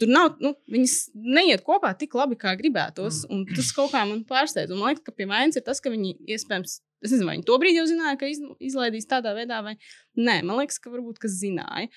Tur 0.00 0.08
nav, 0.08 0.36
nu, 0.40 0.54
viņas 0.72 1.10
neiet 1.14 1.62
kopā 1.66 1.92
tik 1.98 2.14
labi, 2.14 2.34
kā 2.40 2.56
gribētos. 2.56 3.26
un 3.28 3.44
Tas 3.46 3.72
kaut 3.76 3.92
kā 3.92 4.06
man 4.08 4.24
pārsteidz. 4.24 4.72
Un 4.72 4.78
Man 4.80 4.88
liekas, 4.94 5.04
ka 5.04 5.12
pie 5.12 5.26
vainas 5.26 5.56
ir 5.56 5.62
tas, 5.62 5.80
ka 5.80 5.90
viņi 5.90 6.16
iespējams, 6.26 6.80
es 7.02 7.10
nezinu, 7.10 7.28
vai 7.28 7.36
viņi 7.36 7.46
to 7.48 7.58
brīdi 7.62 7.80
jau 7.80 7.88
zināja, 7.90 8.16
ka 8.20 8.30
iz, 8.30 8.40
izlaidīs 8.62 9.08
tādā 9.10 9.34
veidā, 9.36 9.60
vai 9.66 9.76
nē. 10.18 10.40
Man 10.46 10.60
liekas, 10.60 10.80
ka 10.82 10.92
varbūt 10.92 11.20
kas 11.22 11.36
zināja. 11.40 11.90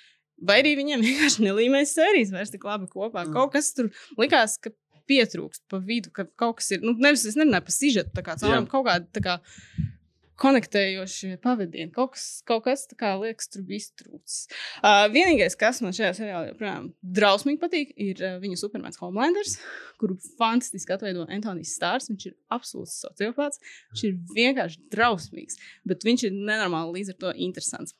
Vai 0.46 0.60
arī 0.64 0.76
viņiem 0.80 1.04
vienkārši 1.08 1.46
nelīmēs 1.46 1.96
sērijas 1.96 2.34
vairs 2.36 2.54
tik 2.54 2.66
labi 2.68 2.90
kopā. 2.92 3.24
Mm. 3.24 3.36
Kaut 3.36 3.54
kas 3.56 3.72
tur 3.78 3.92
likās, 4.20 4.58
ka 4.62 4.74
pietrūkst 5.10 5.66
pa 5.70 5.80
vidu, 5.82 6.12
ka 6.16 6.26
kaut 6.40 6.60
kas 6.60 6.72
ir. 6.76 6.86
Nu, 6.86 6.96
nevis 6.98 7.28
es 7.30 7.38
nerunāju 7.38 7.68
par 7.68 7.76
sižetu, 7.76 8.14
tā 8.16 8.26
kā 8.26 8.38
caurām 8.42 8.66
kaut 8.70 8.88
kāda 8.90 9.10
konektējošie 10.42 11.38
pavadieni. 11.44 11.92
Kaut 11.96 12.14
kas, 12.16 12.26
kaut 12.48 12.66
kas 12.68 12.86
tā 12.90 12.98
kā 13.00 13.14
liekas, 13.22 13.50
tur 13.52 13.66
bija 13.68 13.84
iztrūcis. 13.84 14.38
Uh, 14.82 15.06
vienīgais, 15.14 15.58
kas 15.60 15.82
man 15.86 15.96
šajā 15.96 16.12
seriālā 16.20 16.52
joprojām 16.52 16.90
drausmīgi 17.18 17.62
patīk, 17.62 17.94
ir 17.96 18.24
uh, 18.24 18.38
viņa 18.44 18.60
supermens 18.62 19.00
Homelanders, 19.02 19.58
kuru 20.02 20.18
fantastiski 20.40 20.96
atveido 20.96 21.28
Antonijs 21.32 21.76
Stārs. 21.78 22.10
Viņš 22.12 22.30
ir 22.30 22.38
absolūts 22.54 22.98
sociopāts. 23.06 23.62
Viņš 23.94 24.08
ir 24.10 24.18
vienkārši 24.36 24.82
drausmīgs, 24.94 25.62
bet 25.88 26.08
viņš 26.08 26.30
ir 26.30 26.40
nenormāli 26.40 27.00
līdz 27.00 27.16
ar 27.16 27.22
to 27.26 27.38
interesants. 27.48 27.96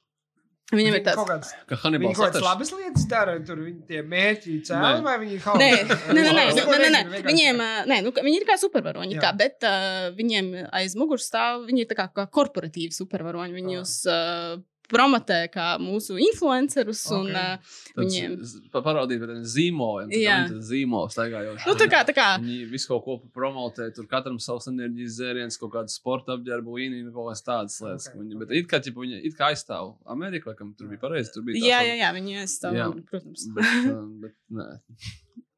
Viņam 0.74 0.96
ir 0.96 0.96
Viņi 0.96 1.04
kaut 1.06 1.28
tāds. 1.30 1.30
kāds. 1.30 1.50
Kā 1.70 1.76
Viņi 1.76 1.82
Hannibals. 1.84 2.18
kaut 2.18 2.26
kādas 2.34 2.42
labas 2.42 2.72
lietas 2.74 3.04
dara, 3.08 3.34
tur 3.46 3.60
viņi 3.62 3.84
tie 3.88 4.00
mērķi 4.02 4.54
cēlā, 4.66 4.92
Nē. 4.96 5.04
vai 5.06 5.16
viņi 5.22 5.38
kaut 5.44 5.60
Nē, 5.62 5.68
nē, 5.78 5.86
nē, 5.86 6.24
nē, 6.26 6.32
nē, 6.34 6.64
nē, 6.66 6.90
nē. 6.90 7.02
vienkārši- 7.12 7.26
Viņiem, 7.30 7.62
nē, 7.92 7.98
nu, 8.04 8.12
ka 8.12 8.22
viņi 8.26 8.40
ir 8.42 8.46
kā 8.50 8.56
supervaroņi, 8.58 9.20
kā, 9.22 9.30
bet 9.38 9.62
uh, 9.70 10.10
viņiem 10.18 10.50
aiz 10.74 10.96
muguras 10.98 11.30
stāv, 11.30 11.68
viņi 11.70 11.86
ir 11.86 11.90
tā 11.94 12.00
kā, 12.02 12.08
kā 12.18 12.26
korporatīvi 12.34 12.98
supervaroņi. 12.98 13.54
Viņi 13.62 13.78
jūs 13.78 13.94
uh, 14.10 14.58
promotē 14.92 15.40
kā 15.52 15.68
mūsu 15.82 16.18
influencerus 16.22 17.02
un 17.12 17.30
Ok. 17.32 17.36
uh, 17.36 18.02
viņiem. 18.04 18.36
z- 18.44 18.62
pa- 18.72 18.82
Parādīt 18.86 19.20
par 19.20 19.30
tādiem 19.32 19.46
zīmoliem. 19.56 20.12
Jā. 20.14 20.38
Zīmols 20.50 21.16
staigājoši. 21.18 21.66
Nu, 21.68 21.74
tā 21.80 21.88
kā, 21.90 22.04
tā 22.06 22.14
kā, 22.16 22.28
Viņi 22.42 22.70
visu 22.72 22.88
kaut 22.88 23.04
ko 23.06 23.18
promotē, 23.34 23.90
tur 23.96 24.06
katram 24.08 24.38
savs 24.40 24.68
enerģijas 24.68 25.18
dzēriens, 25.20 25.58
kaut 25.60 25.72
kādu 25.74 25.90
sporta 25.90 26.36
apģērbu, 26.38 26.78
īņķi, 26.86 27.14
kaut 27.14 27.30
kādas 27.32 27.44
tādas 27.44 27.80
lietas. 27.82 28.08
Ok, 28.08 28.14
Okay, 28.16 28.22
viņi, 28.24 28.36
ok. 28.36 28.40
bet 28.40 28.52
it 28.58 28.68
kā, 28.68 28.80
ķipa, 28.86 29.02
viņi 29.06 29.22
it 29.26 29.38
kā 29.38 29.52
aizstāv 29.54 29.96
Ameriku, 30.06 30.52
laikam, 30.54 30.76
tur 30.78 30.88
bija 30.88 31.00
pareizi. 31.00 31.32
Tur 31.34 31.44
bija 31.44 31.58
tā 31.62 31.68
jā, 31.72 31.80
jā, 31.90 31.96
jā, 32.04 32.12
viņi 32.14 32.38
aizstāv, 32.44 32.74
Jā. 32.78 32.92
protams. 33.10 33.48
Bet, 33.56 33.92
uh, 33.92 34.06
bet. 34.22 34.36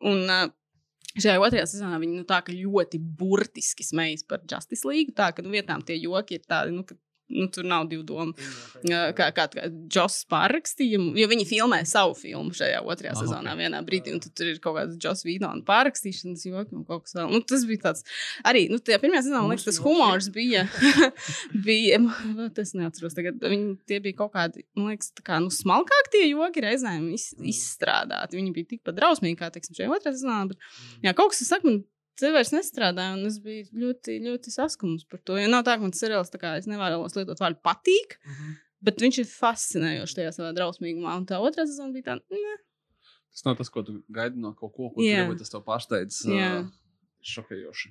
Un 0.07 0.23
uh, 0.29 0.47
šajā 1.17 1.39
otrajā 1.41 1.65
sezonā 1.69 1.97
viņi 2.01 2.19
nu, 2.19 2.23
tā 2.29 2.37
kā 2.45 2.53
ļoti 2.53 2.99
burtiski 3.17 3.83
smejas 3.85 4.23
par 4.27 4.39
Justice 4.49 4.85
League. 4.87 5.15
Tā 5.17 5.31
ka 5.35 5.41
nu, 5.41 5.49
vietām 5.49 5.83
tie 5.85 5.97
joki 5.99 6.37
ir 6.37 6.43
tādi, 6.47 6.71
nu, 6.75 6.83
ka 6.87 6.95
nu, 7.33 7.47
tur 7.53 7.67
nav 7.67 7.87
divu 7.91 8.03
domu. 8.07 8.33
Kā, 8.83 9.29
kā, 9.35 9.47
kā 9.53 9.69
Džoss 9.87 10.25
pārrakstīja, 10.31 10.99
jo 11.17 11.29
viņi 11.31 11.47
filmē 11.49 11.81
savu 11.87 12.15
filmu 12.17 12.55
šajā 12.57 12.83
otrajā 12.83 13.13
ah, 13.15 13.19
sezonā 13.21 13.53
ok. 13.55 13.61
vienā 13.61 13.81
brīdī, 13.87 14.13
un 14.15 14.21
tur 14.25 14.51
ir 14.51 14.59
kaut 14.63 14.77
kāds 14.79 14.99
Džoss 15.01 15.25
Vīdona 15.27 15.63
pārrakstīšanas 15.67 16.45
joki 16.47 16.77
un 16.77 16.85
kaut 16.87 17.07
kas 17.07 17.17
vēl. 17.17 17.31
Nu, 17.33 17.41
tas 17.47 17.65
bija 17.69 17.87
tāds, 17.89 18.05
arī, 18.47 18.67
nu, 18.71 18.81
tajā 18.83 18.99
pirmajā 19.03 19.25
sezonā, 19.27 19.43
man 19.43 19.55
liekas, 19.55 19.67
tas 19.69 19.81
humors 19.83 20.29
bija, 20.35 20.65
bija, 21.67 22.01
nu, 22.03 22.49
tas 22.57 22.75
neatceros 22.77 23.15
tagad, 23.17 23.39
viņi 23.43 23.75
tie 23.89 24.01
bija 24.03 24.19
kaut 24.23 24.35
kādi, 24.35 24.67
man 24.77 24.93
liekas, 24.93 25.11
tā 25.17 25.25
kā, 25.27 25.39
nu, 25.43 25.51
smalkāk 25.53 26.11
tie 26.13 26.27
joki 26.29 26.63
reizēm 26.67 27.09
iz, 27.15 27.29
Mm. 27.37 27.49
izstrādāti. 27.51 28.37
Viņi 28.39 28.53
bija 28.55 28.69
tikpat 28.71 28.95
drausmīgi, 28.97 29.37
kā, 29.37 29.49
teiksim, 29.53 29.75
šajā 29.77 29.91
otrajā 29.93 30.15
sezonā, 30.15 30.39
bet, 30.49 30.63
jā, 31.03 31.13
kaut 31.17 31.33
kas, 31.33 31.43
es 31.43 31.51
saku, 31.51 31.69
man 31.69 31.83
Te 32.17 32.31
vairs 32.33 32.49
nestrādāja, 32.53 33.13
un 33.13 33.27
es 33.29 33.37
biju 33.43 33.67
ļoti, 33.77 34.15
ļoti 34.25 34.53
saskums 34.53 35.03
par 35.09 35.19
to. 35.21 35.35
Jo 35.37 35.49
nav 35.51 35.65
tā, 35.67 35.75
ka 35.77 35.85
man 35.85 35.93
seriāls, 35.93 36.31
tā 36.33 36.39
kā 36.41 36.55
es 36.57 36.65
nevaru 36.69 37.03
lietot 37.05 37.43
vārdu 37.43 37.61
patīk, 37.65 38.17
Mhm. 38.25 38.55
Bet 38.87 39.01
viņš 39.01 39.17
ir 39.23 39.25
fascinējošs 39.25 40.13
tajā 40.13 40.31
savā 40.35 40.51
drausmīgumā. 40.53 41.15
Un 41.17 41.23
tā 41.25 41.39
otrā 41.41 41.63
sezona 41.65 41.89
bija 41.95 42.11
tāda, 42.11 42.21
ne. 42.29 42.57
Tas 43.33 43.45
nav 43.45 43.55
tas, 43.57 43.69
ko 43.73 43.81
tu 43.81 44.03
gaidi 44.13 44.37
no 44.37 44.51
kaut 44.53 44.73
ko, 44.75 44.91
ko 44.93 45.01
tu 45.01 45.07
gribi, 45.25 45.37
tas 45.39 45.49
tev 45.49 45.63
pārsteidz. 45.65 46.19
Jā. 46.29 46.51
Uh, 46.61 46.67
šokējoši. 47.25 47.89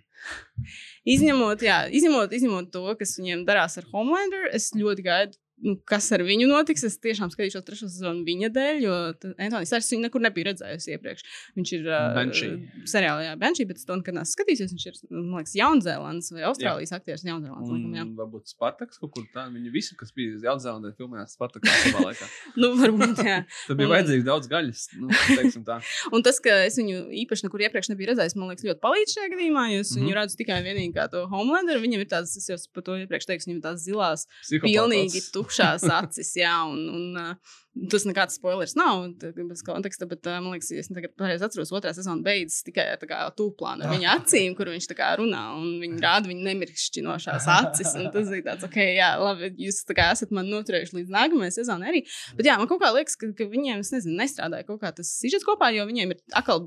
Izņemot, 1.16 1.65
jā, 1.66 1.81
izņemot, 1.90 2.32
izņemot 2.39 2.70
to, 2.74 2.85
kas 3.01 3.16
viņiem 3.19 3.43
darās 3.48 3.77
ar 3.81 3.89
Homelander, 3.90 4.47
es 4.55 4.70
ļoti 4.78 5.05
gaidu. 5.07 5.39
Nu, 5.65 5.73
kas 5.89 6.11
ar 6.12 6.20
viņu 6.20 6.45
notiks? 6.51 6.83
Es 6.85 6.99
tiešām 7.01 7.31
skatīšos 7.33 7.65
trešo 7.65 7.87
sezonu 7.89 8.27
viņa 8.27 8.51
dēļ, 8.53 8.81
jo 8.85 8.95
Antonius 9.41 9.70
Sārs 9.73 9.87
viņu 9.89 10.03
nekur 10.05 10.20
nebija 10.20 10.51
redzējusi 10.51 10.91
iepriekš. 10.93 11.23
Viņš 11.57 11.70
ir 11.78 11.87
uh, 11.89 12.01
Banshee. 12.12 12.51
seriālā, 12.93 13.23
jā, 13.24 13.33
Banshee, 13.41 13.65
bet 13.70 13.81
to 13.89 13.97
nekad 13.97 14.19
neesmu 14.19 14.35
skatījies. 14.37 14.74
Viņš 14.74 14.85
ir, 14.91 14.99
man 15.16 15.39
liekas, 15.41 15.55
Jaunzēlandes 15.57 16.28
vai 16.37 16.45
Austrālijas 16.51 16.93
aktieris. 16.99 17.24
Jaunzēlandes, 17.24 17.70
Un 17.73 17.87
laikam, 17.87 17.95
jā. 17.97 18.05
varbūt 18.20 18.53
Spartaks 18.53 19.01
kaut 19.01 19.15
kur 19.16 19.24
tā. 19.33 19.47
Viņi 19.55 19.73
visi, 19.73 19.97
kas 19.97 20.12
bija 20.12 20.37
Jaunzēlandē, 20.45 20.93
filmējās 21.01 21.39
Spartakā 21.39 21.73
savā 21.87 22.05
laikā. 22.11 22.28
Nu, 22.61 22.70
varbūt, 22.77 23.24
jā. 23.24 23.39
Tad 23.70 23.81
bija 23.81 23.89
Un- 23.89 23.95
vajadzīgs 23.97 24.28
daudz 24.28 24.51
gaļas. 24.53 24.85
Nu, 25.01 25.09
teiksim 25.41 25.65
tā. 25.66 25.78
Un 26.15 26.20
tas, 26.27 26.37
ka 26.45 26.53
es 26.69 26.77
viņu 26.81 27.01
īpaši 27.24 27.49
nekur 27.49 27.65
iepriekš 27.65 27.91
nebiju 27.95 28.12
redzējis, 28.12 28.37
man 28.37 28.53
liekas, 28.53 28.69
ļoti 28.69 28.83
palīdz 28.85 29.16
šajā 29.16 29.33
gadījumā. 29.33 29.65
Jo 29.73 29.81
es 29.87 29.95
Mhm. 29.97 30.05
viņu 30.05 30.15
redzu 30.20 30.37
tikai 30.45 30.61
vienīgi 30.69 30.93
kā 31.01 31.09
to 31.12 31.24
Homelander. 31.33 31.81
Viņam 31.81 32.05
ir 32.05 32.12
tādas, 32.12 32.37
es 32.37 32.49
jau 32.53 32.61
par 32.77 32.85
to 32.87 33.01
iepriekš 33.01 33.28
teicu, 33.33 33.49
viņam 33.49 33.59
ir 33.61 33.66
tās 33.70 33.85
zilās, 33.89 34.27
pilnīgi 34.53 35.24
tukšās 35.47 35.86
acis. 36.01 36.35
Jā, 36.36 36.52
un, 36.68 36.82
un, 36.90 37.20
uh, 37.20 37.56
tas 37.93 38.06
nekāds 38.09 38.39
spoilers 38.39 38.74
nav 38.78 39.05
bez 39.20 39.62
konteksta, 39.66 40.09
bet 40.10 40.27
uh, 40.27 40.39
man 40.43 40.56
liekas, 40.56 40.73
es 40.77 40.90
tagad 40.90 41.14
pareizi 41.18 41.47
atceros, 41.47 41.73
otrā 41.77 41.93
sezona 41.97 42.24
beidzas 42.27 42.64
tikai 42.66 42.89
ar 42.94 43.01
tā 43.01 43.09
kā 43.10 43.20
tūplānu 43.39 43.86
ar 43.86 43.94
viņa 43.94 44.16
acīm, 44.18 44.56
kur 44.59 44.70
viņš 44.73 44.89
tā 44.90 44.98
kā 44.98 45.12
runā, 45.20 45.43
un 45.60 45.78
viņi 45.82 46.02
rāda 46.02 46.31
viņa 46.31 46.48
nemirkšķinošās 46.51 47.48
acis. 47.59 47.94
Un 48.01 48.10
tas 48.14 48.32
ir 48.32 48.44
tāds, 48.47 48.66
ok, 48.66 48.81
jā, 48.97 49.12
labi, 49.23 49.52
jūs 49.66 49.82
kā 49.93 50.10
esat 50.14 50.35
man 50.36 50.51
noturējuši 50.52 51.01
līdz 51.01 51.14
nākamajai 51.16 51.56
sezonai 51.60 51.93
arī. 51.94 52.05
Bet 52.39 52.51
jā, 52.51 52.59
man 52.60 52.70
kaut 52.70 52.82
kā 52.82 52.93
liekas, 52.97 53.18
ka, 53.20 53.31
ka 53.36 53.48
viņiem, 53.52 53.85
es 53.85 53.94
nezinu, 53.94 54.18
nestrādāja 54.20 54.68
kaut 54.68 54.82
kā 54.82 54.93
tas 54.97 55.12
sižets 55.20 55.47
kopā, 55.47 55.73
jo 55.77 55.86
viņiem 55.89 56.16
ir 56.16 56.23
atkal 56.36 56.66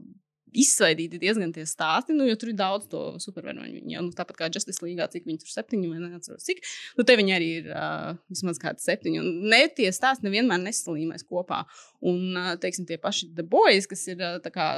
izsvaidīti 0.53 1.19
diezgan 1.21 1.53
tie 1.55 1.65
stāsti, 1.69 2.15
nu, 2.17 2.26
jo 2.30 2.38
tur 2.39 2.51
ir 2.51 2.57
daudz 2.59 2.88
to 2.91 3.03
supervaroņu. 3.21 3.84
Jau 3.93 4.03
nu, 4.05 4.13
tāpat 4.15 4.39
kā 4.39 4.49
Justice 4.53 4.84
League, 4.85 5.09
cik 5.13 5.27
viņi 5.27 5.43
tur 5.43 5.53
septiņi 5.53 5.91
vai 5.91 6.01
neatceros, 6.03 6.45
cik. 6.47 6.63
Nu, 6.97 7.05
te 7.07 7.17
viņi 7.19 7.35
arī 7.35 7.49
ir 7.61 7.71
uh, 7.71 8.15
vismaz 8.31 8.61
kādi 8.61 8.84
septiņi. 8.85 9.21
Un 9.21 9.49
ne 9.53 9.63
tie 9.76 9.91
stāsti 9.95 10.27
nevienmēr 10.27 10.61
nesalīmēs 10.63 11.27
kopā. 11.30 11.63
Un, 11.99 12.31
uh, 12.34 12.53
teiksim, 12.61 12.88
tie 12.89 12.99
paši 13.01 13.31
The 13.35 13.45
Boys, 13.47 13.89
kas 13.89 14.07
ir 14.11 14.23
uh, 14.23 14.39
tā 14.43 14.53
kā 14.55 14.69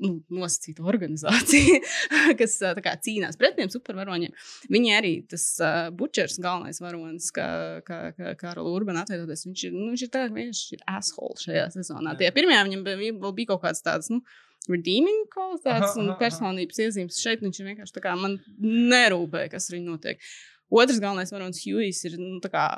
nu, 0.00 0.12
nosacīta 0.32 0.84
organizācija, 0.88 1.80
kas 2.40 2.56
uh, 2.64 2.76
kā 2.84 2.94
cīnās 3.04 3.38
pret 3.40 3.56
tiem 3.58 3.70
supervaroņiem. 3.72 4.34
Viņi 4.72 4.94
arī 4.96 5.14
tas 5.30 5.46
uh, 5.62 5.88
Butchers, 5.94 6.40
galvenais 6.42 6.80
varonis, 6.82 7.30
kā, 7.36 7.48
kā, 7.86 8.02
kā 8.16 8.34
Karola 8.40 8.72
Urbana 8.74 9.04
atveidoties, 9.04 9.46
viņš 9.48 9.66
ir, 9.68 9.76
nu, 9.76 9.90
viņš 9.92 10.06
ir 10.06 10.12
tā, 10.14 10.26
viņš 10.34 10.62
ir 10.76 10.86
asshole 10.90 11.40
šajā 11.44 11.66
sezonā. 11.76 12.16
Tajā 12.20 12.34
pirmajā 12.36 12.64
viņam 12.68 12.86
bija, 12.86 13.34
bija 13.36 13.52
kaut 13.52 13.64
kāds 13.66 13.84
tāds, 13.86 14.10
nu, 14.12 14.22
redeeming 14.68 15.26
kvalitātes 15.32 15.96
un 16.00 16.12
personības 16.20 16.82
iezīmes. 16.84 17.22
Šeit 17.22 17.42
viņš 17.44 17.62
vienkārši 17.64 17.96
tā 17.96 18.04
kā 18.04 18.14
man 18.18 18.38
nerūpē, 18.60 19.46
kas 19.52 19.70
ar 19.70 19.78
viņu 19.78 19.94
notiek. 19.94 20.30
Otrs 20.70 21.00
galvenais 21.02 21.32
varonis 21.34 21.64
Hughes 21.64 22.04
ir, 22.06 22.20
nu, 22.20 22.38
tā 22.44 22.52
kā 22.52 22.68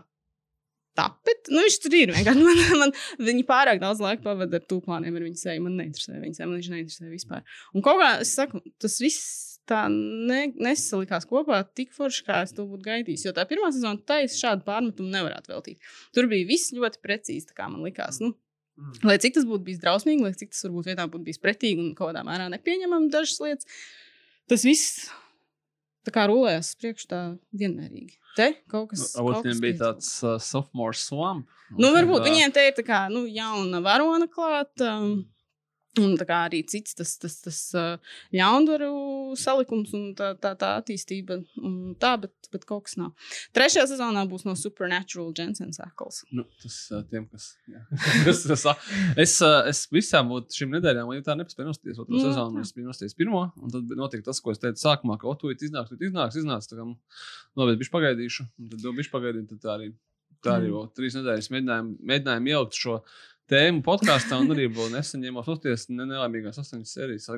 Tāpēc 0.98 1.48
nu, 1.52 1.62
viņš 1.64 1.78
tur 1.80 1.94
ir. 1.96 2.10
Man, 2.36 2.58
man, 2.76 2.90
viņi 3.16 3.46
pārāk 3.48 3.80
daudz 3.80 4.02
laika 4.04 4.26
pavadīja 4.26 4.60
ar 4.60 4.66
tūplāniem, 4.68 5.14
ar 5.16 5.24
viņu 5.24 5.40
seju. 5.40 5.62
Man 5.64 5.78
neinteresē 5.80 6.18
viņa 6.20 6.36
seja, 6.36 6.48
man 6.50 6.58
viņš 6.58 6.68
neinteresē 6.74 7.08
vispār. 7.08 7.46
Un 7.72 7.84
kaut 7.86 8.02
kā 8.02 8.10
es 8.20 8.34
saku, 8.36 8.60
tas 8.82 8.98
viss 9.00 9.56
tā 9.68 9.86
ne, 9.88 10.42
nesalikās 10.60 11.24
kopā 11.30 11.62
tik 11.78 11.94
forši, 11.96 12.26
kā 12.26 12.42
es 12.44 12.52
to 12.56 12.66
būtu 12.68 12.84
gaidījis. 12.90 13.24
Jo 13.28 13.34
tā 13.36 13.46
pirmā 13.48 13.70
sezona 13.72 14.04
taisa 14.04 14.36
šādu 14.36 14.66
pārmetumu 14.68 15.12
nevarētu 15.14 15.54
veltīt. 15.54 15.92
Tur 16.12 16.28
bija 16.30 16.50
viss 16.50 16.74
ļoti 16.76 17.00
precīzi, 17.04 17.54
kā 17.56 17.70
man 17.72 17.86
likās. 17.86 18.20
Nu, 18.20 18.34
Mm. 18.72 18.94
lai 19.04 19.18
cik 19.20 19.34
tas 19.36 19.44
būtu 19.48 19.66
bijis 19.66 19.82
drausmīgi, 19.82 20.24
lai 20.24 20.32
cik 20.32 20.54
tas 20.54 20.64
varbūt 20.64 20.88
vietā 20.88 21.04
būtu 21.10 21.26
bijis 21.26 21.40
pretīgi 21.42 21.82
un 21.82 21.90
kaut 21.98 22.12
kādā 22.12 22.22
mērā 22.24 22.46
nepieņemami 22.54 23.10
dažas 23.12 23.40
lietas, 23.44 23.68
tas 24.48 24.64
viss 24.64 25.10
tā 26.06 26.14
kā 26.14 26.24
priekšu 26.80 27.08
tā 27.10 27.20
vienmērīgi. 27.52 28.16
Te 28.36 28.48
kaut 28.72 28.90
kas 28.94 29.10
kas 29.12 29.44
viņiem 29.44 29.60
bija 29.60 29.78
tāds 29.82 30.08
uh, 30.24 30.38
sophomore 30.40 30.96
swamp. 30.96 31.50
Nu, 31.76 31.90
varbūt 31.92 32.24
Tā- 32.24 32.30
viņiem 32.30 32.52
te 32.52 32.64
ir 32.68 32.74
tā 32.76 32.84
kā 32.86 33.02
nu, 33.12 33.26
jauna 33.28 33.82
varona 33.84 34.28
klāta. 34.28 34.96
Um, 34.96 35.26
Un 36.00 36.14
arī 36.46 36.62
cits 36.64 36.94
tas, 36.96 37.10
tas, 37.20 37.34
tas 37.44 37.58
ļaundaru 38.32 39.34
salikums 39.36 39.90
un 39.96 40.06
tā, 40.16 40.30
tā, 40.40 40.54
tā 40.56 40.70
attīstība, 40.80 41.36
tā, 42.00 42.14
bet, 42.22 42.32
bet 42.54 42.64
kaut 42.68 42.86
kas 42.86 42.94
nav. 42.96 43.10
Trešajā 43.52 43.84
sezonā 43.90 44.22
būs 44.30 44.46
no 44.48 44.54
Supernatural 44.56 45.34
Jensens 45.36 45.80
Ackles. 45.84 46.22
Nu, 46.32 46.46
tas 46.62 46.78
tiem, 47.10 47.26
kas. 47.28 47.50
tas, 48.24 48.62
sa- 48.64 48.76
es, 49.20 49.34
es 49.68 49.82
visām 49.92 50.32
šīm 50.56 50.72
nedēļām, 50.78 51.12
ja 51.18 51.26
tā 51.26 51.36
nepaspēju 51.36 51.68
noskatīties 51.68 52.00
otro 52.06 52.16
Nu, 52.16 52.22
sezonu, 52.24 52.62
es 52.64 52.72
biju 52.72 52.88
noskatījies 52.88 53.18
pirmo, 53.18 53.42
un 53.60 53.74
tad 53.74 53.92
notika 53.98 54.30
tas, 54.30 54.40
ko 54.40 54.54
es 54.54 54.62
teicu 54.62 54.80
sākumā, 54.80 55.18
ka, 55.20 55.28
o, 55.28 55.36
tu 55.36 55.52
iznāks, 55.52 55.92
tu 55.92 56.08
iznāks, 56.08 56.40
iznāks, 56.40 56.70
tā 56.72 56.80
kā, 56.80 56.88
bet 57.68 57.82
bišķi 57.84 57.94
pagaidīšu, 57.98 58.48
un 58.64 58.72
tad 58.72 58.88
jau 58.88 58.94
bišķi 58.96 59.12
pagaidīju, 59.12 59.50
tad 59.52 59.60
tā 59.66 59.76
arī, 59.76 59.90
tā 60.42 60.56
arī 60.58 60.72
Mm. 60.72 60.88
trīs 60.96 61.14
nedēļas 61.20 61.52
mēģinājām, 61.54 61.90
mēģinājām 62.10 62.48
ielikt 62.50 62.78
šo 62.80 62.96
tēmu 63.50 63.82
podkāstā, 63.84 64.38
un 64.40 64.52
arī 64.54 64.68
vēl 64.72 64.92
nesaņēmu 64.94 65.42
uzties 65.52 65.88
ne 65.92 66.06
nelaimīgās 66.08 66.60
astoņas 66.62 66.94
sērijas. 66.96 67.28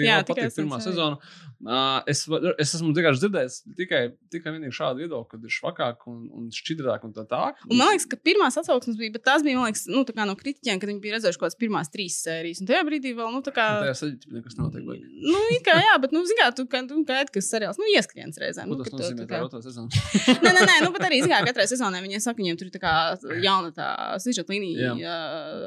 Jā, 0.00 0.20
tikai 0.24 0.46
patīk 0.46 0.56
pirmā 0.56 0.78
astoņas 0.78 0.86
sezona. 0.86 1.18
Uh, 1.60 1.98
es, 2.10 2.22
es 2.62 2.74
esmu 2.78 2.92
vienkārši 2.96 3.24
dzirdējis 3.24 3.58
tikai, 3.78 4.02
tikai 4.32 4.54
vienīgi 4.56 4.76
šādu 4.76 5.04
viedokli, 5.04 5.30
kad 5.34 5.46
ir 5.46 5.54
švakāk 5.54 6.06
un, 6.10 6.22
un 6.36 6.48
šķidrāk 6.54 7.04
un 7.08 7.14
tā 7.16 7.26
tā. 7.28 7.42
Un 7.68 7.80
man 7.80 7.92
liekas, 7.92 8.08
ka 8.10 8.18
pirmās 8.24 8.58
atsauksmes 8.60 8.98
bija, 9.00 9.14
bet 9.16 9.26
tās 9.26 9.44
bija, 9.46 9.60
liekas, 9.66 9.84
nu, 9.90 10.04
tā 10.08 10.26
no 10.28 10.36
kritiķiem, 10.38 10.80
kad 10.80 10.92
viņi 10.92 11.02
bija 11.04 11.18
redzējuši 11.18 11.40
kaut 11.40 11.48
kādas 11.48 11.60
pirmās 11.60 11.92
trīs 11.92 12.20
sērijas. 12.24 12.62
Un 12.62 12.70
tajā 12.70 12.82
brīdī 12.88 13.14
vēl, 13.18 13.30
nu, 13.34 13.42
tā 13.44 13.54
kā. 13.56 13.66
Tajā 13.84 13.96
saģiķī 14.00 14.34
nekas 14.38 14.58
nenotiek. 14.58 14.86
baigi. 14.88 15.04
Nu, 15.26 15.42
it 15.56 15.64
kā 15.66 15.76
jā, 15.80 15.96
bet, 16.02 16.14
nu, 16.16 16.24
zini, 16.28 16.40
kā 16.40 16.50
tu, 16.56 16.66
kā, 16.70 16.82
tu 16.88 17.02
gaidi, 17.08 17.34
kas 17.36 17.50
seriāls, 17.52 17.80
nu, 17.80 17.88
ieskriens 17.94 18.40
reizēm. 18.40 18.70
Nu, 18.70 18.80
tas 18.80 18.90
ka 18.90 18.98
nozīmē? 18.98 19.26
tā 19.26 19.34
Tā 19.34 19.40
ir 19.42 19.48
otrā 19.48 19.62
sezona. 19.64 20.04
Nē, 20.44 20.52
nē, 20.56 20.64
nē, 20.66 20.76
nu, 20.86 20.92
bet 20.94 21.04
arī, 21.06 21.20
zini, 21.24 21.34
kā 21.34 21.40
katrai 21.50 21.66
sezonai 21.70 22.00
viņiem 22.04 22.22
saka, 22.22 22.40
viņiem 22.40 22.58
tur 22.60 22.68
ir 22.70 22.74
tā 22.74 22.80
kā 22.82 22.94
jauna 23.42 23.72
tā 23.76 23.88
sižeta 24.22 24.52
līnija, 24.52 24.94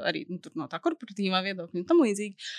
arī 0.09 0.23
nu, 0.29 0.39
no 0.59 0.69
tā 0.71 0.79
korporatīvā 0.83 1.43
viedokļa 1.49 1.81
un 1.81 1.89
tam 1.89 2.03
līdzīgi. 2.05 2.49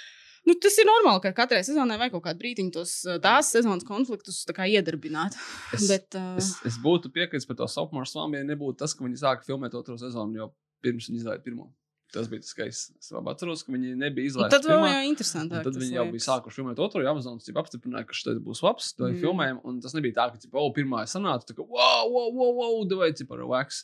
Nu, 0.44 0.52
tas 0.60 0.74
ir 0.76 0.84
normāli, 0.84 1.22
ka 1.24 1.32
katrai 1.38 1.62
sezonai 1.64 1.96
vajag 2.00 2.18
kaut 2.18 2.26
kādu 2.26 2.42
brīdiņu 2.42 2.74
tos 2.74 2.90
uh, 3.08 3.16
tās 3.22 3.48
sezonas 3.54 3.86
konfliktus 3.88 4.42
kā 4.52 4.66
iedarbināt. 4.68 5.38
Es, 5.72 5.86
Bet, 5.92 6.10
uh, 6.20 6.34
es, 6.40 6.50
es 6.68 6.76
būtu 6.84 7.12
piekritis 7.14 7.48
par 7.48 7.56
to 7.62 7.68
sophomore 7.70 8.08
slāmu, 8.10 8.36
ja 8.36 8.48
nebūtu 8.50 8.82
tas, 8.82 8.92
ka 8.92 9.06
viņi 9.06 9.22
sāka 9.22 9.48
filmēt 9.48 9.76
otro 9.78 9.96
sezonu 10.00 10.42
jau 10.42 10.50
pirms 10.84 11.08
viņi 11.08 11.22
izlaiž 11.22 11.40
pirmo. 11.46 11.70
Tas 12.14 12.28
bija 12.30 12.44
tas, 12.44 12.54
ka 12.54 12.66
es, 12.70 12.80
labi 13.10 13.32
atceros, 13.32 13.64
ka 13.66 13.74
viņi 13.74 13.94
nebija 13.98 14.28
un 14.28 14.30
izlaisti. 14.30 14.54
tad 14.54 14.68
pirmā. 14.68 14.90
jau 14.92 15.08
interesantāk. 15.10 15.64
Tad 15.66 15.78
viņi 15.80 15.98
jau 15.98 16.04
bija 16.12 16.26
sākuši 16.28 16.60
filmēt 16.60 16.82
otru, 16.84 17.02
jau 17.02 17.14
Amazonas 17.14 17.50
apstiprināja, 17.64 18.06
ka 18.08 18.16
šis 18.16 18.40
būs 18.44 18.62
labs. 18.64 18.92
To 18.98 19.08
mm. 19.08 19.18
Filmējām, 19.22 19.60
un 19.66 19.80
tas 19.82 19.96
nebija 19.96 20.18
tā, 20.20 20.28
ka, 20.32 20.42
tipo, 20.42 20.60
oh, 20.62 20.70
pirmā 20.76 21.02
ir 21.04 21.10
sanāca, 21.10 21.48
tā 21.48 21.56
kā, 21.58 21.66
wow, 21.66 22.06
wow, 22.12 22.30
wow, 22.38 22.52
wow, 22.60 22.84
vai 23.00 23.10
cipar 23.18 23.42
wax. 23.50 23.82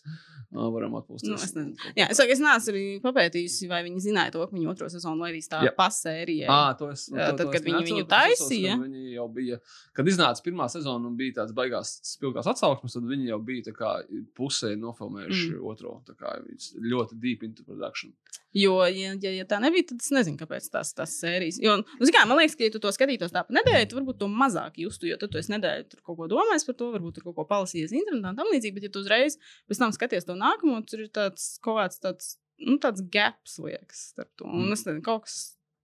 Uh, 0.51 0.67
varam 0.75 0.97
atpūsties. 0.99 1.31
Nu, 1.31 1.39
es 1.39 1.55
nezinu. 1.55 1.91
Jā, 1.95 2.09
es, 2.11 2.19
saku, 2.19 2.35
es 2.35 2.41
neesmu 2.43 2.73
arī 2.73 2.85
papētījusi, 3.05 3.69
vai 3.71 3.83
viņi 3.87 4.03
zināja 4.09 4.35
to, 4.35 4.43
ka 4.47 4.57
viņi 4.57 4.71
otro 4.73 4.89
sezonu 4.91 5.23
laidīs 5.23 5.51
tā 5.51 5.61
Jā. 5.67 5.75
pasērija. 5.77 6.49
Ah, 6.51 6.73
to 6.79 6.89
es, 6.91 7.07
Jā, 7.11 7.31
to, 7.31 7.37
tad, 7.39 7.45
to 7.45 7.55
kad 7.55 7.61
es 7.61 7.67
viņi 7.69 7.85
viņu 7.87 8.07
taisīja. 8.11 8.75
kad 8.75 8.87
Viņi 8.89 9.15
jau 9.15 9.27
bija, 9.37 9.61
kad 9.97 10.11
iznāca 10.11 10.43
pirmā 10.47 10.67
sezona 10.73 11.11
un 11.11 11.15
bija 11.19 11.41
tāds 11.41 11.55
baigās 11.57 11.93
spilgās 12.15 12.51
atsauksmes, 12.51 12.99
tad 12.99 13.07
viņi 13.11 13.31
jau 13.31 13.39
bija 13.47 13.69
tā 13.71 13.77
kā 13.77 13.93
pusē 14.39 14.73
nofilmējuši 14.81 15.53
mm. 15.55 15.63
otro. 15.71 16.01
Tā 16.09 16.19
kā 16.19 16.35
ļoti 16.83 17.21
deep 17.23 17.47
into 17.47 17.67
production. 17.67 18.15
Jo, 18.53 18.81
ja, 18.91 19.13
ja, 19.23 19.31
ja 19.31 19.45
tā 19.47 19.61
nebija, 19.63 19.87
tad 19.93 20.01
es 20.03 20.11
nezinu, 20.11 20.35
kāpēc 20.41 20.65
tās, 20.73 20.91
tās 20.97 21.13
sērijas. 21.21 21.61
Jo, 21.63 21.77
nu, 21.85 22.09
kā, 22.11 22.25
man 22.27 22.41
liekas, 22.41 22.57
ka, 22.59 22.67
ja 22.67 22.75
tu 22.75 22.81
to 22.83 22.91
skatītos 22.95 23.31
tā 23.35 23.45
pa 23.47 23.55
nedēļu, 23.55 23.87
tad 23.87 23.99
varbūt 24.01 24.19
to 24.19 24.27
mazāk 24.31 24.81
justu, 24.83 25.07
jo 25.07 25.19
tad 25.21 25.31
tu 25.31 25.39
esi 25.39 25.53
nedēļu 25.55 25.87
tur 25.93 26.01
kaut 26.09 26.19
ko 26.19 26.27
domājis 26.33 26.67
par 26.67 26.79
to, 26.81 26.89
varbūt 26.97 27.19
tur 27.19 27.29
kaut 27.29 27.37
ko 27.39 27.47
palasījies 27.53 27.95
internetā 27.95 28.33
un 28.33 28.41
tam 28.41 28.51
līdzīgi. 28.51 28.75
Bet, 28.75 28.89
ja 28.89 28.95
tu 28.95 29.05
uzreiz 29.05 29.39
pēc 29.71 29.83
tam 29.85 29.95
skaties 29.95 30.27
to 30.27 30.35
nākamo, 30.41 30.81
tur 30.91 31.05
ir 31.07 31.13
tāds 31.15 31.47
kaut 31.63 31.79
kāds 31.79 32.03
tāds, 32.03 32.35
nu, 32.59 32.75
tāds 32.83 33.07
gaps, 33.15 33.55
liekas, 33.63 34.09
starp 34.17 34.33
to. 34.35 34.51
Un 34.51 34.75
es 34.75 34.83
nezinu, 34.83 35.05
kaut 35.07 35.29
kas. 35.29 35.39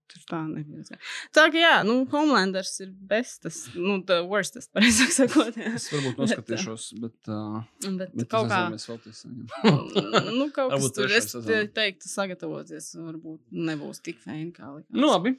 Tur 0.07 0.21
tā 0.29 0.37
nebija. 0.47 0.97
Tā 1.35 1.43
kā, 1.51 1.59
jā, 1.59 1.71
nu, 1.87 1.97
Homelanders 2.13 2.77
ir 2.83 2.93
bestas, 3.09 3.65
nu, 3.75 3.97
the 4.07 4.21
worstest, 4.23 4.69
pareizāk 4.75 5.11
sakot. 5.11 5.57
Jā. 5.59 5.73
Es 5.75 5.89
varbūt 5.91 6.21
noskatīšos, 6.21 6.85
bet, 7.03 7.17
uh, 7.27 7.57
Bet, 7.83 8.13
bet 8.15 8.29
kaut 8.31 8.47
kā. 8.51 8.61
mēs 8.71 8.87
vēl 8.87 9.01
saņemam. 9.03 10.29
nu, 10.39 10.47
kaut 10.55 10.71
kas 10.77 10.95
tur, 10.95 11.11
es 11.17 11.27
teiktu, 11.75 12.07
sagatavoties, 12.11 12.93
varbūt 13.01 13.59
nebūs 13.67 13.99
tik 14.05 14.23
fēni 14.23 14.53
kā 14.55 14.71
likās. 14.77 14.95
nu, 14.95 15.11
labi. 15.11 15.35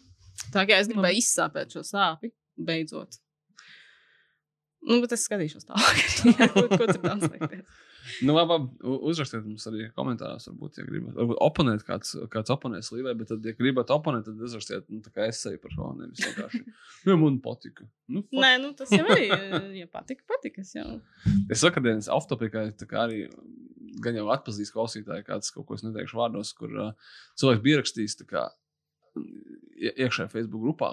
Tā 0.53 0.69
kā 0.69 0.77
es 0.83 0.91
gribēju 0.93 1.23
izsāpēt 1.23 1.73
šo 1.75 1.83
sāpju, 1.87 2.31
beidzot. 2.69 3.17
Nu, 4.89 5.01
bet 5.03 5.13
es 5.17 5.25
skatīšos 5.27 5.67
tālāk. 5.69 6.05
Ko, 6.55 6.65
ko 6.71 6.85
tur 6.87 7.01
daudz 7.09 7.27
liekties. 7.33 7.65
Nu, 8.27 8.35
labi, 8.37 8.55
labi. 8.55 8.99
Uzrakstiet 9.11 9.45
mums 9.47 9.65
arī 9.71 9.89
komentāros, 9.97 10.49
varbūt, 10.51 10.81
ja 10.81 10.87
gribat. 10.89 11.15
Varbūt 11.19 11.41
oponēt 11.45 11.85
kāds, 11.87 12.15
kāds 12.33 12.53
oponēs 12.55 12.91
līvē, 12.95 13.15
bet 13.21 13.31
tad, 13.33 13.45
ja 13.47 13.55
gribat 13.59 13.93
oponēt, 13.95 14.27
tad 14.29 14.43
uzrakstiet, 14.49 14.87
nu, 14.93 15.01
tā 15.05 15.13
kā 15.15 15.27
es 15.31 15.41
eju 15.51 15.61
par 15.63 15.75
šo, 15.75 15.91
nevis 15.99 16.23
vienkārši. 16.27 16.63
Nu, 17.09 17.17
man 17.23 17.39
patika. 17.45 17.89
Nu, 18.09 18.23
fuck. 18.27 18.39
Nē, 18.43 18.53
nu, 18.65 18.73
tas 18.79 18.93
jau 18.95 19.05
arī, 19.15 19.29
ja 19.79 19.89
patika, 19.93 20.25
patika. 20.31 20.65
Es 20.67 20.75
jau. 20.77 20.87
Es 21.51 21.63
saku, 21.65 21.79
ka 21.79 21.85
dienas 21.89 22.11
off-topikā 22.13 22.69
tā 22.81 22.89
kā 22.91 23.05
arī 23.09 23.25
gan 24.05 24.15
jau 24.19 24.29
atpazīst 24.35 24.75
klausītāju, 24.75 25.25
kāds 25.27 25.51
kaut 25.55 25.67
ko 25.69 25.77
es 25.79 25.83
neteikšu 25.87 26.19
vārdos, 26.21 26.53
kur 26.59 26.71
uh, 26.71 27.15
cilvēks 27.41 27.65
bija 27.65 27.81
rakstījis 27.81 28.19
tā 28.21 28.27
kā 28.31 28.45
ie- 29.79 29.95
iekšējā 30.05 30.29
Facebook 30.33 30.63
grupā. 30.63 30.93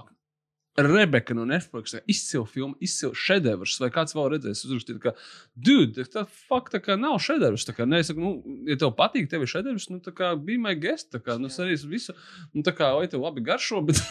Rebeka 0.78 1.34
no 1.34 1.46
Netflix, 1.46 1.96
izcila 2.08 2.46
filma, 2.46 2.76
izcila 2.84 3.16
šedevrs, 3.16 3.78
vai 3.80 3.88
kāds 3.96 4.16
vēl 4.16 4.26
redzējis, 4.34 4.64
uzrakstīt, 4.68 4.98
ka, 5.04 5.14
dude, 5.56 6.04
tā 6.12 6.26
fuck, 6.28 6.68
tā 6.74 6.82
kā 6.84 6.98
nav 7.00 7.16
šedevrs. 7.24 7.64
Tā 7.70 7.76
kā, 7.78 7.86
ne, 7.88 8.02
es 8.04 8.10
saku, 8.12 8.20
nu, 8.20 8.58
ja 8.68 8.76
tev 8.82 8.92
patīk, 8.98 9.30
tev 9.32 9.46
ir 9.46 9.52
šedevrs, 9.52 9.88
nu, 9.94 10.02
tā 10.04 10.12
kā 10.16 10.34
bija 10.36 10.60
my 10.66 10.74
guest, 10.76 11.08
tā 11.16 11.22
kā, 11.24 11.38
nu, 11.40 11.48
es 11.48 11.56
arī 11.64 11.78
visu, 11.88 12.16
nu, 12.52 12.64
tā 12.66 12.74
kā, 12.76 12.90
oi, 12.98 13.08
tev 13.12 13.24
labi 13.24 13.44
garšo, 13.46 13.80
bet 13.88 14.02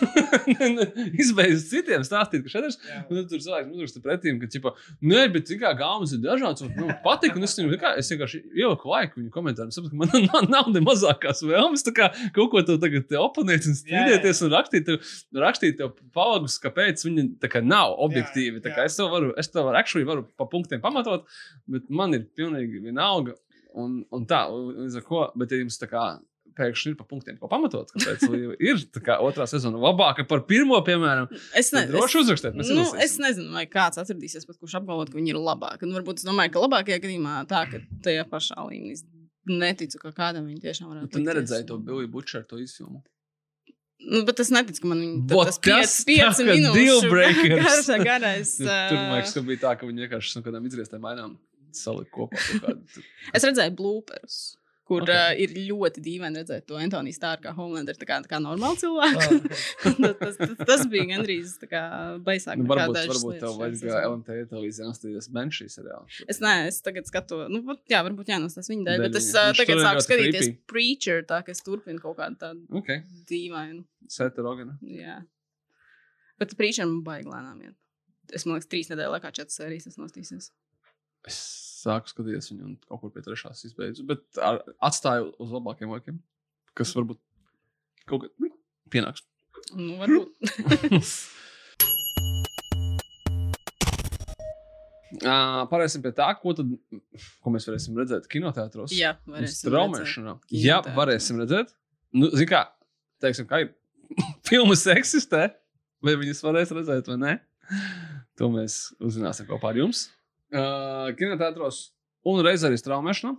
izbeidz 1.13 1.67
citiem 1.69 2.07
stāstīt, 2.07 2.47
ka 2.47 2.55
šedevrs, 2.55 2.81
un 3.03 3.21
tad 3.21 3.29
tur 3.35 3.45
cilvēks 3.45 3.77
uzraksta 3.77 4.05
pretīm, 4.07 4.41
ka, 4.41 4.49
tipo, 4.57 4.73
nē, 5.05 5.27
bet, 5.37 5.53
kā, 5.61 5.75
gaumas 5.77 6.17
ir 6.17 6.25
dažādas, 6.25 6.65
un, 6.65 6.73
nu, 6.81 6.89
patīk, 7.05 7.37
un 7.37 7.45
es, 7.45 7.59
zinu, 7.59 7.77
kā, 7.81 7.93
es 8.01 8.09
vienkārši 8.15 8.41
ieliku 8.55 8.95
laiku 8.95 9.21
viņu 9.21 9.35
komentāru, 9.37 9.75
sapratu, 9.75 9.93
ka 9.93 10.01
man 10.01 10.27
nav, 10.31 10.49
nav 10.49 10.73
ne 10.73 10.85
mazākās 10.89 11.45
vēlmes, 11.45 11.85
tā 11.85 11.93
kā, 12.01 12.11
kaut 12.33 12.55
ko 12.57 12.65
tev 12.65 12.81
tagad 12.81 13.05
te 13.11 13.21
oponēt 13.21 13.69
un 13.69 13.77
strīdēties 13.77 14.45
un 14.47 14.57
rakstīt, 14.57 14.89
tev, 14.89 15.15
rakstīt 15.45 15.77
tev 15.83 15.93
pavagus, 16.59 16.61
kāpēc 16.63 17.05
viņi 17.07 17.51
kā 17.51 17.63
nav 17.65 17.95
objektīvi. 18.05 18.63
Kā 18.65 18.83
jā. 18.85 18.85
es 18.87 18.97
tev 18.99 19.11
varu, 19.13 19.33
es 19.39 19.49
tev 19.49 19.65
varu, 19.69 19.79
actually 19.79 20.07
varu 20.07 20.27
pa 20.37 20.47
punktiem 20.47 20.81
pamatot, 20.83 21.27
bet 21.67 21.89
man 21.91 22.15
ir 22.15 22.27
pilnīgi 22.37 22.83
vienalga. 22.85 23.35
Un, 23.75 24.05
un 24.15 24.25
tā, 24.27 24.47
līdz 24.51 25.01
ar 25.01 25.03
ko, 25.03 25.25
bet 25.35 25.51
ja 25.51 25.59
jums 25.59 25.79
tā 25.81 25.89
kā 25.91 26.21
pēkšņi 26.55 26.93
ir 26.93 26.97
pa 27.01 27.05
punktiem, 27.11 27.37
ko 27.41 27.49
pamatot, 27.51 27.91
kāpēc 27.91 28.23
ir 28.71 28.85
kā 29.03 29.17
otrā 29.19 29.47
sezona 29.51 29.81
labāka 29.83 30.23
par 30.31 30.45
pirmo, 30.47 30.79
piemēram, 30.87 31.27
Es 31.59 31.73
nezinu. 31.75 31.97
droši 31.97 32.21
uzrakstīt. 32.23 32.55
Mēs 32.55 32.71
Nu, 32.71 32.85
es 33.03 33.17
nezinu, 33.19 33.51
vai 33.57 33.65
kāds 33.67 33.99
atradīsies, 33.99 34.47
pat 34.47 34.61
kurš 34.61 34.77
apgalvot, 34.79 35.11
ka 35.11 35.19
viņi 35.19 35.35
ir 35.35 35.41
labāki. 35.43 35.89
Nu, 35.89 35.99
varbūt 35.99 36.23
es 36.23 36.29
domāju, 36.29 36.55
ka 36.55 36.63
labākajā 36.63 37.01
gadījumā 37.03 37.41
tā, 37.51 37.65
ka 37.73 37.83
tajā 38.07 38.23
pašā 38.31 38.69
līmenī 38.69 38.95
neticu, 39.51 39.99
ka 39.99 40.15
kādam 40.15 40.47
viņi 40.47 40.63
tiešām 40.63 40.93
varētu 40.93 41.11
Tu 41.11 41.19
likties. 41.19 41.27
neredzēji 41.35 41.67
to 41.69 41.77
Billy 41.83 42.07
Butcher, 42.07 42.47
to 42.47 42.63
izfilmu. 42.63 43.03
Nu, 44.05 44.25
bet 44.27 44.41
es 44.43 44.51
neticu, 44.53 44.83
ka 44.83 44.89
man 44.91 44.99
viņa 45.01 45.29
tas 45.31 45.59
tas 45.59 45.59
piec, 45.65 45.95
pieci 46.09 46.45
dealbreakers. 46.75 47.87
garš- 47.89 48.05
garais. 48.05 48.51
Tur, 48.59 48.97
man 48.99 49.15
liekas, 49.21 49.33
ka 49.37 49.41
bija 49.47 49.61
tā, 49.63 49.73
ka 49.81 49.87
viņi 49.89 50.05
vienkārši 50.09 50.37
no 50.37 50.43
kādām 50.49 50.67
izriestēm 50.69 51.01
mainām 51.05 51.37
salikt 51.75 52.11
kopā. 52.15 52.37
kādu- 52.61 53.05
Es 53.37 53.47
redzēju 53.47 53.75
blūperus. 53.79 54.41
Kur 54.85 55.01
Ok. 55.01 55.09
okay. 55.09 55.33
uh, 55.33 55.41
ir 55.41 55.53
ļoti 55.71 56.03
dīvaini 56.05 56.43
redzēt 56.43 56.67
to 56.69 56.77
Antoniu 56.77 57.15
Stārku 57.17 57.47
kā 57.47 57.55
Homelander, 57.57 57.97
tā 57.97 58.05
kā, 58.09 58.19
tā 58.21 58.29
kā 58.29 58.41
normāli 58.45 58.77
cilvēku. 58.83 59.39
tas, 60.21 60.37
tas, 60.37 60.53
tas 60.61 60.83
bija 60.93 61.07
gandrīz 61.15 61.55
baisāk. 62.27 62.61
Nu, 62.61 62.69
varbūt 62.69 62.99
varbūt 63.09 63.39
tev 63.41 63.63
sezonā. 63.79 64.03
LMT 64.11 64.37
televīzijā 64.51 64.89
nostīties 64.91 65.31
Banshee 65.33 65.73
seriālu. 65.73 66.05
Es 66.29 66.43
neesmu, 66.45 66.69
es 66.69 66.83
tagad 66.85 67.09
skatos, 67.09 67.47
nu, 67.49 67.79
jā, 67.89 68.03
varbūt 68.05 68.35
jānostāsta 68.35 68.75
viņa 68.75 68.89
dēļ, 68.91 69.07
bet 69.07 69.19
es 69.23 69.31
uh, 69.33 69.55
tagad 69.57 69.81
sāku 69.87 70.05
skatīties 70.05 70.51
creepy. 70.51 70.61
Preacher, 70.75 71.25
tā 71.33 71.41
ka 71.47 71.57
es 71.57 71.65
turpinu 71.65 72.05
kaut 72.05 72.21
kādu 72.21 72.41
tādu 72.45 72.83
Ok, 72.83 72.93
dīvainu. 73.33 73.87
Sēta 74.13 74.45
Rogana. 74.45 74.77
Jā. 74.85 75.23
Bet 76.41 76.53
Preacher 76.61 76.85
man 76.91 77.01
baigi 77.07 77.33
lēnām 77.33 77.65
iet. 77.65 77.77
Es 78.37 78.45
man 78.45 78.59
liekas, 78.59 78.69
trīs 78.69 78.93
nedēļas 78.93 79.17
laikā 79.17 79.33
četras 79.33 79.63
sērijas 79.63 79.89
tas 79.89 80.01
nostīsies. 80.01 80.53
Es 81.25 81.39
sāku 81.85 82.11
skatīties 82.11 82.51
viņu 82.53 82.67
un 82.71 82.75
kaut 82.89 83.05
kur 83.05 83.13
pie 83.15 83.23
trešās 83.25 83.65
izbeidzu, 83.69 84.07
bet 84.09 84.25
ar, 84.43 84.63
atstāju 84.85 85.33
uz 85.43 85.55
labākiem 85.55 85.93
laikiem, 85.95 86.19
kas 86.79 86.95
varbūt 86.97 87.21
kaut 88.11 88.27
kā 88.27 88.53
pienāks. 88.95 89.25
Nu, 89.75 89.97
varbūt. 90.03 91.09
Uh, 95.23 95.63
Pārēsim 95.71 96.03
pie 96.03 96.11
tā, 96.17 96.27
ko, 96.41 96.53
tad, 96.59 96.73
ko 97.39 97.53
mēs 97.55 97.69
varēsim 97.69 97.95
redzēt 98.01 98.25
kinoteātros. 98.33 98.91
jā, 98.97 99.13
varēsim. 99.31 99.69
Straumēšanā. 99.69 100.35
redzēt 100.51 100.65
Jā, 100.65 100.81
varēsim 100.97 101.39
redzēt. 101.39 101.71
Nu, 102.19 102.33
Ziniet, 102.35 102.49
kā, 102.51 102.65
teiksim, 103.23 103.47
kā 103.47 103.63
ir. 103.63 103.71
Filmas 104.49 104.83
eksistē, 104.91 105.47
vai 106.05 106.17
viņas 106.19 106.43
varēs 106.45 106.75
redzēt, 106.75 107.13
vai 107.13 107.19
nē. 107.23 107.37
To 108.41 108.51
mēs 108.53 108.81
uzzināsim 108.99 109.47
kopā 109.47 109.71
ar 109.71 109.79
jums. 109.85 110.09
Uh, 110.53 111.11
kinoteātros 111.19 111.89
un 112.29 112.43
reiz 112.45 112.65
arī 112.67 112.79
straumēšanā. 112.81 113.35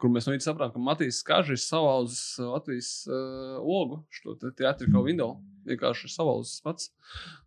kur 0.00 0.10
mēs 0.12 0.26
no 0.26 0.34
rīta 0.34 0.50
sapratām, 0.50 0.74
ka 0.74 0.82
Matīs 0.84 1.22
Kažis 1.24 1.68
salauzis 1.70 2.36
uh, 2.40 2.50
Latvijas 2.52 2.90
uh, 3.08 3.56
logu, 3.64 4.02
šo 4.12 4.34
te 4.40 4.50
teatrisko 4.56 5.00
window. 5.06 5.38
Vienkārši 5.68 6.10
salauzis 6.12 6.60
pats, 6.64 6.90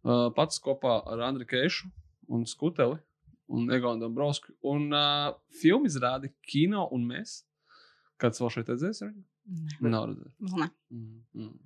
uh, 0.02 0.30
pats 0.34 0.62
kopā 0.64 0.96
ar 1.14 1.22
Andriu 1.28 1.46
Keišu 1.50 1.92
un 2.34 2.48
Skuteli 2.50 2.98
un 3.54 3.70
Egonu 3.74 4.02
Dombrovsku. 4.06 4.56
Un 4.66 4.90
uh, 4.90 5.36
filmu 5.62 5.90
izrādi 5.90 6.32
kino 6.46 6.88
un 6.96 7.06
mēs. 7.10 7.44
Kāds 8.20 8.42
vēl 8.42 8.54
šeit 8.58 8.74
redzējis? 8.74 9.04
arī? 9.06 9.22
Nav 9.86 10.12
redzējis. 10.12 10.56
Ne. 10.58 10.72
Mm, 10.90 11.20
mm. 11.36 11.58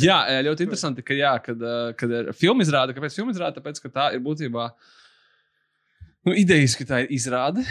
Jā, 0.00 0.16
ļoti 0.46 0.64
interesanti, 0.64 1.02
ka, 1.04 1.12
jā, 1.16 1.32
kad, 1.44 1.60
kad 2.00 2.12
ir 2.16 2.30
filma 2.36 2.64
izrāda, 2.64 2.94
kāpēc 2.96 3.16
filma 3.18 3.34
izrāda, 3.34 3.58
tāpēc, 3.58 3.82
ka 3.84 3.90
tā 3.92 4.06
ir 4.16 4.22
būtībā 4.24 4.64
nu, 6.26 6.34
idejas, 6.36 6.76
ka 6.78 6.86
tā 6.88 7.02
ir 7.04 7.12
izrāde, 7.14 7.64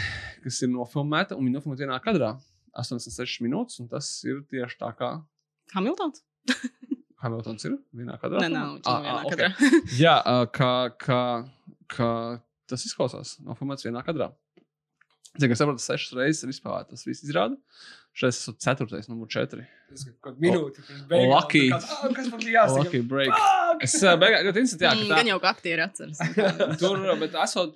kas 0.44 0.60
ir 0.64 0.70
nofilmēta 0.72 1.38
un 1.38 1.46
viņa 1.46 1.58
nofilmēta 1.58 1.86
vienā 1.86 2.00
kadrā. 2.04 2.34
86 2.74 3.42
minūtes, 3.44 3.78
un 3.82 3.88
tas 3.90 4.08
ir 4.26 4.40
tieši 4.50 4.80
tā 4.80 4.90
kā 4.98 5.10
Hamiltons? 5.76 6.24
Hamiltons 7.22 7.64
ir 7.68 7.76
vienā 7.94 8.16
kadrā. 8.20 8.42
Nē, 8.44 8.50
nav 8.52 8.72
Ah, 8.90 8.98
vienā 9.04 9.20
ah, 9.20 9.28
kadrā. 9.30 9.50
Jā, 9.96 10.16
ā, 10.18 10.40
kā, 10.52 10.72
kā, 11.00 11.20
kā 11.94 12.10
tas 12.70 12.84
izklausās. 12.88 13.38
Nofilmēts 13.46 13.86
vienā 13.86 14.02
kadrā. 14.06 14.32
Cik 15.34 15.50
es 15.50 15.58
saprotu, 15.58 15.82
sešas 15.82 16.12
reizes 16.14 16.44
ir 16.46 16.50
vispār 16.52 16.84
tas 16.86 17.02
viss 17.08 17.24
izrāda. 17.26 17.56
Šeit 18.14 18.30
esmu 18.30 18.52
ceturtais, 18.62 19.08
numur 19.10 19.26
četri. 19.26 19.64
Tas 19.90 20.04
ir 20.06 20.12
kaut 20.22 20.36
minūte. 20.38 20.84
pirms 20.86 21.00
beigām, 21.10 21.32
Lucky. 21.32 21.62
kāds, 21.72 21.88
"Ah, 21.90 22.12
Kas 22.14 22.28
man 22.30 22.40
bija 22.44 22.60
jāsaka? 22.60 22.84
Lucky 22.84 23.00
break. 23.10 23.32
Fuck! 23.34 23.82
Es 23.82 23.96
beigās 24.22 24.44
ļoti 24.46 24.62
interesanti, 24.62 24.84
jā, 24.86 24.92
Mm, 24.94 25.00
ka 25.08 25.10
tā, 25.10 25.16
Gan 25.18 25.26
jau 25.32 25.38
kā 25.42 25.50
aktieri 25.50 25.82
atceras. 25.82 26.18
Tur, 26.82 27.02
bet 27.18 27.34
esot, 27.42 27.74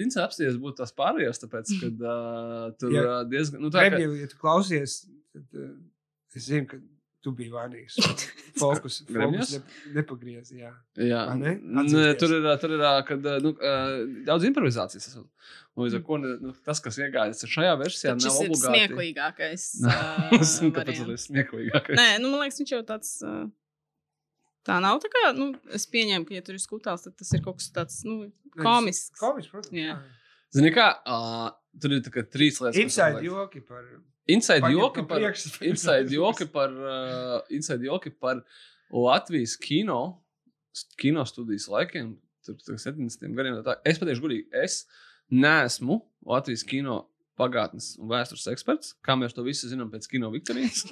Inns 0.00 0.16
apsties 0.16 0.56
būtu 0.56 0.76
tās 0.80 0.92
pārējās, 0.96 1.42
tāpēc, 1.44 1.74
ka 1.82 1.90
uh, 1.92 2.70
tur 2.80 2.96
uh, 2.96 3.24
diezgan, 3.28 3.60
nu 3.60 3.68
tā 3.68 3.84
kā, 3.84 3.90
Remģeli, 3.92 4.20
ja 4.24 4.26
tu 4.32 4.40
klausies, 4.40 4.96
tad 5.34 5.60
uh, 5.60 5.68
es 6.34 6.48
zinu, 6.48 6.64
ka 6.72 6.80
tu 7.24 7.32
biji 7.36 7.52
vainīgs. 7.54 7.96
Fokus, 8.60 9.00
fokus 9.08 9.54
ne, 9.56 9.60
nepagriezi. 9.96 10.60
Jā. 10.60 10.70
jā, 11.00 11.22
Vai 11.30 11.36
ne? 11.40 11.54
Nē, 11.88 12.12
tur 12.20 12.36
ir, 12.36 12.46
tur 12.62 12.76
ir, 12.76 12.84
kad, 13.08 13.26
ā, 13.32 13.34
nu, 13.42 13.54
uh, 13.56 13.96
daudz 14.28 14.46
improvizācijas. 14.50 15.08
esot. 15.10 15.26
Un 15.74 15.88
Līdz 15.88 15.96
ar 15.98 16.04
to 16.06 16.18
nu, 16.22 16.52
tas, 16.66 16.78
kas 16.84 17.00
iegājas 17.02 17.42
šajā 17.50 17.74
versijā, 17.80 18.14
Šis 18.14 18.28
nav 18.28 18.44
ir 18.44 18.52
obligāti. 18.52 18.70
smieklīgākais. 18.70 19.66
Es 20.38 20.54
zinu, 20.60 20.70
ā, 20.70 20.76
kāpēc 20.78 21.00
tas 21.02 21.12
ir 21.16 21.22
smieklīgākais. 21.24 21.98
Nē, 21.98 22.08
nu, 22.22 22.30
man 22.30 22.44
liekas, 22.44 22.60
viņš 22.62 22.74
jau 22.76 22.82
tāds. 22.94 23.16
ā, 23.26 23.34
Tā 24.64 24.78
nav 24.80 24.96
tā 25.02 25.10
kā, 25.12 25.26
nu, 25.36 25.50
es 25.76 25.84
pieņēmu, 25.92 26.24
ka, 26.24 26.38
ja 26.38 26.44
tur 26.44 26.56
ir 26.56 26.62
skutāls, 26.62 27.02
tad 27.04 27.18
tas 27.20 27.28
ir 27.36 27.42
kaut 27.44 27.58
kas 27.60 27.66
tāds, 27.74 27.98
nu, 28.08 28.30
komisks. 28.56 29.12
Komis, 29.20 29.50
protams. 29.52 29.76
Jā. 29.76 29.98
Zini, 30.56 30.70
kā 30.72 30.86
uh, 31.04 31.50
tur 31.82 31.92
ir 31.96 32.00
tā 32.06 32.12
kā 32.14 32.22
trīs 32.24 32.62
lietas. 32.62 32.78
Inside 32.80 33.20
joki 33.26 33.60
par. 33.60 33.82
Inside 34.26 34.70
joki 34.72 35.02
par, 35.04 35.20
priekšas. 35.20 35.58
inside 35.68 36.14
joki 36.14 36.46
par, 36.48 36.72
uh, 36.72 37.40
inside 37.52 37.84
joki 37.84 38.10
par 38.10 38.40
Latvijas 38.90 39.56
kino, 39.60 40.22
kino 41.00 41.24
studijas 41.28 41.66
laikiem, 41.68 42.14
tur 42.46 42.56
tur 42.64 42.78
70. 42.80 43.26
gadiem. 43.36 43.60
tā. 43.66 43.76
Es 43.84 44.00
pateikšu, 44.00 44.24
gudīgi, 44.24 44.46
es 44.64 44.84
neesmu 45.32 46.00
Latvijas 46.24 46.64
kino 46.68 47.02
pagātnes 47.38 47.94
un 47.98 48.10
vēstures 48.10 48.46
eksperts. 48.52 48.94
Kā 49.04 49.16
mēs 49.18 49.34
to 49.34 49.42
visu 49.46 49.68
zinām 49.70 49.90
pēc 49.92 50.06
kino 50.10 50.30
Viktorijas? 50.32 50.84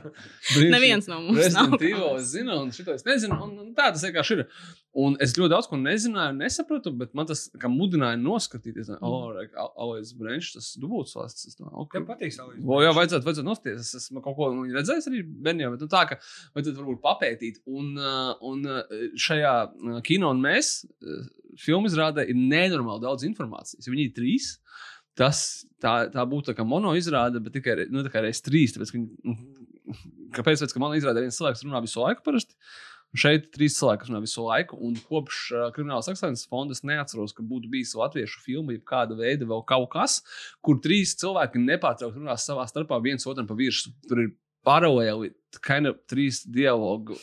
Neviens 0.74 1.08
no 1.10 1.20
mums 1.26 1.52
nav. 1.56 1.76
Evil 1.78 2.16
es 2.16 2.30
zinu, 2.32 2.56
un 2.62 2.72
šito 2.74 2.94
es 2.96 3.04
nezinu. 3.06 3.36
Un, 3.44 3.52
un 3.60 3.74
tā 3.76 3.90
tas 3.92 4.04
vienkārši 4.06 4.38
ir. 4.38 4.44
Un 5.04 5.18
es 5.24 5.34
ļoti 5.36 5.50
daudz 5.50 5.68
ko 5.68 5.76
nezināju, 5.80 6.36
nesapratu, 6.38 6.92
bet 6.96 7.12
man 7.18 7.28
tas 7.28 7.46
kā 7.60 7.68
mudināja 7.70 8.16
noskatīties. 8.20 8.92
Mm. 8.94 9.04
Oh, 9.04 9.68
Always 9.74 10.14
Branch, 10.16 10.50
tas 10.54 10.72
dubults 10.80 11.16
valsts. 11.18 11.48
Es 11.50 11.58
domāju, 11.58 11.74
Tev 11.74 12.04
okay. 12.04 12.06
patīk 12.08 12.36
salīdzināt. 12.36 12.68
O, 12.70 12.80
jā, 12.84 12.92
vajadzētu, 12.96 13.28
vajadzētu 13.28 13.48
nostāties. 13.48 13.88
Es 13.88 14.04
esmu 14.04 14.24
kaut 14.24 14.38
ko 14.38 14.50
nu, 14.54 14.66
redzējis 14.72 15.10
arī 15.10 15.24
bērnībā, 15.26 15.74
bet 15.74 15.84
nu, 15.84 15.90
tā, 15.92 16.04
ka 16.10 16.20
vajadzētu 16.56 16.78
varbūt 16.80 17.02
papētīt. 17.04 17.62
Un, 17.68 17.94
uh, 17.98 18.34
un 18.46 18.64
uh, 18.70 19.00
šajā 19.26 19.54
uh, 19.66 19.98
kino 20.06 20.30
un 20.32 20.44
mēs 20.46 20.76
uh, 20.86 21.24
filmu 21.60 21.90
izrādē 21.90 22.26
ir 22.30 22.38
nenormāli 22.38 23.04
daudz 23.04 23.26
informācijas. 23.28 23.90
Viņi 23.90 24.08
ir 24.08 24.14
trīs. 24.16 24.54
Tas, 25.18 25.38
tā, 25.82 26.08
tā 26.10 26.24
būtu 26.26 26.50
tā 26.50 26.56
kā 26.58 26.66
mono 26.66 26.94
izrāde, 26.98 27.42
bet 27.42 27.54
tikai 27.54 27.84
nu, 27.92 28.02
reizes 28.10 28.42
trīs. 28.42 28.74
Tāpēc, 28.74 28.90
ka, 28.94 29.02
nu, 29.30 29.36
kāpēc? 30.34 30.58
Tāpēc, 30.58 30.74
ka 30.74 30.82
mono 30.82 30.98
izrādē 30.98 31.22
viens 31.22 31.38
cilvēks 31.38 31.62
runā 31.66 31.82
visu 31.84 32.02
laiku 32.02 32.24
parasti. 32.26 32.58
Un 33.14 33.20
Šeit 33.22 33.44
trīs 33.54 33.76
cilvēki 33.78 34.08
runā 34.08 34.18
visu 34.24 34.42
laiku, 34.42 34.74
un 34.82 34.96
kopš 35.06 35.42
uh, 35.54 35.66
kriminālas 35.74 36.08
ekscelences 36.10 36.48
fonda 36.50 36.74
es 36.74 36.82
neatceros, 36.82 37.30
ka 37.36 37.44
būtu 37.46 37.70
bijis 37.70 37.92
latviešu 37.94 38.42
filma, 38.42 38.74
jeb 38.74 38.82
kāda 38.90 39.14
veida 39.14 39.46
vēl 39.46 39.62
kaut 39.68 39.86
kas, 39.92 40.16
kur 40.66 40.80
trīs 40.82 41.14
cilvēki 41.20 41.62
nepārtraukti 41.62 42.18
runā 42.18 42.34
savā 42.42 42.66
starpā 42.66 42.98
viens 43.04 43.28
otram 43.30 43.46
pa 43.46 43.54
virsmu. 43.54 43.94
Tur 44.10 44.24
ir 44.24 44.32
paralēli 44.66 45.30
kind 45.62 45.92
of 45.92 46.02
trīs 46.10 46.42
dialogu 46.42 47.14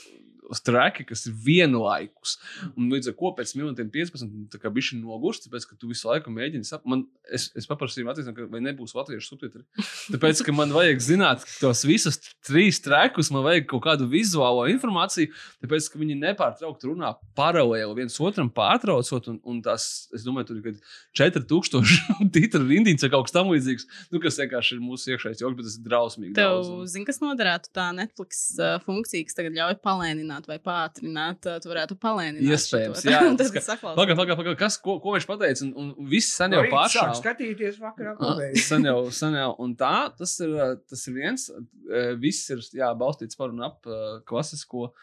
strēki, 0.58 1.06
kas 1.10 1.26
ir 1.30 1.36
vienlaikus. 1.46 2.38
Un 2.76 2.92
līdz 2.94 3.12
ar 3.12 3.18
to 3.20 3.32
pēc 3.38 3.54
minūtēm 3.58 3.92
15 3.94 4.52
tā 4.54 4.60
kā 4.62 4.72
bišķi 4.74 5.00
nogurst, 5.02 5.48
tāpēc, 5.48 5.68
ka 5.70 5.78
tu 5.80 5.90
visu 5.92 6.10
laiku 6.10 6.34
mēģini 6.34 6.68
saprast. 6.68 7.08
Es, 7.32 7.48
es 7.58 7.68
paprasīju, 7.70 8.08
ka 8.36 8.48
vai 8.52 8.60
nebūs 8.66 8.94
latviešu 8.98 9.34
subtitri. 9.34 9.64
Tāpēc, 10.14 10.42
ka 10.46 10.54
man 10.56 10.74
vajag 10.76 11.00
zināt 11.04 11.46
tos 11.62 11.84
visus 11.88 12.18
trīs 12.46 12.82
trēkus, 12.84 13.30
man 13.34 13.46
vajag 13.46 13.68
kaut 13.72 13.86
kādu 13.86 14.08
vizuālo 14.12 14.66
informāciju, 14.72 15.32
tāpēc, 15.64 15.88
ka 15.94 16.02
viņi 16.02 16.18
nepārtraukti 16.20 16.90
runā 16.90 17.14
paralēli 17.38 17.96
viens 18.02 18.18
otram 18.24 18.50
pārtraucot, 18.54 19.30
un, 19.32 19.40
un 19.48 19.62
tas, 19.66 19.88
es 20.16 20.26
domāju, 20.28 20.50
tur 20.52 20.60
ir 20.60 20.66
kaut 20.66 20.82
4000 21.22 22.32
titru 22.36 22.64
rindiņas 22.68 23.06
vai 23.06 23.12
kaut 23.14 23.28
kas 23.30 23.36
tamlīdzīgs, 23.38 23.88
nu, 24.12 24.22
kas 24.24 24.40
vienkārši 24.42 24.76
ir 24.78 24.84
mūsu 24.84 25.14
iekšējais 25.14 25.44
joks, 25.44 25.58
bet 25.58 25.68
tas 25.70 25.78
ir 25.80 25.86
drausmīgi. 25.88 26.34
Tev, 26.38 26.58
daudz, 26.58 26.72
un- 26.74 26.90
zini, 26.92 27.08
kas 27.08 27.22
noderētu 27.24 27.72
tā 27.76 27.88
Netflix 27.96 28.42
uh, 28.60 28.76
funkcija, 28.86 29.28
kas 29.30 29.38
tagad 29.38 29.56
ļauj 29.58 29.78
palēnināt 29.86 30.41
vai 30.50 30.58
pātrināt, 30.64 31.46
tu 31.64 31.70
varētu 31.72 31.98
palēnināt. 32.02 32.44
Iespējams, 32.56 33.04
jā, 33.06 33.20
tas 33.40 33.52
tad 33.52 33.56
ka- 33.58 33.64
saklausās. 33.68 33.98
Pagaid, 34.00 34.18
pagaid, 34.22 34.38
pagaid, 34.42 34.58
kas, 34.60 34.78
ko, 34.82 34.98
ko 35.04 35.14
viņš 35.18 35.28
pateica? 35.30 35.68
Un, 35.68 35.94
un 36.00 36.10
viss 36.12 36.34
sen 36.38 36.56
jau 36.58 36.64
Sāk 36.66 36.74
pāršāva. 36.74 37.16
skatīties 37.22 37.80
vakarā. 37.84 38.16
Ah, 38.18 38.22
pabeidz. 38.34 38.66
Sen 38.72 38.86
jau, 38.90 38.98
sen 39.16 39.38
jau, 39.40 39.52
un 39.66 39.76
tā, 39.80 39.94
tas 40.18 40.36
ir, 40.46 40.54
uh, 40.58 40.76
tas 40.90 41.06
ir 41.12 41.18
viens. 41.20 41.48
uh, 41.54 42.12
Viss 42.22 42.50
ir 42.54 42.62
jā, 42.82 42.92
balstīts 42.98 43.38
par 43.40 43.52
un 43.54 43.64
ap 43.68 43.86
uh, 43.90 44.20
klasisko 44.30 44.90
uh, 44.90 44.94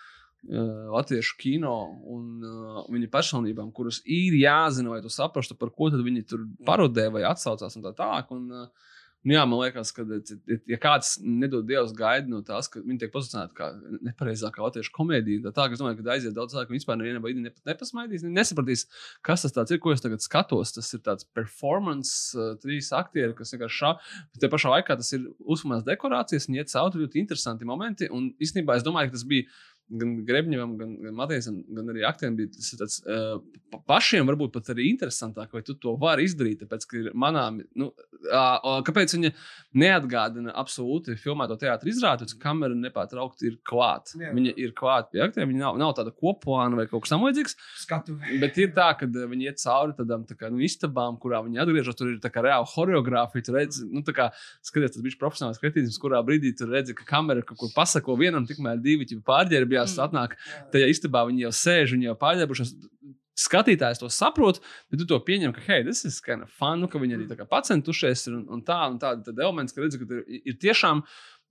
latviešu 0.94 1.36
kino 1.40 1.74
un 2.08 2.44
uh, 2.46 2.82
viņa 2.92 3.08
personībām, 3.12 3.72
kuras 3.76 4.00
ir 4.04 4.36
jāzina, 4.38 4.94
lai 4.96 5.02
tu 5.04 5.10
saprastu, 5.12 5.56
par 5.58 5.70
ko 5.74 5.90
tad 5.92 6.04
viņi 6.06 6.26
tur 6.30 6.44
parodē 6.66 7.08
vai 7.14 7.24
atsaucās 7.28 7.76
un 7.78 7.84
tā 7.88 7.94
tālāk. 7.98 8.30
Un, 8.36 8.46
uh, 8.64 8.94
Nu 9.26 9.34
jā, 9.34 9.40
man 9.50 9.58
liekas, 9.58 9.90
ka, 9.92 10.04
ja- 10.06 10.58
ja 10.70 10.76
kāds 10.78 11.16
nedod 11.20 11.66
Dievs 11.66 11.90
gaida 11.92 12.30
no 12.30 12.38
tās, 12.46 12.68
ka 12.70 12.78
viņi 12.80 13.00
tiek 13.02 13.10
pozicionēti 13.12 13.56
kā 13.58 13.66
nepareizākā 14.06 14.62
latviešu 14.62 14.92
komēdija, 14.94 15.42
tad 15.48 15.56
tā, 15.56 15.64
es 15.74 15.80
domāju, 15.82 15.98
ka 16.04 16.12
aiziet 16.14 16.36
daudz 16.36 16.54
cilvēku, 16.54 16.76
vispār 16.76 17.00
nevienā 17.00 17.20
brīdī 17.24 17.42
nepat 17.42 17.66
nepasmaidīs, 17.66 18.22
nesapratīs, 18.22 18.86
kas 19.26 19.42
tas 19.42 19.74
ir, 19.74 19.80
ko 19.82 19.90
es 19.92 20.04
tagad 20.04 20.22
skatos. 20.22 20.72
Tas 20.76 20.92
ir 20.94 21.02
tāds 21.02 21.26
performance, 21.34 22.30
uh, 22.38 22.54
trīs 22.62 22.92
aktieri, 22.94 23.34
kas 23.34 23.52
vienkārši 23.56 23.80
šā, 23.82 23.90
bet 24.32 24.44
te 24.44 24.52
pašā 24.54 24.70
laikā 24.76 24.96
tas 25.02 25.10
ir 25.18 25.26
uzmanīgs 25.42 25.88
dekorācijas, 25.90 26.48
un 26.48 26.60
iet 26.60 26.70
cauri 26.70 27.02
ļoti 27.02 27.18
interesanti 27.24 27.66
momenti, 27.68 28.08
un 28.14 28.30
īstenībā 28.38 28.78
es 28.78 28.86
domāju, 28.86 29.10
ka 29.10 29.18
tas 29.18 29.26
bija 29.26 29.50
gan 29.90 30.10
Grebņevam, 30.28 30.72
gan, 30.80 30.90
gan 31.06 31.14
Matejam, 31.16 31.62
gan 31.74 31.88
arī 31.92 32.02
aktieriem 32.08 32.36
bija 32.36 32.50
tas 32.52 32.74
tāds, 32.76 32.98
uh, 33.08 33.38
pa- 33.72 33.80
pašiem 33.94 34.26
varbūt 34.28 34.52
pat 34.52 34.68
arī 34.74 34.90
interesantāk, 34.92 35.52
vai 35.54 35.62
tu 35.64 35.74
to 35.74 35.94
vari 35.96 36.26
izdarīt. 36.28 36.60
Tāpēc, 36.64 36.86
ka 36.90 36.98
ir 37.00 37.08
manām, 37.16 37.62
nu, 37.78 37.88
uh, 38.28 38.82
kāpēc 38.84 39.14
viņa 39.16 39.30
neatgādina 39.78 40.52
absolūti 40.58 41.16
filmēto 41.20 41.56
teātrus 41.60 41.96
izrādi, 41.96 42.26
tad 42.28 42.40
kamera 42.42 42.76
nepārtraukti 42.76 43.48
ir 43.48 43.56
klāta. 43.68 44.16
Viņa 44.36 44.54
ir 44.60 44.72
klāta 44.76 45.10
pie 45.12 45.22
aktieriem, 45.24 45.52
viņa 45.54 45.62
nav, 45.64 45.78
nav 45.80 45.94
tāda 45.98 46.12
koplāna 46.12 46.76
vai 46.78 46.86
kaut 46.90 47.04
kas 47.06 47.12
tamlīdzīgs. 47.14 47.56
Bet 48.42 48.58
ir 48.58 48.72
tā, 48.76 48.90
ka 48.98 49.06
viņi 49.08 49.48
iet 49.48 49.62
cauri 49.62 49.96
tādām 49.98 50.26
tā 50.28 50.36
kā, 50.38 50.50
nu, 50.52 50.60
istabām, 50.64 51.18
kurā 51.22 51.40
viņi 51.46 51.62
atgriežas. 51.64 51.96
Tur 51.98 52.12
ir 52.12 52.20
tā 52.22 52.30
kā 52.34 52.42
reāla 52.44 52.68
choreogrāfija. 52.68 53.44
Tur 53.48 53.58
redz, 53.60 53.80
nu, 53.88 54.02
tā 54.06 54.12
kā 54.16 54.28
skaties, 54.66 54.94
tas 54.96 55.02
bija 55.04 55.20
profesionāls 55.20 55.60
kritisms, 55.62 55.98
kurā 56.02 56.20
brīdī 56.26 56.52
tur 56.58 56.68
redzi, 56.74 56.94
ka 56.98 57.06
kamera 57.08 57.42
kaut 57.46 57.58
ko 57.58 57.70
pasako 57.74 58.16
vienam, 58.20 58.46
tikmēr 58.48 58.80
divi 58.82 59.06
ķipa 59.08 59.24
pārģērbjās 59.78 59.96
Mm. 59.98 60.04
atnāk. 60.06 60.36
Tajā 60.72 60.88
istabā 60.90 61.24
viņi 61.28 61.46
jau 61.46 61.52
sēž, 61.52 61.92
viņi 61.94 62.08
jau 62.10 62.16
pārģērbušies. 62.18 62.74
Skatītājs 63.38 64.00
to 64.00 64.08
saprot, 64.10 64.58
bet 64.90 64.98
tu 64.98 65.06
to 65.06 65.18
pieņem, 65.20 65.52
ka, 65.54 65.60
hei, 65.68 65.84
tas 65.84 66.04
ir 66.04 66.10
kind 66.24 66.42
of 66.42 66.50
fun, 66.50 66.80
nu, 66.80 66.88
ka 66.88 66.98
viņi 66.98 67.14
arī 67.14 67.36
kā 67.38 67.46
pacentušies 67.46 68.26
un, 68.32 68.46
un 68.50 68.62
tā, 68.66 68.90
un 68.90 68.98
tāda 68.98 69.30
elements, 69.38 69.72
ka 69.72 69.80
redzi, 69.80 69.98
ka 70.00 70.04
ir, 70.10 70.40
ir 70.44 70.56
tiešām, 70.58 71.04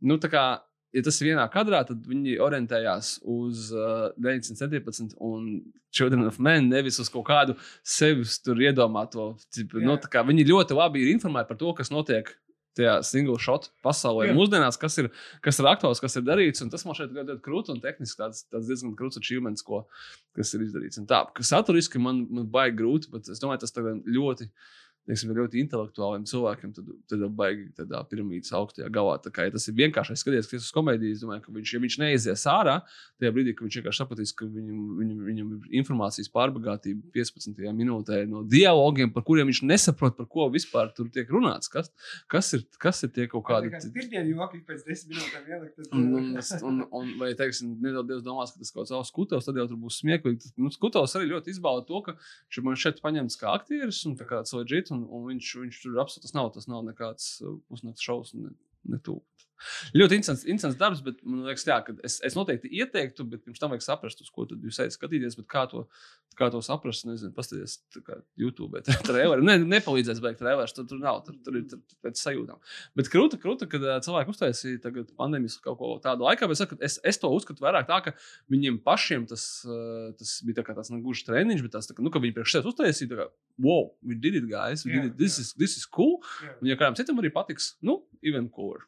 nu, 0.04 0.18
tā 0.18 0.28
kā, 0.28 0.60
ja 0.92 1.02
tas 1.02 1.22
ir 1.22 1.30
vienā 1.30 1.46
kadrā, 1.50 1.86
tad 1.88 2.04
viņi 2.04 2.40
orientējās 2.44 3.22
uz 3.24 3.72
uh, 3.72 4.12
917 4.20 5.16
un 5.24 5.64
Children 5.96 6.28
of 6.28 6.40
Men, 6.44 6.68
nevis 6.68 7.00
uz 7.00 7.08
kaut 7.08 7.26
kādu 7.30 7.56
sevis 7.88 8.42
tur 8.44 8.60
iedomāto. 8.60 9.38
Cipu, 9.56 9.80
Jā. 9.80 9.88
nu, 9.88 9.96
tā 9.96 10.12
kā 10.12 10.26
viņi 10.28 10.44
ļoti 10.52 10.76
labi 10.76 11.06
ir 11.06 11.14
informēti 11.16 11.48
par 11.48 11.58
to, 11.58 11.72
kas 11.74 11.88
notiek 11.90 12.36
tajā 12.78 12.96
single 13.08 13.38
shot 13.42 13.70
pasaulē. 13.86 14.30
Jā. 14.30 14.38
Mūsdienās, 14.38 14.80
kas 14.82 14.98
ir, 15.02 15.10
kas 15.46 15.60
ir 15.62 15.70
aktuāls, 15.70 16.02
kas 16.04 16.18
ir 16.20 16.26
darīts, 16.28 16.64
un 16.64 16.72
tas 16.74 16.86
man 16.88 16.98
šeit 16.98 17.14
ļoti, 17.16 17.38
krūti 17.46 17.74
un 17.74 17.84
tehniski 17.84 18.22
tāds, 18.22 18.44
tāds 18.52 18.70
diezgan 18.70 18.96
krūts 18.98 19.20
achievements, 19.22 19.66
ko, 19.66 19.84
kas 20.38 20.54
ir 20.56 20.66
izdarīts. 20.68 21.02
Un 21.02 21.10
tā, 21.10 21.24
saturiski 21.52 22.02
man, 22.02 22.26
man 22.32 22.50
baigi 22.54 22.80
grūti, 22.82 23.12
bet 23.14 23.30
es 23.34 23.44
domāju, 23.44 23.66
tas 23.66 23.76
tagad 23.76 24.06
ļoti. 24.08 24.50
Teiksim, 25.08 25.32
ļoti 25.36 25.62
intelektuāliem 25.64 26.26
cilvēkiem, 26.28 26.74
tad, 26.76 26.90
tad 27.08 27.24
baigi 27.38 27.68
tādā 27.78 28.02
piramīdas 28.10 28.52
augstajā 28.58 28.90
galā. 28.94 29.16
Tā 29.24 29.32
kā 29.34 29.46
ja 29.48 29.54
tas 29.54 29.68
ir 29.70 29.76
vienkārši 29.78 30.18
skaties, 30.20 30.50
kas 30.52 30.68
uz 30.68 30.74
komēdijas, 30.76 31.22
domāju, 31.24 31.46
ka 31.46 31.54
viņš, 31.56 31.74
ja 31.74 31.82
viņš 31.84 31.98
neizies 32.02 32.44
ārā, 32.52 32.76
tajā 33.22 33.32
brīdī, 33.36 33.54
kad 33.56 33.68
viņš 33.68 33.80
vienkārši 33.80 34.02
sapratīs, 34.04 34.34
ka 34.38 34.48
viņam, 34.52 34.82
viņam, 35.00 35.22
viņam 35.30 35.54
ir 35.56 35.78
informācijas 35.82 36.32
pārbagātība 36.34 37.12
15. 37.16 37.64
minūtē 37.78 38.22
no 38.28 38.44
dialogiem, 38.48 39.14
par 39.16 39.24
kuriem 39.28 39.52
viņš 39.52 39.64
nesaprot, 39.70 40.18
par 40.20 40.28
ko 40.32 40.50
vispār 40.54 40.92
tur 40.98 41.08
tiek 41.14 41.32
runāts. 41.32 41.72
Kas, 41.72 41.92
kas, 42.32 42.52
ir, 42.58 42.68
kas 42.82 43.04
ir 43.08 43.14
tie 43.16 43.30
kaut 43.32 43.48
kādi 43.48 43.72
pirmie 43.96 44.26
joki 44.34 44.62
pēc 44.68 44.84
desmit 44.88 45.16
minūtēm 45.16 45.48
ielikt? 45.54 45.88
Un, 45.96 46.36
un, 46.68 46.84
un, 47.00 47.16
vai, 47.22 47.32
teiksim, 47.38 47.78
nedaudz 47.84 48.26
domās, 48.26 48.52
ka 48.52 48.64
tas 48.64 48.74
kaut 48.74 48.84
kāds 48.84 48.94
savs 48.96 49.14
skutovs, 49.14 49.48
tad 49.48 49.60
jau 49.60 49.68
tur 49.72 49.80
būs 49.88 50.02
smieklīgi. 50.02 50.52
Nu, 50.60 50.72
skutovs 50.74 51.16
arī 51.18 51.32
ļoti 51.32 51.54
izbauda 51.56 51.88
to, 51.88 52.04
ka 52.06 52.18
viņš 52.18 52.62
man 52.66 52.80
šeit 52.80 53.02
paņemts 53.04 53.40
kā 53.40 53.56
aktieris 53.56 54.04
un 54.10 54.18
tā 54.20 54.28
kā 54.28 54.44
leģit, 54.58 54.92
un, 54.98 55.06
un 55.14 55.28
viņš, 55.32 55.54
viņš 55.64 55.82
tur 55.84 56.02
absolūti 56.04 56.28
tas 56.28 56.36
nav, 56.38 56.52
tas 56.56 56.70
nav 56.72 56.86
nekāds 56.88 57.30
uh, 57.46 57.58
pusnakts 57.70 58.06
šovs. 58.06 58.34
Ne, 58.38 58.54
ne 58.92 59.02
tuvu. 59.04 59.24
Ļoti 59.98 60.20
interesants, 60.20 60.46
interesants 60.46 60.80
darbs, 60.80 61.02
bet 61.06 61.20
man 61.26 61.46
liekas, 61.48 61.66
jā, 61.68 61.80
es, 62.06 62.20
es 62.26 62.38
noteikti 62.38 62.72
ieteiktu, 62.80 63.26
bet 63.32 63.44
pirms 63.46 63.62
tam 63.62 63.74
vajag 63.74 63.86
saprast, 63.86 64.22
uz 64.24 64.32
ko 64.34 64.46
tad 64.50 64.64
jūs 64.64 64.80
ejat 64.84 64.96
skatīties, 64.96 65.38
bet 65.40 65.48
kā 65.52 65.66
to, 65.72 65.86
kā 66.38 66.50
to 66.54 66.62
saprast, 66.66 67.08
nezinu, 67.10 67.34
paskatīties 67.38 67.78
kā 68.06 68.20
YouTube, 68.40 68.70
bet 68.76 68.90
traileri. 69.08 69.46
Ne, 69.48 69.58
nepalīdzēs 69.78 70.22
beigt 70.24 70.42
traileri, 70.42 70.74
tur, 70.78 70.88
tur 70.90 71.02
nav, 71.02 71.24
tur, 71.26 71.38
tur 71.46 71.60
ir 71.60 71.66
pēc 72.06 72.22
sajūtām. 72.22 72.62
Bet 72.98 73.12
krūta, 73.14 73.40
krūta, 73.42 73.70
kad 73.72 73.86
cilvēki 74.06 74.34
uztaisīja 74.34 74.94
pandēmijas 75.18 75.60
kaut 75.64 75.80
ko 75.82 75.94
tādu 76.04 76.28
laikā, 76.28 76.50
bet 76.50 76.62
saku, 76.62 76.78
es, 76.86 77.00
es 77.08 77.22
to 77.22 77.32
uzskatu 77.34 77.66
vairāk 77.66 77.90
tā, 77.90 78.00
ka 78.06 78.16
viņiem 78.54 78.82
pašiem 78.86 79.26
tas, 79.30 79.48
tas 80.20 80.36
bija 80.46 80.62
tā 80.62 80.76
tāds 80.78 80.92
negluži 80.94 81.26
treniņš, 81.28 81.64
bet 81.66 81.76
tas, 81.78 81.90
tā, 81.90 81.98
nu, 82.04 82.14
ka 82.14 82.22
viņi 82.24 82.36
priekš 82.38 82.58
sevis 82.58 82.72
uztaisīja, 82.74 83.12
tā 83.14 83.22
kā, 83.22 83.30
wow, 83.64 83.90
we 84.06 84.18
did 84.18 84.38
it, 84.38 84.48
guys, 84.50 84.86
we 84.86 84.94
Jā, 84.94 85.08
did 85.08 85.14
it, 85.14 85.18
this, 85.18 85.40
jā. 85.40 85.48
is, 85.48 85.54
this 85.58 85.78
is 85.80 85.88
cool. 85.90 86.20
Jā. 86.44 86.54
Un, 86.62 86.70
ja 86.72 86.78
kādam 86.80 86.98
citam 87.00 87.20
arī 87.22 87.34
patiks, 87.34 87.76
nu, 87.86 88.02
even 88.26 88.52
cooler. 88.54 88.86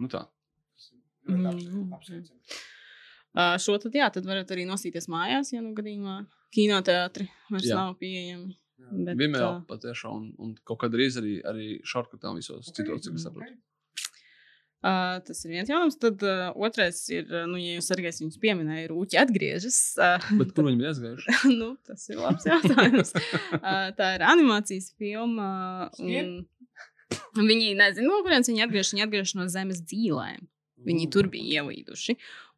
Nu 0.00 0.10
tā. 0.12 0.26
Mm. 1.26 1.90
Uh, 3.36 3.56
šo 3.60 3.76
tad, 3.82 3.96
jā, 3.96 4.06
tad 4.14 4.28
varat 4.28 4.50
arī 4.54 4.64
nosīties 4.68 5.10
mājās, 5.12 5.50
ja 5.52 5.60
nu 5.64 5.74
gadījumā 5.76 6.20
kinoteātri 6.54 7.26
vairs 7.50 7.66
Jā. 7.68 7.80
nav 7.80 7.96
pieejami. 8.00 8.54
Bet, 8.86 9.16
Vimeo 9.18 9.46
ā, 9.48 9.54
patiešām, 9.66 10.14
un, 10.14 10.26
un 10.38 10.52
kaut 10.68 10.84
kad 10.84 10.92
drīz 10.94 11.18
arī, 11.20 11.38
arī 11.48 11.70
šortkatām 11.84 12.38
visos 12.38 12.70
citos, 12.70 13.02
cik 13.04 13.18
es 13.18 13.26
saprotu. 13.26 13.56
Uh, 14.86 15.16
tas 15.26 15.40
ir 15.42 15.54
viens 15.56 15.70
jautājums. 15.70 15.96
Tad 15.98 16.22
uh, 16.22 16.50
otrais 16.62 17.00
ir, 17.10 17.24
uh, 17.32 17.46
nu, 17.50 17.58
ja 17.58 17.78
jūs 17.78 17.88
arī 17.94 18.04
viņus 18.06 18.36
pieminējāt, 18.42 18.90
rūķi 18.92 19.18
atgriežas. 19.18 19.78
Uh, 19.98 20.28
Bet 20.38 20.52
kur 20.54 20.68
viņi 20.68 20.78
bija 20.82 20.92
aizgājuši? 20.92 21.36
nu, 21.60 21.72
tas 21.88 22.04
ir 22.12 22.20
labs 22.22 22.46
jautājums. 22.46 23.10
uh, 23.56 23.88
tā 23.98 24.12
ir 24.18 24.26
animācijas 24.28 24.92
filma. 25.00 25.48
Un 25.98 26.44
viņi 27.44 27.76
nezina, 27.78 28.08
no 28.08 28.22
kurienes 28.24 28.50
viņi 28.50 28.66
atgriežas. 28.66 28.94
Viņi 28.94 29.06
atgriežas 29.06 29.36
no 29.36 29.48
zemes 29.52 29.84
dzīvēm. 29.84 30.44
Viņi 30.86 31.08
tur 31.12 31.28
bija 31.32 31.62
ielīduši. 31.62 32.16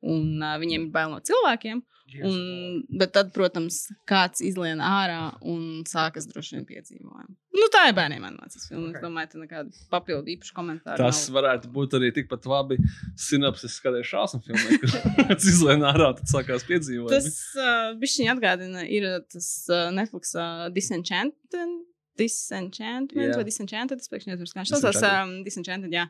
Un 0.09 0.43
uh, 0.43 0.57
viņiem 0.61 0.89
ir 0.89 0.93
bail 0.95 1.15
no 1.15 1.23
cilvēkiem. 1.25 1.83
Un, 2.25 2.85
bet 2.89 3.13
tad, 3.13 3.35
protams, 3.35 3.83
kāds 4.09 4.41
izlien 4.45 4.81
ārā 4.81 5.35
un 5.45 5.83
sākas 5.89 6.25
droši 6.31 6.57
vien 6.57 6.65
piedzīvojumi. 6.71 7.35
Nu, 7.59 7.67
tā 7.75 7.89
ir 7.91 7.97
bērniem 7.99 8.25
animācijas 8.25 8.69
filma. 8.71 8.87
Okay. 8.89 8.97
Es 8.97 9.05
domāju, 9.05 9.31
ka 9.33 9.41
nekāda 9.43 9.83
papildu 9.93 10.33
īpaša 10.33 10.55
komentāra. 10.57 10.97
Tas 11.03 11.21
nav. 11.27 11.37
varētu 11.37 11.73
būt 11.75 11.99
arī 11.99 12.11
tikpat 12.17 12.49
labi 12.49 12.79
sinapsis, 13.19 13.77
skatījis 13.83 14.13
šādu 14.15 14.41
filmu, 14.47 14.79
kad 15.19 15.45
izlēma 15.53 15.93
ārā, 15.93 16.15
tad 16.21 16.33
sākās 16.33 16.65
piedzīvojumi. 16.71 17.13
Tas 17.13 17.43
uh, 17.59 17.93
bišķiņ 18.01 18.33
atgādina, 18.33 18.87
ir 18.89 19.11
tas 19.29 19.51
uh, 19.69 19.91
Netflix 19.93 20.33
uh, 20.39 20.69
Disenchanted. 20.73 21.77
Disenchantment 22.19 23.33
Jā. 23.33 23.37
vai 23.39 23.47
Disenchanted. 23.47 24.03
Es 24.03 24.11
pēkšņi 24.13 24.33
neatceros, 24.33 24.55
kā 24.55 24.63
viņš 24.63 24.73
saucās. 24.75 24.99
Disenchanted. 24.99 25.23
Um, 25.23 25.47
Disenchanted, 25.47 25.95
jā. 25.95 26.05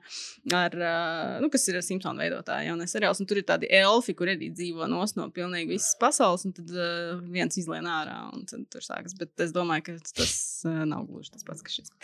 Ar, 0.58 0.76
uh, 0.80 1.36
nu, 1.44 1.50
kas 1.52 1.68
ir 1.70 1.80
Simpsons 1.84 2.22
veidotāja 2.22 2.70
jaunais 2.70 2.94
seriāls. 2.94 3.22
Un 3.22 3.30
tur 3.30 3.40
ir 3.40 3.46
tādi 3.48 3.70
elfi, 3.80 4.16
kur 4.18 4.32
arī 4.32 4.50
dzīvo 4.54 4.88
nos 4.90 5.16
no 5.18 5.28
pilnīgi 5.34 5.76
visas 5.76 5.94
pasaules. 6.00 6.46
Un 6.48 6.56
tad 6.56 6.74
uh, 6.74 7.14
viens 7.28 7.60
izlien 7.60 7.88
ārā 7.88 8.18
un 8.32 8.48
tad 8.48 8.66
tur 8.72 8.84
sākas. 8.84 9.16
Bet 9.18 9.46
es 9.46 9.54
domāju, 9.56 9.90
ka 9.90 9.98
tas 10.22 10.36
uh, 10.66 10.84
nav 10.88 11.08
gluži 11.10 11.34
tas 11.36 11.46
pats, 11.46 11.64
kas 11.66 11.80
šis. 11.80 11.94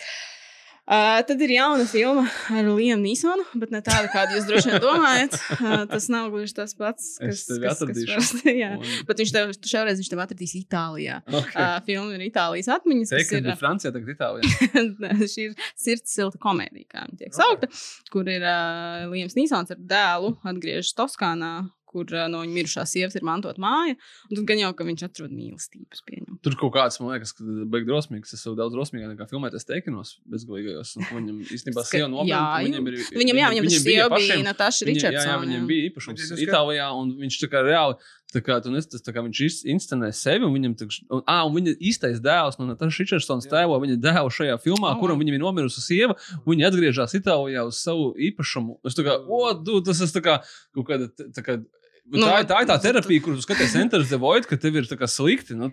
Uh, 0.85 1.23
tad 1.24 1.40
ir 1.40 1.48
jauna 1.55 1.86
filma 1.89 2.27
ar 2.52 2.66
Liam 2.77 3.01
Nīsonu, 3.01 3.47
bet 3.56 3.70
ne 3.73 3.78
tāda, 3.85 4.05
kādu 4.12 4.35
jūs 4.36 4.44
droši 4.51 4.69
vien 4.69 4.82
domājat. 4.85 5.36
Uh, 5.56 5.85
tas 5.89 6.11
nav 6.12 6.27
gluži 6.35 6.52
tas 6.59 6.74
pats, 6.77 7.06
kas, 7.23 7.47
atradīšu. 7.48 8.11
parasti, 8.11 8.52
jā. 8.62 8.69
Un- 8.77 8.90
Bet 9.09 9.23
viņš 9.23 9.32
tev 9.32 9.55
šoreiz 9.65 10.02
viņš 10.02 10.11
tev 10.12 10.20
atradīs 10.27 10.52
Itālijā. 10.61 11.23
Okay. 11.24 11.56
Uh, 11.56 11.78
filma 11.89 12.19
ir 12.19 12.27
Itālijas 12.27 12.69
atmiņas. 12.77 13.15
Ka 13.31 13.40
ir, 13.40 13.48
Francijā, 13.62 13.94
tagad 13.97 14.12
Itālijā. 14.12 14.85
Šī 15.32 15.47
ir 15.48 15.56
sirds 15.73 16.12
silta 16.19 16.40
komēdija, 16.44 16.90
kā 16.93 17.06
viņa 17.09 17.23
tiek 17.23 17.32
saukta, 17.40 17.70
kur 18.12 18.28
ir 18.28 18.44
uh, 18.44 19.06
Liams 19.09 19.39
Nīsons 19.40 19.73
ar 19.73 19.81
dēlu 19.81 20.35
atgriežas 20.52 20.93
Toskānā, 21.01 21.55
kur 21.95 22.11
uh, 22.11 22.27
no 22.33 22.43
viņa 22.43 22.57
mirušās 22.59 22.93
sievas 22.97 23.15
ir 23.16 23.25
mantot 23.27 23.61
māja. 23.62 23.95
Un 24.29 24.35
tad 24.41 24.45
gan 24.51 24.61
jau, 24.65 24.73
ka 24.75 24.87
viņš 24.91 25.07
atrod 25.07 25.33
mīlestības 25.35 26.03
pieņem. 26.11 26.39
Tur 26.45 26.59
kaut 26.61 26.75
kāds, 26.75 26.99
man 27.01 27.15
liekas, 27.15 27.33
ka 27.39 27.47
beigas 27.47 27.89
drosmīgs. 27.89 28.35
Es 28.35 28.43
esmu 28.43 28.57
daudz 28.59 28.75
drosmīgāk 28.75 29.15
nekā 29.15 29.29
filmēties 29.31 29.65
teikinos 29.71 30.16
bezgalīgajos. 30.35 30.97
un 30.99 31.07
Viņam 31.15 31.39
īstenībā 31.55 31.85
Ska- 31.87 31.95
sieva 32.03 32.27
jā, 32.27 32.43
un 32.59 32.66
Viņam, 32.66 32.91
ir, 32.91 32.99
Viņam, 33.15 33.41
jā, 33.41 33.49
viņam 33.55 33.71
sieva 33.71 33.87
bija 33.87 34.11
pašiem- 34.16 34.45
Natāša 34.51 34.91
Viņa, 34.91 35.07
jā, 35.15 35.25
jā, 35.25 35.39
viņam 35.47 35.66
bija 35.71 35.89
īpašums 35.91 36.27
skat- 36.29 36.45
Itālijā, 36.49 36.91
un 36.99 37.15
viņš 37.23 37.39
tā 37.45 37.49
kā 37.55 37.62
reāli, 37.65 37.95
tā 38.35 38.41
kā, 38.43 38.57
tu 38.62 38.71
nes, 38.75 38.87
tas, 38.91 39.01
tā 39.01 39.12
kā 39.15 39.23
viņš 39.23 39.65
inscenē 39.71 40.09
sevi, 40.12 40.43
un 40.45 40.53
viņam, 40.53 40.75
tā, 40.75 40.89
un, 41.15 41.23
à, 41.31 41.45
un 41.47 41.55
viņa 41.55 41.77
īstais 41.79 42.19
dēls 42.21 42.59
no 42.59 42.66
Natāša 42.66 43.05
Ričardsons 43.05 43.47
Jā. 43.47 43.53
tēvo 43.55 43.79
viņa 43.79 43.97
dēlu 44.03 44.31
šajā 44.35 44.57
filmā, 44.65 44.91
Oh. 44.97 44.99
kuram 45.01 45.21
viņam 45.23 45.35
ir 45.39 45.43
nomirusi 45.45 45.81
sieva, 45.81 46.16
viņa 46.45 46.66
atgriežas 46.73 47.15
Itālijā 47.15 47.62
uz 47.66 47.79
savu 47.79 48.12
īpašumu. 48.19 48.79
Es 48.85 48.95
tā 48.99 49.05
kā, 49.07 49.15
o, 49.29 49.53
du, 49.55 49.81
tas 49.81 50.01
ir 50.03 50.21
kā, 50.21 50.43
kaut 50.75 50.87
kāda, 50.89 51.09
tā 51.31 51.43
kā, 51.47 51.65
Nu, 52.06 52.20
tā, 52.20 52.40
ir- 52.43 52.47
tā 52.51 52.60
ir 52.62 52.68
tā 52.68 52.76
tu- 52.76 52.85
terapija, 52.89 53.22
kur 53.24 53.35
tu 53.35 53.40
skaties 53.43 53.74
Enters 53.81 54.09
the 54.10 54.18
Void, 54.20 54.47
ka 54.47 54.56
tev 54.60 54.76
ir 54.76 54.85
tā 54.85 54.97
kā 55.01 55.09
slikti. 55.09 55.56
Nu, 55.56 55.72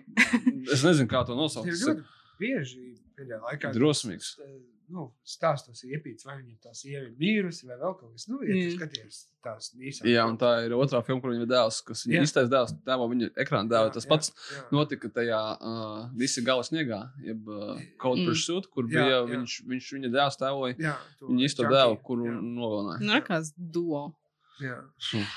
es 0.72 0.82
nezinu, 0.82 1.06
kā 1.10 1.26
to 1.26 1.36
nosaukt. 1.36 1.68
Ir 1.68 1.74
ļoti 1.74 2.04
bieži 2.40 2.94
pēdējā 3.18 3.40
laikā. 3.42 3.72
Drosmīgs. 3.76 4.36
Nu, 4.92 5.06
stāstos 5.24 5.84
iepīts, 5.88 6.26
vai 6.26 6.34
viņa 6.42 6.56
tā 6.66 6.72
sieva 6.76 7.06
ir 7.06 7.12
mīrusi, 7.16 7.64
vai 7.64 7.76
vēl 7.80 7.94
kaut 7.96 8.10
kas. 8.12 8.26
Nu, 8.28 8.40
ja 8.44 8.52
tu 8.52 8.58
Mm. 8.60 8.72
skaties 8.76 9.20
tās 9.42 9.70
īsās. 9.78 10.04
Jā, 10.04 10.26
un 10.28 10.36
tā 10.36 10.66
ir 10.66 10.72
otrā 10.76 11.00
filma, 11.06 11.22
kur 11.22 11.30
viņa 11.32 11.46
ir 11.46 11.48
dēls, 11.48 11.78
kas 11.86 12.02
Jā. 12.04 12.10
viņa 12.12 12.22
īstais 12.26 12.50
dēls, 12.52 12.74
tēvo 12.84 13.06
viņa 13.08 13.30
ekrāna 13.40 13.68
dēlu. 13.72 13.92
Tas 13.94 14.04
pats 14.04 14.32
jā. 14.52 14.64
notika 14.70 15.08
tajā 15.08 15.40
uh, 15.62 16.10
visi 16.14 16.42
gala 16.44 16.60
sniegā, 16.62 17.10
jeb 17.24 17.48
uh, 17.48 17.78
Cold 17.98 18.18
Mm. 18.20 18.26
Pursuit, 18.28 18.68
kur 18.70 18.84
Jā, 18.84 18.90
bija 19.00 19.16
jā. 19.22 19.28
viņš, 19.32 19.54
viņš 19.64 19.86
viņa 19.96 20.12
dēls 20.12 20.36
tēvoja. 20.42 20.76
Jā, 20.78 20.96
to 21.18 21.26
Viņa 21.28 21.44
īsto 21.48 21.62
dēlu, 21.72 22.02
kuru 22.02 22.26
jā, 22.26 22.36
nogalināja. 22.42 23.00
Nu, 23.00 23.12
rekās 23.20 23.52
duo. 23.56 24.14
Jā. 24.62 24.76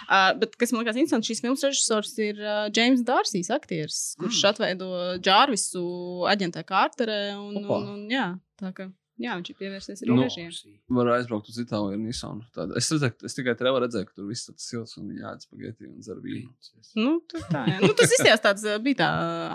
Uh, 0.06 0.31
bet, 0.41 0.57
kas 0.61 0.73
man 0.73 0.84
liekas, 0.84 0.99
interesanti, 1.02 1.31
šīs 1.31 1.43
filmas 1.45 1.65
režisors 1.68 2.14
ir 2.23 2.41
uh, 2.43 2.65
James 2.76 3.06
Dārsīs, 3.07 3.52
aktieris, 3.53 4.03
kurš 4.22 4.41
mm. 4.41 4.52
atveido 4.52 4.91
Džārvisu 5.23 5.88
aģentē 6.31 6.65
Kārterē. 6.68 7.23
Un, 7.39 7.64
Opa. 7.64 7.81
un, 7.81 7.89
un, 7.95 8.06
jā, 8.11 8.30
tā 8.61 8.72
kā 8.76 8.89
jā, 9.22 9.35
viņš 9.38 9.52
ir 9.52 9.57
pievērsies 9.60 10.03
arī 10.03 10.11
Nu, 10.11 10.18
nu, 10.19 10.26
režijai. 10.27 10.76
Var 10.97 11.11
aizbraukt 11.15 11.49
uz 11.52 11.60
Itāliju 11.61 11.95
ar 11.95 12.02
Nisanu. 12.02 12.45
Tāda. 12.56 12.76
Es, 12.80 12.89
redzēju, 12.91 13.15
es 13.30 13.38
tikai 13.38 13.56
tev 13.60 13.80
redzēju, 13.84 14.10
ka 14.10 14.18
tur 14.18 14.30
viss 14.30 14.49
tāds 14.49 14.68
silts 14.69 14.99
un 14.99 15.14
ēd 15.15 15.45
spaghetti 15.45 15.88
un 15.89 16.03
dzer 16.03 16.19
vīnu. 16.23 16.52
Nu, 16.99 17.15
tur 17.31 17.47
tā, 17.52 17.64
nu, 17.84 17.93
tas 17.97 18.11
izskatās 18.11 18.43
tāds, 18.43 18.68
bija 18.85 19.02
tā 19.03 19.10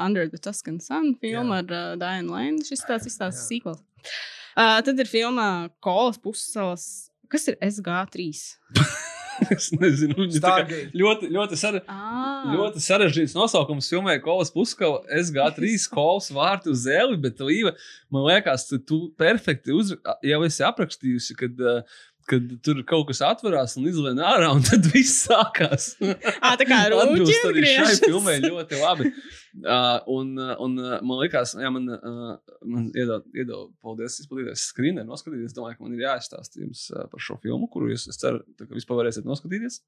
Under 0.07 0.29
the 0.33 0.41
Tuscan 0.41 0.81
Sun 0.85 1.15
filma 1.21 1.61
Jā. 1.61 1.67
ar 1.67 1.77
uh, 1.77 2.01
Diane 2.01 2.33
Lane. 2.33 2.65
Šis 2.67 2.87
tāds 2.89 3.11
izskatās 3.11 3.43
Jā. 3.43 3.47
sequels. 3.51 3.85
Uh, 4.57 4.81
tad 4.87 4.99
ir 4.99 5.11
filma 5.11 5.71
Kolas 5.85 6.21
pussalas. 6.21 6.91
Kas 7.31 7.47
ir 7.53 7.61
SG3? 7.63 8.31
es 9.57 9.71
nezinu, 9.75 10.17
viņa 10.19 10.43
tā 10.43 10.53
kā 10.69 10.79
ļoti, 10.97 11.31
ļoti 11.35 11.59
sarežģīta. 11.61 11.97
Ah, 11.97 12.45
Ļoti 12.55 12.83
sarežģīts 12.85 13.37
nosaukums 13.37 13.89
filmai 13.93 14.17
Kolas 14.25 14.53
Puskava 14.55 15.03
SG3 15.21 15.75
kols 15.95 16.31
vārti 16.35 16.73
uz 16.73 16.85
zeli, 16.87 17.19
bet 17.21 17.43
Līva, 17.45 17.75
man 18.13 18.27
liekas, 18.29 18.69
tu, 18.71 18.81
tu 18.81 19.01
perfekti 19.21 19.75
uz, 19.77 19.95
jau 20.27 20.41
esi 20.47 20.65
aprakstījusi, 20.67 21.37
kad, 21.41 21.61
uh, 21.61 22.01
kad 22.31 22.51
tur 22.65 22.81
kaut 22.89 23.09
kas 23.09 23.21
atverās 23.27 23.77
un 23.79 23.89
izlien 23.91 24.21
ārā, 24.23 24.51
un 24.55 24.63
tad 24.67 24.87
viss 24.93 25.25
sākās. 25.27 25.93
ah, 26.45 26.57
tā 26.61 26.67
kā 26.69 26.83
Atbilst 27.01 27.47
arī 27.49 27.65
šai 27.67 27.95
filmai 28.05 28.37
ļoti 28.45 28.81
labi. 28.81 29.11
Uh, 29.61 29.97
un, 30.15 30.35
un 30.39 30.77
man 30.79 31.23
liekas, 31.25 31.57
jā, 31.59 31.71
man, 31.75 31.89
uh, 31.97 32.37
man 32.63 32.91
iedod, 32.95 33.27
iedod, 33.35 33.73
paldies, 33.83 34.21
izpildīties 34.23 34.69
skrīnē, 34.71 35.05
noskatīties. 35.09 35.51
Es 35.51 35.57
domāju, 35.57 35.79
ka 35.79 35.87
man 35.87 35.97
ir 35.99 36.07
jāizstāsta 36.07 36.63
jums 36.63 36.87
par 37.11 37.25
šo 37.25 37.41
filmu, 37.43 37.67
kuru 37.73 37.91
jūs, 37.91 38.07
es 38.13 38.21
ceru, 38.23 38.45
ka 38.61 38.71
vispār 38.77 39.03
varēsiet 39.03 39.27
noskatīties. 39.29 39.81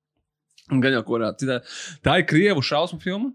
Un 0.72 0.82
gan 0.82 0.94
jau 0.94 1.04
kurā 1.06 1.32
citā. 1.38 1.60
Tā 2.04 2.20
ir 2.20 2.28
krievu 2.30 2.62
šausmu 2.64 3.00
filma. 3.02 3.32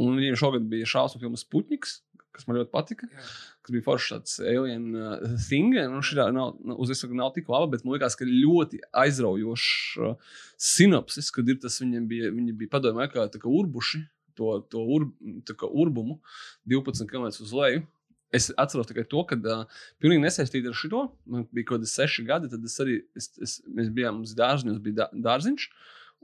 Un 0.00 0.14
viņiem 0.18 0.36
šogad 0.38 0.66
bija 0.70 0.86
šausmu 0.86 1.18
filma 1.22 1.38
Sputniks, 1.38 1.98
kas 2.34 2.46
man 2.46 2.60
ļoti 2.60 2.70
patika. 2.72 3.08
Jā. 3.10 3.24
Kas 3.70 3.76
bija 3.76 3.84
foršs 3.86 4.10
tāds 4.10 4.32
alien 4.42 4.88
uh, 4.98 5.20
thing. 5.46 5.76
Nu, 5.92 6.00
šī 6.02 6.16
nav, 6.34 6.56
uz 6.74 6.90
visu 6.90 7.06
nav 7.14 7.30
tik 7.36 7.46
laba, 7.52 7.68
bet 7.70 7.84
man 7.84 7.94
liekas, 7.94 8.16
ka 8.18 8.26
ļoti 8.26 8.80
aizraujošs 8.90 10.00
uh, 10.02 10.16
sinopsis, 10.58 11.30
kad 11.30 11.46
ir 11.46 11.60
tas 11.62 11.78
viņiem 11.78 12.08
bija, 12.10 12.32
viņi 12.34 12.56
bija 12.58 12.72
padomē, 12.72 13.06
kā 13.12 13.28
kā 13.30 13.46
urbuši 13.46 14.02
to, 14.34 14.56
to 14.72 14.82
ur, 14.82 15.06
kā 15.54 15.70
urbumu 15.70 16.18
12 16.66 17.06
km 17.06 17.30
uz 17.30 17.54
leju. 17.54 17.86
Es 18.34 18.50
atceros 18.58 18.90
tikai 18.90 19.06
to, 19.10 19.22
ka 19.26 19.38
uh, 19.38 19.64
pilnīgi 20.02 20.24
nesaistīti 20.26 20.70
ar 20.70 20.74
šo. 20.74 21.06
Man 21.30 21.46
bija 21.54 21.70
kaut 21.70 21.78
kādi 21.78 21.94
seši 21.94 22.26
gadi, 22.26 22.50
tad 22.50 22.66
es 22.66 22.76
arī, 22.82 23.00
es, 23.18 23.30
es, 23.38 23.56
mēs 23.70 23.94
bijām 23.94 24.22
uz 24.26 24.34
dārziņu, 24.38 24.74
mums 24.74 24.82
bija 24.82 25.04
dā- 25.04 25.10
dārziņš. 25.30 25.70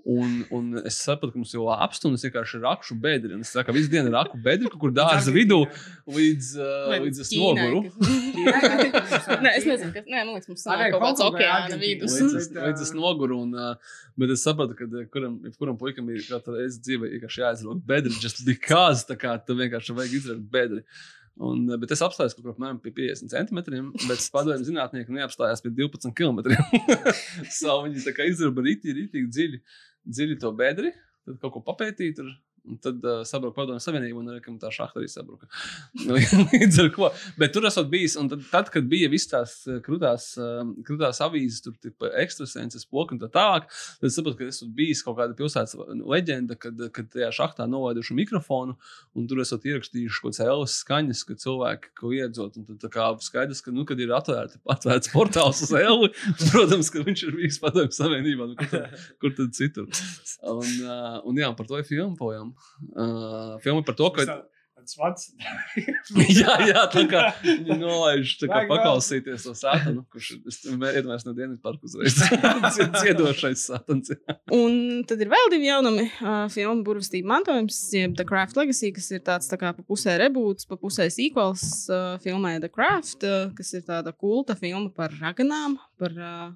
Un, 0.07 0.45
un 0.55 0.66
es 0.87 1.01
sapratu, 1.03 1.33
ka 1.35 1.41
mums 1.41 1.51
jau 1.51 1.65
es 1.66 2.23
vienkārši 2.23 2.61
rakšu 2.62 2.95
bedri. 3.03 3.33
Un 3.35 3.41
es 3.43 3.51
saku, 3.51 3.66
ka 3.66 3.73
visu 3.74 3.91
dienu 3.91 4.12
raku 4.15 4.39
bedri 4.39 4.70
kaut 4.70 4.78
kur 4.85 4.93
dārza 4.95 5.33
vidū 5.35 5.65
līdz, 6.07 6.51
uh, 6.62 6.93
līdz 7.03 7.23
es 7.24 7.33
noguru. 7.35 7.81
Nē, 9.43 9.57
es 9.57 9.66
nezinu, 9.66 9.91
kas. 9.97 10.07
Nē, 10.07 10.20
man 10.20 10.37
liekas, 10.37 10.47
mums 10.53 10.62
sanāk 10.62 10.95
kaut 10.95 11.03
kāds 11.09 11.24
okeāna 11.27 11.81
vidus. 11.81 12.15
Līdz 12.23 12.53
līdz 12.69 12.85
es 12.87 12.95
noguru. 12.95 13.41
Un, 13.49 13.59
uh, 13.59 13.99
bet 14.15 14.37
es 14.37 14.47
sapratu, 14.47 14.78
ka 14.78 14.87
uh, 14.87 15.09
kuram, 15.11 15.41
kuram 15.59 15.81
puikam 15.81 16.15
ir 16.15 16.23
katru 16.28 16.55
reizi 16.61 16.78
dzīvē 16.87 17.11
vienkārši 17.16 17.43
jāizrauga 17.43 17.83
bedri. 17.91 18.15
Just 18.23 18.47
because 18.47 19.03
tā 19.11 19.19
kā 19.19 19.35
tu 19.43 19.59
vienkārši 19.59 19.99
vajag 19.99 20.19
izraugt 20.20 20.47
bedri. 20.55 20.85
Un, 21.37 21.66
uh, 21.66 21.77
bet 21.83 21.91
es 21.93 22.01
apstājos 22.07 22.33
kaut 22.33 22.47
kur 22.47 22.55
apmēram 22.55 22.78
pie 22.81 22.95
50 22.97 23.35
centimetriem, 23.35 23.91
bet 24.07 24.23
padomju 24.33 24.70
zinātnieki 24.70 25.19
neapstājās 25.19 25.66
pie 25.66 25.74
12 25.83 26.15
km. 26.16 26.47
so 27.59 27.81
viņi 27.83 28.07
tā 28.07 28.15
kā 28.16 28.31
izrauga 28.31 28.65
rītīgi, 28.65 28.95
rītīgi 29.03 29.35
dziļi, 29.35 29.61
dziļi 30.07 30.39
to 30.43 30.53
bedri, 30.57 30.93
tad 31.27 31.39
kaut 31.43 31.57
ko 31.57 31.65
papētīt. 31.66 32.19
Tur. 32.20 32.31
Un 32.66 32.80
tad 32.82 33.05
uh, 33.06 33.20
sabruka 33.28 33.60
padomju 33.60 33.82
savienība, 33.82 34.18
un 34.20 34.32
arī 34.32 34.56
tā 34.60 34.72
šahta 34.74 35.01
arī 35.01 35.10
sabruka. 35.10 35.48
Līdz 36.52 36.80
ar 36.82 36.90
ko. 36.94 37.10
Bet 37.38 37.55
tur 37.55 37.68
esot 37.68 37.90
bijis, 37.93 38.16
un 38.20 38.30
tad, 38.32 38.43
tad 38.51 38.70
kad 38.74 38.88
bija 38.90 39.10
visas 39.12 39.30
tās 39.30 39.55
krūtās, 39.86 40.32
krūtās 40.86 41.22
avīzes, 41.24 41.62
tur 41.64 41.76
bija 41.78 42.12
ekstrasenses, 42.24 42.86
poka 42.90 43.14
un 43.14 43.22
tā 43.22 43.30
tālāk, 43.32 43.68
tad 44.02 44.14
sapratu, 44.14 44.40
ka 44.40 44.51
esmu 44.51 44.70
bijis 44.76 45.05
kaut 45.06 45.18
kāda 45.20 45.36
pilsētas 45.38 45.76
leģenda, 46.02 46.59
kad, 46.60 46.86
kad 46.94 47.10
tajā 47.12 47.30
šahtā 47.38 47.68
novaiduši 47.70 48.16
mikrofonu, 48.18 48.76
un 49.16 49.28
tur 49.30 49.43
esot 49.44 49.66
ierakstījuši 49.66 50.22
kaut 50.22 50.34
kādas 50.36 50.43
elas 50.47 50.76
skaņas, 50.82 51.22
ka 51.28 51.38
cilvēki 51.43 51.93
kaut 51.98 52.16
iedzot. 52.16 52.59
Un 52.60 52.66
tad 52.68 52.90
kā 52.93 53.09
skaidrs, 53.24 53.62
ka, 53.64 53.74
nu, 53.74 53.86
kad 53.88 54.01
ir 54.02 54.12
atvērti, 54.16 54.60
atvērts 54.72 55.12
portāls 55.14 55.62
uz 55.66 55.72
eli, 55.78 56.10
protams, 56.51 56.90
ka 56.93 57.05
viņš 57.06 57.24
ir 57.28 57.36
bijis 57.38 57.60
padomju 57.62 57.94
savienībā, 57.97 58.51
nu, 58.51 58.59
kur, 58.59 58.70
tad, 58.72 59.06
kur 59.22 59.36
tad 59.38 59.55
citur. 59.56 59.88
Un, 60.47 60.72
uh, 60.84 61.18
un 61.28 61.40
jā, 61.40 61.52
par 61.56 61.68
to 61.68 61.80
ir 61.80 61.88
filma 61.88 62.16
pojām. 62.18 62.56
Uh, 62.93 63.57
filma 63.65 63.85
par 63.87 63.97
to, 63.99 64.11
ka. 64.16 64.27
Tas 64.87 64.93
vats. 65.01 65.23
jā, 66.39 66.53
jā, 66.69 66.83
tā 66.93 67.01
kā 67.11 67.20
nolaiž, 67.81 68.37
tā 68.39 68.47
kā 68.47 68.59
paklausīties 68.70 69.47
to 69.49 69.55
sātanu, 69.59 70.05
kurš 70.12 70.28
iedomājies 70.37 71.24
no 71.27 71.33
dienas 71.35 71.59
parku 71.65 71.89
uzreiz. 71.89 72.15
Ciedošais 73.01 73.65
sātans. 73.66 74.12
Un 74.55 75.03
tad 75.09 75.24
ir 75.24 75.33
vēl 75.33 75.51
divi 75.57 75.66
jaunumi. 75.73 76.05
Uh, 76.20 76.45
filma 76.53 76.85
Burvestība 76.87 77.33
mantojums, 77.33 77.81
jeb 77.97 78.15
The 78.20 78.28
Craft 78.28 78.61
Legacy, 78.61 78.93
kas 78.95 79.11
ir 79.16 79.24
tāds 79.27 79.51
tā 79.51 79.59
kā 79.59 79.73
pa 79.74 79.83
pusē 79.83 80.15
rebūts, 80.23 80.69
pa 80.70 80.78
pusē 80.78 81.09
sīkols 81.11 81.66
uh, 81.91 82.07
filmai 82.23 82.59
The 82.62 82.70
Craft, 82.70 83.27
uh, 83.27 83.51
kas 83.59 83.74
ir 83.81 83.83
tāda 83.89 84.15
kulta 84.15 84.55
filma 84.61 84.93
par 84.95 85.11
raganām, 85.19 85.81
par 85.99 86.15
uh, 86.15 86.49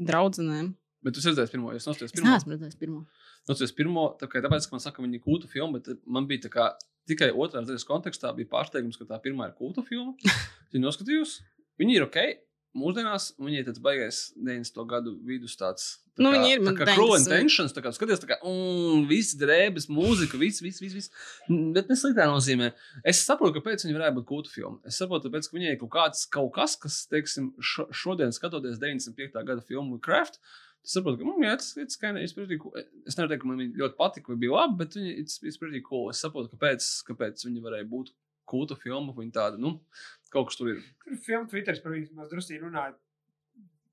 draudzenēm. 0.00 0.72
Bet 1.04 1.14
tu 1.16 1.22
redzēsi 1.24 1.54
pirmo, 1.54 1.70
es 1.72 1.86
nostājos 1.88 2.10
Es 2.10 2.18
pirmo. 2.18 2.28
neesmu 2.28 2.56
redzējis 2.56 2.76
pirmo. 2.82 3.04
Nostājos 3.48 3.72
pirmo, 3.76 4.10
tā 4.20 4.28
kā 4.30 4.42
tāpēc, 4.44 4.66
ka 4.68 4.76
man 4.76 4.82
saka, 4.84 4.98
ka 5.00 5.06
viņi 5.06 5.22
kūtu 5.24 5.48
filma, 5.50 5.80
bet 5.80 6.02
man 6.06 6.26
bija 6.30 6.44
tā 6.46 6.52
kā 6.52 6.68
tikai 7.08 7.30
otrās 7.32 7.66
daļas 7.66 7.86
kontekstā 7.88 8.34
bija 8.36 8.50
pārsteigums, 8.52 8.98
ka 9.00 9.08
tā 9.08 9.18
pirmā 9.24 9.48
ir 9.50 9.56
kūtu 9.58 9.82
filma. 9.88 10.12
Viņi 10.70 10.84
noskatījos, 10.84 11.40
viņi 11.80 11.96
ir 11.98 12.04
ok. 12.06 12.20
Mūsdienās 12.78 13.32
viņi 13.42 13.56
ir 13.58 13.64
tāds 13.66 13.80
baigais 13.82 14.18
90. 14.38 14.76
gadu 14.86 15.16
vidus 15.26 15.56
tāds. 15.58 15.86
tā 16.14 16.22
Nu, 16.22 16.30
kā- 16.30 16.36
viņi 16.36 16.52
ir, 16.54 16.60
tā 16.62 16.74
kā 16.78 16.86
cruel 16.92 17.16
intentions, 17.18 17.72
tā 17.74 17.82
kā 17.82 17.90
skaties, 17.96 18.20
tā 18.22 18.28
kā, 18.30 18.36
mm, 18.46 19.08
viss 19.10 19.34
drēbes, 19.40 19.88
mūzika, 19.90 20.38
viss, 20.38 20.62
viss, 20.62 20.78
viss, 20.78 20.94
viss. 20.94 21.10
Mm, 21.50 21.72
Bet 21.74 21.90
nesliktā 21.90 22.28
nozīmē. 22.30 22.68
Es 23.02 23.24
saprotu, 23.26 23.56
kāpēc 23.58 23.82
viņi 23.88 23.96
varētu 23.98 24.20
būt 24.20 24.28
kūtu 24.30 24.54
filma. 24.54 24.78
Es 24.86 25.00
saprotu, 25.02 25.26
tāpēc, 25.26 25.50
ka 25.50 25.58
viņai 25.58 25.72
ir 25.74 25.80
kaut 25.82 25.90
kāds, 25.96 26.22
kaut 26.30 26.52
kas, 26.54 26.76
kas, 26.78 27.00
teiksim, 27.10 27.50
šo, 27.58 27.88
šodien 27.90 28.30
skatoties 28.30 28.78
95. 28.78 29.42
gada 29.50 29.66
filmu 29.66 29.98
Craft, 29.98 30.38
Es 30.80 30.94
saprotu, 30.96 31.20
ka 31.20 31.28
mm, 31.28 31.44
jā, 31.44 31.56
tas 31.60 31.74
ir. 31.76 31.86
Es, 32.24 32.32
pretty 32.36 32.56
cool. 32.60 32.72
es 33.06 33.18
nevaru 33.18 33.34
teikt, 33.34 33.42
ka 33.42 33.50
man 33.50 33.60
viņa 33.60 33.82
ļoti 33.82 33.98
patika, 33.98 34.32
vai 34.32 34.40
bija 34.40 34.56
labi, 34.56 34.78
bet 34.80 34.96
viņa 34.96 35.12
ir 35.18 35.58
pretty 35.60 35.82
cool. 35.84 36.08
Es 36.12 36.22
saprotu, 36.24 36.52
kāpēc, 36.54 36.86
kāpēc 37.10 37.44
viņa 37.46 37.64
varēja 37.66 37.88
būt 37.90 38.14
kūta 38.50 38.78
filma. 38.80 39.14
Viņa 39.16 39.36
tāda, 39.36 39.60
nu, 39.60 39.76
kaut 40.32 40.50
kas 40.50 40.58
tur 40.60 40.72
ir. 40.72 40.82
Tur 41.04 41.20
filmu 41.26 41.50
Twitteris 41.52 41.82
par 41.84 41.96
viņu 41.96 42.16
maz 42.16 42.32
drusku 42.32 42.62
runāja. 42.62 42.96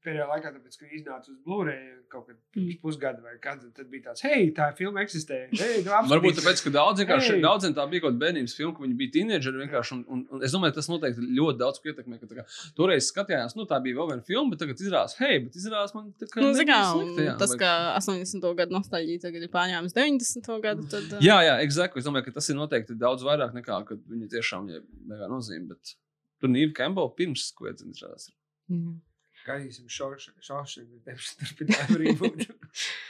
Pēdējā 0.08 0.26
laikā, 0.30 0.52
tāpēc, 0.56 0.76
ka 0.80 0.86
viņi 0.88 0.98
iznāca 1.02 1.28
uz 1.34 1.38
Blu-ray 1.44 1.80
kaut 2.08 2.28
kad 2.30 2.38
pirms 2.56 2.68
Mm. 2.78 2.80
pusgada 2.82 3.20
vai 3.26 3.34
kad, 3.44 3.60
tad 3.76 3.90
bija 3.92 4.04
tāds, 4.08 4.22
hei, 4.24 4.46
tā 4.56 4.70
filma 4.78 5.02
eksistē. 5.04 5.40
Tu 5.52 5.58
Varbūt 5.84 5.98
apskatīsies." 6.00 6.38
tāpēc, 6.40 6.62
ka 6.64 6.72
daudz 6.78 7.02
vienkārši 7.04 7.34
Ei! 7.36 7.42
daudziem 7.44 7.74
tā 7.76 7.84
bija 7.92 8.06
kaut 8.06 8.14
kāda 8.16 8.22
bērnības 8.24 8.56
filma, 8.56 8.74
ka 8.78 8.84
viņi 8.86 8.96
bija 9.02 9.12
teenageri 9.18 9.62
vienkārši. 9.66 9.92
Un, 9.98 10.04
un, 10.16 10.22
un 10.38 10.46
es 10.48 10.56
domāju, 10.56 10.76
tas 10.78 10.88
noteikti 10.88 11.28
ļoti 11.40 11.58
daudz 11.60 11.82
ko 11.84 11.92
ietekmē. 11.92 12.20
ka 12.22 12.30
kā 12.40 12.46
Toreiz 12.80 13.10
skatījās, 13.12 13.58
nu 13.60 13.66
tā 13.68 13.82
bija 13.84 14.00
vēl 14.00 14.10
viena 14.14 14.24
filma, 14.32 14.50
bet 14.56 14.64
tagad 14.64 14.80
izrādās, 14.86 15.18
hei, 15.20 15.40
bet 15.44 15.60
izrādās 15.60 15.94
man 15.98 16.14
tā 16.18 16.30
kā. 16.32 16.42
Nu, 16.46 16.54
zin 16.56 16.68
kā, 16.72 16.80
nebija 16.80 16.94
slikta, 16.96 17.26
jā, 17.28 17.36
tas, 17.44 17.52
vai- 17.52 17.60
ka 17.66 17.72
80. 18.00 18.54
gadu 18.62 18.78
nostalģija 18.80 19.22
tagad 19.28 19.44
ir 19.44 19.52
pārņēmis 19.58 19.94
90. 20.00 20.62
gadu, 20.64 20.88
tad. 20.90 21.04
uh, 21.18 21.20
Jā, 21.28 21.38
jā, 21.44 21.56
exactly. 21.68 22.00
Es 22.00 22.08
domāju, 22.08 22.26
ka 22.30 22.32
tas 22.40 22.48
ir 22.50 22.56
noteikti 22.56 22.96
daudz 22.98 23.24
vairāk 23.28 23.52
nekā, 23.60 23.82
kad 23.92 24.00
viņi 24.08 24.30
tiešām 24.38 24.70
ir 24.72 24.82
mega 25.06 25.28
nozīme. 25.28 25.68
Bet 25.76 25.96
tur 26.40 26.50
Nīva 26.54 26.74
Campbell 26.78 27.12
pirms 27.18 27.52
kviedzina 27.58 27.92
izrādās. 27.92 28.30
Mhm. 28.70 29.02
Gaidīsim 29.48 29.88
šaušanu, 29.92 31.00
bet 31.06 31.30
turpinājām 31.42 31.98
rībūt. 32.04 32.44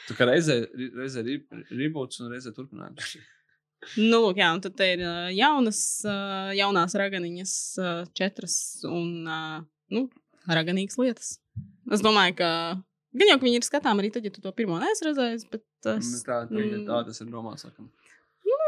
Tā 0.10 0.18
kā 0.20 0.28
reizē, 0.30 0.60
reizē 1.00 1.24
rībūts 1.26 2.22
un 2.24 2.34
reizē 2.36 2.54
turpinājums. 2.58 3.18
Nu, 3.94 4.18
lūk, 4.24 4.40
jā, 4.42 4.48
un 4.56 4.60
tad 4.60 4.80
ir 4.82 5.04
jaunas, 5.38 5.80
jaunās 6.58 6.96
raganiņas, 6.98 7.52
četras 8.18 8.56
un 8.90 9.22
nu, 9.94 10.02
raganīgas 10.50 10.98
lietas. 10.98 11.30
Es 11.94 12.02
domāju, 12.04 12.40
ka 12.40 12.50
gan 13.22 13.30
jau 13.30 13.38
ka 13.38 13.46
viņi 13.46 13.62
ir 13.62 13.68
skatām 13.68 14.02
arī 14.02 14.10
tad, 14.16 14.26
ja 14.26 14.34
tu 14.34 14.42
to 14.42 14.52
pirmo 14.58 14.80
neesi 14.82 15.06
redzējis, 15.06 15.46
bet 15.54 15.62
Nu, 15.86 15.94
tas, 15.94 16.24
Tā, 16.26 16.42
tā, 16.50 16.58
mm, 16.58 16.86
tā 16.88 17.02
tas 17.08 17.22
ir 17.22 17.30
domāts. 17.32 17.66
Laikam. 17.68 17.92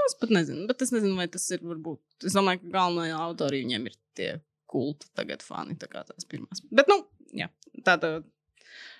es 0.08 0.16
pat 0.20 0.32
nezinu, 0.34 0.68
bet 0.70 0.84
es 0.86 0.94
nezinu, 0.94 1.18
vai 1.20 1.28
tas 1.32 1.46
ir 1.52 1.64
varbūt. 1.66 2.02
Es 2.30 2.38
domāju, 2.38 2.62
ka 2.64 2.74
galvenie 2.78 3.16
autori 3.18 3.64
viņiem 3.64 3.90
ir 3.90 3.98
tie 4.18 4.30
kulta 4.70 5.10
tagad 5.18 5.44
fani, 5.44 5.76
tā 5.80 5.90
kā 5.90 6.04
tās 6.06 6.28
pirmās. 6.30 6.62
Bet, 6.70 6.90
nu, 6.91 7.02
tāda 7.90 8.20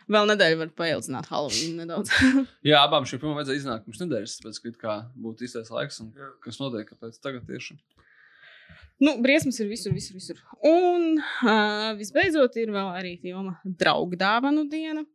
vēl 0.10 0.28
nedēļa 0.32 0.60
var 0.64 0.74
paildzināt 0.82 1.30
Halloween 1.30 1.78
nedaudz. 1.84 2.12
Jā, 2.70 2.82
abām 2.82 3.06
šīm 3.08 3.22
filmām 3.22 3.40
vajadzēja 3.40 3.62
iznākt 3.62 3.88
pirms 3.88 4.02
nedēļas, 4.04 4.36
tāpēc, 4.42 4.60
ka 4.66 4.74
kā 4.82 4.98
būtu 5.22 5.46
īstais 5.48 5.72
laiks 5.74 6.02
un 6.04 6.12
kas 6.46 6.60
notiek, 6.62 6.90
kāpēc 6.90 7.20
tagad 7.24 7.46
tieši. 7.50 7.78
Nu, 9.00 9.16
briesmas 9.24 9.60
ir 9.64 9.70
visur, 9.70 9.94
visur, 9.96 10.18
visur. 10.20 10.40
Un 10.68 11.14
uh, 11.22 11.94
visbeidzot, 11.96 12.58
ir 12.60 12.74
vēl 12.76 12.90
arī 12.98 13.14
filma 13.22 13.56
Draugu 13.64 14.20
dāvanu 14.20 14.66
diena, 14.72 15.06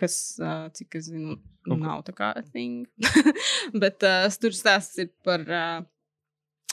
kas, 0.00 0.16
uh, 0.42 0.66
cik 0.74 0.98
es 0.98 1.06
zinu, 1.12 1.36
Kaut 1.64 1.78
ko. 1.78 1.82
nav 1.84 2.02
tā 2.08 2.14
kā 2.16 2.32
thing. 2.50 2.88
Bet 3.82 4.02
uh, 4.02 4.26
tur 4.42 4.56
stāsts 4.56 4.98
ir 5.04 5.12
par 5.24 5.44
uh, 5.46 5.84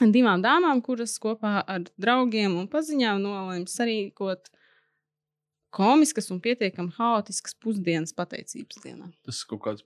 divām 0.02 0.42
dāmām, 0.42 0.82
kuras 0.82 1.14
kopā 1.22 1.60
ar 1.62 1.86
draugiem 2.02 2.58
un 2.58 2.66
paziņām 2.72 3.22
nolēma 3.22 3.70
sarīkot 3.70 4.50
komiskas 5.72 6.28
un 6.34 6.42
pietiekami 6.44 6.92
haotiskas 6.98 7.56
pusdienas 7.64 8.12
pateicības 8.16 8.82
dienā. 8.84 9.08
Tas 9.26 9.40
ir 9.40 9.50
kaut 9.54 9.62
kāds 9.64 9.84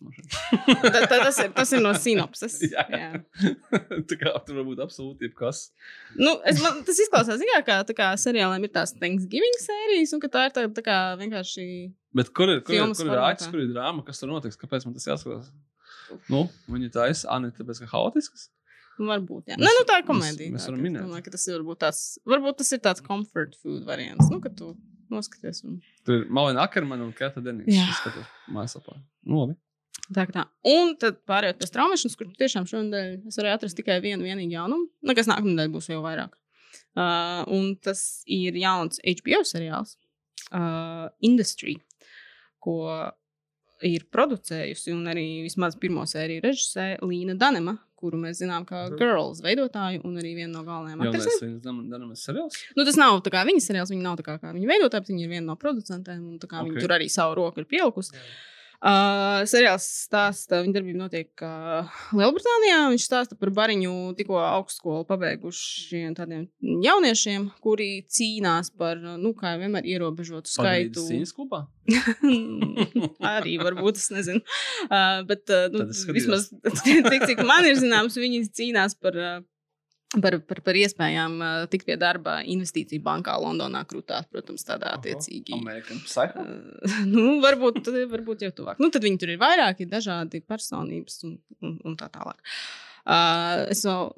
man 0.00 0.14
šķiet. 0.16 0.36
Ta, 0.82 1.02
ta, 1.04 1.18
tas, 1.20 1.38
ir, 1.44 1.52
tas 1.56 1.72
ir 1.76 1.82
no 1.84 1.92
sinopses. 1.94 2.58
Jā. 2.72 2.84
Jā. 2.88 3.10
tā 4.08 4.18
kā 4.20 4.32
tur 4.46 4.60
var 4.60 4.68
būt 4.70 4.82
absolūti 4.86 5.28
jebkas. 5.28 5.66
Nu, 6.16 6.38
es, 6.48 6.60
man, 6.64 6.80
tas 6.88 7.00
izklausās 7.04 7.40
zināmā, 7.42 7.62
kā, 7.66 7.78
tā 7.88 7.96
kā 7.96 8.10
seriāliem 8.20 8.64
ir 8.68 8.74
tās 8.74 8.96
Thanksgiving 8.96 9.60
sērijas, 9.62 10.16
un 10.16 10.24
tā 10.26 10.48
ir 10.48 10.56
tā, 10.56 10.66
tā 10.80 10.84
kā 10.86 10.98
vienkārši. 11.20 11.68
Bet 12.16 12.32
kur 12.32 12.48
ir, 12.50 12.62
kur 12.64 12.78
ir, 12.78 12.84
kur 12.96 13.12
ir 13.12 13.24
āķis, 13.28 13.52
kur 13.52 13.62
ir 13.62 13.72
drāma, 13.74 14.04
kas 14.06 14.22
tur 14.22 14.32
notiks? 14.32 14.56
Kāpēc 14.60 14.88
man 14.88 14.96
tas 14.96 15.08
jāskatās? 15.12 15.52
Nu, 16.32 16.46
viņi 16.72 16.88
tā 16.94 17.10
ir, 17.12 17.18
Anna, 17.28 17.52
tāpēc, 17.52 17.84
ka 17.84 17.92
haotisks. 17.92 18.48
Varbūt, 18.98 19.52
jā. 19.52 19.56
Mēs- 19.58 19.68
Nē, 19.68 19.72
nu, 19.76 19.82
tā 19.86 19.98
ir 20.00 20.02
mēs- 20.02 20.08
komēdija. 20.08 20.52
mēs 20.54 20.64
tā, 20.64 20.72
varam 20.72 20.80
minēt. 20.82 21.04
Domāju, 21.04 21.24
ka 21.28 21.30
tas 21.36 21.44
ir 21.46 21.58
varbūt 21.60 21.78
tāds, 21.84 22.00
varbūt 22.26 22.56
tas 22.58 22.72
ir 22.72 22.80
tāds 22.82 23.04
comfort 23.04 23.54
food 23.62 23.84
variants. 23.86 24.30
Nu, 24.32 24.40
ka 24.42 24.48
tu 24.50 24.72
noskaties. 25.14 25.62
Un... 25.66 25.78
Tur 26.06 26.20
ir 26.20 26.28
Malina 26.34 26.64
Akermana 26.66 27.06
un 27.06 27.14
Kata 27.16 27.42
Denīgs. 27.44 27.72
Jā. 27.74 27.86
Es 27.88 28.02
skatos 28.02 28.28
mājaslapā. 28.54 28.98
Nu, 29.28 29.42
labi. 29.42 29.58
Tā, 30.08 30.24
kā 30.24 30.32
tā. 30.32 30.44
Un 30.68 30.94
tad 31.00 31.20
pārējot 31.28 31.58
pie 31.60 31.68
straumēšanas, 31.68 32.16
kur 32.16 32.30
tiešām 32.40 32.68
šonadēļ 32.70 33.28
es 33.28 33.38
varēju 33.40 33.58
atrast 33.58 33.76
tikai 33.76 33.98
vienu 34.04 34.24
vienīgu 34.24 34.54
jaunumu. 34.54 34.88
Nu, 35.04 35.16
kas 35.16 35.28
nākamā 35.28 35.52
nedēļa 35.52 35.74
būs 35.74 35.90
jau 35.92 36.00
vairāk. 36.04 36.36
Uh, 36.98 37.42
un 37.54 37.74
tas 37.84 38.22
ir 38.24 38.56
jauns 38.58 39.02
HBO 39.04 39.42
seriāls, 39.46 39.98
uh, 40.50 41.10
Industry, 41.28 41.76
ko 42.64 42.80
ir 43.86 44.06
producējusi 44.12 44.92
un 44.94 45.04
arī 45.10 45.26
vismaz 45.44 45.76
pirmo 45.78 46.02
sēriju 46.08 46.42
režisē 46.44 46.86
Līna 47.06 47.36
Danema, 47.38 47.76
kuru 47.98 48.18
mēs 48.18 48.38
zinām 48.42 48.64
kā 48.66 48.88
Mhm. 48.88 48.98
Girls 48.98 49.40
veidotāju 49.42 50.04
un 50.04 50.16
arī 50.16 50.34
vienu 50.36 50.52
no 50.52 50.64
galvenajām 50.64 51.00
aktrisēm. 51.08 51.38
Nu, 52.76 52.84
tas 52.84 52.96
nav 52.96 53.22
tā 53.22 53.30
kā 53.34 53.44
viņas 53.46 53.66
seriāls, 53.70 53.90
viņa 53.90 54.02
nav 54.02 54.16
tā 54.18 54.26
kā, 54.26 54.38
kā 54.40 54.52
viņa 54.54 54.70
veidotāja, 54.70 55.02
bet 55.02 55.10
viņa 55.14 55.24
ir 55.24 55.32
viena 55.34 55.46
no 55.46 55.56
producentiem 55.56 56.22
un 56.22 56.38
tā 56.38 56.46
kā 56.46 56.60
okay. 56.62 56.70
Ok. 56.70 56.76
viņa 56.76 56.86
tur 56.86 56.94
arī 56.98 57.10
savu 57.10 57.34
roku 57.34 57.58
ir 57.58 57.66
pielikusi. 57.66 58.12
Uh, 58.78 59.40
seriāls 59.50 59.82
stāsta, 60.04 60.60
viņa 60.62 60.76
darbība 60.76 61.00
notiek 61.00 61.42
uh, 61.42 61.88
Lielbritānijā. 62.14 62.76
Viņš 62.92 63.06
stāsta 63.08 63.34
par 63.38 63.50
bariņu 63.56 63.94
tikko 64.14 64.38
augstskolu 64.38 65.02
pabeigušiem 65.08 66.14
tādiem 66.14 66.44
jauniešiem, 66.84 67.48
kuri 67.64 68.04
cīnās 68.06 68.70
par, 68.78 69.02
nu, 69.02 69.32
kā 69.34 69.56
jau 69.56 69.64
vienmēr, 69.64 69.88
ierobežotu 69.96 70.52
skaitu. 70.52 71.02
Cīņas 71.08 71.34
kopā? 71.40 71.64
Arī 73.34 73.58
varbūt, 73.58 73.98
es 73.98 74.12
nezinu. 74.14 74.46
Uh, 74.86 75.26
bet 75.26 75.50
uh, 75.50 75.66
nu, 75.74 75.88
vismaz 76.14 76.46
tik, 76.84 77.26
cik 77.26 77.42
man 77.50 77.66
ir 77.66 77.80
zināms, 77.82 78.20
viņi 78.20 78.46
cīnās 78.54 78.94
par. 79.02 79.18
Uh, 79.18 79.46
Par, 80.08 80.38
par, 80.48 80.62
par 80.64 80.76
iespējām 80.80 81.34
uh, 81.36 81.64
tikt 81.68 81.84
pie 81.84 81.98
darba 82.00 82.38
investīciju 82.48 83.02
bankā 83.04 83.34
Londonā, 83.42 83.82
krūtā, 83.90 84.22
protams, 84.32 84.64
tādā 84.64 84.94
attiecīgi. 84.96 85.52
Uh, 86.40 87.04
nu, 87.12 87.34
varbūt, 87.44 87.90
varbūt 88.08 88.46
jau 88.46 88.54
tuvāk. 88.62 88.80
Nu, 88.80 88.88
tad 88.94 89.04
viņi 89.04 89.20
tur 89.20 89.34
ir 89.34 89.42
vairāki 89.42 89.84
dažādi 89.90 90.40
personības 90.40 91.20
un, 91.28 91.36
un, 91.60 91.76
un 91.84 91.98
tā 92.00 92.08
tālāk. 92.14 92.40
Uh, 93.04 93.68
es 93.72 93.84
vēl 93.84 94.08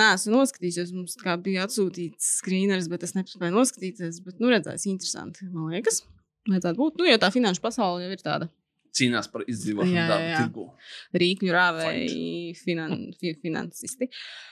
neesmu 0.00 0.32
noskatījies, 0.38 0.96
mums 0.96 1.20
kā 1.20 1.36
bija 1.40 1.68
atsūtīts 1.68 2.38
screeners, 2.40 2.88
bet 2.92 3.04
es 3.04 3.12
nespēju 3.16 3.52
noskatīties. 3.52 4.24
Bet, 4.24 4.40
nu, 4.40 4.48
redzēs, 4.52 4.88
interesanti, 4.88 5.44
man 5.52 5.76
liekas. 5.76 6.06
Vajadzētu 6.48 6.80
būt. 6.80 7.00
Nu, 7.00 7.08
jo 7.08 7.20
tā 7.20 7.28
finanšu 7.32 7.60
pasaule 7.64 8.04
jau 8.04 8.16
ir 8.16 8.24
tāda 8.24 8.48
Cīnās 8.94 9.26
par 9.32 9.42
izdzīvošanu 9.50 10.02
darba 10.06 10.38
tirgu. 10.38 10.64
rīkļu 11.18 11.54
rāvēji, 11.54 12.52
finan, 12.60 12.92
fi, 13.18 13.32
finansisti. 13.42 14.06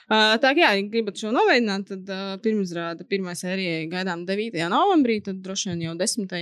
Uh, 0.09 0.35
tā 0.43 0.51
kā 0.57 0.73
ja 0.73 0.81
gribat 0.83 1.19
šo 1.19 1.31
novēdināt, 1.35 1.87
tad 1.93 2.11
uh, 2.11 2.33
pirmizrāda 2.43 3.07
pirmā 3.07 3.37
sērija 3.39 3.85
gaidām 3.93 4.25
9. 4.27 4.59
novembrī, 4.73 5.21
tad 5.23 5.39
droši 5.45 5.71
vien 5.71 5.85
jau 5.87 5.95
10. 5.99 6.35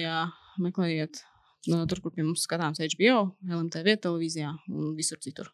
meklējiet 0.66 1.22
no, 1.70 1.86
tur, 1.86 2.02
kur 2.02 2.16
pie 2.16 2.26
mums 2.26 2.48
skatāms 2.48 2.82
HBO, 2.82 3.36
LMTV 3.46 3.98
televīzijā 4.02 4.56
un 4.74 4.96
visur 4.98 5.22
citur. 5.22 5.52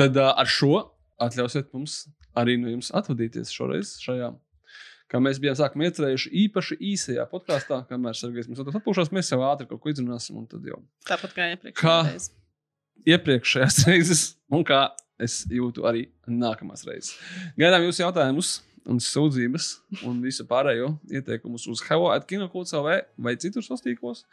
Tad 0.00 0.16
uh, 0.16 0.30
ar 0.32 0.48
šo 0.48 0.76
atļausiet 1.20 1.72
mums 1.76 2.06
arī 2.38 2.56
no 2.60 2.70
jums 2.72 2.92
atvadīties 2.96 3.52
šoreiz 3.52 3.96
šajā. 4.00 4.30
Kā 5.10 5.18
mēs 5.22 5.40
bijām 5.42 5.56
sākumā 5.58 5.88
iecerējuši 5.88 6.30
īpaši 6.44 6.76
īsajā 6.92 7.24
podkāstā, 7.32 7.80
kamēr 7.88 8.14
Sergejs 8.18 8.46
mums 8.50 8.60
atkal 8.62 8.78
atpūšās, 8.78 9.10
mēs 9.14 9.32
jau 9.32 9.40
ātri 9.48 9.66
kaut 9.70 9.82
ko 9.82 9.90
izrunāsim. 9.90 10.38
Un 10.38 10.46
tad 10.50 10.66
jau 10.70 10.78
Tāpat 11.08 11.34
kā 11.34 11.48
iepriekš. 11.56 11.80
Kā? 11.80 11.96
iepriekšējās 13.08 13.82
reizes, 13.88 14.24
un 14.52 14.64
kā 14.66 14.88
es 15.20 15.42
jūtu 15.52 15.86
arī 15.88 16.06
nākamās 16.30 16.84
reizes. 16.88 17.14
Gaidām 17.60 17.84
jūsu 17.86 18.04
jautājumus, 18.04 18.58
un 18.90 19.00
sūdzības, 19.04 19.66
un 20.08 20.22
visu 20.24 20.46
pārējo 20.48 20.94
ieteikumus 21.12 21.66
uz 21.70 21.82
Hello.kino.cl 21.84 22.88
vai 23.20 23.34
citur 23.40 23.64
sastīklos. 23.66 24.24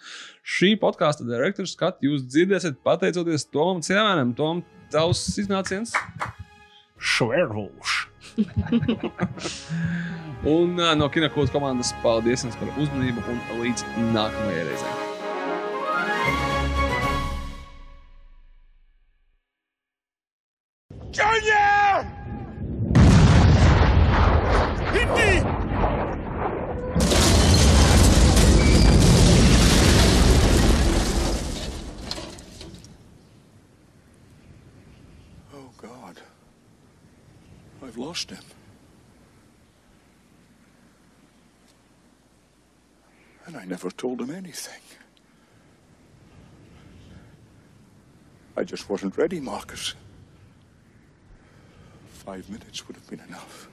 Šī 0.41 0.75
podkāstu 0.79 1.27
direktora 1.27 1.67
skatu 1.69 2.07
jūs 2.07 2.25
dzirdēsiet 2.29 2.79
pateicoties 2.85 3.49
Tomam 3.51 3.83
Ciemēnam. 3.85 4.33
Tom, 4.37 4.63
tavs 4.93 5.25
iznāciens! 5.41 5.93
Šverhulš! 6.97 8.07
un 10.47 10.79
uh, 10.79 10.95
no 10.95 11.09
Kinakodas 11.11 11.51
komandas 11.51 11.91
paldies 12.03 12.45
jums 12.45 12.55
par 12.55 12.69
uzmanību 12.79 13.23
un 13.27 13.39
līdz 13.59 13.83
nākamajai 14.15 14.63
reizei! 14.69 14.95
Junior! 21.17 22.05
Hindi! 24.95 25.31
Oh, 35.53 35.69
God. 35.81 36.21
I've 37.83 37.97
lost 37.97 38.31
him. 38.31 38.56
I 43.57 43.65
never 43.65 43.89
told 43.89 44.21
him 44.21 44.29
anything. 44.29 44.81
I 48.55 48.63
just 48.63 48.89
wasn't 48.89 49.17
ready, 49.17 49.39
Marcus. 49.39 49.95
Five 52.09 52.49
minutes 52.49 52.88
would 52.88 52.95
have 52.95 53.09
been 53.09 53.21
enough. 53.21 53.67